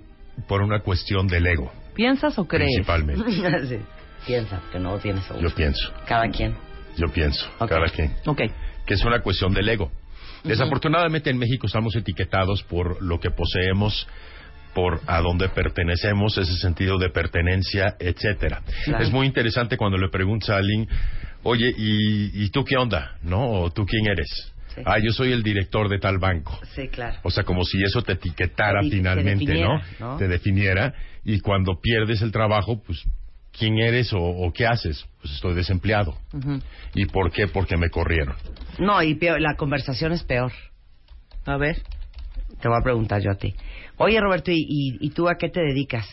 por 0.50 0.62
una 0.62 0.82
cuestión 0.82 1.28
del 1.28 1.48
ego, 1.48 1.72
¿Piensas 1.94 2.38
o 2.40 2.48
crees? 2.48 2.72
principalmente. 2.76 3.24
Sí. 3.68 3.78
Piensa 4.26 4.62
que 4.72 4.80
no 4.80 4.98
tienes 5.00 5.24
seguro. 5.26 5.50
Yo 5.50 5.56
pienso, 5.56 5.92
Cada 6.06 6.30
quien. 6.30 6.56
yo 6.96 7.08
pienso, 7.08 7.50
cada 7.60 7.88
quien. 7.88 8.14
Ok. 8.26 8.42
que 8.86 8.94
es 8.94 9.04
una 9.04 9.22
cuestión 9.22 9.54
del 9.54 9.68
ego. 9.68 9.92
Desafortunadamente 10.44 11.30
en 11.30 11.38
México 11.38 11.68
estamos 11.68 11.96
etiquetados 11.96 12.64
por 12.64 13.02
lo 13.02 13.20
que 13.20 13.30
poseemos, 13.32 14.08
por 14.74 15.02
a 15.08 15.22
dónde 15.22 15.50
pertenecemos, 15.50 16.38
ese 16.38 16.54
sentido 16.56 16.98
de 16.98 17.10
pertenencia, 17.10 17.96
etcétera. 18.00 18.62
Claro. 18.86 19.04
Es 19.04 19.12
muy 19.12 19.28
interesante 19.28 19.76
cuando 19.78 19.98
le 19.98 20.10
preguntas 20.10 20.50
a 20.52 20.58
alguien, 20.58 20.88
oye, 21.44 21.74
¿y, 21.76 22.44
y 22.46 22.50
tú 22.50 22.64
qué 22.64 22.78
onda? 22.78 23.18
¿No? 23.24 23.50
¿O 23.50 23.72
tú 23.72 23.86
quién 23.86 24.08
eres? 24.08 24.54
Sí. 24.76 24.82
Ah, 24.86 24.98
yo 25.04 25.12
soy 25.12 25.32
el 25.34 25.44
director 25.44 25.90
de 25.90 26.00
tal 26.00 26.18
banco. 26.18 26.58
Sí, 26.76 26.88
claro. 26.88 27.18
O 27.24 27.30
sea, 27.32 27.44
como 27.44 27.64
si 27.64 27.82
eso 27.84 28.02
te 28.02 28.14
etiquetara 28.14 28.80
Te 28.80 28.86
di- 28.86 28.90
te 28.92 28.98
finalmente, 28.98 29.46
definiera, 29.46 29.68
¿no? 30.00 30.12
¿no? 30.14 30.18
Te 30.18 30.28
definiera. 30.28 30.94
Y 31.26 31.40
cuando 31.42 31.80
pierdes 31.82 32.22
el 32.22 32.32
trabajo, 32.32 32.82
pues, 32.82 33.04
¿quién 33.58 33.78
eres 33.80 34.14
o, 34.14 34.20
o 34.22 34.52
qué 34.54 34.66
haces? 34.66 35.06
Pues 35.22 35.34
estoy 35.34 35.54
desempleado. 35.56 36.16
¿Y 36.94 37.06
por 37.08 37.32
qué? 37.32 37.48
Porque 37.48 37.76
me 37.78 37.90
corrieron. 37.90 38.36
No, 38.80 39.02
y 39.04 39.16
peor, 39.16 39.42
la 39.42 39.56
conversación 39.56 40.14
es 40.14 40.24
peor. 40.24 40.52
A 41.46 41.58
ver. 41.58 41.82
Te 42.62 42.68
voy 42.68 42.78
a 42.80 42.84
preguntar 42.84 43.22
yo 43.22 43.32
a 43.32 43.36
ti. 43.36 43.56
Oye, 43.98 44.20
Roberto, 44.22 44.52
¿y, 44.52 44.58
y, 44.58 44.98
y 45.00 45.10
tú 45.12 45.28
a 45.28 45.36
qué 45.36 45.50
te 45.50 45.60
dedicas? 45.62 46.08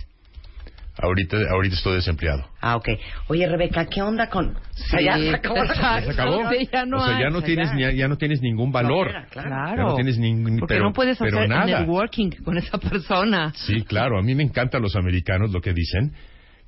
Ahorita, 1.01 1.37
ahorita 1.51 1.77
estoy 1.77 1.95
desempleado. 1.95 2.45
Ah, 2.61 2.77
ok. 2.77 2.89
Oye, 3.29 3.47
Rebeca, 3.49 3.87
¿qué 3.87 4.03
onda 4.03 4.29
con...? 4.29 4.57
O 4.57 4.61
sea, 4.75 4.99
Sí, 4.99 5.05
ya 5.05 5.17
se 5.17 5.35
acabó. 5.35 5.57
¿Se 6.05 6.11
acabó? 6.11 6.51
Sí, 6.51 6.69
ya 6.73 6.85
no 6.85 6.99
o 6.99 7.07
sea, 7.07 7.21
ya 7.21 7.31
no 7.31 7.43
tienes 7.43 7.71
ya. 7.79 7.93
ya 7.93 8.09
no 8.09 8.17
tienes 8.17 8.43
ningún 8.43 8.73
valor. 8.73 9.13
Claro. 9.31 9.77
Ya 9.77 9.83
no 9.85 9.95
tienes 9.95 10.19
ningún 10.19 10.59
Porque 10.59 10.75
pero, 10.75 10.87
no 10.87 10.93
puedes 10.93 11.19
pero 11.19 11.39
hacer 11.39 11.49
nada. 11.49 11.81
networking 11.81 12.31
con 12.45 12.59
esa 12.59 12.79
persona. 12.79 13.53
Sí, 13.55 13.83
claro. 13.83 14.19
A 14.19 14.23
mí 14.23 14.35
me 14.35 14.43
encantan 14.43 14.83
los 14.83 14.97
americanos 14.97 15.53
lo 15.53 15.61
que 15.61 15.73
dicen, 15.73 16.13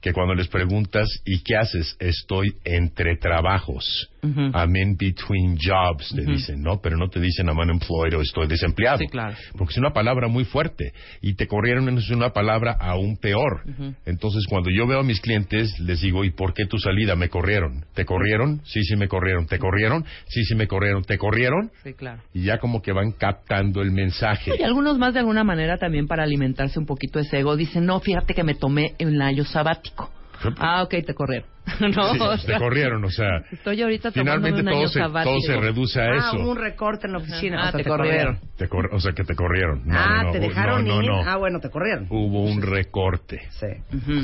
que 0.01 0.12
cuando 0.12 0.35
les 0.35 0.48
preguntas 0.48 1.09
¿y 1.24 1.43
qué 1.43 1.57
haces? 1.57 1.97
Estoy 1.98 2.55
entre 2.65 3.16
trabajos. 3.16 4.11
I'm 4.23 4.77
in 4.77 4.97
between 4.97 5.57
jobs, 5.57 6.13
te 6.15 6.23
Ujú. 6.23 6.33
dicen, 6.33 6.63
¿no? 6.63 6.81
Pero 6.81 6.97
no 6.97 7.09
te 7.09 7.21
dicen 7.21 7.47
I'm 7.49 7.59
unemployed 7.59 8.17
o 8.17 8.21
estoy 8.21 8.47
desempleado. 8.47 8.99
Sí, 8.99 9.07
claro. 9.07 9.37
Porque 9.57 9.73
es 9.73 9.79
una 9.79 9.93
palabra 9.93 10.29
muy 10.29 10.45
fuerte. 10.45 10.93
Y 11.21 11.35
te 11.35 11.47
corrieron 11.47 11.89
es 11.99 12.11
una 12.11 12.31
palabra 12.31 12.77
aún 12.81 13.17
peor. 13.17 13.63
Entonces, 14.07 14.47
cuando 14.49 14.71
yo 14.71 14.87
veo 14.87 15.01
a 15.01 15.03
mis 15.03 15.21
clientes, 15.21 15.79
les 15.81 16.01
digo, 16.01 16.25
¿y 16.25 16.31
por 16.31 16.55
qué 16.55 16.67
tu 16.67 16.79
salida? 16.79 17.17
¿Me 17.17 17.29
corrieron? 17.29 17.85
¿Te 17.95 18.05
corrieron? 18.05 18.61
Sí, 18.65 18.83
sí, 18.83 18.97
me 18.97 19.09
corrieron. 19.09 19.47
¿Te 19.47 19.59
corrieron? 19.59 20.05
Sí, 20.29 20.45
sí, 20.45 20.55
me 20.55 20.67
corrieron. 20.67 21.05
¿Te 21.05 21.19
corrieron? 21.19 21.71
Sí, 21.83 21.95
claro. 21.95 22.23
Y 22.35 22.45
ya 22.45 22.59
como 22.59 22.83
que 22.83 22.93
van 22.93 23.13
captando 23.13 23.83
el 23.83 23.91
mensaje. 23.91 24.53
Y 24.59 24.63
algunos 24.63 24.99
más 24.99 25.15
de 25.15 25.21
alguna 25.21 25.45
manera 25.45 25.79
también 25.79 26.07
para 26.07 26.25
alimentarse 26.25 26.79
un 26.79 26.87
poquito 26.87 27.19
ese 27.19 27.39
ego 27.39 27.57
dicen, 27.57 27.87
no, 27.87 28.01
fíjate 28.01 28.35
que 28.35 28.45
me 28.45 28.55
tomé 28.55 28.95
un 29.01 29.21
año 29.23 29.45
sabático. 29.45 30.11
Ah, 30.59 30.83
ok, 30.83 30.95
te 31.07 31.15
corrieron. 31.15 31.49
no, 31.81 32.15
Sí, 32.15 32.21
o 32.21 32.31
te 32.37 32.39
sea, 32.39 32.59
corrieron, 32.59 33.05
o 33.05 33.11
sea, 33.11 33.29
Estoy 33.53 33.81
ahorita 33.83 34.11
finalmente 34.11 34.61
un 34.61 34.67
todo 34.67 34.79
año 34.79 34.89
se, 34.89 35.01
todo 35.01 35.41
se 35.41 35.57
reduce 35.57 36.01
a 36.01 36.05
Ah, 36.05 36.17
eso. 36.17 36.39
un 36.39 36.57
recorte 36.57 37.07
en 37.07 37.12
la 37.12 37.19
oficina. 37.19 37.59
Ah, 37.65 37.69
o 37.69 37.71
sea, 37.73 37.79
te 37.83 37.89
corrieron. 37.89 38.39
Te 38.57 38.69
cor- 38.69 38.91
o 38.93 39.01
sea, 39.01 39.12
que 39.12 39.25
te 39.25 39.35
corrieron. 39.35 39.83
No, 39.87 39.95
ah, 39.99 40.17
no, 40.19 40.23
no, 40.25 40.33
te 40.33 40.41
dejaron 40.41 40.85
no, 40.87 41.03
ir. 41.03 41.09
no. 41.11 41.23
Ah, 41.23 41.37
bueno, 41.37 41.61
te 41.61 41.71
corrieron. 41.71 42.07
Hubo 42.11 42.43
un 42.45 42.62
recorte. 42.62 43.41
Sí. 43.51 43.67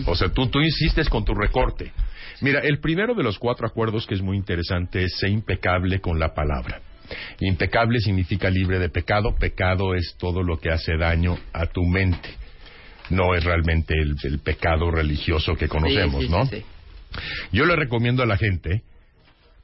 O 0.06 0.14
sea, 0.16 0.28
tú, 0.30 0.48
tú 0.48 0.60
insistes 0.60 1.08
con 1.08 1.24
tu 1.24 1.34
recorte. 1.34 1.92
Mira, 2.40 2.60
el 2.60 2.80
primero 2.80 3.14
de 3.14 3.22
los 3.22 3.38
cuatro 3.38 3.66
acuerdos 3.66 4.06
que 4.06 4.14
es 4.14 4.22
muy 4.22 4.36
interesante 4.36 5.04
es 5.04 5.16
ser 5.18 5.30
impecable 5.30 6.00
con 6.00 6.18
la 6.18 6.34
palabra. 6.34 6.80
Impecable 7.40 8.00
significa 8.00 8.50
libre 8.50 8.78
de 8.78 8.88
pecado. 8.88 9.34
Pecado 9.36 9.94
es 9.94 10.16
todo 10.18 10.42
lo 10.42 10.58
que 10.58 10.70
hace 10.70 10.96
daño 10.96 11.36
a 11.52 11.66
tu 11.66 11.84
mente. 11.84 12.28
No 13.10 13.34
es 13.34 13.44
realmente 13.44 13.94
el, 13.94 14.16
el 14.24 14.38
pecado 14.40 14.90
religioso 14.90 15.54
que 15.54 15.68
conocemos, 15.68 16.20
Sí, 16.22 16.26
sí, 16.26 16.32
¿no? 16.32 16.46
sí. 16.46 16.64
Yo 17.52 17.64
le 17.64 17.76
recomiendo 17.76 18.22
a 18.22 18.26
la 18.26 18.36
gente, 18.36 18.82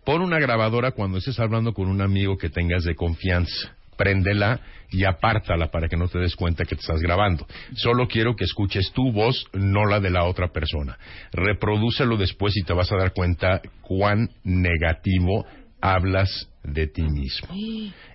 pon 0.04 0.22
una 0.22 0.38
grabadora 0.38 0.92
cuando 0.92 1.18
estés 1.18 1.38
hablando 1.38 1.72
con 1.74 1.88
un 1.88 2.00
amigo 2.00 2.38
que 2.38 2.48
tengas 2.50 2.84
de 2.84 2.94
confianza. 2.94 3.76
Préndela 3.96 4.58
y 4.90 5.04
apártala 5.04 5.70
para 5.70 5.86
que 5.86 5.96
no 5.98 6.08
te 6.08 6.18
des 6.18 6.34
cuenta 6.34 6.64
que 6.64 6.74
te 6.74 6.80
estás 6.80 7.00
grabando. 7.02 7.46
Solo 7.76 8.08
quiero 8.08 8.34
que 8.34 8.44
escuches 8.44 8.90
tu 8.92 9.12
voz, 9.12 9.46
no 9.52 9.84
la 9.84 10.00
de 10.00 10.10
la 10.10 10.24
otra 10.24 10.48
persona. 10.48 10.98
Reprodúcelo 11.30 12.16
después 12.16 12.56
y 12.56 12.62
te 12.62 12.72
vas 12.72 12.90
a 12.90 12.96
dar 12.96 13.12
cuenta 13.12 13.60
cuán 13.82 14.30
negativo 14.44 15.44
hablas 15.80 16.48
de 16.64 16.86
ti 16.86 17.02
mismo. 17.02 17.48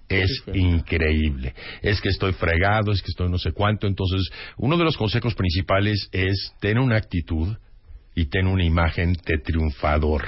Es 0.09 0.43
increíble. 0.53 1.53
Es 1.81 1.99
que 1.99 2.09
estoy 2.09 2.33
fregado, 2.33 2.91
es 2.91 3.01
que 3.01 3.09
estoy 3.09 3.29
no 3.29 3.37
sé 3.37 3.51
cuánto. 3.51 3.87
Entonces, 3.87 4.29
uno 4.57 4.77
de 4.77 4.85
los 4.85 4.95
consejos 4.95 5.35
principales 5.35 6.09
es 6.11 6.53
tener 6.59 6.79
una 6.79 6.97
actitud 6.97 7.55
y 8.15 8.25
tener 8.27 8.51
una 8.51 8.63
imagen 8.63 9.13
de 9.13 9.37
triunfador. 9.39 10.25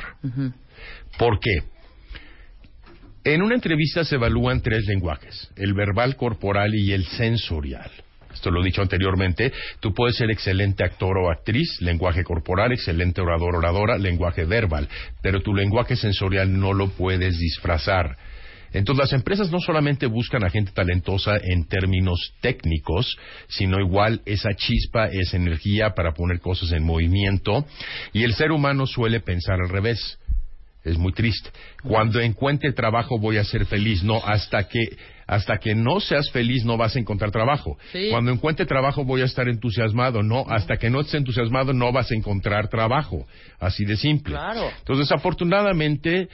¿Por 1.18 1.40
qué? 1.40 1.64
En 3.24 3.42
una 3.42 3.56
entrevista 3.56 4.04
se 4.04 4.16
evalúan 4.16 4.62
tres 4.62 4.86
lenguajes, 4.86 5.50
el 5.56 5.74
verbal, 5.74 6.16
corporal 6.16 6.74
y 6.74 6.94
el 6.94 7.06
sensorial. 7.06 7.92
Esto 8.34 8.52
lo 8.52 8.62
he 8.62 8.66
dicho 8.66 8.82
anteriormente, 8.82 9.52
tú 9.80 9.94
puedes 9.94 10.16
ser 10.16 10.30
excelente 10.30 10.84
actor 10.84 11.18
o 11.18 11.32
actriz, 11.32 11.82
lenguaje 11.82 12.24
corporal, 12.24 12.72
excelente 12.72 13.22
orador, 13.22 13.56
oradora, 13.56 13.98
lenguaje 13.98 14.46
verbal, 14.46 14.88
pero 15.22 15.42
tu 15.42 15.54
lenguaje 15.54 15.96
sensorial 15.96 16.60
no 16.60 16.74
lo 16.74 16.90
puedes 16.90 17.38
disfrazar. 17.38 18.18
Entonces 18.74 19.04
las 19.04 19.14
empresas 19.14 19.52
no 19.52 19.60
solamente 19.60 20.06
buscan 20.06 20.44
a 20.44 20.50
gente 20.50 20.72
talentosa 20.72 21.38
en 21.42 21.66
términos 21.68 22.34
técnicos, 22.42 23.18
sino 23.48 23.80
igual 23.80 24.22
esa 24.26 24.54
chispa, 24.56 25.08
esa 25.08 25.38
energía 25.38 25.92
para 25.96 26.14
poner 26.14 26.40
cosas 26.40 26.72
en 26.72 26.84
movimiento, 26.84 27.66
y 28.14 28.24
el 28.24 28.34
ser 28.34 28.52
humano 28.52 28.86
suele 28.86 29.20
pensar 29.20 29.60
al 29.62 29.70
revés. 29.70 30.20
Es 30.84 30.98
muy 30.98 31.12
triste. 31.12 31.50
Cuando 31.84 32.22
encuentre 32.22 32.72
trabajo 32.72 33.20
voy 33.20 33.38
a 33.38 33.44
ser 33.44 33.66
feliz. 33.66 34.02
No, 34.02 34.22
hasta 34.24 34.68
que 34.68 34.98
hasta 35.28 35.60
que 35.60 35.76
no 35.76 36.00
seas 36.00 36.32
feliz 36.32 36.66
no 36.66 36.76
vas 36.76 36.96
a 36.96 37.00
encontrar 37.00 37.30
trabajo. 37.30 37.78
Sí. 37.92 38.08
Cuando 38.10 38.32
encuentre 38.32 38.66
trabajo 38.66 39.04
voy 39.04 39.22
a 39.22 39.26
estar 39.26 39.48
entusiasmado. 39.48 40.24
No, 40.24 40.46
hasta 40.48 40.78
que 40.78 40.90
no 40.90 41.02
estés 41.02 41.16
entusiasmado 41.16 41.72
no 41.74 41.92
vas 41.92 42.10
a 42.12 42.16
encontrar 42.16 42.70
trabajo. 42.70 43.28
Así 43.60 43.86
de 43.86 43.96
simple. 43.96 44.34
Claro. 44.34 44.72
Entonces, 44.80 45.08
desafortunadamente, 45.08 46.30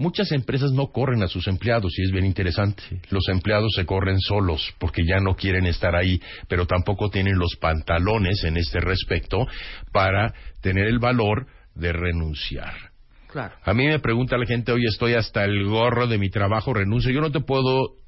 muchas 0.00 0.32
empresas 0.32 0.72
no 0.72 0.88
corren 0.88 1.22
a 1.22 1.28
sus 1.28 1.46
empleados 1.46 1.92
y 1.98 2.02
es 2.02 2.10
bien 2.10 2.24
interesante. 2.24 2.82
Los 3.10 3.28
empleados 3.28 3.72
se 3.76 3.84
corren 3.84 4.18
solos 4.18 4.74
porque 4.78 5.02
ya 5.06 5.20
no 5.20 5.36
quieren 5.36 5.66
estar 5.66 5.94
ahí, 5.94 6.20
pero 6.48 6.66
tampoco 6.66 7.10
tienen 7.10 7.38
los 7.38 7.56
pantalones 7.60 8.42
en 8.44 8.56
este 8.56 8.80
respecto 8.80 9.46
para 9.92 10.32
tener 10.62 10.86
el 10.86 10.98
valor 10.98 11.46
de 11.74 11.92
renunciar. 11.92 12.74
Claro. 13.28 13.54
A 13.62 13.74
mí 13.74 13.86
me 13.86 14.00
pregunta 14.00 14.38
la 14.38 14.46
gente, 14.46 14.72
oye, 14.72 14.86
estoy 14.88 15.14
hasta 15.14 15.44
el 15.44 15.64
gorro 15.66 16.08
de 16.08 16.18
mi 16.18 16.30
trabajo, 16.30 16.74
renuncio. 16.74 17.12
Yo 17.12 17.20
no 17.20 17.30
te 17.30 17.40
puedo 17.40 17.99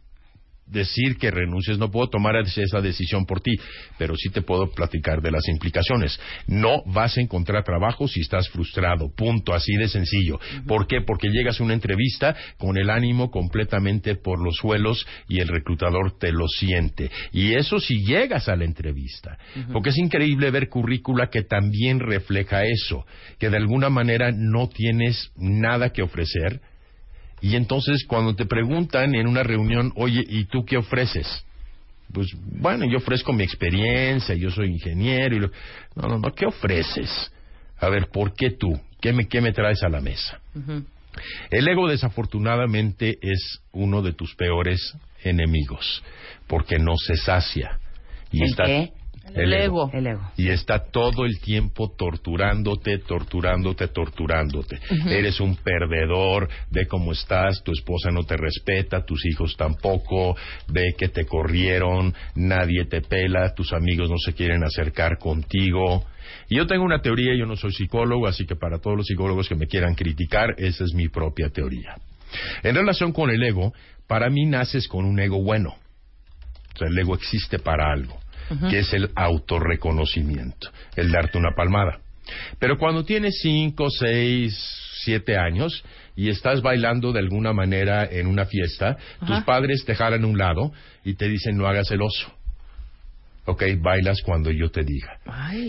decir 0.67 1.17
que 1.19 1.31
renuncies, 1.31 1.79
no 1.79 1.91
puedo 1.91 2.09
tomar 2.09 2.37
esa 2.37 2.81
decisión 2.81 3.27
por 3.27 3.41
ti, 3.41 3.53
pero 3.99 4.17
sí 4.17 4.31
te 4.31 4.43
puedo 4.43 4.71
platicar 4.71 5.21
de 5.21 5.31
las 5.31 5.49
implicaciones. 5.49 6.19
No 6.47 6.83
vas 6.87 7.17
a 7.17 7.21
encontrar 7.21 7.65
trabajo 7.65 8.09
si 8.09 8.21
estás 8.21 8.49
frustrado, 8.49 9.11
punto, 9.15 9.55
así 9.55 9.75
de 9.77 9.89
sencillo. 9.89 10.41
¿Por 10.67 10.87
qué? 10.87 11.01
Porque 11.01 11.29
llegas 11.29 11.61
a 11.61 11.65
una 11.65 11.75
entrevista 11.75 12.35
con 12.59 12.79
el 12.79 12.91
ánimo 12.91 13.31
completamente 13.31 14.17
por 14.17 14.43
los 14.43 14.57
suelos 14.57 15.07
y 15.29 15.41
el 15.41 15.49
reclutador 15.49 16.19
te 16.19 16.33
lo 16.33 16.49
siente. 16.49 17.11
Y 17.33 17.55
eso 17.55 17.79
si 17.79 18.05
llegas 18.05 18.49
a 18.49 18.57
la 18.57 18.65
entrevista, 18.65 19.39
porque 19.73 19.91
es 19.91 19.99
increíble 19.99 20.51
ver 20.51 20.69
currícula 20.69 21.29
que 21.29 21.43
también 21.43 22.01
refleja 22.01 22.65
eso, 22.65 23.07
que 23.39 23.51
de 23.51 23.57
alguna 23.57 23.91
manera 23.91 24.31
no 24.33 24.69
tienes 24.69 25.31
nada 25.37 25.91
que 25.91 26.03
ofrecer, 26.03 26.61
y 27.43 27.57
entonces 27.57 28.05
cuando 28.07 28.37
te 28.37 28.47
preguntan 28.47 29.17
en 29.17 29.27
una 29.27 29.43
reunión, 29.43 29.93
oye, 29.97 30.25
¿y 30.27 30.45
tú 30.45 30.65
qué 30.65 30.77
ofreces? 30.77 31.45
Pues 32.13 32.29
bueno, 32.37 32.85
yo 32.85 32.99
ofrezco 32.99 33.33
mi 33.33 33.43
experiencia, 33.43 34.37
yo 34.37 34.51
soy 34.51 34.69
ingeniero. 34.69 35.35
Y 35.35 35.41
lo... 35.41 35.51
No, 35.97 36.09
no, 36.09 36.19
no, 36.19 36.33
¿qué 36.33 36.47
ofreces? 36.47 37.33
A 37.79 37.89
ver, 37.89 38.09
¿por 38.09 38.35
qué 38.35 38.51
tú? 38.51 38.79
¿Qué 39.01 39.13
me, 39.13 39.27
qué 39.27 39.41
me 39.41 39.53
traes 39.53 39.83
a 39.83 39.89
la 39.89 40.01
mesa? 40.01 40.41
El 41.51 41.67
ego 41.67 41.89
desafortunadamente 41.89 43.19
es 43.21 43.61
uno 43.73 44.03
de 44.03 44.13
tus 44.13 44.37
peores 44.37 44.95
enemigos, 45.25 46.03
porque 46.47 46.79
no 46.79 46.97
se 46.97 47.17
sacia. 47.17 47.81
Y 48.31 48.45
¿El 48.45 48.51
está, 48.51 48.65
qué? 48.65 48.93
El 49.35 49.53
ego. 49.53 49.91
El 49.93 50.07
ego. 50.07 50.33
Y 50.37 50.49
está 50.49 50.91
todo 50.91 51.25
el 51.25 51.41
tiempo 51.41 51.95
torturándote, 51.97 52.99
torturándote, 52.99 53.89
torturándote. 53.89 54.79
Eres 55.07 55.41
un 55.41 55.57
perdedor, 55.57 56.49
ve 56.71 56.87
cómo 56.87 57.13
estás, 57.13 57.63
tu 57.63 57.73
esposa 57.73 58.11
no 58.11 58.25
te 58.25 58.37
respeta, 58.37 59.05
tus 59.05 59.25
hijos 59.27 59.57
tampoco, 59.57 60.37
ve 60.69 60.95
que 60.99 61.09
te 61.09 61.25
corrieron, 61.25 62.13
nadie 62.35 62.85
te 62.87 63.01
pela, 63.01 63.55
tus 63.55 63.73
amigos 63.73 64.11
no 64.11 64.19
se 64.19 64.35
quieren 64.35 64.65
acercar 64.65 65.19
contigo. 65.19 66.05
Y 66.49 66.57
yo 66.57 66.67
tengo 66.67 66.85
una 66.85 67.01
teoría, 67.01 67.37
yo 67.39 67.47
no 67.47 67.57
soy 67.57 67.73
psicólogo, 67.73 68.27
así 68.27 68.45
que 68.45 68.57
para 68.57 68.79
todos 68.79 68.97
los 68.97 69.07
psicólogos 69.07 69.49
que 69.49 69.55
me 69.55 69.67
quieran 69.67 69.95
criticar, 69.95 70.55
esa 70.59 70.85
es 70.85 70.95
mi 70.95 71.09
propia 71.09 71.49
teoría. 71.49 71.97
En 72.63 72.75
relación 72.75 73.13
con 73.13 73.31
el 73.31 73.43
ego, 73.43 73.73
para 74.07 74.31
mí 74.31 74.47
naces 74.47 74.89
con 74.89 75.05
un 75.05 75.21
ego 75.21 75.43
bueno. 75.43 75.77
O 76.75 76.79
sea, 76.79 76.89
el 76.89 76.99
ego 76.99 77.15
existe 77.15 77.59
para 77.59 77.93
algo 77.93 78.22
Que 78.71 78.81
es 78.81 78.93
el 78.93 79.11
autorreconocimiento, 79.15 80.71
el 80.97 81.11
darte 81.11 81.39
una 81.39 81.55
palmada. 81.55 82.01
Pero 82.59 82.79
cuando 82.79 83.05
tienes 83.05 83.41
cinco, 83.43 83.91
seis, 83.91 84.55
siete 85.03 85.37
años 85.37 85.85
y 86.15 86.29
estás 86.29 86.63
bailando 86.63 87.13
de 87.13 87.19
alguna 87.19 87.53
manera 87.53 88.05
en 88.05 88.27
una 88.27 88.45
fiesta, 88.45 88.97
tus 89.27 89.43
padres 89.45 89.85
te 89.85 89.95
jalan 89.95 90.25
a 90.25 90.27
un 90.27 90.39
lado 90.39 90.73
y 91.05 91.15
te 91.15 91.29
dicen 91.29 91.57
no 91.57 91.67
hagas 91.67 91.91
el 91.91 92.03
oso. 92.03 92.33
Ok, 93.45 93.65
bailas 93.81 94.23
cuando 94.23 94.53
yo 94.53 94.71
te 94.71 94.85
diga. 94.85 95.19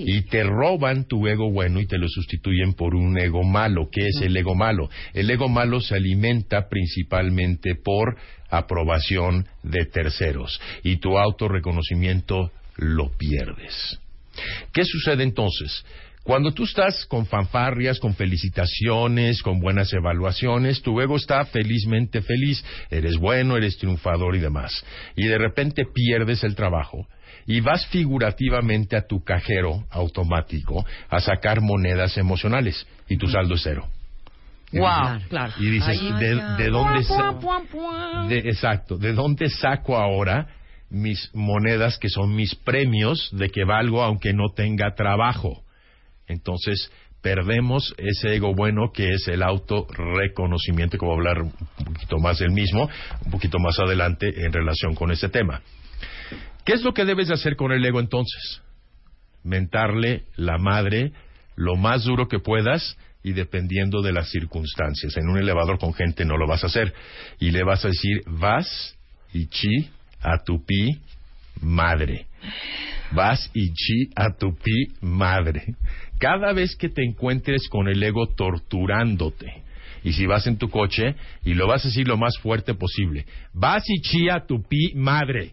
Y 0.05 0.21
te 0.23 0.43
roban 0.43 1.05
tu 1.05 1.27
ego 1.27 1.51
bueno 1.51 1.79
y 1.79 1.87
te 1.87 1.97
lo 1.97 2.07
sustituyen 2.07 2.73
por 2.73 2.93
un 2.93 3.17
ego 3.17 3.43
malo. 3.43 3.89
¿Qué 3.91 4.09
es 4.09 4.21
el 4.21 4.37
ego 4.37 4.53
malo? 4.53 4.89
El 5.13 5.29
ego 5.31 5.49
malo 5.49 5.81
se 5.81 5.95
alimenta 5.95 6.69
principalmente 6.69 7.73
por 7.73 8.15
aprobación 8.51 9.47
de 9.63 9.85
terceros 9.85 10.61
y 10.83 10.97
tu 10.97 11.17
autorreconocimiento 11.17 12.51
lo 12.77 13.11
pierdes. 13.17 13.99
¿Qué 14.71 14.83
sucede 14.85 15.23
entonces? 15.23 15.85
Cuando 16.23 16.53
tú 16.53 16.63
estás 16.63 17.05
con 17.07 17.25
fanfarrias, 17.25 17.99
con 17.99 18.15
felicitaciones, 18.15 19.43
con 19.43 19.59
buenas 19.59 19.91
evaluaciones, 19.91 20.81
tu 20.81 21.01
ego 21.01 21.17
está 21.17 21.43
felizmente 21.45 22.21
feliz, 22.21 22.63
eres 22.89 23.17
bueno, 23.17 23.57
eres 23.57 23.77
triunfador 23.77 24.35
y 24.35 24.39
demás. 24.39 24.85
Y 25.17 25.27
de 25.27 25.37
repente 25.37 25.83
pierdes 25.93 26.43
el 26.45 26.55
trabajo 26.55 27.07
y 27.45 27.59
vas 27.59 27.85
figurativamente 27.87 28.95
a 28.95 29.05
tu 29.05 29.21
cajero 29.21 29.85
automático 29.91 30.85
a 31.09 31.19
sacar 31.19 31.59
monedas 31.59 32.17
emocionales 32.17 32.87
y 33.09 33.17
tu 33.17 33.27
saldo 33.27 33.55
es 33.55 33.61
cero. 33.61 33.89
Wow, 34.71 35.19
claro. 35.29 35.53
Y 35.59 35.69
dices, 35.69 36.01
¿de, 36.19 36.35
de 36.57 36.69
dónde 36.69 37.03
Puan, 37.05 37.33
sa- 37.33 37.39
puan, 37.39 37.67
puan. 37.67 38.29
de- 38.29 38.39
exacto, 38.39 38.97
¿de 38.97 39.13
dónde 39.13 39.49
saco 39.49 39.97
ahora 39.97 40.47
mis 40.93 41.29
monedas 41.33 41.97
que 41.97 42.07
son 42.07 42.35
mis 42.35 42.55
premios 42.55 43.29
de 43.33 43.49
que 43.49 43.65
valgo 43.65 44.03
aunque 44.03 44.33
no 44.33 44.49
tenga 44.55 44.95
trabajo? 44.95 45.63
Entonces, 46.27 46.91
perdemos 47.21 47.95
ese 47.97 48.35
ego 48.35 48.53
bueno 48.53 48.91
que 48.93 49.09
es 49.13 49.27
el 49.27 49.43
autorreconocimiento, 49.43 50.97
que 50.97 51.05
voy 51.05 51.15
a 51.15 51.17
hablar 51.17 51.41
un 51.41 51.51
poquito 51.93 52.19
más 52.19 52.39
del 52.39 52.51
mismo, 52.51 52.89
un 53.25 53.31
poquito 53.31 53.59
más 53.59 53.79
adelante 53.79 54.45
en 54.45 54.53
relación 54.53 54.93
con 54.93 55.11
ese 55.11 55.29
tema. 55.29 55.61
¿Qué 56.65 56.73
es 56.73 56.83
lo 56.83 56.93
que 56.93 57.05
debes 57.05 57.27
de 57.27 57.33
hacer 57.33 57.55
con 57.55 57.71
el 57.71 57.83
ego 57.83 57.99
entonces? 57.99 58.61
Mentarle 59.43 60.23
la 60.35 60.57
madre 60.57 61.11
lo 61.55 61.75
más 61.75 62.03
duro 62.03 62.27
que 62.27 62.39
puedas 62.39 62.97
y 63.23 63.33
dependiendo 63.33 64.01
de 64.01 64.13
las 64.13 64.29
circunstancias. 64.29 65.15
En 65.17 65.29
un 65.29 65.37
elevador 65.37 65.79
con 65.79 65.93
gente 65.93 66.25
no 66.25 66.37
lo 66.37 66.47
vas 66.47 66.63
a 66.63 66.67
hacer. 66.67 66.93
Y 67.39 67.51
le 67.51 67.63
vas 67.63 67.83
a 67.85 67.87
decir, 67.87 68.21
vas 68.27 68.97
y 69.33 69.47
chi 69.47 69.89
a 70.23 70.43
tu 70.43 70.63
pi 70.65 70.97
madre. 71.61 72.27
Vas 73.11 73.49
y 73.53 73.71
chi 73.73 74.09
a 74.15 74.35
tu 74.35 74.55
pi 74.55 74.87
madre. 75.01 75.75
Cada 76.19 76.53
vez 76.53 76.75
que 76.75 76.89
te 76.89 77.03
encuentres 77.03 77.67
con 77.69 77.87
el 77.87 78.01
ego 78.01 78.27
torturándote, 78.27 79.63
y 80.03 80.13
si 80.13 80.25
vas 80.25 80.47
en 80.47 80.57
tu 80.57 80.69
coche, 80.69 81.15
y 81.43 81.53
lo 81.53 81.67
vas 81.67 81.85
a 81.85 81.87
decir 81.87 82.07
lo 82.07 82.17
más 82.17 82.37
fuerte 82.39 82.73
posible, 82.73 83.25
vas 83.53 83.83
y 83.87 84.01
chi 84.01 84.29
a 84.29 84.45
tu 84.45 84.61
pi 84.63 84.93
madre. 84.95 85.51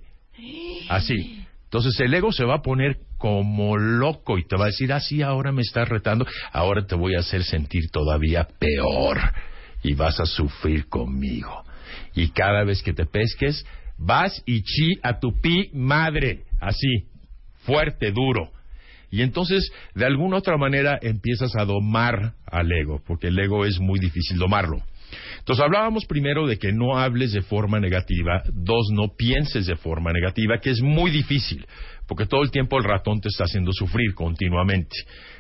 Así. 0.89 1.45
Entonces 1.65 1.99
el 2.01 2.13
ego 2.15 2.33
se 2.33 2.45
va 2.45 2.57
a 2.57 2.63
poner 2.63 2.99
como 3.17 3.77
loco 3.77 4.39
y 4.39 4.45
te 4.45 4.57
va 4.57 4.65
a 4.65 4.69
decir, 4.69 4.93
así 4.93 5.23
ahora 5.23 5.53
me 5.53 5.63
estás 5.63 5.89
retando, 5.89 6.27
ahora 6.53 6.85
te 6.87 6.97
voy 6.97 7.15
a 7.15 7.21
hacer 7.21 7.45
sentir 7.45 7.91
todavía 7.91 8.49
peor 8.59 9.19
y 9.83 9.95
vas 9.95 10.19
a 10.19 10.27
sufrir 10.27 10.89
conmigo. 10.89 11.65
Y 12.15 12.31
cada 12.31 12.65
vez 12.65 12.83
que 12.83 12.93
te 12.93 13.07
pesques, 13.07 13.65
vas 14.01 14.43
y 14.47 14.63
chi 14.63 14.99
a 15.03 15.21
tu 15.21 15.41
pi 15.41 15.71
madre, 15.75 16.45
así, 16.61 17.07
fuerte, 17.65 18.11
duro. 18.11 18.51
Y 19.11 19.23
entonces, 19.23 19.71
de 19.95 20.07
alguna 20.07 20.39
otra 20.39 20.57
manera, 20.57 20.99
empiezas 21.03 21.55
a 21.57 21.65
domar 21.65 22.35
al 22.47 22.71
ego, 22.73 23.03
porque 23.07 23.29
el 23.29 23.39
ego 23.39 23.65
es 23.65 23.79
muy 23.81 23.99
difícil 23.99 24.39
domarlo. 24.39 24.83
Entonces 25.39 25.65
hablábamos 25.65 26.07
primero 26.07 26.47
de 26.47 26.59
que 26.59 26.73
no 26.73 26.97
hables 26.97 27.33
de 27.33 27.43
forma 27.43 27.81
negativa, 27.81 28.43
dos, 28.53 28.89
no 28.93 29.09
pienses 29.17 29.67
de 29.67 29.77
forma 29.77 30.13
negativa, 30.13 30.59
que 30.59 30.71
es 30.71 30.81
muy 30.81 31.11
difícil, 31.11 31.67
porque 32.07 32.27
todo 32.27 32.43
el 32.43 32.53
tiempo 32.53 32.79
el 32.79 32.85
ratón 32.85 33.21
te 33.21 33.29
está 33.29 33.45
haciendo 33.45 33.73
sufrir 33.73 34.15
continuamente. 34.15 34.97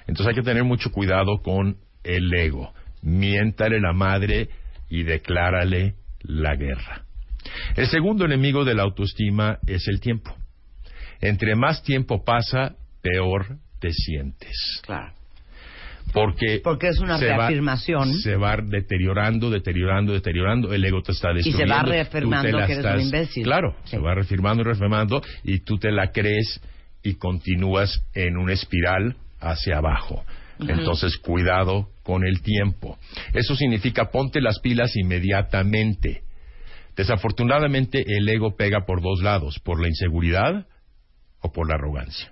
Entonces 0.09 0.27
hay 0.27 0.35
que 0.35 0.43
tener 0.43 0.65
mucho 0.65 0.91
cuidado 0.91 1.41
con 1.43 1.77
el 2.03 2.35
ego. 2.35 2.73
Miéntale 3.03 3.81
la 3.81 3.93
madre 3.93 4.49
y 4.89 5.05
declárale 5.05 5.95
la 6.23 6.57
guerra. 6.57 7.05
El 7.77 7.87
segundo 7.89 8.25
enemigo 8.25 8.65
de 8.65 8.75
la 8.75 8.83
autoestima 8.83 9.59
es 9.67 9.87
el 9.89 10.01
tiempo. 10.01 10.35
Entre 11.21 11.55
más 11.55 11.83
tiempo 11.83 12.25
pasa, 12.25 12.77
peor 13.03 13.57
te 13.81 13.93
sientes. 13.93 14.81
Claro. 14.83 15.13
Porque, 16.13 16.61
Porque 16.65 16.89
es 16.89 16.99
una 16.99 17.19
se 17.19 17.29
va- 17.29 17.37
reafirmación. 17.37 18.15
se 18.15 18.35
va 18.35 18.57
deteriorando, 18.57 19.49
deteriorando, 19.49 20.13
deteriorando. 20.13 20.73
El 20.75 20.85
ego 20.85 21.03
te 21.03 21.13
está 21.13 21.31
Y 21.31 21.43
se 21.43 21.51
destruyendo. 21.51 21.75
va 21.75 21.83
reafirmando 21.83 22.59
que 22.67 22.73
eres 22.73 22.85
un 22.85 23.01
imbécil. 23.01 23.45
Claro, 23.45 23.77
se 23.85 23.99
va 23.99 24.15
reafirmando 24.15 24.63
y 24.63 24.65
reafirmando 24.67 25.23
y 25.45 25.61
tú 25.61 25.79
te 25.79 25.93
la 25.93 26.11
crees 26.11 26.61
y 27.05 27.15
continúas 27.15 28.03
en 28.15 28.37
una 28.39 28.53
espiral 28.55 29.17
hacia 29.41 29.79
abajo. 29.79 30.25
Entonces, 30.59 31.17
cuidado 31.17 31.89
con 32.03 32.27
el 32.27 32.43
tiempo. 32.43 32.99
Eso 33.33 33.55
significa 33.55 34.11
ponte 34.11 34.41
las 34.43 34.59
pilas 34.59 34.95
inmediatamente. 34.97 36.23
Desafortunadamente, 36.97 38.05
el 38.07 38.29
ego 38.29 38.57
pega 38.57 38.85
por 38.87 39.03
dos 39.03 39.23
lados, 39.23 39.59
por 39.65 39.81
la 39.81 39.89
inseguridad 39.89 40.67
o 41.41 41.53
por 41.53 41.69
la 41.69 41.75
arrogancia. 41.75 42.31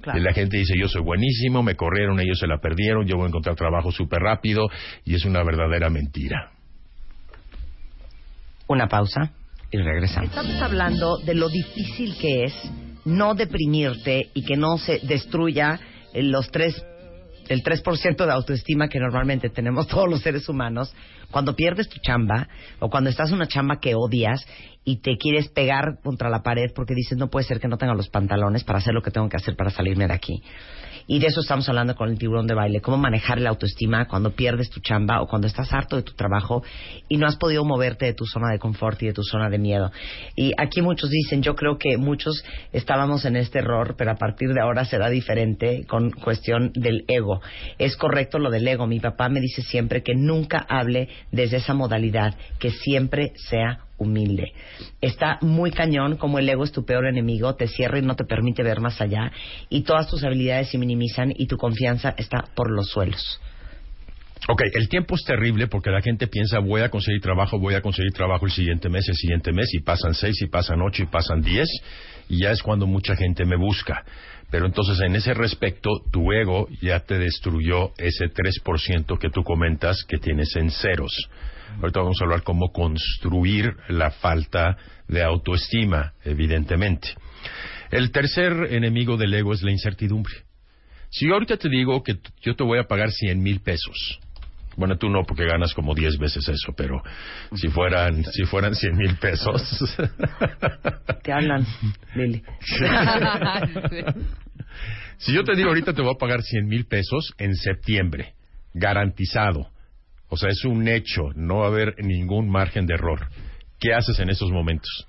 Claro. 0.00 0.18
Y 0.18 0.22
la 0.22 0.32
gente 0.32 0.56
dice, 0.56 0.74
yo 0.78 0.88
soy 0.88 1.02
buenísimo, 1.02 1.62
me 1.62 1.76
corrieron, 1.76 2.18
ellos 2.18 2.38
se 2.38 2.46
la 2.46 2.58
perdieron, 2.58 3.06
yo 3.06 3.16
voy 3.16 3.26
a 3.26 3.28
encontrar 3.28 3.54
trabajo 3.54 3.92
súper 3.92 4.20
rápido, 4.20 4.68
y 5.04 5.14
es 5.14 5.24
una 5.24 5.44
verdadera 5.44 5.90
mentira. 5.90 6.50
Una 8.66 8.88
pausa 8.88 9.32
y 9.70 9.78
regresamos. 9.78 10.30
Estamos 10.30 10.60
hablando 10.60 11.18
de 11.18 11.34
lo 11.34 11.48
difícil 11.48 12.16
que 12.20 12.44
es 12.44 12.54
no 13.04 13.34
deprimirte 13.34 14.30
y 14.34 14.44
que 14.44 14.56
no 14.56 14.76
se 14.78 14.98
destruya 15.00 15.80
los 16.14 16.50
tres 16.50 16.84
el 17.48 17.62
3% 17.62 18.26
de 18.26 18.32
autoestima 18.32 18.88
que 18.88 18.98
normalmente 18.98 19.50
tenemos 19.50 19.86
todos 19.88 20.08
los 20.08 20.20
seres 20.22 20.48
humanos 20.48 20.94
Cuando 21.30 21.56
pierdes 21.56 21.88
tu 21.88 21.98
chamba 22.00 22.48
o 22.78 22.90
cuando 22.90 23.10
estás 23.10 23.30
en 23.30 23.36
una 23.36 23.46
chamba 23.46 23.80
que 23.80 23.94
odias 23.94 24.46
y 24.84 24.96
te 24.96 25.16
quieres 25.16 25.48
pegar 25.48 25.98
contra 26.02 26.28
la 26.28 26.42
pared 26.42 26.70
porque 26.74 26.94
dices 26.94 27.16
no 27.16 27.28
puede 27.28 27.46
ser 27.46 27.60
que 27.60 27.68
no 27.68 27.78
tenga 27.78 27.94
los 27.94 28.08
pantalones 28.08 28.64
para 28.64 28.78
hacer 28.78 28.92
lo 28.92 29.02
que 29.02 29.10
tengo 29.10 29.28
que 29.28 29.36
hacer 29.36 29.56
para 29.56 29.70
salirme 29.70 30.06
de 30.06 30.14
aquí. 30.14 30.42
Y 31.06 31.18
de 31.18 31.26
eso 31.26 31.40
estamos 31.40 31.68
hablando 31.68 31.94
con 31.94 32.08
el 32.08 32.18
tiburón 32.18 32.46
de 32.46 32.54
baile, 32.54 32.80
cómo 32.80 32.96
manejar 32.96 33.40
la 33.40 33.50
autoestima 33.50 34.06
cuando 34.06 34.30
pierdes 34.30 34.70
tu 34.70 34.80
chamba 34.80 35.20
o 35.22 35.26
cuando 35.26 35.46
estás 35.46 35.72
harto 35.72 35.96
de 35.96 36.02
tu 36.02 36.12
trabajo 36.12 36.62
y 37.08 37.16
no 37.16 37.26
has 37.26 37.36
podido 37.36 37.64
moverte 37.64 38.06
de 38.06 38.14
tu 38.14 38.24
zona 38.24 38.50
de 38.50 38.58
confort 38.58 39.02
y 39.02 39.06
de 39.06 39.12
tu 39.12 39.22
zona 39.22 39.48
de 39.48 39.58
miedo. 39.58 39.90
Y 40.36 40.52
aquí 40.56 40.82
muchos 40.82 41.10
dicen, 41.10 41.42
yo 41.42 41.54
creo 41.54 41.78
que 41.78 41.96
muchos 41.96 42.44
estábamos 42.72 43.24
en 43.24 43.36
este 43.36 43.58
error, 43.58 43.94
pero 43.96 44.12
a 44.12 44.16
partir 44.16 44.52
de 44.52 44.60
ahora 44.60 44.84
será 44.84 45.08
diferente 45.08 45.84
con 45.86 46.10
cuestión 46.10 46.72
del 46.74 47.04
ego. 47.08 47.40
Es 47.78 47.96
correcto 47.96 48.38
lo 48.38 48.50
del 48.50 48.66
ego. 48.66 48.86
Mi 48.86 49.00
papá 49.00 49.28
me 49.28 49.40
dice 49.40 49.62
siempre 49.62 50.02
que 50.02 50.14
nunca 50.14 50.64
hable 50.68 51.08
desde 51.30 51.58
esa 51.58 51.74
modalidad, 51.74 52.34
que 52.58 52.70
siempre 52.70 53.32
sea 53.36 53.80
humilde. 53.98 54.52
Está 55.00 55.38
muy 55.40 55.70
cañón 55.70 56.16
como 56.16 56.38
el 56.38 56.48
ego 56.48 56.64
es 56.64 56.72
tu 56.72 56.84
peor 56.84 57.06
enemigo, 57.06 57.54
te 57.54 57.68
cierra 57.68 57.98
y 57.98 58.02
no 58.02 58.16
te 58.16 58.24
permite 58.24 58.62
ver 58.62 58.80
más 58.80 59.00
allá 59.00 59.32
y 59.68 59.82
todas 59.82 60.08
tus 60.08 60.24
habilidades 60.24 60.70
se 60.70 60.78
minimizan 60.78 61.32
y 61.36 61.46
tu 61.46 61.56
confianza 61.56 62.14
está 62.16 62.44
por 62.54 62.70
los 62.70 62.88
suelos. 62.88 63.40
Ok, 64.48 64.62
el 64.74 64.88
tiempo 64.88 65.14
es 65.14 65.22
terrible 65.22 65.68
porque 65.68 65.90
la 65.90 66.02
gente 66.02 66.26
piensa 66.26 66.58
voy 66.58 66.80
a 66.80 66.88
conseguir 66.88 67.20
trabajo, 67.20 67.60
voy 67.60 67.74
a 67.74 67.80
conseguir 67.80 68.12
trabajo 68.12 68.46
el 68.46 68.50
siguiente 68.50 68.88
mes, 68.88 69.08
el 69.08 69.14
siguiente 69.14 69.52
mes, 69.52 69.72
y 69.72 69.80
pasan 69.80 70.14
seis, 70.14 70.42
y 70.42 70.48
pasan 70.48 70.82
ocho, 70.82 71.04
y 71.04 71.06
pasan 71.06 71.42
diez, 71.42 71.68
y 72.28 72.42
ya 72.42 72.50
es 72.50 72.60
cuando 72.60 72.88
mucha 72.88 73.14
gente 73.14 73.44
me 73.44 73.54
busca. 73.54 74.04
Pero 74.52 74.66
entonces 74.66 75.00
en 75.00 75.16
ese 75.16 75.32
respecto, 75.32 75.88
tu 76.10 76.30
ego 76.30 76.68
ya 76.82 77.00
te 77.00 77.18
destruyó 77.18 77.92
ese 77.96 78.26
3% 78.26 79.18
que 79.18 79.30
tú 79.30 79.42
comentas 79.42 80.04
que 80.06 80.18
tienes 80.18 80.54
en 80.56 80.70
ceros. 80.70 81.30
Ahorita 81.80 82.00
vamos 82.00 82.18
a 82.20 82.24
hablar 82.24 82.42
cómo 82.42 82.70
construir 82.70 83.74
la 83.88 84.10
falta 84.10 84.76
de 85.08 85.22
autoestima, 85.22 86.12
evidentemente. 86.22 87.08
El 87.90 88.10
tercer 88.10 88.52
enemigo 88.74 89.16
del 89.16 89.32
ego 89.32 89.54
es 89.54 89.62
la 89.62 89.70
incertidumbre. 89.70 90.34
Si 91.08 91.26
yo 91.26 91.32
ahorita 91.32 91.56
te 91.56 91.70
digo 91.70 92.02
que 92.02 92.18
yo 92.42 92.54
te 92.54 92.62
voy 92.62 92.78
a 92.78 92.84
pagar 92.84 93.10
100 93.10 93.42
mil 93.42 93.60
pesos, 93.60 94.20
bueno, 94.76 94.96
tú 94.96 95.08
no, 95.08 95.24
porque 95.24 95.44
ganas 95.46 95.74
como 95.74 95.94
10 95.94 96.18
veces 96.18 96.48
eso, 96.48 96.72
pero 96.76 97.02
si 97.54 97.68
fueran, 97.68 98.24
si 98.24 98.44
fueran 98.44 98.74
100 98.74 98.96
mil 98.96 99.16
pesos. 99.16 99.62
Te 101.22 101.32
hablan, 101.32 101.66
Lili. 102.14 102.42
si 105.18 105.32
yo 105.32 105.44
te 105.44 105.54
digo 105.54 105.68
ahorita 105.68 105.92
te 105.92 106.02
voy 106.02 106.12
a 106.14 106.18
pagar 106.18 106.42
100 106.42 106.66
mil 106.66 106.86
pesos 106.86 107.32
en 107.38 107.54
septiembre, 107.54 108.34
garantizado. 108.74 109.68
O 110.28 110.36
sea, 110.36 110.48
es 110.48 110.64
un 110.64 110.88
hecho, 110.88 111.30
no 111.34 111.58
va 111.58 111.66
a 111.66 111.68
haber 111.68 111.94
ningún 112.02 112.48
margen 112.48 112.86
de 112.86 112.94
error. 112.94 113.28
¿Qué 113.78 113.92
haces 113.92 114.18
en 114.18 114.30
esos 114.30 114.50
momentos? 114.50 115.06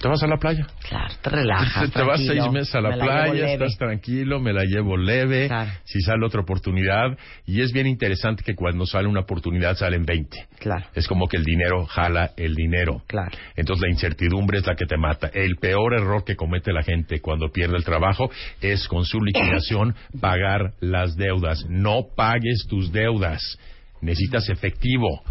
Te 0.00 0.08
vas 0.08 0.22
a 0.22 0.26
la 0.26 0.38
playa. 0.38 0.66
Claro, 0.88 1.14
te 1.20 1.28
relajas. 1.28 1.84
Te, 1.84 1.88
te 1.98 2.02
vas 2.02 2.20
seis 2.24 2.50
meses 2.50 2.74
a 2.74 2.80
la 2.80 2.96
playa, 2.96 3.52
estás 3.52 3.76
tranquilo, 3.76 4.40
me 4.40 4.54
la 4.54 4.64
llevo 4.64 4.96
leve, 4.96 5.50
si 5.84 6.00
sale 6.00 6.24
otra 6.24 6.40
oportunidad. 6.40 7.18
Y 7.44 7.60
es 7.60 7.70
bien 7.72 7.86
interesante 7.86 8.42
que 8.42 8.54
cuando 8.54 8.86
sale 8.86 9.08
una 9.08 9.20
oportunidad 9.20 9.76
salen 9.76 10.06
20. 10.06 10.46
Claro. 10.58 10.86
Es 10.94 11.06
como 11.06 11.28
que 11.28 11.36
el 11.36 11.44
dinero 11.44 11.84
jala 11.84 12.30
el 12.38 12.54
dinero. 12.54 13.02
Claro. 13.06 13.36
Entonces 13.56 13.82
la 13.82 13.90
incertidumbre 13.90 14.58
es 14.58 14.66
la 14.66 14.74
que 14.74 14.86
te 14.86 14.96
mata. 14.96 15.30
El 15.34 15.56
peor 15.56 15.92
error 15.92 16.24
que 16.24 16.34
comete 16.34 16.72
la 16.72 16.82
gente 16.82 17.20
cuando 17.20 17.50
pierde 17.50 17.76
el 17.76 17.84
trabajo 17.84 18.30
es 18.62 18.88
con 18.88 19.04
su 19.04 19.20
liquidación 19.20 19.94
pagar 20.20 20.72
las 20.80 21.14
deudas. 21.16 21.66
No 21.68 22.06
pagues 22.16 22.66
tus 22.66 22.90
deudas. 22.90 23.58
Necesitas 24.00 24.48
efectivo 24.48 25.22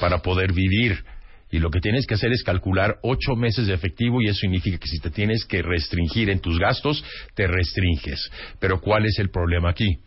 para 0.00 0.18
poder 0.18 0.54
vivir. 0.54 1.04
Y 1.50 1.58
lo 1.58 1.70
que 1.70 1.80
tienes 1.80 2.06
que 2.06 2.14
hacer 2.14 2.30
es 2.32 2.42
calcular 2.42 2.98
ocho 3.02 3.34
meses 3.34 3.66
de 3.66 3.74
efectivo 3.74 4.20
y 4.20 4.28
eso 4.28 4.40
significa 4.40 4.78
que 4.78 4.88
si 4.88 4.98
te 4.98 5.10
tienes 5.10 5.44
que 5.46 5.62
restringir 5.62 6.28
en 6.30 6.40
tus 6.40 6.58
gastos, 6.58 7.02
te 7.34 7.46
restringes. 7.46 8.30
Pero 8.60 8.80
¿cuál 8.80 9.06
es 9.06 9.18
el 9.18 9.30
problema 9.30 9.70
aquí? 9.70 9.98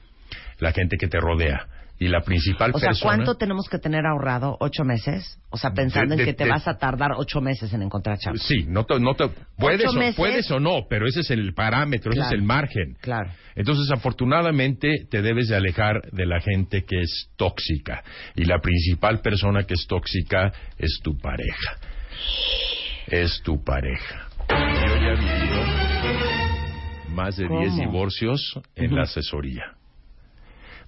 La 0.59 0.71
gente 0.71 0.97
que 0.97 1.07
te 1.07 1.19
rodea. 1.19 1.80
Y 2.03 2.07
la 2.07 2.21
principal 2.21 2.71
O 2.73 2.79
sea. 2.79 2.93
¿cuánto 2.99 3.35
tenemos 3.35 3.69
que 3.69 3.77
tener 3.77 4.07
ahorrado? 4.07 4.57
¿Ocho 4.59 4.83
meses? 4.83 5.37
O 5.51 5.57
sea, 5.57 5.69
pensando 5.71 6.15
De- 6.15 6.23
en 6.23 6.25
que 6.25 6.33
te 6.33 6.45
de- 6.45 6.49
vas 6.49 6.67
a 6.67 6.75
tardar 6.79 7.11
ocho 7.15 7.41
meses 7.41 7.71
en 7.73 7.83
encontrar 7.83 8.17
chamba. 8.17 8.39
Sí, 8.41 8.65
no 8.67 8.85
te, 8.85 8.99
no 8.99 9.13
te- 9.13 9.29
puedes, 9.55 9.87
o, 9.87 9.93
meses. 9.93 10.15
puedes 10.15 10.49
o 10.49 10.59
no, 10.59 10.87
pero 10.89 11.05
ese 11.07 11.19
es 11.19 11.29
el 11.29 11.53
parámetro, 11.53 12.11
ese 12.11 12.21
es 12.21 12.31
el 12.31 12.41
margen. 12.41 12.95
Claro. 13.01 13.29
Entonces, 13.55 13.91
afortunadamente, 13.91 15.05
te 15.11 15.21
debes 15.21 15.49
de 15.49 15.55
alejar 15.57 16.01
de 16.11 16.25
la 16.25 16.41
gente 16.41 16.85
que 16.85 17.01
es 17.01 17.29
tóxica. 17.35 18.03
Y 18.35 18.45
la 18.45 18.57
principal 18.61 19.19
persona 19.21 19.65
que 19.65 19.75
es 19.75 19.85
tóxica 19.85 20.51
es 20.79 20.99
tu 21.03 21.15
pareja. 21.19 21.77
Es 23.05 23.41
tu 23.43 23.63
pareja. 23.63 24.27
Yo 24.49 24.95
ya 24.97 25.11
he 25.11 25.17
vivido 25.17 25.63
más 27.09 27.37
de 27.37 27.47
10 27.47 27.69
¿Cómo? 27.73 27.81
divorcios 27.91 28.59
en 28.75 28.95
la 28.95 29.03
asesoría. 29.03 29.75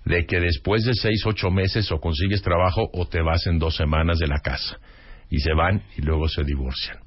De 0.06 0.26
que 0.26 0.40
después 0.40 0.84
de 0.86 0.94
seis, 0.94 1.26
ocho 1.26 1.50
meses 1.50 1.92
o 1.92 2.00
consigues 2.00 2.42
trabajo 2.42 2.90
o 2.94 3.08
te 3.08 3.22
vas 3.22 3.48
en 3.48 3.60
dos 3.60 3.76
semanas 3.76 4.20
de 4.20 4.28
la 4.28 4.40
casa. 4.40 4.80
Y 5.30 5.40
se 5.40 5.54
van 5.54 5.82
y 5.98 6.02
luego 6.02 6.28
se 6.28 6.44
divorcian. 6.44 6.98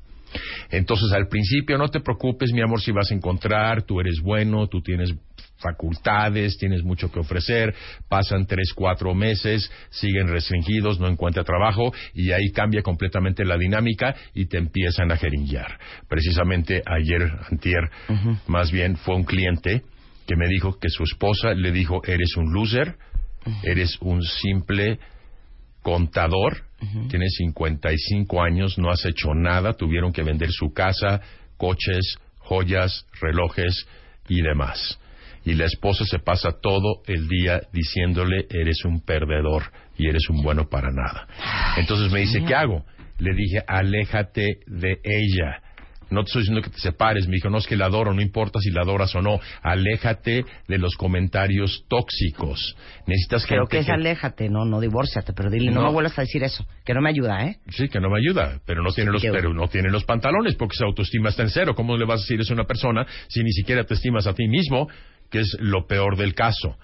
Entonces, 0.70 1.12
al 1.12 1.28
principio 1.28 1.78
no 1.78 1.88
te 1.88 2.00
preocupes, 2.00 2.52
mi 2.52 2.60
amor, 2.60 2.80
si 2.80 2.92
vas 2.92 3.10
a 3.10 3.14
encontrar, 3.14 3.82
tú 3.82 4.00
eres 4.00 4.20
bueno, 4.20 4.66
tú 4.66 4.82
tienes 4.82 5.14
facultades, 5.58 6.58
tienes 6.58 6.82
mucho 6.82 7.10
que 7.10 7.20
ofrecer, 7.20 7.74
pasan 8.08 8.46
tres, 8.46 8.72
cuatro 8.74 9.14
meses, 9.14 9.70
siguen 9.90 10.28
restringidos, 10.28 11.00
no 11.00 11.08
encuentra 11.08 11.44
trabajo 11.44 11.94
y 12.14 12.30
ahí 12.32 12.50
cambia 12.52 12.82
completamente 12.82 13.44
la 13.44 13.56
dinámica 13.56 14.14
y 14.34 14.46
te 14.46 14.58
empiezan 14.58 15.10
a 15.12 15.16
jeringuear. 15.16 15.78
Precisamente 16.08 16.82
ayer, 16.84 17.22
antier, 17.50 17.90
más 18.46 18.70
bien 18.70 18.96
fue 18.96 19.16
un 19.16 19.24
cliente 19.24 19.82
que 20.26 20.36
me 20.36 20.48
dijo 20.48 20.78
que 20.78 20.88
su 20.88 21.04
esposa 21.04 21.54
le 21.54 21.72
dijo, 21.72 22.02
eres 22.04 22.36
un 22.36 22.52
loser, 22.52 22.96
eres 23.62 23.96
un 24.00 24.22
simple 24.22 24.98
contador, 25.82 26.64
tiene 27.08 27.28
55 27.28 28.42
años, 28.42 28.76
no 28.78 28.90
has 28.90 29.04
hecho 29.04 29.34
nada, 29.34 29.74
tuvieron 29.74 30.12
que 30.12 30.22
vender 30.22 30.50
su 30.50 30.72
casa, 30.72 31.20
coches, 31.56 32.18
joyas, 32.38 33.06
relojes 33.20 33.86
y 34.28 34.42
demás. 34.42 34.98
Y 35.44 35.54
la 35.54 35.66
esposa 35.66 36.04
se 36.04 36.18
pasa 36.18 36.58
todo 36.60 37.02
el 37.06 37.28
día 37.28 37.60
diciéndole, 37.72 38.46
eres 38.50 38.84
un 38.84 39.00
perdedor 39.00 39.70
y 39.96 40.08
eres 40.08 40.28
un 40.28 40.42
bueno 40.42 40.68
para 40.68 40.90
nada. 40.90 41.28
Entonces 41.76 42.12
me 42.12 42.20
dice, 42.20 42.42
¿qué 42.44 42.54
hago? 42.54 42.84
Le 43.18 43.32
dije, 43.32 43.62
aléjate 43.66 44.58
de 44.66 44.98
ella. 45.04 45.62
No 46.10 46.22
te 46.22 46.28
estoy 46.28 46.42
diciendo 46.42 46.62
que 46.62 46.70
te 46.70 46.78
separes. 46.78 47.26
Me 47.26 47.34
dijo, 47.34 47.50
no 47.50 47.58
es 47.58 47.66
que 47.66 47.76
la 47.76 47.86
adoro, 47.86 48.14
no 48.14 48.22
importa 48.22 48.60
si 48.60 48.70
la 48.70 48.82
adoras 48.82 49.14
o 49.16 49.22
no. 49.22 49.40
Aléjate 49.62 50.44
de 50.68 50.78
los 50.78 50.94
comentarios 50.96 51.84
tóxicos. 51.88 52.76
Necesitas 53.06 53.44
Creo 53.46 53.62
gente 53.66 53.70
que 53.76 53.78
es 53.82 53.88
aléjate, 53.90 54.48
no, 54.48 54.64
no 54.64 54.80
divórciate, 54.80 55.32
pero 55.32 55.50
dile, 55.50 55.70
no, 55.70 55.80
No. 55.80 55.86
me 55.88 55.92
vuelvas 55.92 56.18
a 56.18 56.22
decir 56.22 56.42
eso, 56.44 56.64
que 56.84 56.94
no 56.94 57.00
me 57.00 57.10
ayuda, 57.10 57.44
¿eh? 57.46 57.56
Sí, 57.70 57.88
que 57.88 57.98
no 58.00 58.08
me 58.10 58.18
ayuda, 58.18 58.60
pero 58.66 58.82
no 58.82 58.92
tiene 58.92 59.10
los, 59.10 59.20
que- 59.22 59.30
pero 59.32 59.52
no 59.52 59.68
tiene 59.68 59.90
los 59.90 60.04
pantalones 60.04 60.54
porque 60.54 60.76
su 60.76 60.84
autoestima 60.84 61.30
está 61.30 61.42
en 61.42 61.50
cero. 61.50 61.74
¿Cómo 61.74 61.96
le 61.96 62.04
vas 62.06 62.20
a 62.20 62.22
decir 62.22 62.40
eso 62.40 62.52
a 62.52 62.54
una 62.54 62.64
persona 62.64 63.06
si 63.28 63.42
ni 63.42 63.50
siquiera 63.52 63.84
te 63.84 63.94
estimas 63.94 64.26
a 64.26 64.32
ti 64.34 64.46
mismo, 64.48 64.88
que 65.30 65.40
es 65.40 65.56
lo 65.60 65.86
peor 65.86 66.16
del 66.16 66.34
caso? 66.34 66.76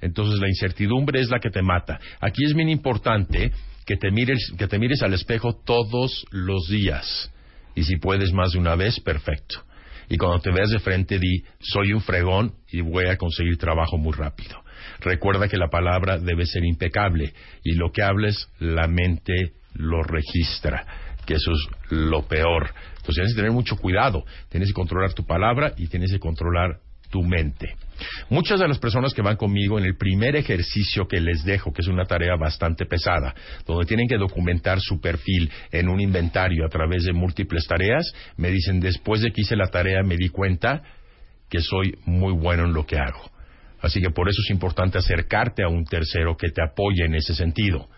Entonces 0.00 0.38
la 0.40 0.48
incertidumbre 0.48 1.20
es 1.20 1.28
la 1.30 1.40
que 1.40 1.50
te 1.50 1.62
mata. 1.62 1.98
Aquí 2.20 2.44
es 2.44 2.54
bien 2.54 2.68
importante 2.68 3.50
que 3.84 3.96
te 3.96 4.10
mires, 4.12 4.52
que 4.56 4.68
te 4.68 4.78
mires 4.78 5.02
al 5.02 5.14
espejo 5.14 5.54
todos 5.64 6.24
los 6.30 6.68
días. 6.68 7.32
Y 7.78 7.84
si 7.84 7.96
puedes 7.96 8.32
más 8.32 8.50
de 8.50 8.58
una 8.58 8.74
vez, 8.74 8.98
perfecto. 8.98 9.62
Y 10.08 10.16
cuando 10.16 10.40
te 10.40 10.50
veas 10.50 10.68
de 10.70 10.80
frente, 10.80 11.20
di, 11.20 11.44
soy 11.60 11.92
un 11.92 12.00
fregón 12.00 12.54
y 12.72 12.80
voy 12.80 13.06
a 13.06 13.16
conseguir 13.16 13.56
trabajo 13.56 13.96
muy 13.96 14.14
rápido. 14.14 14.64
Recuerda 14.98 15.46
que 15.46 15.56
la 15.56 15.68
palabra 15.68 16.18
debe 16.18 16.44
ser 16.44 16.64
impecable 16.64 17.32
y 17.62 17.76
lo 17.76 17.92
que 17.92 18.02
hables, 18.02 18.48
la 18.58 18.88
mente 18.88 19.52
lo 19.74 20.02
registra, 20.02 20.84
que 21.24 21.34
eso 21.34 21.52
es 21.52 21.68
lo 21.90 22.26
peor. 22.26 22.74
Entonces 22.96 23.14
tienes 23.14 23.34
que 23.34 23.42
tener 23.42 23.52
mucho 23.52 23.76
cuidado, 23.76 24.24
tienes 24.48 24.70
que 24.70 24.74
controlar 24.74 25.14
tu 25.14 25.24
palabra 25.24 25.74
y 25.76 25.86
tienes 25.86 26.10
que 26.10 26.18
controlar 26.18 26.80
tu 27.10 27.22
mente. 27.22 27.74
Muchas 28.30 28.60
de 28.60 28.68
las 28.68 28.78
personas 28.78 29.12
que 29.12 29.22
van 29.22 29.36
conmigo 29.36 29.78
en 29.78 29.84
el 29.84 29.96
primer 29.96 30.36
ejercicio 30.36 31.08
que 31.08 31.20
les 31.20 31.44
dejo, 31.44 31.72
que 31.72 31.82
es 31.82 31.88
una 31.88 32.04
tarea 32.04 32.36
bastante 32.36 32.86
pesada, 32.86 33.34
donde 33.66 33.86
tienen 33.86 34.06
que 34.06 34.16
documentar 34.16 34.80
su 34.80 35.00
perfil 35.00 35.50
en 35.72 35.88
un 35.88 36.00
inventario 36.00 36.64
a 36.64 36.68
través 36.68 37.04
de 37.04 37.12
múltiples 37.12 37.66
tareas, 37.66 38.12
me 38.36 38.50
dicen, 38.50 38.80
después 38.80 39.20
de 39.20 39.32
que 39.32 39.40
hice 39.40 39.56
la 39.56 39.68
tarea 39.68 40.02
me 40.02 40.16
di 40.16 40.28
cuenta 40.28 40.82
que 41.48 41.60
soy 41.60 41.96
muy 42.04 42.32
bueno 42.32 42.64
en 42.64 42.72
lo 42.72 42.86
que 42.86 42.98
hago. 42.98 43.30
Así 43.80 44.00
que 44.00 44.10
por 44.10 44.28
eso 44.28 44.40
es 44.44 44.50
importante 44.50 44.98
acercarte 44.98 45.62
a 45.62 45.68
un 45.68 45.84
tercero 45.84 46.36
que 46.36 46.50
te 46.50 46.62
apoye 46.62 47.04
en 47.04 47.14
ese 47.14 47.34
sentido. 47.34 47.88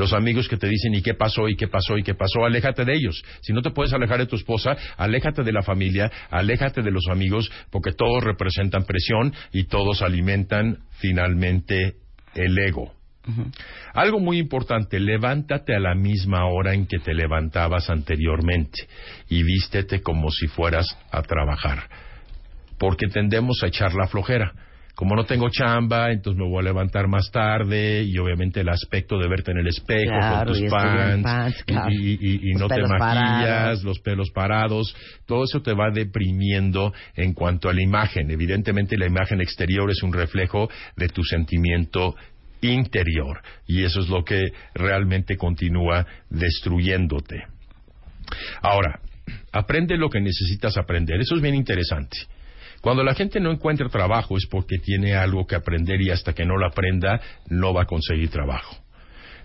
Los 0.00 0.14
amigos 0.14 0.48
que 0.48 0.56
te 0.56 0.66
dicen 0.66 0.94
y 0.94 1.02
qué 1.02 1.12
pasó 1.12 1.46
y 1.46 1.56
qué 1.56 1.68
pasó 1.68 1.98
y 1.98 2.02
qué 2.02 2.14
pasó, 2.14 2.46
aléjate 2.46 2.86
de 2.86 2.94
ellos. 2.94 3.22
Si 3.42 3.52
no 3.52 3.60
te 3.60 3.70
puedes 3.70 3.92
alejar 3.92 4.16
de 4.16 4.24
tu 4.24 4.34
esposa, 4.34 4.74
aléjate 4.96 5.42
de 5.42 5.52
la 5.52 5.60
familia, 5.60 6.10
aléjate 6.30 6.80
de 6.80 6.90
los 6.90 7.06
amigos, 7.10 7.52
porque 7.68 7.92
todos 7.92 8.24
representan 8.24 8.84
presión 8.84 9.34
y 9.52 9.64
todos 9.64 10.00
alimentan 10.00 10.78
finalmente 10.92 11.96
el 12.34 12.58
ego. 12.58 12.94
Algo 13.92 14.20
muy 14.20 14.38
importante, 14.38 14.98
levántate 14.98 15.74
a 15.74 15.80
la 15.80 15.94
misma 15.94 16.46
hora 16.46 16.72
en 16.72 16.86
que 16.86 16.98
te 16.98 17.12
levantabas 17.12 17.90
anteriormente 17.90 18.88
y 19.28 19.42
vístete 19.42 20.00
como 20.00 20.30
si 20.30 20.46
fueras 20.46 20.86
a 21.12 21.20
trabajar, 21.20 21.90
porque 22.78 23.06
tendemos 23.08 23.62
a 23.62 23.66
echar 23.66 23.92
la 23.92 24.06
flojera. 24.06 24.54
Como 25.00 25.16
no 25.16 25.24
tengo 25.24 25.48
chamba, 25.48 26.12
entonces 26.12 26.38
me 26.38 26.46
voy 26.46 26.58
a 26.58 26.62
levantar 26.62 27.08
más 27.08 27.30
tarde 27.32 28.02
y 28.02 28.18
obviamente 28.18 28.60
el 28.60 28.68
aspecto 28.68 29.16
de 29.18 29.28
verte 29.28 29.50
en 29.50 29.56
el 29.56 29.66
espejo 29.66 30.10
Claro, 30.10 30.36
con 30.44 30.46
tus 30.48 30.60
y 30.60 30.68
pants, 30.68 31.22
pants, 31.24 31.64
claro. 31.64 31.90
y, 31.90 32.18
y- 32.20 32.40
y 32.42 32.52
Los 32.52 32.60
no 32.60 32.68
te 32.68 32.82
maquillas, 32.82 32.98
parados. 32.98 33.82
los 33.84 33.98
pelos 34.00 34.30
parados, 34.30 34.94
todo 35.24 35.44
eso 35.44 35.62
te 35.62 35.72
va 35.72 35.90
deprimiendo 35.90 36.92
en 37.16 37.32
cuanto 37.32 37.70
a 37.70 37.72
la 37.72 37.80
imagen. 37.82 38.30
Evidentemente 38.30 38.98
la 38.98 39.06
imagen 39.06 39.40
exterior 39.40 39.90
es 39.90 40.02
un 40.02 40.12
reflejo 40.12 40.68
de 40.96 41.08
tu 41.08 41.24
sentimiento 41.24 42.14
interior 42.60 43.40
y 43.66 43.84
eso 43.84 44.00
es 44.00 44.10
lo 44.10 44.22
que 44.22 44.52
realmente 44.74 45.38
continúa 45.38 46.04
destruyéndote. 46.28 47.42
Ahora, 48.60 49.00
aprende 49.50 49.96
lo 49.96 50.10
que 50.10 50.20
necesitas 50.20 50.76
aprender. 50.76 51.18
Eso 51.22 51.36
es 51.36 51.40
bien 51.40 51.54
interesante. 51.54 52.18
Cuando 52.80 53.04
la 53.04 53.14
gente 53.14 53.40
no 53.40 53.50
encuentra 53.50 53.88
trabajo 53.88 54.36
es 54.36 54.46
porque 54.46 54.78
tiene 54.78 55.14
algo 55.14 55.46
que 55.46 55.54
aprender 55.54 56.00
y 56.00 56.10
hasta 56.10 56.32
que 56.32 56.46
no 56.46 56.56
lo 56.56 56.66
aprenda 56.66 57.20
no 57.48 57.74
va 57.74 57.82
a 57.82 57.86
conseguir 57.86 58.30
trabajo. 58.30 58.76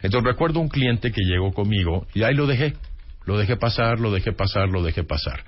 Entonces 0.02 0.32
recuerdo 0.32 0.60
un 0.60 0.70
cliente 0.70 1.12
que 1.12 1.22
llegó 1.22 1.52
conmigo 1.52 2.08
y 2.14 2.24
ahí 2.24 2.34
lo 2.34 2.48
dejé. 2.48 2.74
Lo 3.26 3.38
dejé 3.38 3.58
pasar, 3.58 4.00
lo 4.00 4.12
dejé 4.12 4.32
pasar, 4.32 4.70
lo 4.70 4.84
dejé 4.84 5.04
pasar. 5.04 5.44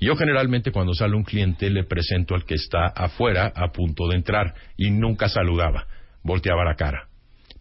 Yo 0.00 0.16
generalmente 0.16 0.70
cuando 0.70 0.94
sale 0.94 1.16
un 1.16 1.24
cliente 1.24 1.70
le 1.70 1.84
presento 1.84 2.34
al 2.34 2.44
que 2.44 2.54
está 2.54 2.86
afuera 2.88 3.52
a 3.54 3.72
punto 3.72 4.06
de 4.08 4.16
entrar 4.16 4.54
y 4.76 4.90
nunca 4.90 5.28
saludaba, 5.28 5.86
volteaba 6.22 6.64
la 6.64 6.74
cara. 6.74 7.08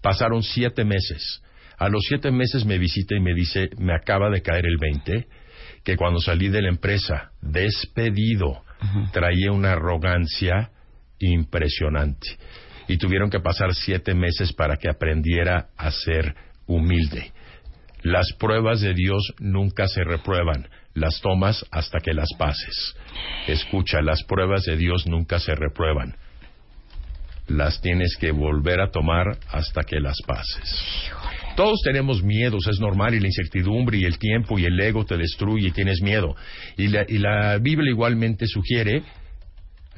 Pasaron 0.02 0.44
siete 0.44 0.84
meses. 0.84 1.42
A 1.78 1.90
los 1.90 2.04
siete 2.08 2.32
meses 2.32 2.66
me 2.66 2.78
visita 2.78 3.16
y 3.16 3.22
me 3.22 3.34
dice, 3.34 3.70
me 3.78 3.96
acaba 3.96 4.30
de 4.30 4.42
caer 4.42 4.66
el 4.66 4.78
20, 4.78 5.28
que 5.84 5.96
cuando 5.96 6.20
salí 6.20 6.50
de 6.50 6.62
la 6.62 6.70
empresa, 6.70 7.32
despedido, 7.42 8.64
traía 9.12 9.52
una 9.52 9.74
arrogancia 9.74 10.72
impresionante. 11.20 12.28
Y 12.88 12.98
tuvieron 12.98 13.30
que 13.30 13.40
pasar 13.40 13.74
siete 13.74 14.14
meses 14.14 14.54
para 14.54 14.76
que 14.76 14.90
aprendiera 14.90 15.70
a 15.78 15.92
ser 15.92 16.36
humilde. 16.68 17.32
Las 18.02 18.34
pruebas 18.34 18.82
de 18.82 18.94
Dios 18.94 19.34
nunca 19.40 19.88
se 19.88 20.04
reprueban, 20.04 20.68
las 20.94 21.22
tomas 21.22 21.66
hasta 21.72 22.00
que 22.00 22.14
las 22.14 22.28
pases. 22.38 22.96
Escucha, 23.48 24.02
las 24.02 24.24
pruebas 24.24 24.66
de 24.66 24.76
Dios 24.76 25.08
nunca 25.08 25.40
se 25.40 25.56
reprueban. 25.56 26.18
Las 27.48 27.82
tienes 27.82 28.18
que 28.18 28.32
volver 28.32 28.82
a 28.82 28.92
tomar 28.92 29.38
hasta 29.50 29.84
que 29.84 30.00
las 30.00 30.22
pases. 30.26 31.12
Todos 31.56 31.82
tenemos 31.84 32.24
miedos, 32.24 32.68
es 32.68 32.80
normal, 32.80 33.14
y 33.14 33.20
la 33.20 33.28
incertidumbre 33.28 33.98
y 33.98 34.06
el 34.06 34.18
tiempo 34.18 34.58
y 34.58 34.66
el 34.66 34.80
ego 34.80 35.06
te 35.06 35.18
destruye 35.18 35.68
y 35.68 35.72
tienes 35.72 36.02
miedo. 36.02 36.36
Y 36.78 36.88
la, 36.88 37.06
y 37.08 37.20
la 37.20 37.58
Biblia 37.60 37.92
igualmente 37.92 38.48
sugiere 38.48 39.04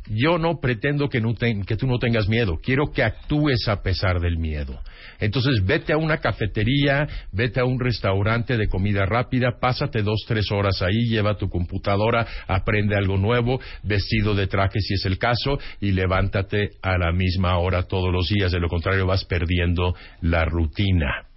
yo 0.07 0.37
no 0.37 0.59
pretendo 0.59 1.09
que, 1.09 1.21
que 1.65 1.77
tú 1.77 1.87
no 1.87 1.97
tengas 1.97 2.27
miedo, 2.27 2.59
quiero 2.61 2.91
que 2.91 3.03
actúes 3.03 3.67
a 3.67 3.81
pesar 3.81 4.19
del 4.19 4.37
miedo. 4.37 4.79
Entonces 5.19 5.65
vete 5.65 5.93
a 5.93 5.97
una 5.97 6.17
cafetería, 6.17 7.07
vete 7.31 7.59
a 7.59 7.65
un 7.65 7.79
restaurante 7.79 8.57
de 8.57 8.67
comida 8.67 9.05
rápida, 9.05 9.57
pásate 9.59 10.03
dos, 10.03 10.23
tres 10.27 10.51
horas 10.51 10.81
ahí, 10.81 11.09
lleva 11.09 11.37
tu 11.37 11.49
computadora, 11.49 12.27
aprende 12.47 12.95
algo 12.95 13.17
nuevo, 13.17 13.59
vestido 13.83 14.35
de 14.35 14.47
traje 14.47 14.79
si 14.79 14.95
es 14.95 15.05
el 15.05 15.17
caso, 15.17 15.57
y 15.79 15.91
levántate 15.91 16.71
a 16.81 16.97
la 16.97 17.11
misma 17.11 17.57
hora 17.57 17.83
todos 17.83 18.11
los 18.11 18.29
días, 18.29 18.51
de 18.51 18.59
lo 18.59 18.67
contrario 18.67 19.07
vas 19.07 19.25
perdiendo 19.25 19.95
la 20.21 20.45
rutina. 20.45 21.34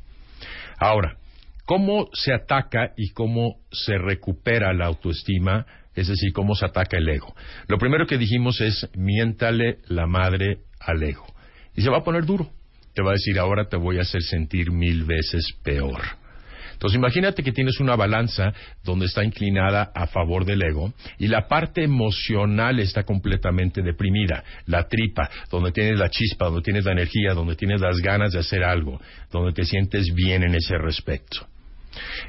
Ahora, 0.79 1.17
¿cómo 1.65 2.09
se 2.13 2.33
ataca 2.33 2.93
y 2.97 3.11
cómo 3.11 3.57
se 3.73 3.99
recupera 3.99 4.73
la 4.73 4.87
autoestima? 4.87 5.67
Es 5.95 6.09
decir, 6.09 6.33
cómo 6.33 6.55
se 6.55 6.67
ataca 6.67 6.97
el 6.97 7.09
ego. 7.09 7.35
Lo 7.67 7.79
primero 7.79 8.07
que 8.07 8.19
dijimos 8.19 8.61
es 8.61 8.89
miéntale 8.95 9.79
la 9.89 10.07
madre 10.07 10.59
al 10.81 11.03
ego. 11.03 11.27
Y 11.75 11.83
se 11.83 11.91
va 11.91 11.99
a 11.99 12.05
poner 12.05 12.25
duro. 12.25 12.51
Te 12.95 13.03
va 13.03 13.11
a 13.11 13.15
decir, 13.15 13.39
ahora 13.39 13.69
te 13.69 13.77
voy 13.77 13.99
a 13.99 14.03
hacer 14.03 14.23
sentir 14.23 14.71
mil 14.71 15.05
veces 15.05 15.45
peor. 15.63 16.01
Entonces 16.79 16.97
imagínate 16.97 17.43
que 17.43 17.51
tienes 17.51 17.81
una 17.81 17.97
balanza 17.97 18.53
donde 18.85 19.07
está 19.07 19.25
inclinada 19.25 19.91
a 19.93 20.07
favor 20.07 20.45
del 20.45 20.63
ego 20.63 20.95
y 21.19 21.27
la 21.27 21.49
parte 21.49 21.83
emocional 21.83 22.79
está 22.79 23.03
completamente 23.03 23.83
deprimida, 23.83 24.45
la 24.67 24.87
tripa, 24.87 25.29
donde 25.51 25.73
tienes 25.73 25.99
la 25.99 26.09
chispa, 26.09 26.47
donde 26.47 26.63
tienes 26.63 26.85
la 26.85 26.93
energía, 26.93 27.35
donde 27.35 27.57
tienes 27.57 27.81
las 27.81 27.97
ganas 27.99 28.33
de 28.33 28.39
hacer 28.39 28.63
algo, 28.63 29.01
donde 29.33 29.53
te 29.53 29.65
sientes 29.65 30.15
bien 30.15 30.45
en 30.45 30.55
ese 30.55 30.79
respecto. 30.79 31.49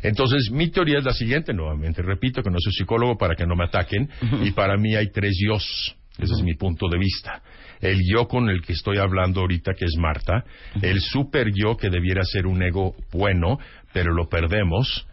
Entonces, 0.02 0.50
mi 0.50 0.70
teoría 0.72 0.98
es 0.98 1.06
la 1.06 1.14
siguiente, 1.14 1.54
nuevamente, 1.54 2.02
repito 2.02 2.42
que 2.42 2.50
no 2.50 2.58
soy 2.60 2.74
psicólogo 2.74 3.20
para 3.20 3.36
que 3.36 3.46
no 3.46 3.56
me 3.56 3.66
ataquen, 3.66 4.10
y 4.42 4.50
para 4.50 4.78
mí 4.78 4.96
hay 4.96 5.12
tres 5.12 5.38
yos, 5.46 5.96
ese 6.18 6.34
es 6.34 6.42
mi 6.42 6.56
punto 6.56 6.88
de 6.90 6.98
vista. 6.98 7.44
El 7.82 8.02
yo 8.12 8.28
con 8.28 8.50
el 8.50 8.62
que 8.62 8.74
estoy 8.74 8.98
hablando 8.98 9.40
ahorita, 9.42 9.74
que 9.74 9.86
es 9.86 9.96
Marta, 9.98 10.44
el 10.82 11.00
super 11.00 11.48
yo 11.54 11.78
que 11.78 11.90
debiera 11.90 12.24
ser 12.24 12.46
un 12.46 12.62
ego 12.62 12.96
bueno, 13.12 13.58
pero 13.94 14.14
lo 14.14 14.28
perdemos 14.30 15.06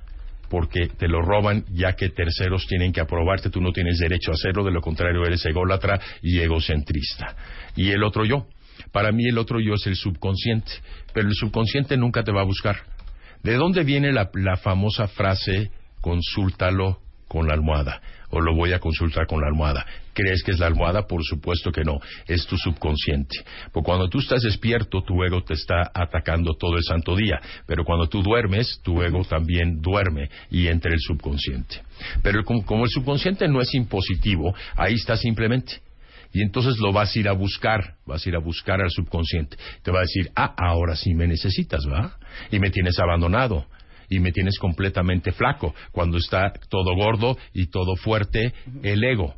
porque 0.48 0.86
te 0.86 1.08
lo 1.08 1.22
roban 1.22 1.64
ya 1.72 1.94
que 1.94 2.08
terceros 2.10 2.66
tienen 2.66 2.92
que 2.92 3.00
aprobarte, 3.00 3.50
tú 3.50 3.60
no 3.60 3.72
tienes 3.72 3.98
derecho 3.98 4.30
a 4.30 4.34
hacerlo, 4.34 4.64
de 4.64 4.70
lo 4.70 4.80
contrario 4.80 5.24
eres 5.24 5.44
ególatra 5.44 6.00
y 6.22 6.38
egocentrista. 6.38 7.34
Y 7.74 7.90
el 7.90 8.04
otro 8.04 8.24
yo, 8.24 8.46
para 8.92 9.10
mí 9.12 9.26
el 9.28 9.38
otro 9.38 9.58
yo 9.60 9.74
es 9.74 9.86
el 9.86 9.96
subconsciente, 9.96 10.70
pero 11.12 11.28
el 11.28 11.34
subconsciente 11.34 11.96
nunca 11.96 12.22
te 12.22 12.32
va 12.32 12.42
a 12.42 12.44
buscar. 12.44 12.76
¿De 13.42 13.54
dónde 13.54 13.82
viene 13.82 14.12
la, 14.12 14.30
la 14.34 14.56
famosa 14.56 15.08
frase 15.08 15.70
consúltalo 16.00 17.00
con 17.28 17.46
la 17.46 17.54
almohada? 17.54 18.00
O 18.30 18.40
lo 18.40 18.54
voy 18.54 18.72
a 18.72 18.80
consultar 18.80 19.26
con 19.26 19.40
la 19.40 19.46
almohada. 19.46 19.86
¿Crees 20.12 20.42
que 20.42 20.52
es 20.52 20.58
la 20.58 20.66
almohada? 20.66 21.06
Por 21.06 21.22
supuesto 21.24 21.70
que 21.70 21.84
no. 21.84 22.00
Es 22.26 22.46
tu 22.46 22.56
subconsciente. 22.56 23.36
Porque 23.72 23.86
cuando 23.86 24.08
tú 24.08 24.18
estás 24.18 24.42
despierto, 24.42 25.02
tu 25.02 25.22
ego 25.22 25.44
te 25.44 25.54
está 25.54 25.90
atacando 25.94 26.54
todo 26.54 26.76
el 26.76 26.82
santo 26.82 27.14
día. 27.14 27.40
Pero 27.66 27.84
cuando 27.84 28.08
tú 28.08 28.22
duermes, 28.22 28.80
tu 28.82 29.02
ego 29.02 29.24
también 29.24 29.80
duerme 29.80 30.28
y 30.50 30.66
entra 30.68 30.92
el 30.92 31.00
subconsciente. 31.00 31.82
Pero 32.22 32.44
como, 32.44 32.84
el 32.84 32.90
subconsciente 32.90 33.46
no 33.48 33.60
es 33.60 33.74
impositivo, 33.74 34.54
ahí 34.76 34.94
está 34.94 35.16
simplemente. 35.16 35.80
Y 36.32 36.42
entonces 36.42 36.78
lo 36.78 36.92
vas 36.92 37.14
a 37.14 37.18
ir 37.18 37.28
a 37.28 37.32
buscar, 37.32 37.94
vas 38.04 38.24
a 38.24 38.28
ir 38.28 38.36
a 38.36 38.40
buscar 38.40 38.80
al 38.80 38.90
subconsciente. 38.90 39.56
Te 39.82 39.90
va 39.90 40.00
a 40.00 40.02
decir, 40.02 40.30
ah, 40.34 40.54
ahora 40.56 40.96
sí 40.96 41.14
me 41.14 41.26
necesitas, 41.26 41.86
¿va? 41.86 42.18
Y 42.50 42.58
me 42.58 42.70
tienes 42.70 42.98
abandonado. 42.98 43.66
Y 44.08 44.20
me 44.20 44.32
tienes 44.32 44.58
completamente 44.58 45.32
flaco. 45.32 45.74
Cuando 45.92 46.18
está 46.18 46.52
todo 46.68 46.94
gordo 46.94 47.36
y 47.52 47.66
todo 47.66 47.96
fuerte, 47.96 48.52
el 48.82 49.02
ego. 49.04 49.34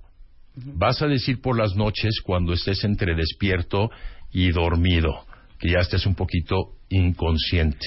Vas 0.55 1.03
a 1.03 1.07
decir 1.07 1.40
por 1.40 1.57
las 1.57 1.77
noches, 1.77 2.20
cuando 2.24 2.53
estés 2.53 2.82
entre 2.85 3.15
despierto 3.15 3.90
y 4.32 4.51
dormido, 4.51 5.24
que 5.59 5.70
ya 5.70 5.78
estés 5.78 6.05
un 6.07 6.15
poquito 6.15 6.73
inconsciente. 6.89 7.86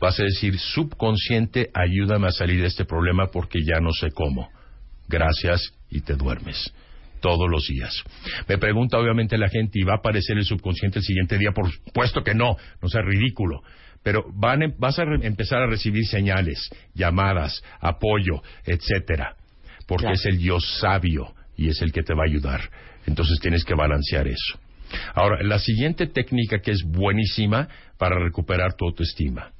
Vas 0.00 0.20
a 0.20 0.24
decir, 0.24 0.58
subconsciente, 0.58 1.70
ayúdame 1.74 2.28
a 2.28 2.32
salir 2.32 2.60
de 2.60 2.68
este 2.68 2.84
problema 2.84 3.28
porque 3.32 3.60
ya 3.64 3.80
no 3.80 3.90
sé 3.92 4.10
cómo. 4.12 4.50
Gracias 5.08 5.74
y 5.90 6.00
te 6.00 6.14
duermes 6.14 6.72
todos 7.20 7.48
los 7.48 7.66
días. 7.66 8.02
Me 8.48 8.58
pregunta 8.58 8.98
obviamente 8.98 9.38
la 9.38 9.48
gente, 9.48 9.78
¿y 9.78 9.84
va 9.84 9.94
a 9.94 9.98
aparecer 9.98 10.36
el 10.36 10.44
subconsciente 10.44 10.98
el 10.98 11.04
siguiente 11.04 11.38
día? 11.38 11.52
Por 11.52 11.70
supuesto 11.72 12.22
que 12.22 12.34
no, 12.34 12.56
no 12.82 12.88
sea 12.88 13.02
ridículo. 13.02 13.62
Pero 14.02 14.24
van, 14.34 14.62
em- 14.62 14.74
vas 14.78 14.98
a 14.98 15.04
re- 15.04 15.26
empezar 15.26 15.62
a 15.62 15.66
recibir 15.66 16.04
señales, 16.06 16.58
llamadas, 16.94 17.62
apoyo, 17.80 18.42
etcétera, 18.66 19.36
porque 19.86 20.04
Claro. 20.04 20.14
es 20.16 20.26
el 20.26 20.38
yo 20.38 20.58
sabio 20.60 21.34
y 21.56 21.68
es 21.68 21.80
el 21.82 21.92
que 21.92 22.02
te 22.02 22.14
va 22.14 22.22
a 22.24 22.26
ayudar. 22.26 22.60
Entonces 23.06 23.38
tienes 23.40 23.64
que 23.64 23.74
balancear 23.74 24.26
eso. 24.28 24.58
Ahora, 25.14 25.42
la 25.42 25.58
siguiente 25.58 26.06
técnica 26.06 26.60
que 26.60 26.70
es 26.72 26.82
buenísima 26.84 27.68
para 27.98 28.18
recuperar 28.18 28.74
tu 28.74 28.84
autoestima. 28.86 29.50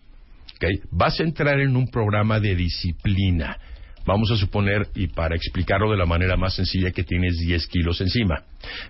¿ok? 0.57 0.65
Vas 0.91 1.19
a 1.21 1.23
entrar 1.23 1.59
en 1.61 1.77
un 1.77 1.89
programa 1.89 2.39
de 2.39 2.55
disciplina. 2.55 3.57
Vamos 4.05 4.31
a 4.33 4.37
suponer, 4.37 4.89
y 4.97 5.07
para 5.07 5.37
explicarlo 5.37 5.91
de 5.91 5.97
la 5.97 6.07
manera 6.07 6.37
más 6.37 6.55
sencilla, 6.55 6.91
que 6.91 7.05
tienes 7.05 7.39
10 7.39 7.67
kilos 7.69 8.01
encima. 8.01 8.43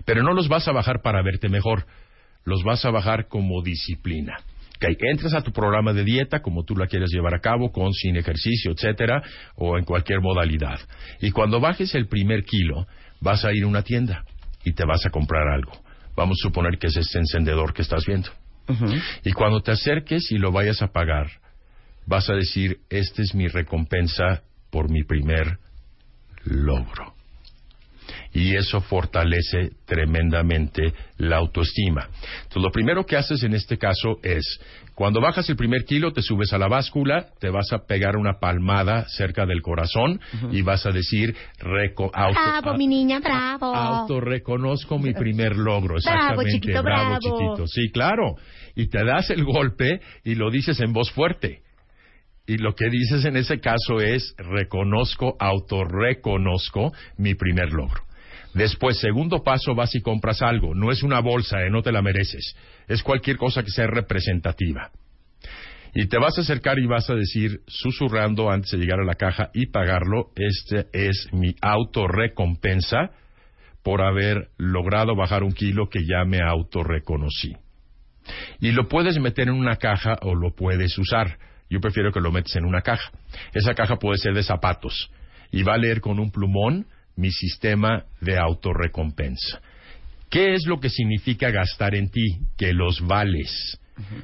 Pero 0.05 0.23
no 0.23 0.33
los 0.33 0.47
vas 0.47 0.67
a 0.67 0.71
bajar 0.71 1.01
para 1.03 1.21
verte 1.21 1.49
mejor, 1.49 1.85
los 2.45 2.63
vas 2.63 2.83
a 2.83 2.89
bajar 2.89 3.27
como 3.27 3.61
disciplina. 3.61 4.37
¿Ok? 4.77 4.85
Entras 4.99 5.33
a 5.33 5.41
tu 5.41 5.51
programa 5.51 5.93
de 5.93 6.03
dieta, 6.03 6.41
como 6.41 6.63
tú 6.63 6.75
la 6.75 6.87
quieras 6.87 7.09
llevar 7.11 7.33
a 7.35 7.39
cabo, 7.39 7.71
con, 7.71 7.93
sin 7.93 8.15
ejercicio, 8.17 8.71
etcétera, 8.71 9.21
o 9.55 9.77
en 9.77 9.85
cualquier 9.85 10.21
modalidad. 10.21 10.79
Y 11.21 11.31
cuando 11.31 11.59
bajes 11.59 11.95
el 11.95 12.07
primer 12.07 12.43
kilo, 12.43 12.87
vas 13.21 13.45
a 13.45 13.53
ir 13.53 13.63
a 13.63 13.67
una 13.67 13.83
tienda 13.83 14.25
y 14.63 14.73
te 14.73 14.85
vas 14.85 15.05
a 15.05 15.09
comprar 15.09 15.47
algo. 15.47 15.71
Vamos 16.15 16.37
a 16.41 16.47
suponer 16.47 16.77
que 16.77 16.87
es 16.87 16.97
este 16.97 17.19
encendedor 17.19 17.73
que 17.73 17.81
estás 17.81 18.05
viendo. 18.05 18.29
Y 19.23 19.31
cuando 19.33 19.61
te 19.61 19.71
acerques 19.71 20.31
y 20.31 20.37
lo 20.37 20.51
vayas 20.51 20.81
a 20.81 20.87
pagar, 20.87 21.27
vas 22.05 22.29
a 22.29 22.33
decir, 22.33 22.79
esta 22.89 23.21
es 23.21 23.35
mi 23.35 23.47
recompensa 23.47 24.43
por 24.69 24.89
mi 24.89 25.03
primer 25.03 25.57
logro. 26.45 27.13
Y 28.33 28.55
eso 28.55 28.81
fortalece 28.81 29.69
tremendamente 29.85 30.93
la 31.17 31.37
autoestima. 31.37 32.07
Entonces, 32.43 32.61
lo 32.63 32.71
primero 32.71 33.05
que 33.05 33.15
haces 33.15 33.43
en 33.43 33.53
este 33.53 33.77
caso 33.77 34.17
es, 34.23 34.59
cuando 34.95 35.21
bajas 35.21 35.47
el 35.49 35.55
primer 35.55 35.85
kilo, 35.85 36.11
te 36.13 36.21
subes 36.21 36.51
a 36.53 36.57
la 36.57 36.67
báscula, 36.67 37.27
te 37.39 37.49
vas 37.49 37.71
a 37.71 37.85
pegar 37.85 38.15
una 38.17 38.39
palmada 38.39 39.05
cerca 39.07 39.45
del 39.45 39.61
corazón 39.61 40.19
y 40.51 40.61
vas 40.63 40.85
a 40.85 40.91
decir, 40.91 41.35
reco- 41.59 42.11
auto, 42.13 42.39
Bravo, 42.61 42.77
mi 42.77 42.87
niña, 42.87 43.19
bravo. 43.19 43.73
autorreconozco 43.73 44.97
mi 44.99 45.13
primer 45.13 45.55
logro. 45.55 45.95
Bravo, 45.95 45.97
Exactamente, 45.97 46.51
chiquito, 46.53 46.83
bravo. 46.83 47.19
chiquito. 47.19 47.67
Sí, 47.67 47.89
claro. 47.91 48.35
Y 48.75 48.87
te 48.87 49.03
das 49.05 49.29
el 49.29 49.43
golpe 49.43 50.01
y 50.23 50.35
lo 50.35 50.49
dices 50.49 50.79
en 50.79 50.91
voz 50.93 51.11
fuerte. 51.11 51.61
Y 52.45 52.57
lo 52.57 52.73
que 52.75 52.89
dices 52.89 53.23
en 53.25 53.37
ese 53.37 53.59
caso 53.59 53.99
es, 54.01 54.35
reconozco, 54.37 55.37
autorreconozco 55.39 56.91
mi 57.17 57.35
primer 57.35 57.71
logro. 57.71 58.01
Después, 58.53 58.99
segundo 58.99 59.43
paso, 59.43 59.73
vas 59.73 59.95
y 59.95 60.01
compras 60.01 60.41
algo. 60.41 60.75
No 60.75 60.91
es 60.91 61.03
una 61.03 61.19
bolsa, 61.19 61.61
eh, 61.63 61.69
no 61.69 61.81
te 61.81 61.91
la 61.91 62.01
mereces. 62.01 62.55
Es 62.87 63.01
cualquier 63.01 63.37
cosa 63.37 63.63
que 63.63 63.71
sea 63.71 63.87
representativa. 63.87 64.91
Y 65.95 66.07
te 66.07 66.17
vas 66.17 66.37
a 66.37 66.41
acercar 66.41 66.79
y 66.79 66.87
vas 66.87 67.09
a 67.09 67.15
decir, 67.15 67.61
susurrando 67.67 68.49
antes 68.49 68.71
de 68.71 68.77
llegar 68.79 68.99
a 68.99 69.05
la 69.05 69.15
caja 69.15 69.49
y 69.53 69.67
pagarlo, 69.67 70.31
este 70.35 70.87
es 70.91 71.27
mi 71.31 71.55
autorrecompensa 71.61 73.11
por 73.83 74.01
haber 74.01 74.49
logrado 74.57 75.15
bajar 75.15 75.43
un 75.43 75.51
kilo 75.51 75.89
que 75.89 75.99
ya 76.05 76.25
me 76.25 76.41
autorreconocí. 76.41 77.55
Y 78.59 78.71
lo 78.71 78.87
puedes 78.87 79.19
meter 79.19 79.49
en 79.49 79.55
una 79.55 79.75
caja 79.75 80.17
o 80.21 80.33
lo 80.33 80.55
puedes 80.55 80.97
usar. 80.97 81.37
Yo 81.69 81.79
prefiero 81.79 82.11
que 82.11 82.21
lo 82.21 82.31
metes 82.31 82.55
en 82.55 82.65
una 82.65 82.81
caja. 82.81 83.11
Esa 83.53 83.73
caja 83.73 83.97
puede 83.97 84.17
ser 84.17 84.33
de 84.33 84.43
zapatos 84.43 85.11
y 85.51 85.63
va 85.63 85.75
a 85.75 85.77
leer 85.77 86.01
con 86.01 86.19
un 86.19 86.31
plumón 86.31 86.87
mi 87.15 87.31
sistema 87.31 88.05
de 88.21 88.37
autorrecompensa. 88.37 89.61
¿Qué 90.29 90.53
es 90.53 90.65
lo 90.65 90.79
que 90.79 90.89
significa 90.89 91.51
gastar 91.51 91.95
en 91.95 92.09
ti? 92.09 92.39
Que 92.57 92.73
los 92.73 93.05
vales. 93.05 93.79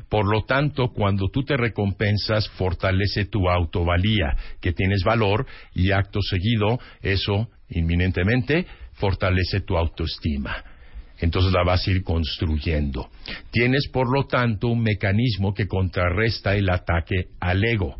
Por 0.09 0.25
lo 0.25 0.43
tanto, 0.45 0.89
cuando 0.89 1.29
tú 1.29 1.43
te 1.43 1.55
recompensas, 1.55 2.49
fortalece 2.49 3.25
tu 3.25 3.47
autovalía, 3.47 4.35
que 4.59 4.73
tienes 4.73 5.03
valor 5.03 5.45
y 5.75 5.91
acto 5.91 6.19
seguido, 6.21 6.79
eso 7.01 7.49
inminentemente 7.69 8.65
fortalece 8.93 9.61
tu 9.61 9.77
autoestima. 9.77 10.63
Entonces 11.19 11.51
la 11.51 11.63
vas 11.63 11.85
a 11.85 11.91
ir 11.91 12.03
construyendo. 12.03 13.09
Tienes, 13.51 13.87
por 13.91 14.11
lo 14.11 14.25
tanto, 14.25 14.67
un 14.67 14.81
mecanismo 14.81 15.53
que 15.53 15.67
contrarresta 15.67 16.55
el 16.55 16.69
ataque 16.69 17.27
al 17.39 17.63
ego. 17.63 17.99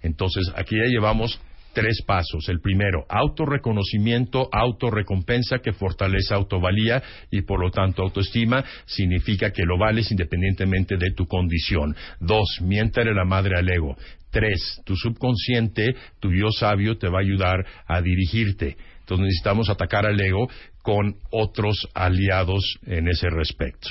Entonces, 0.00 0.50
aquí 0.56 0.76
ya 0.76 0.88
llevamos 0.88 1.40
tres 1.74 2.02
pasos. 2.02 2.48
El 2.48 2.60
primero, 2.60 3.04
autorreconocimiento, 3.08 4.48
autorrecompensa 4.50 5.58
que 5.58 5.72
fortalece 5.72 6.34
autovalía 6.34 7.02
y 7.30 7.42
por 7.42 7.60
lo 7.60 7.70
tanto 7.70 8.02
autoestima, 8.02 8.64
significa 8.86 9.50
que 9.50 9.64
lo 9.64 9.76
vales 9.76 10.10
independientemente 10.10 10.96
de 10.96 11.12
tu 11.12 11.26
condición. 11.26 11.94
Dos, 12.20 12.60
miéntale 12.62 13.12
la 13.12 13.24
madre 13.24 13.58
al 13.58 13.68
ego. 13.68 13.96
Tres, 14.30 14.80
tu 14.84 14.96
subconsciente, 14.96 15.94
tu 16.20 16.32
yo 16.32 16.50
sabio, 16.50 16.96
te 16.96 17.08
va 17.08 17.18
a 17.18 17.22
ayudar 17.22 17.66
a 17.86 18.00
dirigirte. 18.00 18.76
Entonces 19.00 19.26
necesitamos 19.26 19.68
atacar 19.68 20.06
al 20.06 20.18
ego 20.18 20.48
con 20.82 21.16
otros 21.30 21.88
aliados 21.94 22.78
en 22.86 23.08
ese 23.08 23.28
respecto. 23.28 23.90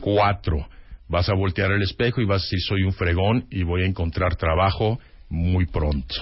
Cuatro, 0.00 0.68
vas 1.08 1.28
a 1.28 1.34
voltear 1.34 1.72
el 1.72 1.82
espejo 1.82 2.20
y 2.20 2.24
vas 2.24 2.42
a 2.42 2.44
decir 2.44 2.60
soy 2.60 2.82
un 2.82 2.92
fregón 2.92 3.46
y 3.50 3.62
voy 3.62 3.82
a 3.82 3.86
encontrar 3.86 4.36
trabajo 4.36 4.98
muy 5.28 5.66
pronto. 5.66 6.14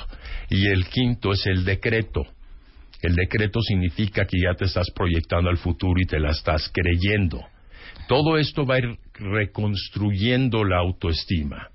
Y 0.50 0.66
el 0.68 0.86
quinto 0.86 1.32
es 1.32 1.46
el 1.46 1.64
decreto. 1.64 2.24
El 3.02 3.14
decreto 3.14 3.60
significa 3.60 4.24
que 4.24 4.38
ya 4.42 4.54
te 4.54 4.64
estás 4.64 4.90
proyectando 4.94 5.50
al 5.50 5.58
futuro 5.58 6.00
y 6.00 6.06
te 6.06 6.18
la 6.18 6.30
estás 6.30 6.70
creyendo. 6.72 7.44
Todo 8.08 8.38
esto 8.38 8.64
va 8.64 8.76
a 8.76 8.78
ir 8.78 8.98
reconstruyendo 9.14 10.64
la 10.64 10.78
autoestima. 10.78 11.68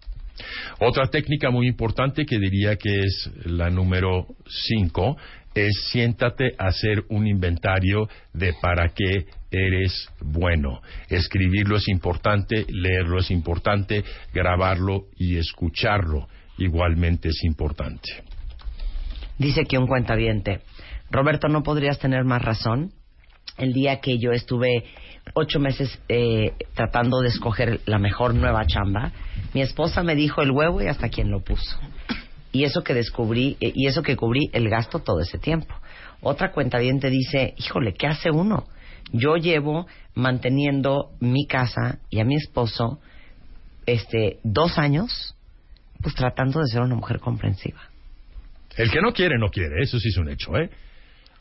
Otra 0.80 1.07
técnica 1.07 1.52
muy 1.52 1.68
importante 1.68 2.26
que 2.26 2.39
diría 2.39 2.76
que 2.76 3.02
es 3.02 3.30
la 3.45 3.69
número 3.69 4.27
cinco 4.48 5.18
es 5.53 5.89
siéntate 5.91 6.56
a 6.57 6.68
hacer 6.68 7.03
un 7.10 7.27
inventario 7.27 8.07
de 8.34 8.53
para 8.61 8.89
qué 8.89 9.26
eres 9.52 10.10
bueno. 10.22 10.81
Escribirlo 11.10 11.77
es 11.77 11.88
importante, 11.89 12.65
leerlo 12.69 13.19
es 13.19 13.30
importante, 13.31 14.03
grabarlo 14.34 15.07
y 15.18 15.38
escucharlo 15.38 16.27
igualmente 16.57 17.30
es 17.30 17.43
importante. 17.43 18.23
Dice 19.38 19.64
que 19.66 19.78
un 19.78 19.88
cuentaviente, 19.88 20.62
Roberto, 21.10 21.48
¿no 21.48 21.64
podrías 21.64 21.99
tener 21.99 22.24
más 22.24 22.41
razón? 22.41 22.91
El 23.58 23.74
día 23.74 23.99
que 23.99 24.18
yo 24.18 24.32
estuve 24.32 24.86
ocho 25.34 25.60
meses 25.60 25.99
eh, 26.10 26.53
tratando 26.74 27.22
de 27.22 27.30
escoger 27.30 27.82
la 27.86 27.99
mejor 27.99 28.34
nueva 28.34 28.66
chamba, 28.66 29.12
mi 29.53 29.62
esposa 29.62 30.03
me 30.03 30.16
dijo 30.16 30.41
el 30.41 30.52
huevo 30.52 30.82
y 30.82 30.88
hasta 30.88 31.10
quien 31.10 31.30
lo 31.30 31.41
puso. 31.41 31.78
Y 32.52 32.64
eso 32.64 32.84
que 32.84 32.94
descubrí, 32.94 33.58
eh, 33.60 33.72
y 33.74 33.88
eso 33.88 34.03
que 34.03 34.16
cubrí 34.16 34.49
el 34.53 34.70
gasto 34.70 34.99
todo 34.99 35.20
ese 35.22 35.38
tiempo. 35.38 35.74
Otra 36.22 36.52
cuentaviente 36.52 37.10
dice, 37.10 37.53
híjole, 37.58 37.94
¿qué 37.94 38.08
hace 38.08 38.30
uno? 38.30 38.66
Yo 39.12 39.36
llevo 39.36 39.88
manteniendo 40.14 41.12
mi 41.20 41.45
casa 41.48 41.99
y 42.10 42.20
a 42.20 42.26
mi 42.26 42.36
esposo 42.36 42.99
este 43.86 44.40
dos 44.44 44.78
años 44.78 45.36
pues 46.02 46.16
tratando 46.16 46.60
de 46.60 46.68
ser 46.68 46.82
una 46.82 46.95
mujer 46.95 47.20
comprensiva. 47.20 47.90
El 48.77 48.89
que 48.89 49.02
no 49.02 49.11
quiere, 49.14 49.38
no 49.38 49.49
quiere. 49.49 49.81
Eso 49.81 49.99
sí 49.99 50.10
es 50.10 50.18
un 50.18 50.30
hecho, 50.30 50.57
¿eh? 50.57 50.69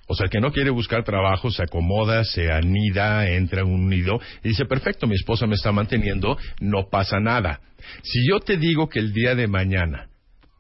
O 0.07 0.15
sea, 0.15 0.25
el 0.25 0.31
que 0.31 0.41
no 0.41 0.51
quiere 0.51 0.71
buscar 0.71 1.05
trabajo 1.05 1.53
se 1.53 1.63
acomoda, 1.63 2.25
se 2.25 2.51
anida, 2.51 3.29
entra 3.29 3.61
en 3.61 3.69
un 3.69 3.89
nido 3.89 4.21
y 4.43 4.49
dice, 4.49 4.65
perfecto, 4.65 5.07
mi 5.07 5.15
esposa 5.15 5.47
me 5.47 5.55
está 5.55 5.71
manteniendo, 5.71 6.37
no 6.61 6.89
pasa 6.91 7.21
nada. 7.21 7.61
Si 8.03 8.29
yo 8.29 8.41
te 8.41 8.57
digo 8.57 8.89
que 8.89 8.99
el 8.99 9.13
día 9.13 9.37
de 9.37 9.47
mañana, 9.47 10.09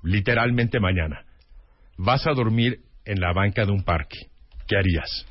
literalmente 0.05 0.79
mañana, 0.79 1.25
vas 1.99 2.29
a 2.29 2.33
dormir 2.33 2.79
en 3.05 3.21
la 3.21 3.33
banca 3.33 3.65
de 3.65 3.73
un 3.73 3.83
parque, 3.83 4.19
¿qué 4.69 4.77
harías? 4.77 5.27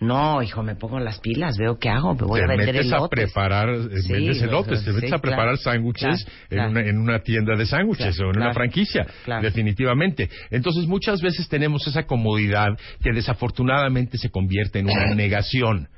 No, 0.00 0.42
hijo, 0.42 0.62
me 0.62 0.74
pongo 0.76 0.98
las 1.00 1.18
pilas, 1.20 1.56
veo 1.58 1.78
qué 1.78 1.88
hago, 1.88 2.14
me 2.14 2.22
voy 2.22 2.40
te 2.40 2.44
a 2.44 2.48
vender 2.48 2.74
metes 2.74 2.92
a 2.92 2.96
elotes. 2.96 3.24
preparar, 3.32 3.68
eh, 3.70 4.02
Sí, 4.02 4.12
vendes 4.12 4.42
elotes, 4.42 4.84
te 4.84 4.92
metes 4.92 5.10
sí, 5.10 5.14
a 5.14 5.18
preparar 5.18 5.56
claro, 5.56 5.56
sándwiches 5.56 6.24
claro, 6.48 6.68
en, 6.68 6.72
claro. 6.74 6.88
en 6.88 6.98
una 6.98 7.18
tienda 7.20 7.56
de 7.56 7.66
sándwiches 7.66 8.18
o 8.20 8.24
en 8.30 8.36
una 8.36 8.52
franquicia, 8.52 9.06
definitivamente. 9.40 10.28
Entonces 10.50 10.86
muchas 10.86 11.20
veces 11.20 11.48
tenemos 11.48 11.86
esa 11.86 12.04
comodidad 12.04 12.68
que 13.02 13.12
desafortunadamente 13.12 14.18
se 14.18 14.30
convierte 14.30 14.78
en 14.80 14.86
una 14.90 15.06
negación. 15.14 15.88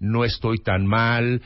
No 0.00 0.24
estoy 0.24 0.58
tan 0.58 0.86
mal, 0.86 1.40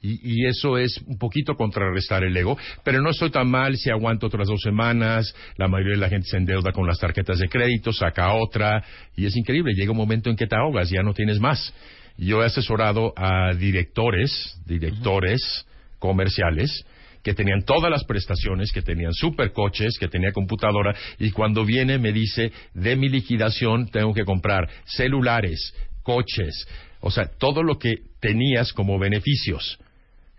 y, 0.00 0.42
y 0.42 0.46
eso 0.46 0.78
es 0.78 0.98
un 1.06 1.18
poquito 1.18 1.54
contrarrestar 1.54 2.24
el 2.24 2.36
ego, 2.36 2.56
pero 2.84 3.00
no 3.00 3.10
estoy 3.10 3.30
tan 3.30 3.50
mal 3.50 3.76
si 3.76 3.90
aguanto 3.90 4.26
otras 4.26 4.48
dos 4.48 4.60
semanas, 4.60 5.34
la 5.56 5.68
mayoría 5.68 5.94
de 5.94 6.00
la 6.00 6.08
gente 6.08 6.28
se 6.28 6.36
endeuda 6.36 6.72
con 6.72 6.86
las 6.86 6.98
tarjetas 6.98 7.38
de 7.38 7.48
crédito, 7.48 7.92
saca 7.92 8.32
otra, 8.34 8.84
y 9.16 9.26
es 9.26 9.36
increíble, 9.36 9.72
llega 9.74 9.90
un 9.90 9.96
momento 9.96 10.30
en 10.30 10.36
que 10.36 10.46
te 10.46 10.56
ahogas, 10.56 10.90
ya 10.90 11.02
no 11.02 11.14
tienes 11.14 11.40
más. 11.40 11.72
Yo 12.16 12.42
he 12.42 12.46
asesorado 12.46 13.12
a 13.16 13.54
directores, 13.54 14.60
directores 14.66 15.66
comerciales, 15.98 16.84
que 17.22 17.34
tenían 17.34 17.62
todas 17.62 17.90
las 17.90 18.04
prestaciones, 18.04 18.72
que 18.72 18.82
tenían 18.82 19.12
supercoches, 19.12 19.98
que 19.98 20.08
tenía 20.08 20.32
computadora, 20.32 20.94
y 21.18 21.30
cuando 21.30 21.64
viene 21.64 21.98
me 21.98 22.12
dice, 22.12 22.52
de 22.74 22.96
mi 22.96 23.08
liquidación 23.08 23.88
tengo 23.88 24.14
que 24.14 24.24
comprar 24.24 24.68
celulares, 24.84 25.74
coches, 26.02 26.66
o 27.00 27.10
sea, 27.10 27.26
todo 27.38 27.62
lo 27.62 27.78
que 27.78 27.96
tenías 28.20 28.72
como 28.72 28.98
beneficios. 28.98 29.78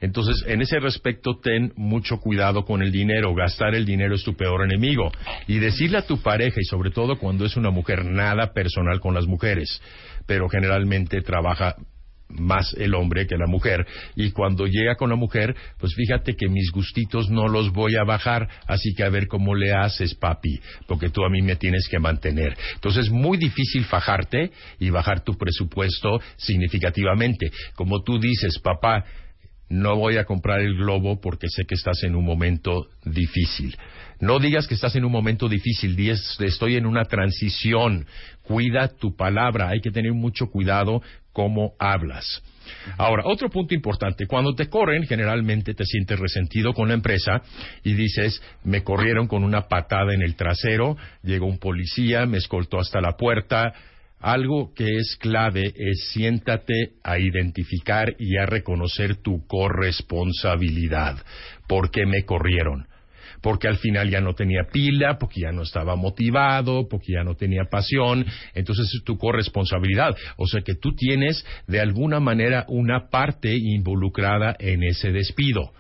Entonces, 0.02 0.44
en 0.48 0.62
ese 0.62 0.80
respecto, 0.80 1.40
ten 1.42 1.74
mucho 1.76 2.18
cuidado 2.18 2.64
con 2.66 2.82
el 2.82 2.92
dinero. 2.92 3.36
Gastar 3.36 3.76
el 3.76 3.86
dinero 3.86 4.16
es 4.16 4.24
tu 4.24 4.36
peor 4.36 4.64
enemigo. 4.64 5.12
Y 5.48 5.60
decirle 5.60 5.98
a 5.98 6.08
tu 6.08 6.22
pareja, 6.22 6.60
y 6.60 6.66
sobre 6.66 6.92
todo 6.92 7.18
cuando 7.18 7.46
es 7.46 7.58
una 7.58 7.70
mujer, 7.70 8.06
nada 8.06 8.54
personal 8.54 9.00
con 9.00 9.14
las 9.14 9.28
mujeres, 9.28 9.82
pero 10.26 10.48
generalmente 10.50 11.22
trabaja 11.22 11.76
más 12.30 12.76
el 12.78 12.94
hombre 12.94 13.28
que 13.28 13.38
la 13.38 13.48
mujer. 13.48 13.86
Y 14.16 14.32
cuando 14.32 14.66
llega 14.68 14.96
con 14.96 15.10
la 15.10 15.16
mujer, 15.16 15.56
pues 15.80 15.94
fíjate 15.96 16.36
que 16.36 16.48
mis 16.48 16.72
gustitos 16.72 17.30
no 17.30 17.48
los 17.48 17.72
voy 17.72 17.96
a 17.96 18.04
bajar, 18.04 18.48
así 18.68 18.94
que 18.94 19.04
a 19.04 19.10
ver 19.10 19.28
cómo 19.28 19.56
le 19.56 19.74
haces, 19.74 20.14
papi, 20.16 20.60
porque 20.88 21.10
tú 21.10 21.24
a 21.24 21.30
mí 21.30 21.42
me 21.42 21.56
tienes 21.56 21.88
que 21.90 22.00
mantener. 22.00 22.56
Entonces 22.76 23.06
es 23.06 23.12
muy 23.12 23.38
difícil 23.38 23.84
fajarte 23.86 24.52
y 24.80 24.90
bajar 24.90 25.24
tu 25.24 25.38
presupuesto 25.38 26.22
significativamente. 26.38 27.52
Como 27.76 28.04
tú 28.04 28.20
dices, 28.20 28.60
papá, 28.60 29.04
no 29.70 29.96
voy 29.96 30.18
a 30.18 30.26
comprar 30.26 30.62
el 30.62 30.76
globo 30.76 31.22
porque 31.22 31.48
sé 31.50 31.66
que 31.66 31.76
estás 31.76 32.04
en 32.04 32.16
un 32.16 32.26
momento 32.26 32.88
difícil. 33.06 33.78
No 34.20 34.40
digas 34.40 34.68
que 34.68 34.74
estás 34.74 34.96
en 34.96 35.06
un 35.06 35.12
momento 35.12 35.48
difícil, 35.48 35.98
estoy 36.40 36.76
en 36.76 36.86
una 36.86 37.06
transición. 37.06 38.06
Cuida 38.42 38.90
tu 38.90 39.16
palabra, 39.16 39.70
hay 39.70 39.80
que 39.80 39.92
tener 39.92 40.12
mucho 40.14 40.48
cuidado 40.48 41.02
cómo 41.32 41.74
hablas. 41.80 42.42
Ahora, 42.98 43.24
otro 43.26 43.50
punto 43.50 43.74
importante, 43.74 44.28
cuando 44.28 44.54
te 44.54 44.68
corren, 44.68 45.06
generalmente 45.08 45.74
te 45.74 45.86
sientes 45.86 46.20
resentido 46.20 46.74
con 46.74 46.90
la 46.90 46.94
empresa 46.96 47.42
y 47.84 47.94
dices, 47.94 48.42
me 48.64 48.84
corrieron 48.84 49.28
con 49.28 49.44
una 49.44 49.68
patada 49.68 50.14
en 50.14 50.22
el 50.22 50.36
trasero, 50.36 50.98
llegó 51.24 51.46
un 51.46 51.60
policía, 51.60 52.26
me 52.26 52.38
escoltó 52.38 52.80
hasta 52.80 53.02
la 53.02 53.16
puerta, 53.18 53.74
algo 54.20 54.74
que 54.74 54.98
es 54.98 55.16
clave 55.20 55.74
es 55.76 56.10
siéntate 56.12 56.94
a 57.04 57.20
identificar 57.20 58.16
y 58.20 58.38
a 58.38 58.46
reconocer 58.46 59.16
tu 59.18 59.46
corresponsabilidad. 59.48 61.18
¿Por 61.68 61.92
qué 61.92 62.06
me 62.06 62.24
corrieron? 62.24 62.88
Porque 63.42 63.70
al 63.70 63.78
final 63.78 64.10
ya 64.10 64.20
no 64.20 64.34
tenía 64.34 64.66
pila, 64.72 65.18
porque 65.18 65.42
ya 65.42 65.52
no 65.52 65.62
estaba 65.62 65.96
motivado, 65.96 66.90
porque 66.90 67.14
ya 67.14 67.24
no 67.24 67.36
tenía 67.36 67.66
pasión. 67.72 68.26
Entonces 68.54 68.92
es 68.94 69.04
tu 69.04 69.18
corresponsabilidad. 69.18 70.16
O 70.36 70.46
sea 70.48 70.62
que 70.62 70.76
tú 70.76 70.94
tienes 70.96 71.46
de 71.68 71.80
alguna 71.80 72.20
manera 72.20 72.66
una 72.68 73.10
parte 73.10 73.56
involucrada 73.56 74.56
en 74.60 74.84
ese 74.84 75.12
despido. 75.12 75.72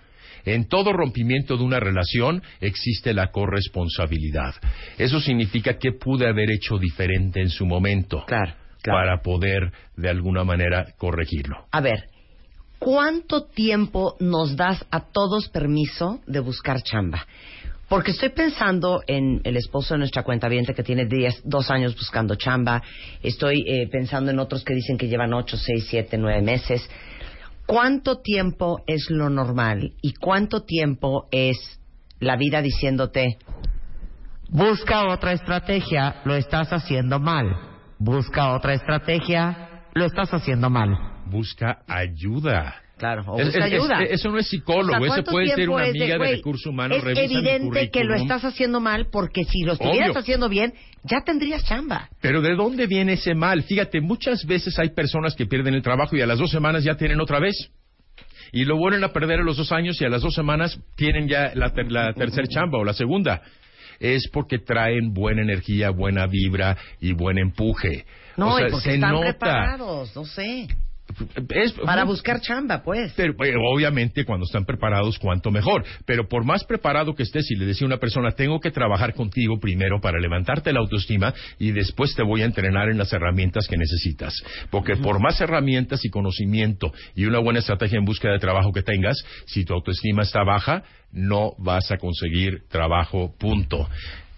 En 0.45 0.67
todo 0.67 0.93
rompimiento 0.93 1.57
de 1.57 1.63
una 1.63 1.79
relación 1.79 2.41
existe 2.61 3.13
la 3.13 3.31
corresponsabilidad. 3.31 4.55
Eso 4.97 5.19
significa 5.19 5.77
que 5.77 5.91
pude 5.91 6.27
haber 6.27 6.51
hecho 6.51 6.77
diferente 6.77 7.41
en 7.41 7.49
su 7.49 7.65
momento 7.65 8.25
para 8.83 9.21
poder 9.21 9.71
de 9.95 10.09
alguna 10.09 10.43
manera 10.43 10.93
corregirlo. 10.97 11.65
A 11.71 11.81
ver, 11.81 12.05
¿cuánto 12.79 13.45
tiempo 13.45 14.15
nos 14.19 14.55
das 14.55 14.85
a 14.91 15.01
todos 15.11 15.49
permiso 15.49 16.21
de 16.27 16.39
buscar 16.39 16.81
chamba? 16.81 17.25
Porque 17.89 18.11
estoy 18.11 18.29
pensando 18.29 19.01
en 19.07 19.41
el 19.43 19.57
esposo 19.57 19.95
de 19.95 19.97
nuestra 19.97 20.21
cuenta 20.21 20.47
que 20.47 20.83
tiene 20.83 21.07
10, 21.07 21.41
dos 21.45 21.71
años 21.71 21.95
buscando 21.95 22.35
chamba. 22.35 22.83
Estoy 23.23 23.65
eh, 23.67 23.87
pensando 23.91 24.29
en 24.29 24.37
otros 24.37 24.63
que 24.63 24.75
dicen 24.75 24.95
que 24.95 25.07
llevan 25.07 25.33
8, 25.33 25.57
6, 25.57 25.87
7, 25.89 26.17
9 26.19 26.41
meses. 26.43 26.87
¿Cuánto 27.69 28.21
tiempo 28.21 28.79
es 28.87 29.11
lo 29.11 29.29
normal 29.29 29.93
y 30.01 30.15
cuánto 30.15 30.63
tiempo 30.63 31.27
es 31.29 31.79
la 32.19 32.35
vida 32.35 32.63
diciéndote, 32.63 33.37
busca 34.49 35.07
otra 35.07 35.33
estrategia, 35.33 36.15
lo 36.25 36.33
estás 36.33 36.73
haciendo 36.73 37.19
mal? 37.19 37.55
Busca 37.99 38.55
otra 38.55 38.73
estrategia, 38.73 39.85
lo 39.93 40.05
estás 40.05 40.33
haciendo 40.33 40.71
mal. 40.71 40.97
Busca 41.27 41.83
ayuda. 41.87 42.73
Claro, 42.99 43.23
o 43.27 43.39
Es- 43.39 43.47
es- 43.47 43.55
es- 43.55 43.61
ayuda. 43.63 44.03
eso 44.03 44.29
no 44.29 44.37
es 44.37 44.47
psicólogo, 44.47 44.89
O 44.89 44.97
sea, 44.97 44.97
eso 44.99 45.07
¿cuánto 45.15 45.31
puede 45.31 45.47
ser 45.55 45.69
una 45.69 45.85
es 45.87 45.93
de, 45.93 45.99
amiga 45.99 46.13
de, 46.13 46.17
güey, 46.19 46.35
recursos 46.35 46.65
humanos. 46.67 46.97
Es 47.03 47.17
evidente 47.17 47.89
que 47.89 48.03
lo 48.03 48.13
estás 48.15 48.43
haciendo 48.45 48.79
mal 48.79 49.07
porque 49.11 49.45
si 49.45 49.63
lo 49.63 49.73
estuvieras 49.73 50.09
Obvio. 50.11 50.19
haciendo 50.19 50.49
bien, 50.49 50.73
ya 51.03 51.21
tendrías 51.21 51.63
chamba. 51.65 52.09
Pero 52.21 52.41
¿de 52.41 52.53
dónde 52.55 52.85
viene 52.87 53.13
ese 53.13 53.33
mal? 53.33 53.63
Fíjate, 53.63 54.01
muchas 54.01 54.45
veces 54.45 54.77
hay 54.77 54.89
personas 54.89 55.33
que 55.35 55.45
pierden 55.45 55.73
el 55.73 55.81
trabajo 55.81 56.15
y 56.15 56.21
a 56.21 56.27
las 56.27 56.37
dos 56.37 56.51
semanas 56.51 56.83
ya 56.83 56.95
tienen 56.95 57.19
otra 57.21 57.39
vez. 57.39 57.71
Y 58.51 58.65
lo 58.65 58.77
vuelven 58.77 59.03
a 59.03 59.13
perder 59.13 59.39
a 59.39 59.43
los 59.43 59.57
dos 59.57 59.71
años 59.71 60.01
y 60.01 60.05
a 60.05 60.09
las 60.09 60.21
dos 60.21 60.33
semanas 60.33 60.79
tienen 60.95 61.27
ya 61.27 61.51
la, 61.55 61.71
ter- 61.71 61.91
la 61.91 62.13
tercera 62.13 62.47
chamba 62.47 62.79
o 62.79 62.83
la 62.83 62.93
segunda. 62.93 63.41
Es 63.99 64.27
porque 64.31 64.59
traen 64.59 65.13
buena 65.13 65.41
energía, 65.41 65.89
buena 65.91 66.25
vibra 66.25 66.77
y 66.99 67.13
buen 67.13 67.37
empuje. 67.37 68.05
No, 68.37 68.53
o 68.53 68.57
sea, 68.57 68.67
y 68.67 68.71
porque 68.71 68.89
se 68.89 68.95
están 68.95 69.11
nota. 69.11 69.25
preparados, 69.39 70.15
no 70.15 70.25
sé. 70.25 70.67
Es- 71.49 71.73
Para 71.73 72.03
buscar 72.03 72.39
chamba, 72.41 72.83
pues. 72.83 73.13
Pero, 73.15 73.33
eh, 73.43 73.53
obviamente, 73.73 74.25
cuando 74.25 74.45
están 74.45 74.65
preparados, 74.65 75.17
cuanto 75.19 75.51
mejor. 75.51 75.83
Pero 76.05 76.27
por 76.27 76.43
más 76.45 76.63
preparado 76.63 77.15
que 77.15 77.23
estés, 77.23 77.45
si 77.47 77.55
le 77.55 77.65
decía 77.65 77.85
a 77.85 77.89
una 77.89 77.97
persona, 77.97 78.31
tengo 78.31 78.59
que 78.59 78.71
trabajar 78.71 79.13
contigo 79.13 79.59
primero 79.59 79.99
para 79.99 80.19
levantarte 80.19 80.71
la 80.73 80.79
autoestima 80.79 81.33
y 81.57 81.71
después 81.71 82.13
te 82.15 82.23
voy 82.23 82.41
a 82.41 82.45
entrenar 82.45 82.89
en 82.89 82.97
las 82.97 83.11
herramientas 83.13 83.67
que 83.67 83.77
necesitas. 83.77 84.33
Porque 84.69 84.95
por 84.97 85.19
más 85.19 85.39
herramientas 85.41 86.03
y 86.05 86.09
conocimiento 86.09 86.91
y 87.15 87.25
una 87.25 87.39
buena 87.39 87.59
estrategia 87.59 87.97
en 87.97 88.05
búsqueda 88.05 88.33
de 88.33 88.39
trabajo 88.39 88.71
que 88.71 88.83
tengas, 88.83 89.17
si 89.45 89.65
tu 89.65 89.73
autoestima 89.73 90.23
está 90.23 90.43
baja, 90.43 90.83
no 91.11 91.53
vas 91.57 91.91
a 91.91 91.97
conseguir 91.97 92.63
trabajo, 92.69 93.33
punto. 93.39 93.89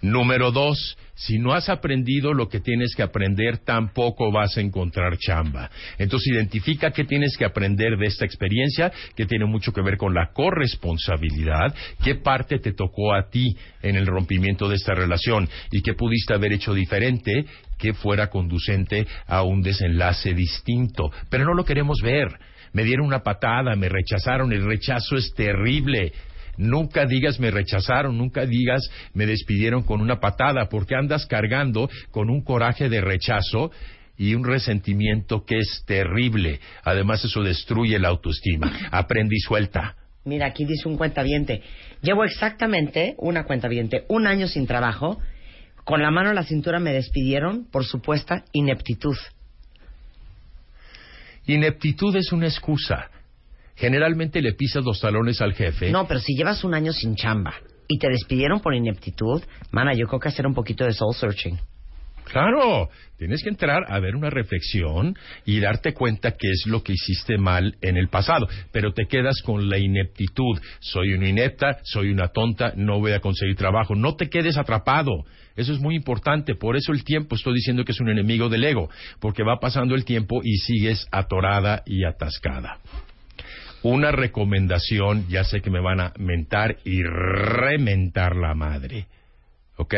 Número 0.02 0.52
dos, 0.52 0.98
si 1.14 1.38
no 1.38 1.54
has 1.54 1.70
aprendido 1.70 2.34
lo 2.34 2.50
que 2.50 2.60
tienes 2.60 2.96
que 2.96 3.04
aprender, 3.04 3.60
tampoco 3.60 4.32
vas 4.32 4.58
a 4.58 4.62
encontrar 4.62 5.18
chamba. 5.20 5.70
Entonces 6.00 6.34
identifica 6.34 6.90
qué 6.90 7.04
tienes 7.04 7.38
que 7.38 7.46
aprender 7.46 7.98
de 7.98 8.08
esta 8.08 8.26
experiencia, 8.26 8.92
que 9.16 9.28
tiene 9.28 9.46
mucho 9.46 9.72
que 9.72 9.84
ver 9.84 9.98
con 9.98 10.16
la 10.16 10.32
corresponsabilidad, 10.34 11.76
qué 12.04 12.16
parte 12.16 12.58
te 12.58 12.74
tocó 12.74 13.14
a 13.14 13.30
ti 13.30 13.56
en 13.84 13.96
el 13.96 14.08
rompimiento 14.08 14.68
de 14.68 14.76
esta 14.76 14.96
relación 14.96 15.48
y 15.72 15.84
qué 15.84 15.94
pudiste 15.94 16.34
haber 16.34 16.54
hecho 16.54 16.74
diferente 16.74 17.46
que 17.78 17.94
fuera 17.94 18.32
conducente 18.32 19.06
a 19.28 19.44
un 19.44 19.62
desenlace 19.62 20.34
distinto. 20.34 21.12
Pero 21.30 21.46
no 21.46 21.54
lo 21.54 21.64
queremos 21.64 22.00
ver. 22.02 22.28
Me 22.74 22.84
dieron 22.84 23.06
una 23.06 23.22
patada, 23.22 23.76
me 23.76 23.90
rechazaron, 23.90 24.54
el 24.54 24.66
rechazo 24.66 25.18
es 25.18 25.34
terrible. 25.36 26.14
Nunca 26.62 27.08
digas 27.08 27.40
me 27.40 27.50
rechazaron, 27.50 28.18
nunca 28.18 28.46
digas 28.46 28.88
me 29.14 29.26
despidieron 29.26 29.82
con 29.82 30.00
una 30.00 30.20
patada, 30.20 30.70
porque 30.70 30.96
andas 30.96 31.26
cargando 31.26 31.90
con 32.12 32.30
un 32.30 32.44
coraje 32.44 32.88
de 32.88 33.02
rechazo 33.02 33.72
y 34.16 34.36
un 34.36 34.44
resentimiento 34.44 35.44
que 35.44 35.58
es 35.58 35.84
terrible. 35.88 36.60
Además, 36.84 37.26
eso 37.26 37.42
destruye 37.42 37.98
la 37.98 38.10
autoestima. 38.10 38.72
Aprende 38.92 39.36
y 39.36 39.40
suelta. 39.40 39.96
Mira, 40.24 40.46
aquí 40.46 40.66
dice 40.66 40.88
un 40.88 40.98
cuentaviente. 40.98 41.64
Llevo 42.04 42.24
exactamente, 42.26 43.16
una 43.18 43.46
cuentaviente, 43.46 44.06
un 44.08 44.28
año 44.28 44.48
sin 44.48 44.68
trabajo. 44.68 45.20
Con 45.84 46.04
la 46.04 46.12
mano 46.12 46.30
en 46.30 46.36
la 46.36 46.44
cintura 46.44 46.80
me 46.80 46.94
despidieron 46.94 47.66
por 47.72 47.86
supuesta 47.86 48.46
ineptitud. 48.52 49.18
Ineptitud 51.48 52.16
es 52.16 52.32
una 52.32 52.46
excusa. 52.46 53.10
Generalmente 53.82 54.44
le 54.44 54.54
pisas 54.54 54.86
los 54.86 55.00
talones 55.00 55.42
al 55.42 55.56
jefe. 55.56 55.90
No, 55.90 56.08
pero 56.08 56.20
si 56.20 56.36
llevas 56.36 56.64
un 56.64 56.76
año 56.76 56.94
sin 56.94 57.16
chamba 57.16 57.56
y 57.88 57.98
te 57.98 58.10
despidieron 58.10 58.60
por 58.60 58.76
ineptitud, 58.76 59.42
mana, 59.72 59.96
yo 59.96 60.06
creo 60.06 60.20
que 60.20 60.30
hacer 60.30 60.46
un 60.46 60.54
poquito 60.54 60.86
de 60.86 60.94
soul 60.94 61.16
searching. 61.16 61.58
Claro, 62.26 62.90
tienes 63.18 63.42
que 63.42 63.50
entrar 63.50 63.84
a 63.88 64.00
ver 64.00 64.16
una 64.16 64.30
reflexión 64.30 65.16
y 65.48 65.60
darte 65.60 65.96
cuenta 65.96 66.36
qué 66.38 66.52
es 66.52 66.68
lo 66.68 66.84
que 66.84 66.94
hiciste 66.94 67.40
mal 67.40 67.76
en 67.82 67.98
el 67.98 68.08
pasado, 68.08 68.48
pero 68.72 68.94
te 68.94 69.08
quedas 69.08 69.42
con 69.42 69.68
la 69.68 69.80
ineptitud. 69.80 70.62
Soy 70.80 71.14
una 71.14 71.28
inepta, 71.28 71.80
soy 71.82 72.12
una 72.12 72.28
tonta, 72.28 72.74
no 72.76 73.00
voy 73.00 73.14
a 73.14 73.20
conseguir 73.20 73.56
trabajo. 73.56 73.96
No 73.96 74.16
te 74.16 74.30
quedes 74.30 74.60
atrapado. 74.60 75.26
Eso 75.56 75.74
es 75.74 75.80
muy 75.80 75.96
importante. 75.96 76.54
Por 76.54 76.78
eso 76.78 76.92
el 76.92 77.04
tiempo 77.04 77.36
estoy 77.36 77.56
diciendo 77.56 77.84
que 77.84 77.94
es 77.94 78.00
un 78.00 78.10
enemigo 78.10 78.48
del 78.48 78.64
ego, 78.64 78.92
porque 79.20 79.42
va 79.42 79.60
pasando 79.60 79.96
el 79.96 80.06
tiempo 80.06 80.42
y 80.44 80.56
sigues 80.58 81.08
atorada 81.12 81.82
y 81.88 82.06
atascada. 82.06 82.78
Una 83.84 84.12
recomendación, 84.12 85.28
ya 85.28 85.44
sé 85.44 85.62
que 85.62 85.72
me 85.72 85.80
van 85.82 86.00
a 86.00 86.14
mentar 86.18 86.78
y 86.86 87.02
rementar 87.04 88.36
la 88.36 88.54
madre. 88.54 89.08
¿Ok? 89.78 89.96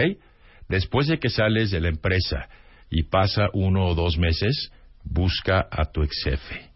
Después 0.69 1.07
de 1.07 1.19
que 1.19 1.29
sales 1.29 1.71
de 1.71 1.81
la 1.81 1.89
empresa 1.89 2.47
y 2.89 3.03
pasa 3.03 3.49
uno 3.53 3.85
o 3.85 3.95
dos 3.95 4.17
meses, 4.17 4.71
busca 5.03 5.67
a 5.69 5.85
tu 5.91 6.03
ex 6.03 6.23
jefe. 6.23 6.69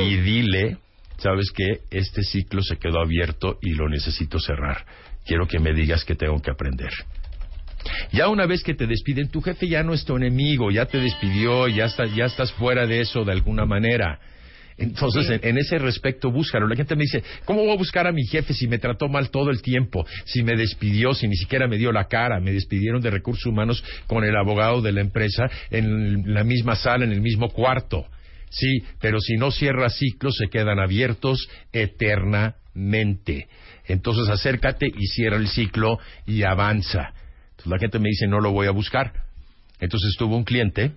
Y 0.00 0.16
dile, 0.16 0.78
¿sabes 1.18 1.50
qué? 1.54 1.80
Este 1.90 2.22
ciclo 2.22 2.62
se 2.62 2.76
quedó 2.78 3.00
abierto 3.00 3.58
y 3.62 3.74
lo 3.74 3.88
necesito 3.88 4.38
cerrar. 4.40 4.84
Quiero 5.24 5.46
que 5.46 5.58
me 5.60 5.72
digas 5.72 6.04
que 6.04 6.14
tengo 6.16 6.40
que 6.40 6.50
aprender. 6.50 6.90
Ya 8.12 8.28
una 8.28 8.46
vez 8.46 8.62
que 8.64 8.74
te 8.74 8.86
despiden, 8.86 9.28
tu 9.28 9.40
jefe 9.42 9.68
ya 9.68 9.82
no 9.84 9.94
es 9.94 10.04
tu 10.04 10.16
enemigo, 10.16 10.70
ya 10.72 10.86
te 10.86 10.98
despidió, 10.98 11.68
ya, 11.68 11.84
está- 11.84 12.06
ya 12.06 12.24
estás 12.24 12.52
fuera 12.52 12.86
de 12.86 13.00
eso 13.00 13.24
de 13.24 13.32
alguna 13.32 13.64
manera. 13.64 14.18
Entonces, 14.78 15.30
en, 15.30 15.40
en 15.42 15.58
ese 15.58 15.78
respecto, 15.78 16.30
búscalo. 16.30 16.66
La 16.66 16.76
gente 16.76 16.96
me 16.96 17.02
dice, 17.02 17.22
¿cómo 17.44 17.62
voy 17.62 17.72
a 17.72 17.76
buscar 17.76 18.06
a 18.06 18.12
mi 18.12 18.24
jefe 18.26 18.52
si 18.52 18.68
me 18.68 18.78
trató 18.78 19.08
mal 19.08 19.30
todo 19.30 19.50
el 19.50 19.62
tiempo? 19.62 20.06
Si 20.24 20.42
me 20.42 20.54
despidió, 20.54 21.14
si 21.14 21.28
ni 21.28 21.36
siquiera 21.36 21.66
me 21.66 21.78
dio 21.78 21.92
la 21.92 22.08
cara, 22.08 22.40
me 22.40 22.52
despidieron 22.52 23.00
de 23.00 23.10
recursos 23.10 23.46
humanos 23.46 23.82
con 24.06 24.24
el 24.24 24.36
abogado 24.36 24.82
de 24.82 24.92
la 24.92 25.00
empresa 25.00 25.48
en 25.70 26.34
la 26.34 26.44
misma 26.44 26.76
sala, 26.76 27.04
en 27.04 27.12
el 27.12 27.22
mismo 27.22 27.48
cuarto. 27.48 28.06
Sí, 28.50 28.82
pero 29.00 29.20
si 29.20 29.36
no 29.36 29.50
cierra 29.50 29.88
ciclos, 29.88 30.36
se 30.36 30.48
quedan 30.48 30.78
abiertos 30.78 31.48
eternamente. 31.72 33.48
Entonces, 33.86 34.28
acércate 34.28 34.86
y 34.86 35.06
cierra 35.06 35.36
el 35.36 35.48
ciclo 35.48 35.98
y 36.26 36.42
avanza. 36.42 37.12
Entonces, 37.50 37.72
la 37.72 37.78
gente 37.78 37.98
me 37.98 38.10
dice, 38.10 38.26
no 38.26 38.40
lo 38.40 38.52
voy 38.52 38.66
a 38.66 38.72
buscar. 38.72 39.12
Entonces, 39.80 40.14
tuvo 40.18 40.36
un 40.36 40.44
cliente, 40.44 40.92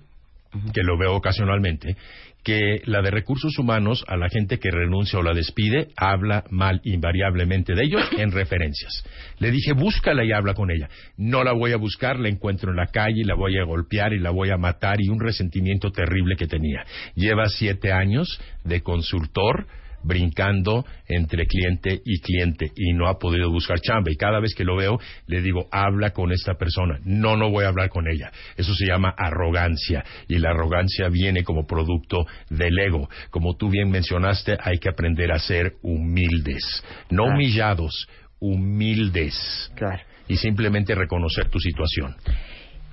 que 0.74 0.82
lo 0.84 0.98
veo 0.98 1.16
ocasionalmente, 1.16 1.96
que 2.44 2.82
la 2.86 3.02
de 3.02 3.11
recursos 3.11 3.57
humanos 3.60 4.06
a 4.07 4.16
la 4.16 4.30
gente 4.30 4.60
que 4.60 4.72
renuncia 4.72 5.20
o 5.20 5.24
la 5.24 5.34
despide 5.34 5.90
habla 5.98 6.45
mal 6.49 6.80
invariablemente 6.84 7.74
de 7.74 7.84
ellos 7.84 8.02
en 8.18 8.32
referencias. 8.32 9.03
Le 9.40 9.52
dije, 9.52 9.74
búscala 9.74 10.24
y 10.24 10.32
habla 10.32 10.53
con 10.53 10.72
ella. 10.72 10.90
No 11.18 11.44
la 11.44 11.53
voy 11.53 11.74
a 11.74 11.78
buscar, 11.78 12.20
la 12.20 12.30
encuentro 12.30 12.72
en 12.72 12.78
la 12.78 12.88
calle 12.88 13.22
y 13.22 13.26
la 13.26 13.36
voy 13.36 13.57
a 13.57 13.66
golpear 13.66 14.14
y 14.14 14.20
la 14.20 14.32
voy 14.32 14.52
a 14.52 14.57
matar 14.57 15.02
y 15.02 15.10
un 15.10 15.20
resentimiento 15.20 15.91
terrible 15.91 16.36
que 16.38 16.48
tenía. 16.48 16.86
Lleva 17.16 17.48
siete 17.48 17.91
años 17.91 18.40
de 18.64 18.82
consultor 18.82 19.68
brincando 20.04 20.86
entre 21.08 21.46
cliente 21.46 22.02
y 22.06 22.20
cliente 22.22 22.72
y 22.76 22.94
no 22.94 23.08
ha 23.08 23.18
podido 23.20 23.50
buscar 23.52 23.80
chamba. 23.80 24.12
Y 24.12 24.16
cada 24.16 24.40
vez 24.40 24.54
que 24.56 24.64
lo 24.64 24.76
veo 24.76 25.00
le 25.28 25.42
digo 25.42 25.68
habla 25.72 26.12
con 26.12 26.32
esta 26.32 26.54
persona. 26.56 27.00
No 27.04 27.38
no 27.38 27.50
voy 27.50 27.66
a 27.66 27.70
hablar 27.70 27.90
con 27.90 28.08
ella. 28.08 28.32
Eso 28.58 28.74
se 28.74 28.86
llama 28.86 29.14
arrogancia. 29.18 30.04
Y 30.28 30.38
la 30.40 30.50
arrogancia 30.52 31.10
viene 31.10 31.44
como 31.44 31.66
producto 31.66 32.26
del 32.50 32.78
ego. 32.80 33.10
Como 33.30 33.56
tú 33.56 33.70
bien 33.70 33.90
mencionaste 33.90 34.58
hay 34.62 34.78
que 34.80 34.90
aprender 34.90 35.32
a 35.32 35.40
ser 35.40 35.74
humildes. 35.82 36.84
No 37.10 37.24
Claro. 37.24 37.36
humillados 37.36 38.08
humildes. 38.40 39.72
Claro. 39.76 40.02
y 40.28 40.38
simplemente 40.38 40.94
reconocer 40.94 41.50
tu 41.50 41.60
situación. 41.60 42.16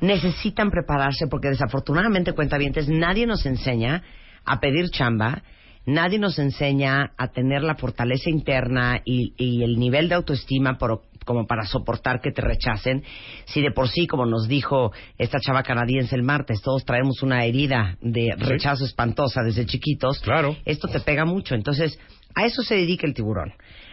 Necesitan 0.01 0.71
prepararse 0.71 1.27
porque 1.27 1.49
desafortunadamente, 1.51 2.33
cuentavientes, 2.33 2.89
nadie 2.89 3.27
nos 3.27 3.45
enseña 3.45 4.03
a 4.45 4.59
pedir 4.59 4.87
chamba, 4.91 5.43
nadie 5.87 6.19
nos 6.19 6.39
enseña 6.39 7.13
a 7.17 7.29
tener 7.29 7.63
la 7.63 7.77
fortaleza 7.77 8.29
interna 8.29 9.01
y, 9.05 9.33
y 9.37 9.63
el 9.63 9.79
nivel 9.79 10.09
de 10.09 10.17
autoestima 10.17 10.77
por- 10.79 11.03
como 11.25 11.47
para 11.47 11.65
soportar 11.67 12.21
que 12.21 12.31
te 12.31 12.41
rechacen. 12.43 13.03
Si 13.47 13.61
de 13.61 13.73
por 13.73 13.89
sí, 13.89 14.07
como 14.07 14.27
nos 14.27 14.47
dijo 14.47 14.93
esta 15.19 15.41
chava 15.41 15.63
canadiense 15.65 16.15
el 16.15 16.23
martes, 16.23 16.63
todos 16.63 16.85
traemos 16.85 17.23
una 17.23 17.45
herida 17.45 17.97
de 18.01 18.33
Sí. 18.39 18.45
rechazo 18.45 18.85
espantosa 18.85 19.43
desde 19.43 19.67
chiquitos, 19.67 20.21
Claro. 20.21 20.57
esto 20.65 20.87
te 20.89 21.01
pega 21.01 21.25
mucho. 21.25 21.55
Entonces, 21.57 21.99
a 22.35 22.45
eso 22.47 22.63
se 22.63 22.77
dedica 22.77 23.07
el 23.07 23.15
tiburón. 23.15 23.53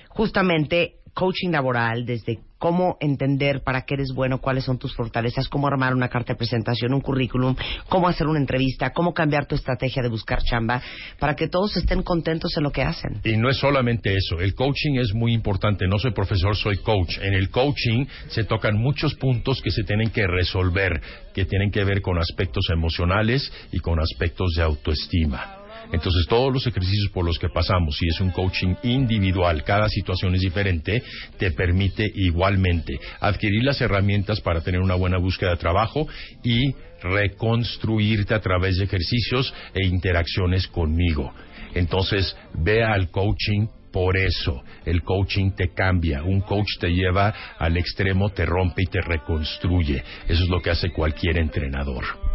Justamente 0.09 0.97
coaching 1.13 1.51
laboral, 1.51 2.05
desde 2.05 2.39
cómo 2.57 2.95
entender 3.01 3.61
para 3.61 3.81
qué 3.81 3.95
eres 3.95 4.13
bueno, 4.15 4.39
cuáles 4.39 4.63
son 4.63 4.79
tus 4.79 4.95
fortalezas, 4.95 5.49
cómo 5.49 5.67
armar 5.67 5.93
una 5.93 6.07
carta 6.07 6.31
de 6.31 6.37
presentación, 6.37 6.93
un 6.93 7.01
currículum, 7.01 7.55
cómo 7.89 8.07
hacer 8.07 8.25
una 8.25 8.39
entrevista, 8.39 8.91
cómo 8.91 9.13
cambiar 9.13 9.45
tu 9.45 9.55
estrategia 9.55 10.01
de 10.01 10.07
buscar 10.07 10.41
chamba, 10.43 10.81
para 11.19 11.35
que 11.35 11.49
todos 11.49 11.75
estén 11.75 12.03
contentos 12.03 12.55
en 12.55 12.63
lo 12.63 12.71
que 12.71 12.81
hacen. 12.81 13.19
Y 13.25 13.35
no 13.35 13.49
es 13.49 13.57
solamente 13.57 14.15
eso, 14.15 14.39
el 14.39 14.55
coaching 14.55 14.95
es 14.95 15.13
muy 15.13 15.33
importante. 15.33 15.87
No 15.87 15.99
soy 15.99 16.11
profesor, 16.11 16.55
soy 16.55 16.77
coach. 16.77 17.17
En 17.21 17.33
el 17.33 17.49
coaching 17.49 18.05
se 18.29 18.45
tocan 18.45 18.77
muchos 18.77 19.15
puntos 19.15 19.61
que 19.61 19.71
se 19.71 19.83
tienen 19.83 20.09
que 20.09 20.25
resolver, 20.25 21.01
que 21.33 21.43
tienen 21.43 21.69
que 21.69 21.83
ver 21.83 22.01
con 22.01 22.17
aspectos 22.17 22.67
emocionales 22.71 23.51
y 23.73 23.79
con 23.79 23.99
aspectos 23.99 24.53
de 24.55 24.63
autoestima. 24.63 25.62
Entonces, 25.93 26.25
todos 26.27 26.51
los 26.51 26.65
ejercicios 26.65 27.11
por 27.13 27.23
los 27.23 27.37
que 27.37 27.49
pasamos, 27.49 27.95
si 27.97 28.07
es 28.07 28.19
un 28.19 28.31
coaching 28.31 28.75
individual, 28.81 29.63
cada 29.63 29.87
situación 29.87 30.33
es 30.33 30.41
diferente, 30.41 31.03
te 31.37 31.51
permite 31.51 32.11
igualmente 32.15 32.99
adquirir 33.19 33.63
las 33.63 33.79
herramientas 33.79 34.41
para 34.41 34.61
tener 34.61 34.81
una 34.81 34.95
buena 34.95 35.19
búsqueda 35.19 35.51
de 35.51 35.57
trabajo 35.57 36.07
y 36.43 36.73
reconstruirte 37.03 38.33
a 38.33 38.41
través 38.41 38.77
de 38.77 38.85
ejercicios 38.85 39.53
e 39.75 39.85
interacciones 39.85 40.67
conmigo. 40.67 41.31
Entonces, 41.75 42.35
ve 42.55 42.83
al 42.83 43.11
coaching 43.11 43.67
por 43.91 44.17
eso. 44.17 44.63
El 44.85 45.03
coaching 45.03 45.51
te 45.51 45.73
cambia. 45.75 46.23
Un 46.23 46.41
coach 46.41 46.79
te 46.79 46.89
lleva 46.89 47.33
al 47.59 47.77
extremo, 47.77 48.31
te 48.31 48.47
rompe 48.47 48.81
y 48.81 48.87
te 48.87 48.99
reconstruye. 48.99 50.03
Eso 50.27 50.43
es 50.43 50.49
lo 50.49 50.59
que 50.59 50.71
hace 50.71 50.89
cualquier 50.89 51.37
entrenador. 51.37 52.32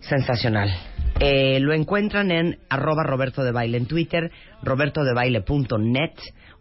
Sensacional. 0.00 0.70
Eh, 1.20 1.60
lo 1.60 1.72
encuentran 1.72 2.30
en 2.30 2.58
arroba 2.68 3.04
Roberto 3.04 3.44
de 3.44 3.52
Baile 3.52 3.78
en 3.78 3.86
Twitter, 3.86 4.30
robertodebaile.net 4.62 6.12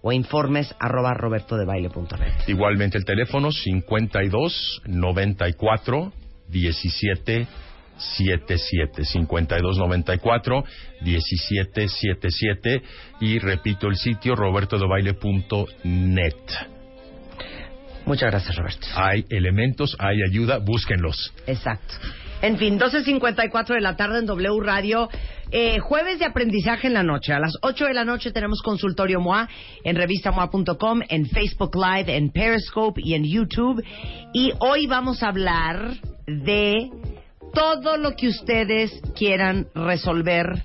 o 0.02 0.12
informes 0.12 0.76
arroba 0.80 1.14
robertodebaile.net. 1.14 2.48
Igualmente 2.48 2.98
el 2.98 3.06
teléfono 3.06 3.52
52 3.52 4.82
94 4.86 6.14
17 6.50 7.48
77 7.98 9.06
52 9.06 9.78
94 9.78 10.64
17 11.02 11.88
77 11.88 12.82
y 13.22 13.40
repito 13.40 13.88
el 13.88 13.96
sitio 13.96 14.36
robertodebaile.net. 14.36 16.36
Muchas 18.06 18.32
gracias, 18.32 18.56
Roberto. 18.56 18.88
Hay 18.96 19.26
elementos, 19.30 19.96
hay 20.00 20.24
ayuda, 20.28 20.58
búsquenlos. 20.58 21.34
Exacto. 21.46 21.94
En 22.41 22.57
fin, 22.57 22.80
12.54 22.80 23.76
de 23.76 23.81
la 23.81 23.95
tarde 23.95 24.19
en 24.19 24.26
W 24.26 24.61
Radio. 24.61 25.09
Eh, 25.51 25.80
jueves 25.80 26.18
de 26.18 26.26
aprendizaje 26.26 26.88
en 26.88 26.93
la 26.93 27.03
noche. 27.03 27.34
A 27.34 27.39
las 27.39 27.53
8 27.61 27.85
de 27.85 27.93
la 27.93 28.03
noche 28.03 28.31
tenemos 28.31 28.61
consultorio 28.63 29.19
MOA 29.19 29.47
en 29.84 29.95
revistamoa.com, 29.95 31.01
en 31.07 31.27
Facebook 31.27 31.76
Live, 31.76 32.15
en 32.15 32.31
Periscope 32.31 32.99
y 33.03 33.13
en 33.13 33.26
YouTube. 33.26 33.84
Y 34.34 34.53
hoy 34.59 34.88
vamos 34.88 35.22
a 35.22 35.27
hablar 35.27 35.97
de 36.26 36.89
todo 37.53 37.97
lo 37.97 38.15
que 38.15 38.30
ustedes 38.30 38.91
quieran 39.15 39.68
resolver 39.76 40.63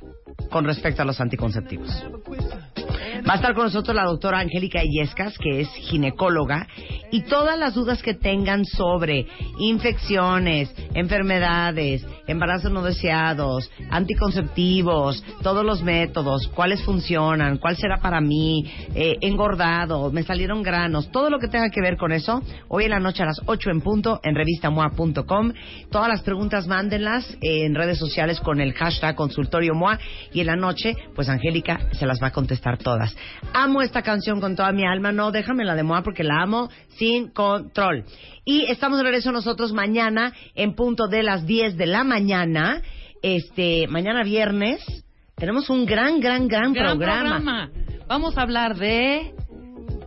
con 0.51 0.65
respecto 0.65 1.03
a 1.03 1.05
los 1.05 1.21
anticonceptivos. 1.21 1.91
Va 3.29 3.33
a 3.33 3.37
estar 3.37 3.55
con 3.55 3.65
nosotros 3.65 3.95
la 3.95 4.05
doctora 4.05 4.39
Angélica 4.39 4.85
Illescas, 4.85 5.37
que 5.39 5.61
es 5.61 5.69
ginecóloga, 5.75 6.69
y 7.11 7.23
todas 7.23 7.59
las 7.59 7.75
dudas 7.75 8.03
que 8.03 8.15
tengan 8.15 8.65
sobre 8.65 9.27
infecciones, 9.59 10.73
enfermedades, 10.95 12.05
embarazos 12.27 12.71
no 12.71 12.83
deseados, 12.83 13.71
anticonceptivos, 13.91 15.23
todos 15.43 15.65
los 15.65 15.83
métodos, 15.83 16.49
cuáles 16.49 16.83
funcionan, 16.83 17.59
cuál 17.59 17.77
será 17.77 17.99
para 17.99 18.21
mí, 18.21 18.65
eh, 18.95 19.17
engordado, 19.21 20.11
me 20.11 20.23
salieron 20.23 20.63
granos, 20.63 21.11
todo 21.11 21.31
lo 21.31 21.39
que 21.39 21.49
tenga 21.49 21.71
que 21.71 21.81
ver 21.81 21.97
con 21.97 22.13
eso, 22.13 22.43
hoy 22.69 22.85
en 22.85 22.91
la 22.91 23.01
noche 23.01 23.23
a 23.23 23.27
las 23.27 23.41
8 23.47 23.71
en 23.71 23.81
punto 23.81 24.21
en 24.23 24.35
revistamoa.com. 24.35 25.53
Todas 25.91 26.09
las 26.09 26.23
preguntas 26.23 26.67
mándenlas 26.67 27.37
en 27.41 27.75
redes 27.75 27.99
sociales 27.99 28.41
con 28.41 28.61
el 28.61 28.73
hashtag 28.75 29.15
consultorio 29.15 29.75
MOA 29.75 29.99
y 30.33 30.41
en 30.41 30.47
la 30.47 30.57
noche, 30.57 30.95
pues 31.15 31.29
Angélica 31.29 31.89
se 31.93 32.07
las 32.07 32.23
va 32.23 32.29
a 32.29 32.33
contestar 32.33 32.79
todas. 32.79 33.17
Amo 33.53 33.83
esta 33.83 34.03
canción 34.03 34.41
con 34.41 34.57
toda 34.57 34.73
mi 34.73 34.85
alma, 34.85 35.13
no, 35.13 35.31
déjame 35.31 35.65
la 35.65 35.75
de 35.75 35.83
MOA 35.83 36.03
porque 36.03 36.25
la 36.25 36.43
amo 36.43 36.69
sin 36.99 37.29
control. 37.29 38.05
Y 38.49 38.71
estamos 38.71 38.99
de 38.99 39.03
regreso 39.03 39.33
nosotros 39.33 39.73
mañana 39.73 40.33
en 40.55 40.77
punto 40.77 41.09
de 41.09 41.25
las 41.25 41.47
10 41.47 41.77
de 41.77 41.87
la 41.87 42.05
mañana, 42.05 42.81
este, 43.21 43.89
mañana 43.89 44.23
viernes. 44.23 44.81
Tenemos 45.35 45.69
un 45.69 45.85
gran, 45.85 46.21
gran, 46.21 46.47
gran, 46.47 46.73
Gran 46.73 46.97
programa. 46.97 47.37
programa. 47.37 47.71
Vamos 48.07 48.39
a 48.39 48.43
hablar 48.43 48.77
de 48.77 49.35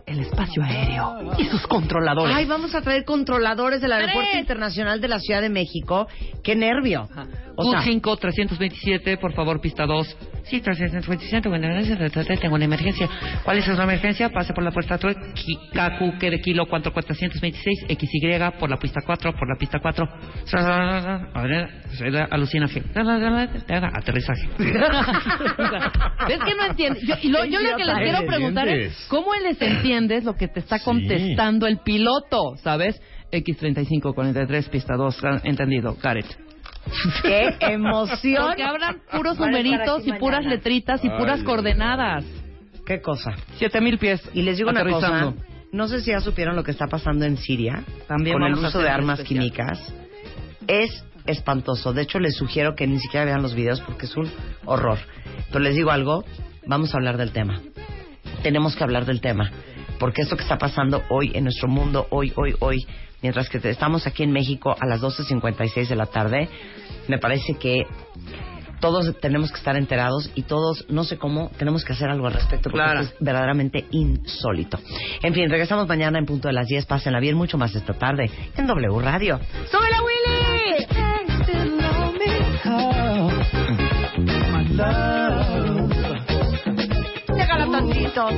el 0.06 0.20
espacio 0.20 0.62
aéreo 0.62 1.34
y 1.36 1.44
sus 1.44 1.66
controladores. 1.66 2.34
Ay, 2.34 2.46
vamos 2.46 2.74
a 2.74 2.80
traer 2.80 3.04
controladores 3.04 3.82
del 3.82 3.92
Aeropuerto. 3.92 4.38
Internacional 4.38 5.02
de 5.02 5.08
la 5.08 5.20
Ciudad 5.20 5.42
de 5.42 5.50
México. 5.50 6.08
¡Qué 6.42 6.56
nervio! 6.56 7.10
O 7.12 7.49
5 7.82 8.16
327, 8.16 9.16
por 9.18 9.32
favor, 9.32 9.60
pista 9.60 9.86
2. 9.86 10.16
Sí, 10.44 10.60
327, 10.60 11.48
bueno, 11.48 11.68
gracias, 11.68 12.40
tengo 12.40 12.54
una 12.54 12.64
emergencia. 12.64 13.08
¿Cuál 13.44 13.58
es 13.58 13.64
su 13.64 13.72
emergencia? 13.72 14.30
Pase 14.30 14.52
por 14.52 14.64
la 14.64 14.70
puerta 14.70 14.98
3, 14.98 15.16
Kaku, 15.72 16.18
que 16.18 16.30
de 16.30 16.40
kilo 16.40 16.66
4, 16.66 16.92
426, 16.92 17.86
XY, 17.88 18.58
por 18.58 18.70
la 18.70 18.76
pista 18.76 19.00
4, 19.04 19.32
por 19.32 19.48
la 19.48 19.56
pista 19.56 19.78
4. 19.80 20.08
A 21.34 21.42
ver, 21.42 21.68
alucina, 22.30 22.66
aterrizaje. 23.94 24.48
¿Ves 24.58 26.38
que 26.44 26.54
no 26.54 26.66
entiendes? 26.66 27.02
Yo, 27.06 27.14
y 27.22 27.28
lo, 27.28 27.44
yo 27.44 27.60
lo 27.60 27.76
que 27.76 27.84
les 27.84 27.96
quiero 27.98 28.26
preguntar 28.26 28.68
es, 28.68 29.06
¿cómo 29.08 29.34
les 29.34 29.60
entiendes 29.60 30.24
lo 30.24 30.34
que 30.34 30.48
te 30.48 30.60
está 30.60 30.80
contestando 30.80 31.66
el 31.66 31.78
piloto? 31.78 32.56
¿Sabes? 32.62 33.00
X3543, 33.30 34.68
pista 34.68 34.96
2, 34.96 35.22
entendido, 35.44 35.96
it. 36.16 36.49
¡Qué 37.22 37.56
emoción! 37.60 38.46
Porque 38.46 38.62
hablan 38.62 39.00
puros 39.12 39.38
numeritos 39.38 40.06
y 40.06 40.12
puras 40.14 40.40
mañana. 40.40 40.54
letritas 40.56 41.04
y 41.04 41.10
puras 41.10 41.42
coordenadas. 41.42 42.24
¿Qué 42.86 43.00
cosa? 43.00 43.32
Siete 43.56 43.80
mil 43.80 43.98
pies. 43.98 44.20
Y 44.34 44.42
les 44.42 44.56
digo 44.56 44.70
una 44.70 44.84
cosa. 44.84 45.32
No 45.72 45.86
sé 45.86 46.00
si 46.00 46.10
ya 46.10 46.20
supieron 46.20 46.56
lo 46.56 46.64
que 46.64 46.72
está 46.72 46.88
pasando 46.88 47.24
en 47.24 47.36
Siria 47.36 47.84
También 48.08 48.34
con 48.38 48.44
el 48.44 48.54
uso 48.54 48.80
de 48.80 48.88
armas 48.88 49.20
especial. 49.20 49.44
químicas. 49.44 49.94
Es 50.66 51.04
espantoso. 51.26 51.92
De 51.92 52.02
hecho, 52.02 52.18
les 52.18 52.34
sugiero 52.34 52.74
que 52.74 52.88
ni 52.88 52.98
siquiera 52.98 53.24
vean 53.26 53.42
los 53.42 53.54
videos 53.54 53.80
porque 53.82 54.06
es 54.06 54.16
un 54.16 54.28
horror. 54.64 54.98
Pero 55.48 55.60
les 55.60 55.76
digo 55.76 55.92
algo, 55.92 56.24
vamos 56.66 56.92
a 56.92 56.96
hablar 56.96 57.16
del 57.18 57.30
tema. 57.30 57.60
Tenemos 58.42 58.74
que 58.74 58.82
hablar 58.82 59.04
del 59.04 59.20
tema. 59.20 59.50
Porque 60.00 60.22
esto 60.22 60.34
que 60.36 60.42
está 60.42 60.58
pasando 60.58 61.02
hoy 61.10 61.30
en 61.34 61.44
nuestro 61.44 61.68
mundo, 61.68 62.06
hoy, 62.10 62.32
hoy, 62.34 62.54
hoy, 62.58 62.78
mientras 63.22 63.48
que 63.48 63.58
estamos 63.68 64.06
aquí 64.06 64.22
en 64.22 64.32
México 64.32 64.74
a 64.78 64.86
las 64.86 65.00
12.56 65.00 65.88
de 65.88 65.96
la 65.96 66.06
tarde, 66.06 66.48
me 67.08 67.18
parece 67.18 67.54
que 67.54 67.86
todos 68.80 69.14
tenemos 69.20 69.50
que 69.52 69.58
estar 69.58 69.76
enterados 69.76 70.30
y 70.34 70.42
todos, 70.42 70.86
no 70.88 71.04
sé 71.04 71.18
cómo, 71.18 71.50
tenemos 71.58 71.84
que 71.84 71.92
hacer 71.92 72.08
algo 72.08 72.26
al 72.26 72.32
respecto 72.32 72.70
porque 72.70 72.82
Claro. 72.84 73.00
esto 73.00 73.14
es 73.14 73.20
verdaderamente 73.20 73.84
insólito. 73.90 74.78
En 75.22 75.34
fin, 75.34 75.50
regresamos 75.50 75.86
mañana 75.86 76.18
en 76.18 76.24
punto 76.24 76.48
de 76.48 76.54
las 76.54 76.66
10. 76.66 76.86
Pásenla 76.86 77.20
bien 77.20 77.36
mucho 77.36 77.58
más 77.58 77.74
esta 77.74 77.92
tarde 77.92 78.30
en 78.56 78.66
W 78.66 79.00
Radio. 79.00 79.38
¡Súbela, 79.70 79.98
Willy! 80.02 80.86
Llegala 87.36 87.66
tantito. 87.70 88.28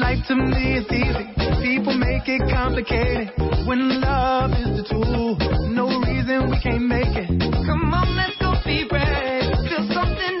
Life 0.00 0.24
to 0.28 0.34
me 0.34 0.78
is 0.78 0.86
easy. 0.90 1.28
People 1.62 1.94
make 1.96 2.26
it 2.26 2.40
complicated. 2.50 3.30
When 3.66 4.00
love 4.00 4.50
is 4.52 4.80
the 4.80 4.84
tool, 4.88 5.36
no 5.68 6.00
reason 6.00 6.50
we 6.50 6.58
can't 6.60 6.88
make 6.88 7.14
it. 7.14 7.28
Come 7.68 7.92
on, 7.92 8.16
let's 8.16 8.36
go 8.40 8.54
be 8.64 8.88
brave. 8.88 9.52
Feel 9.68 9.84
something 9.92 10.40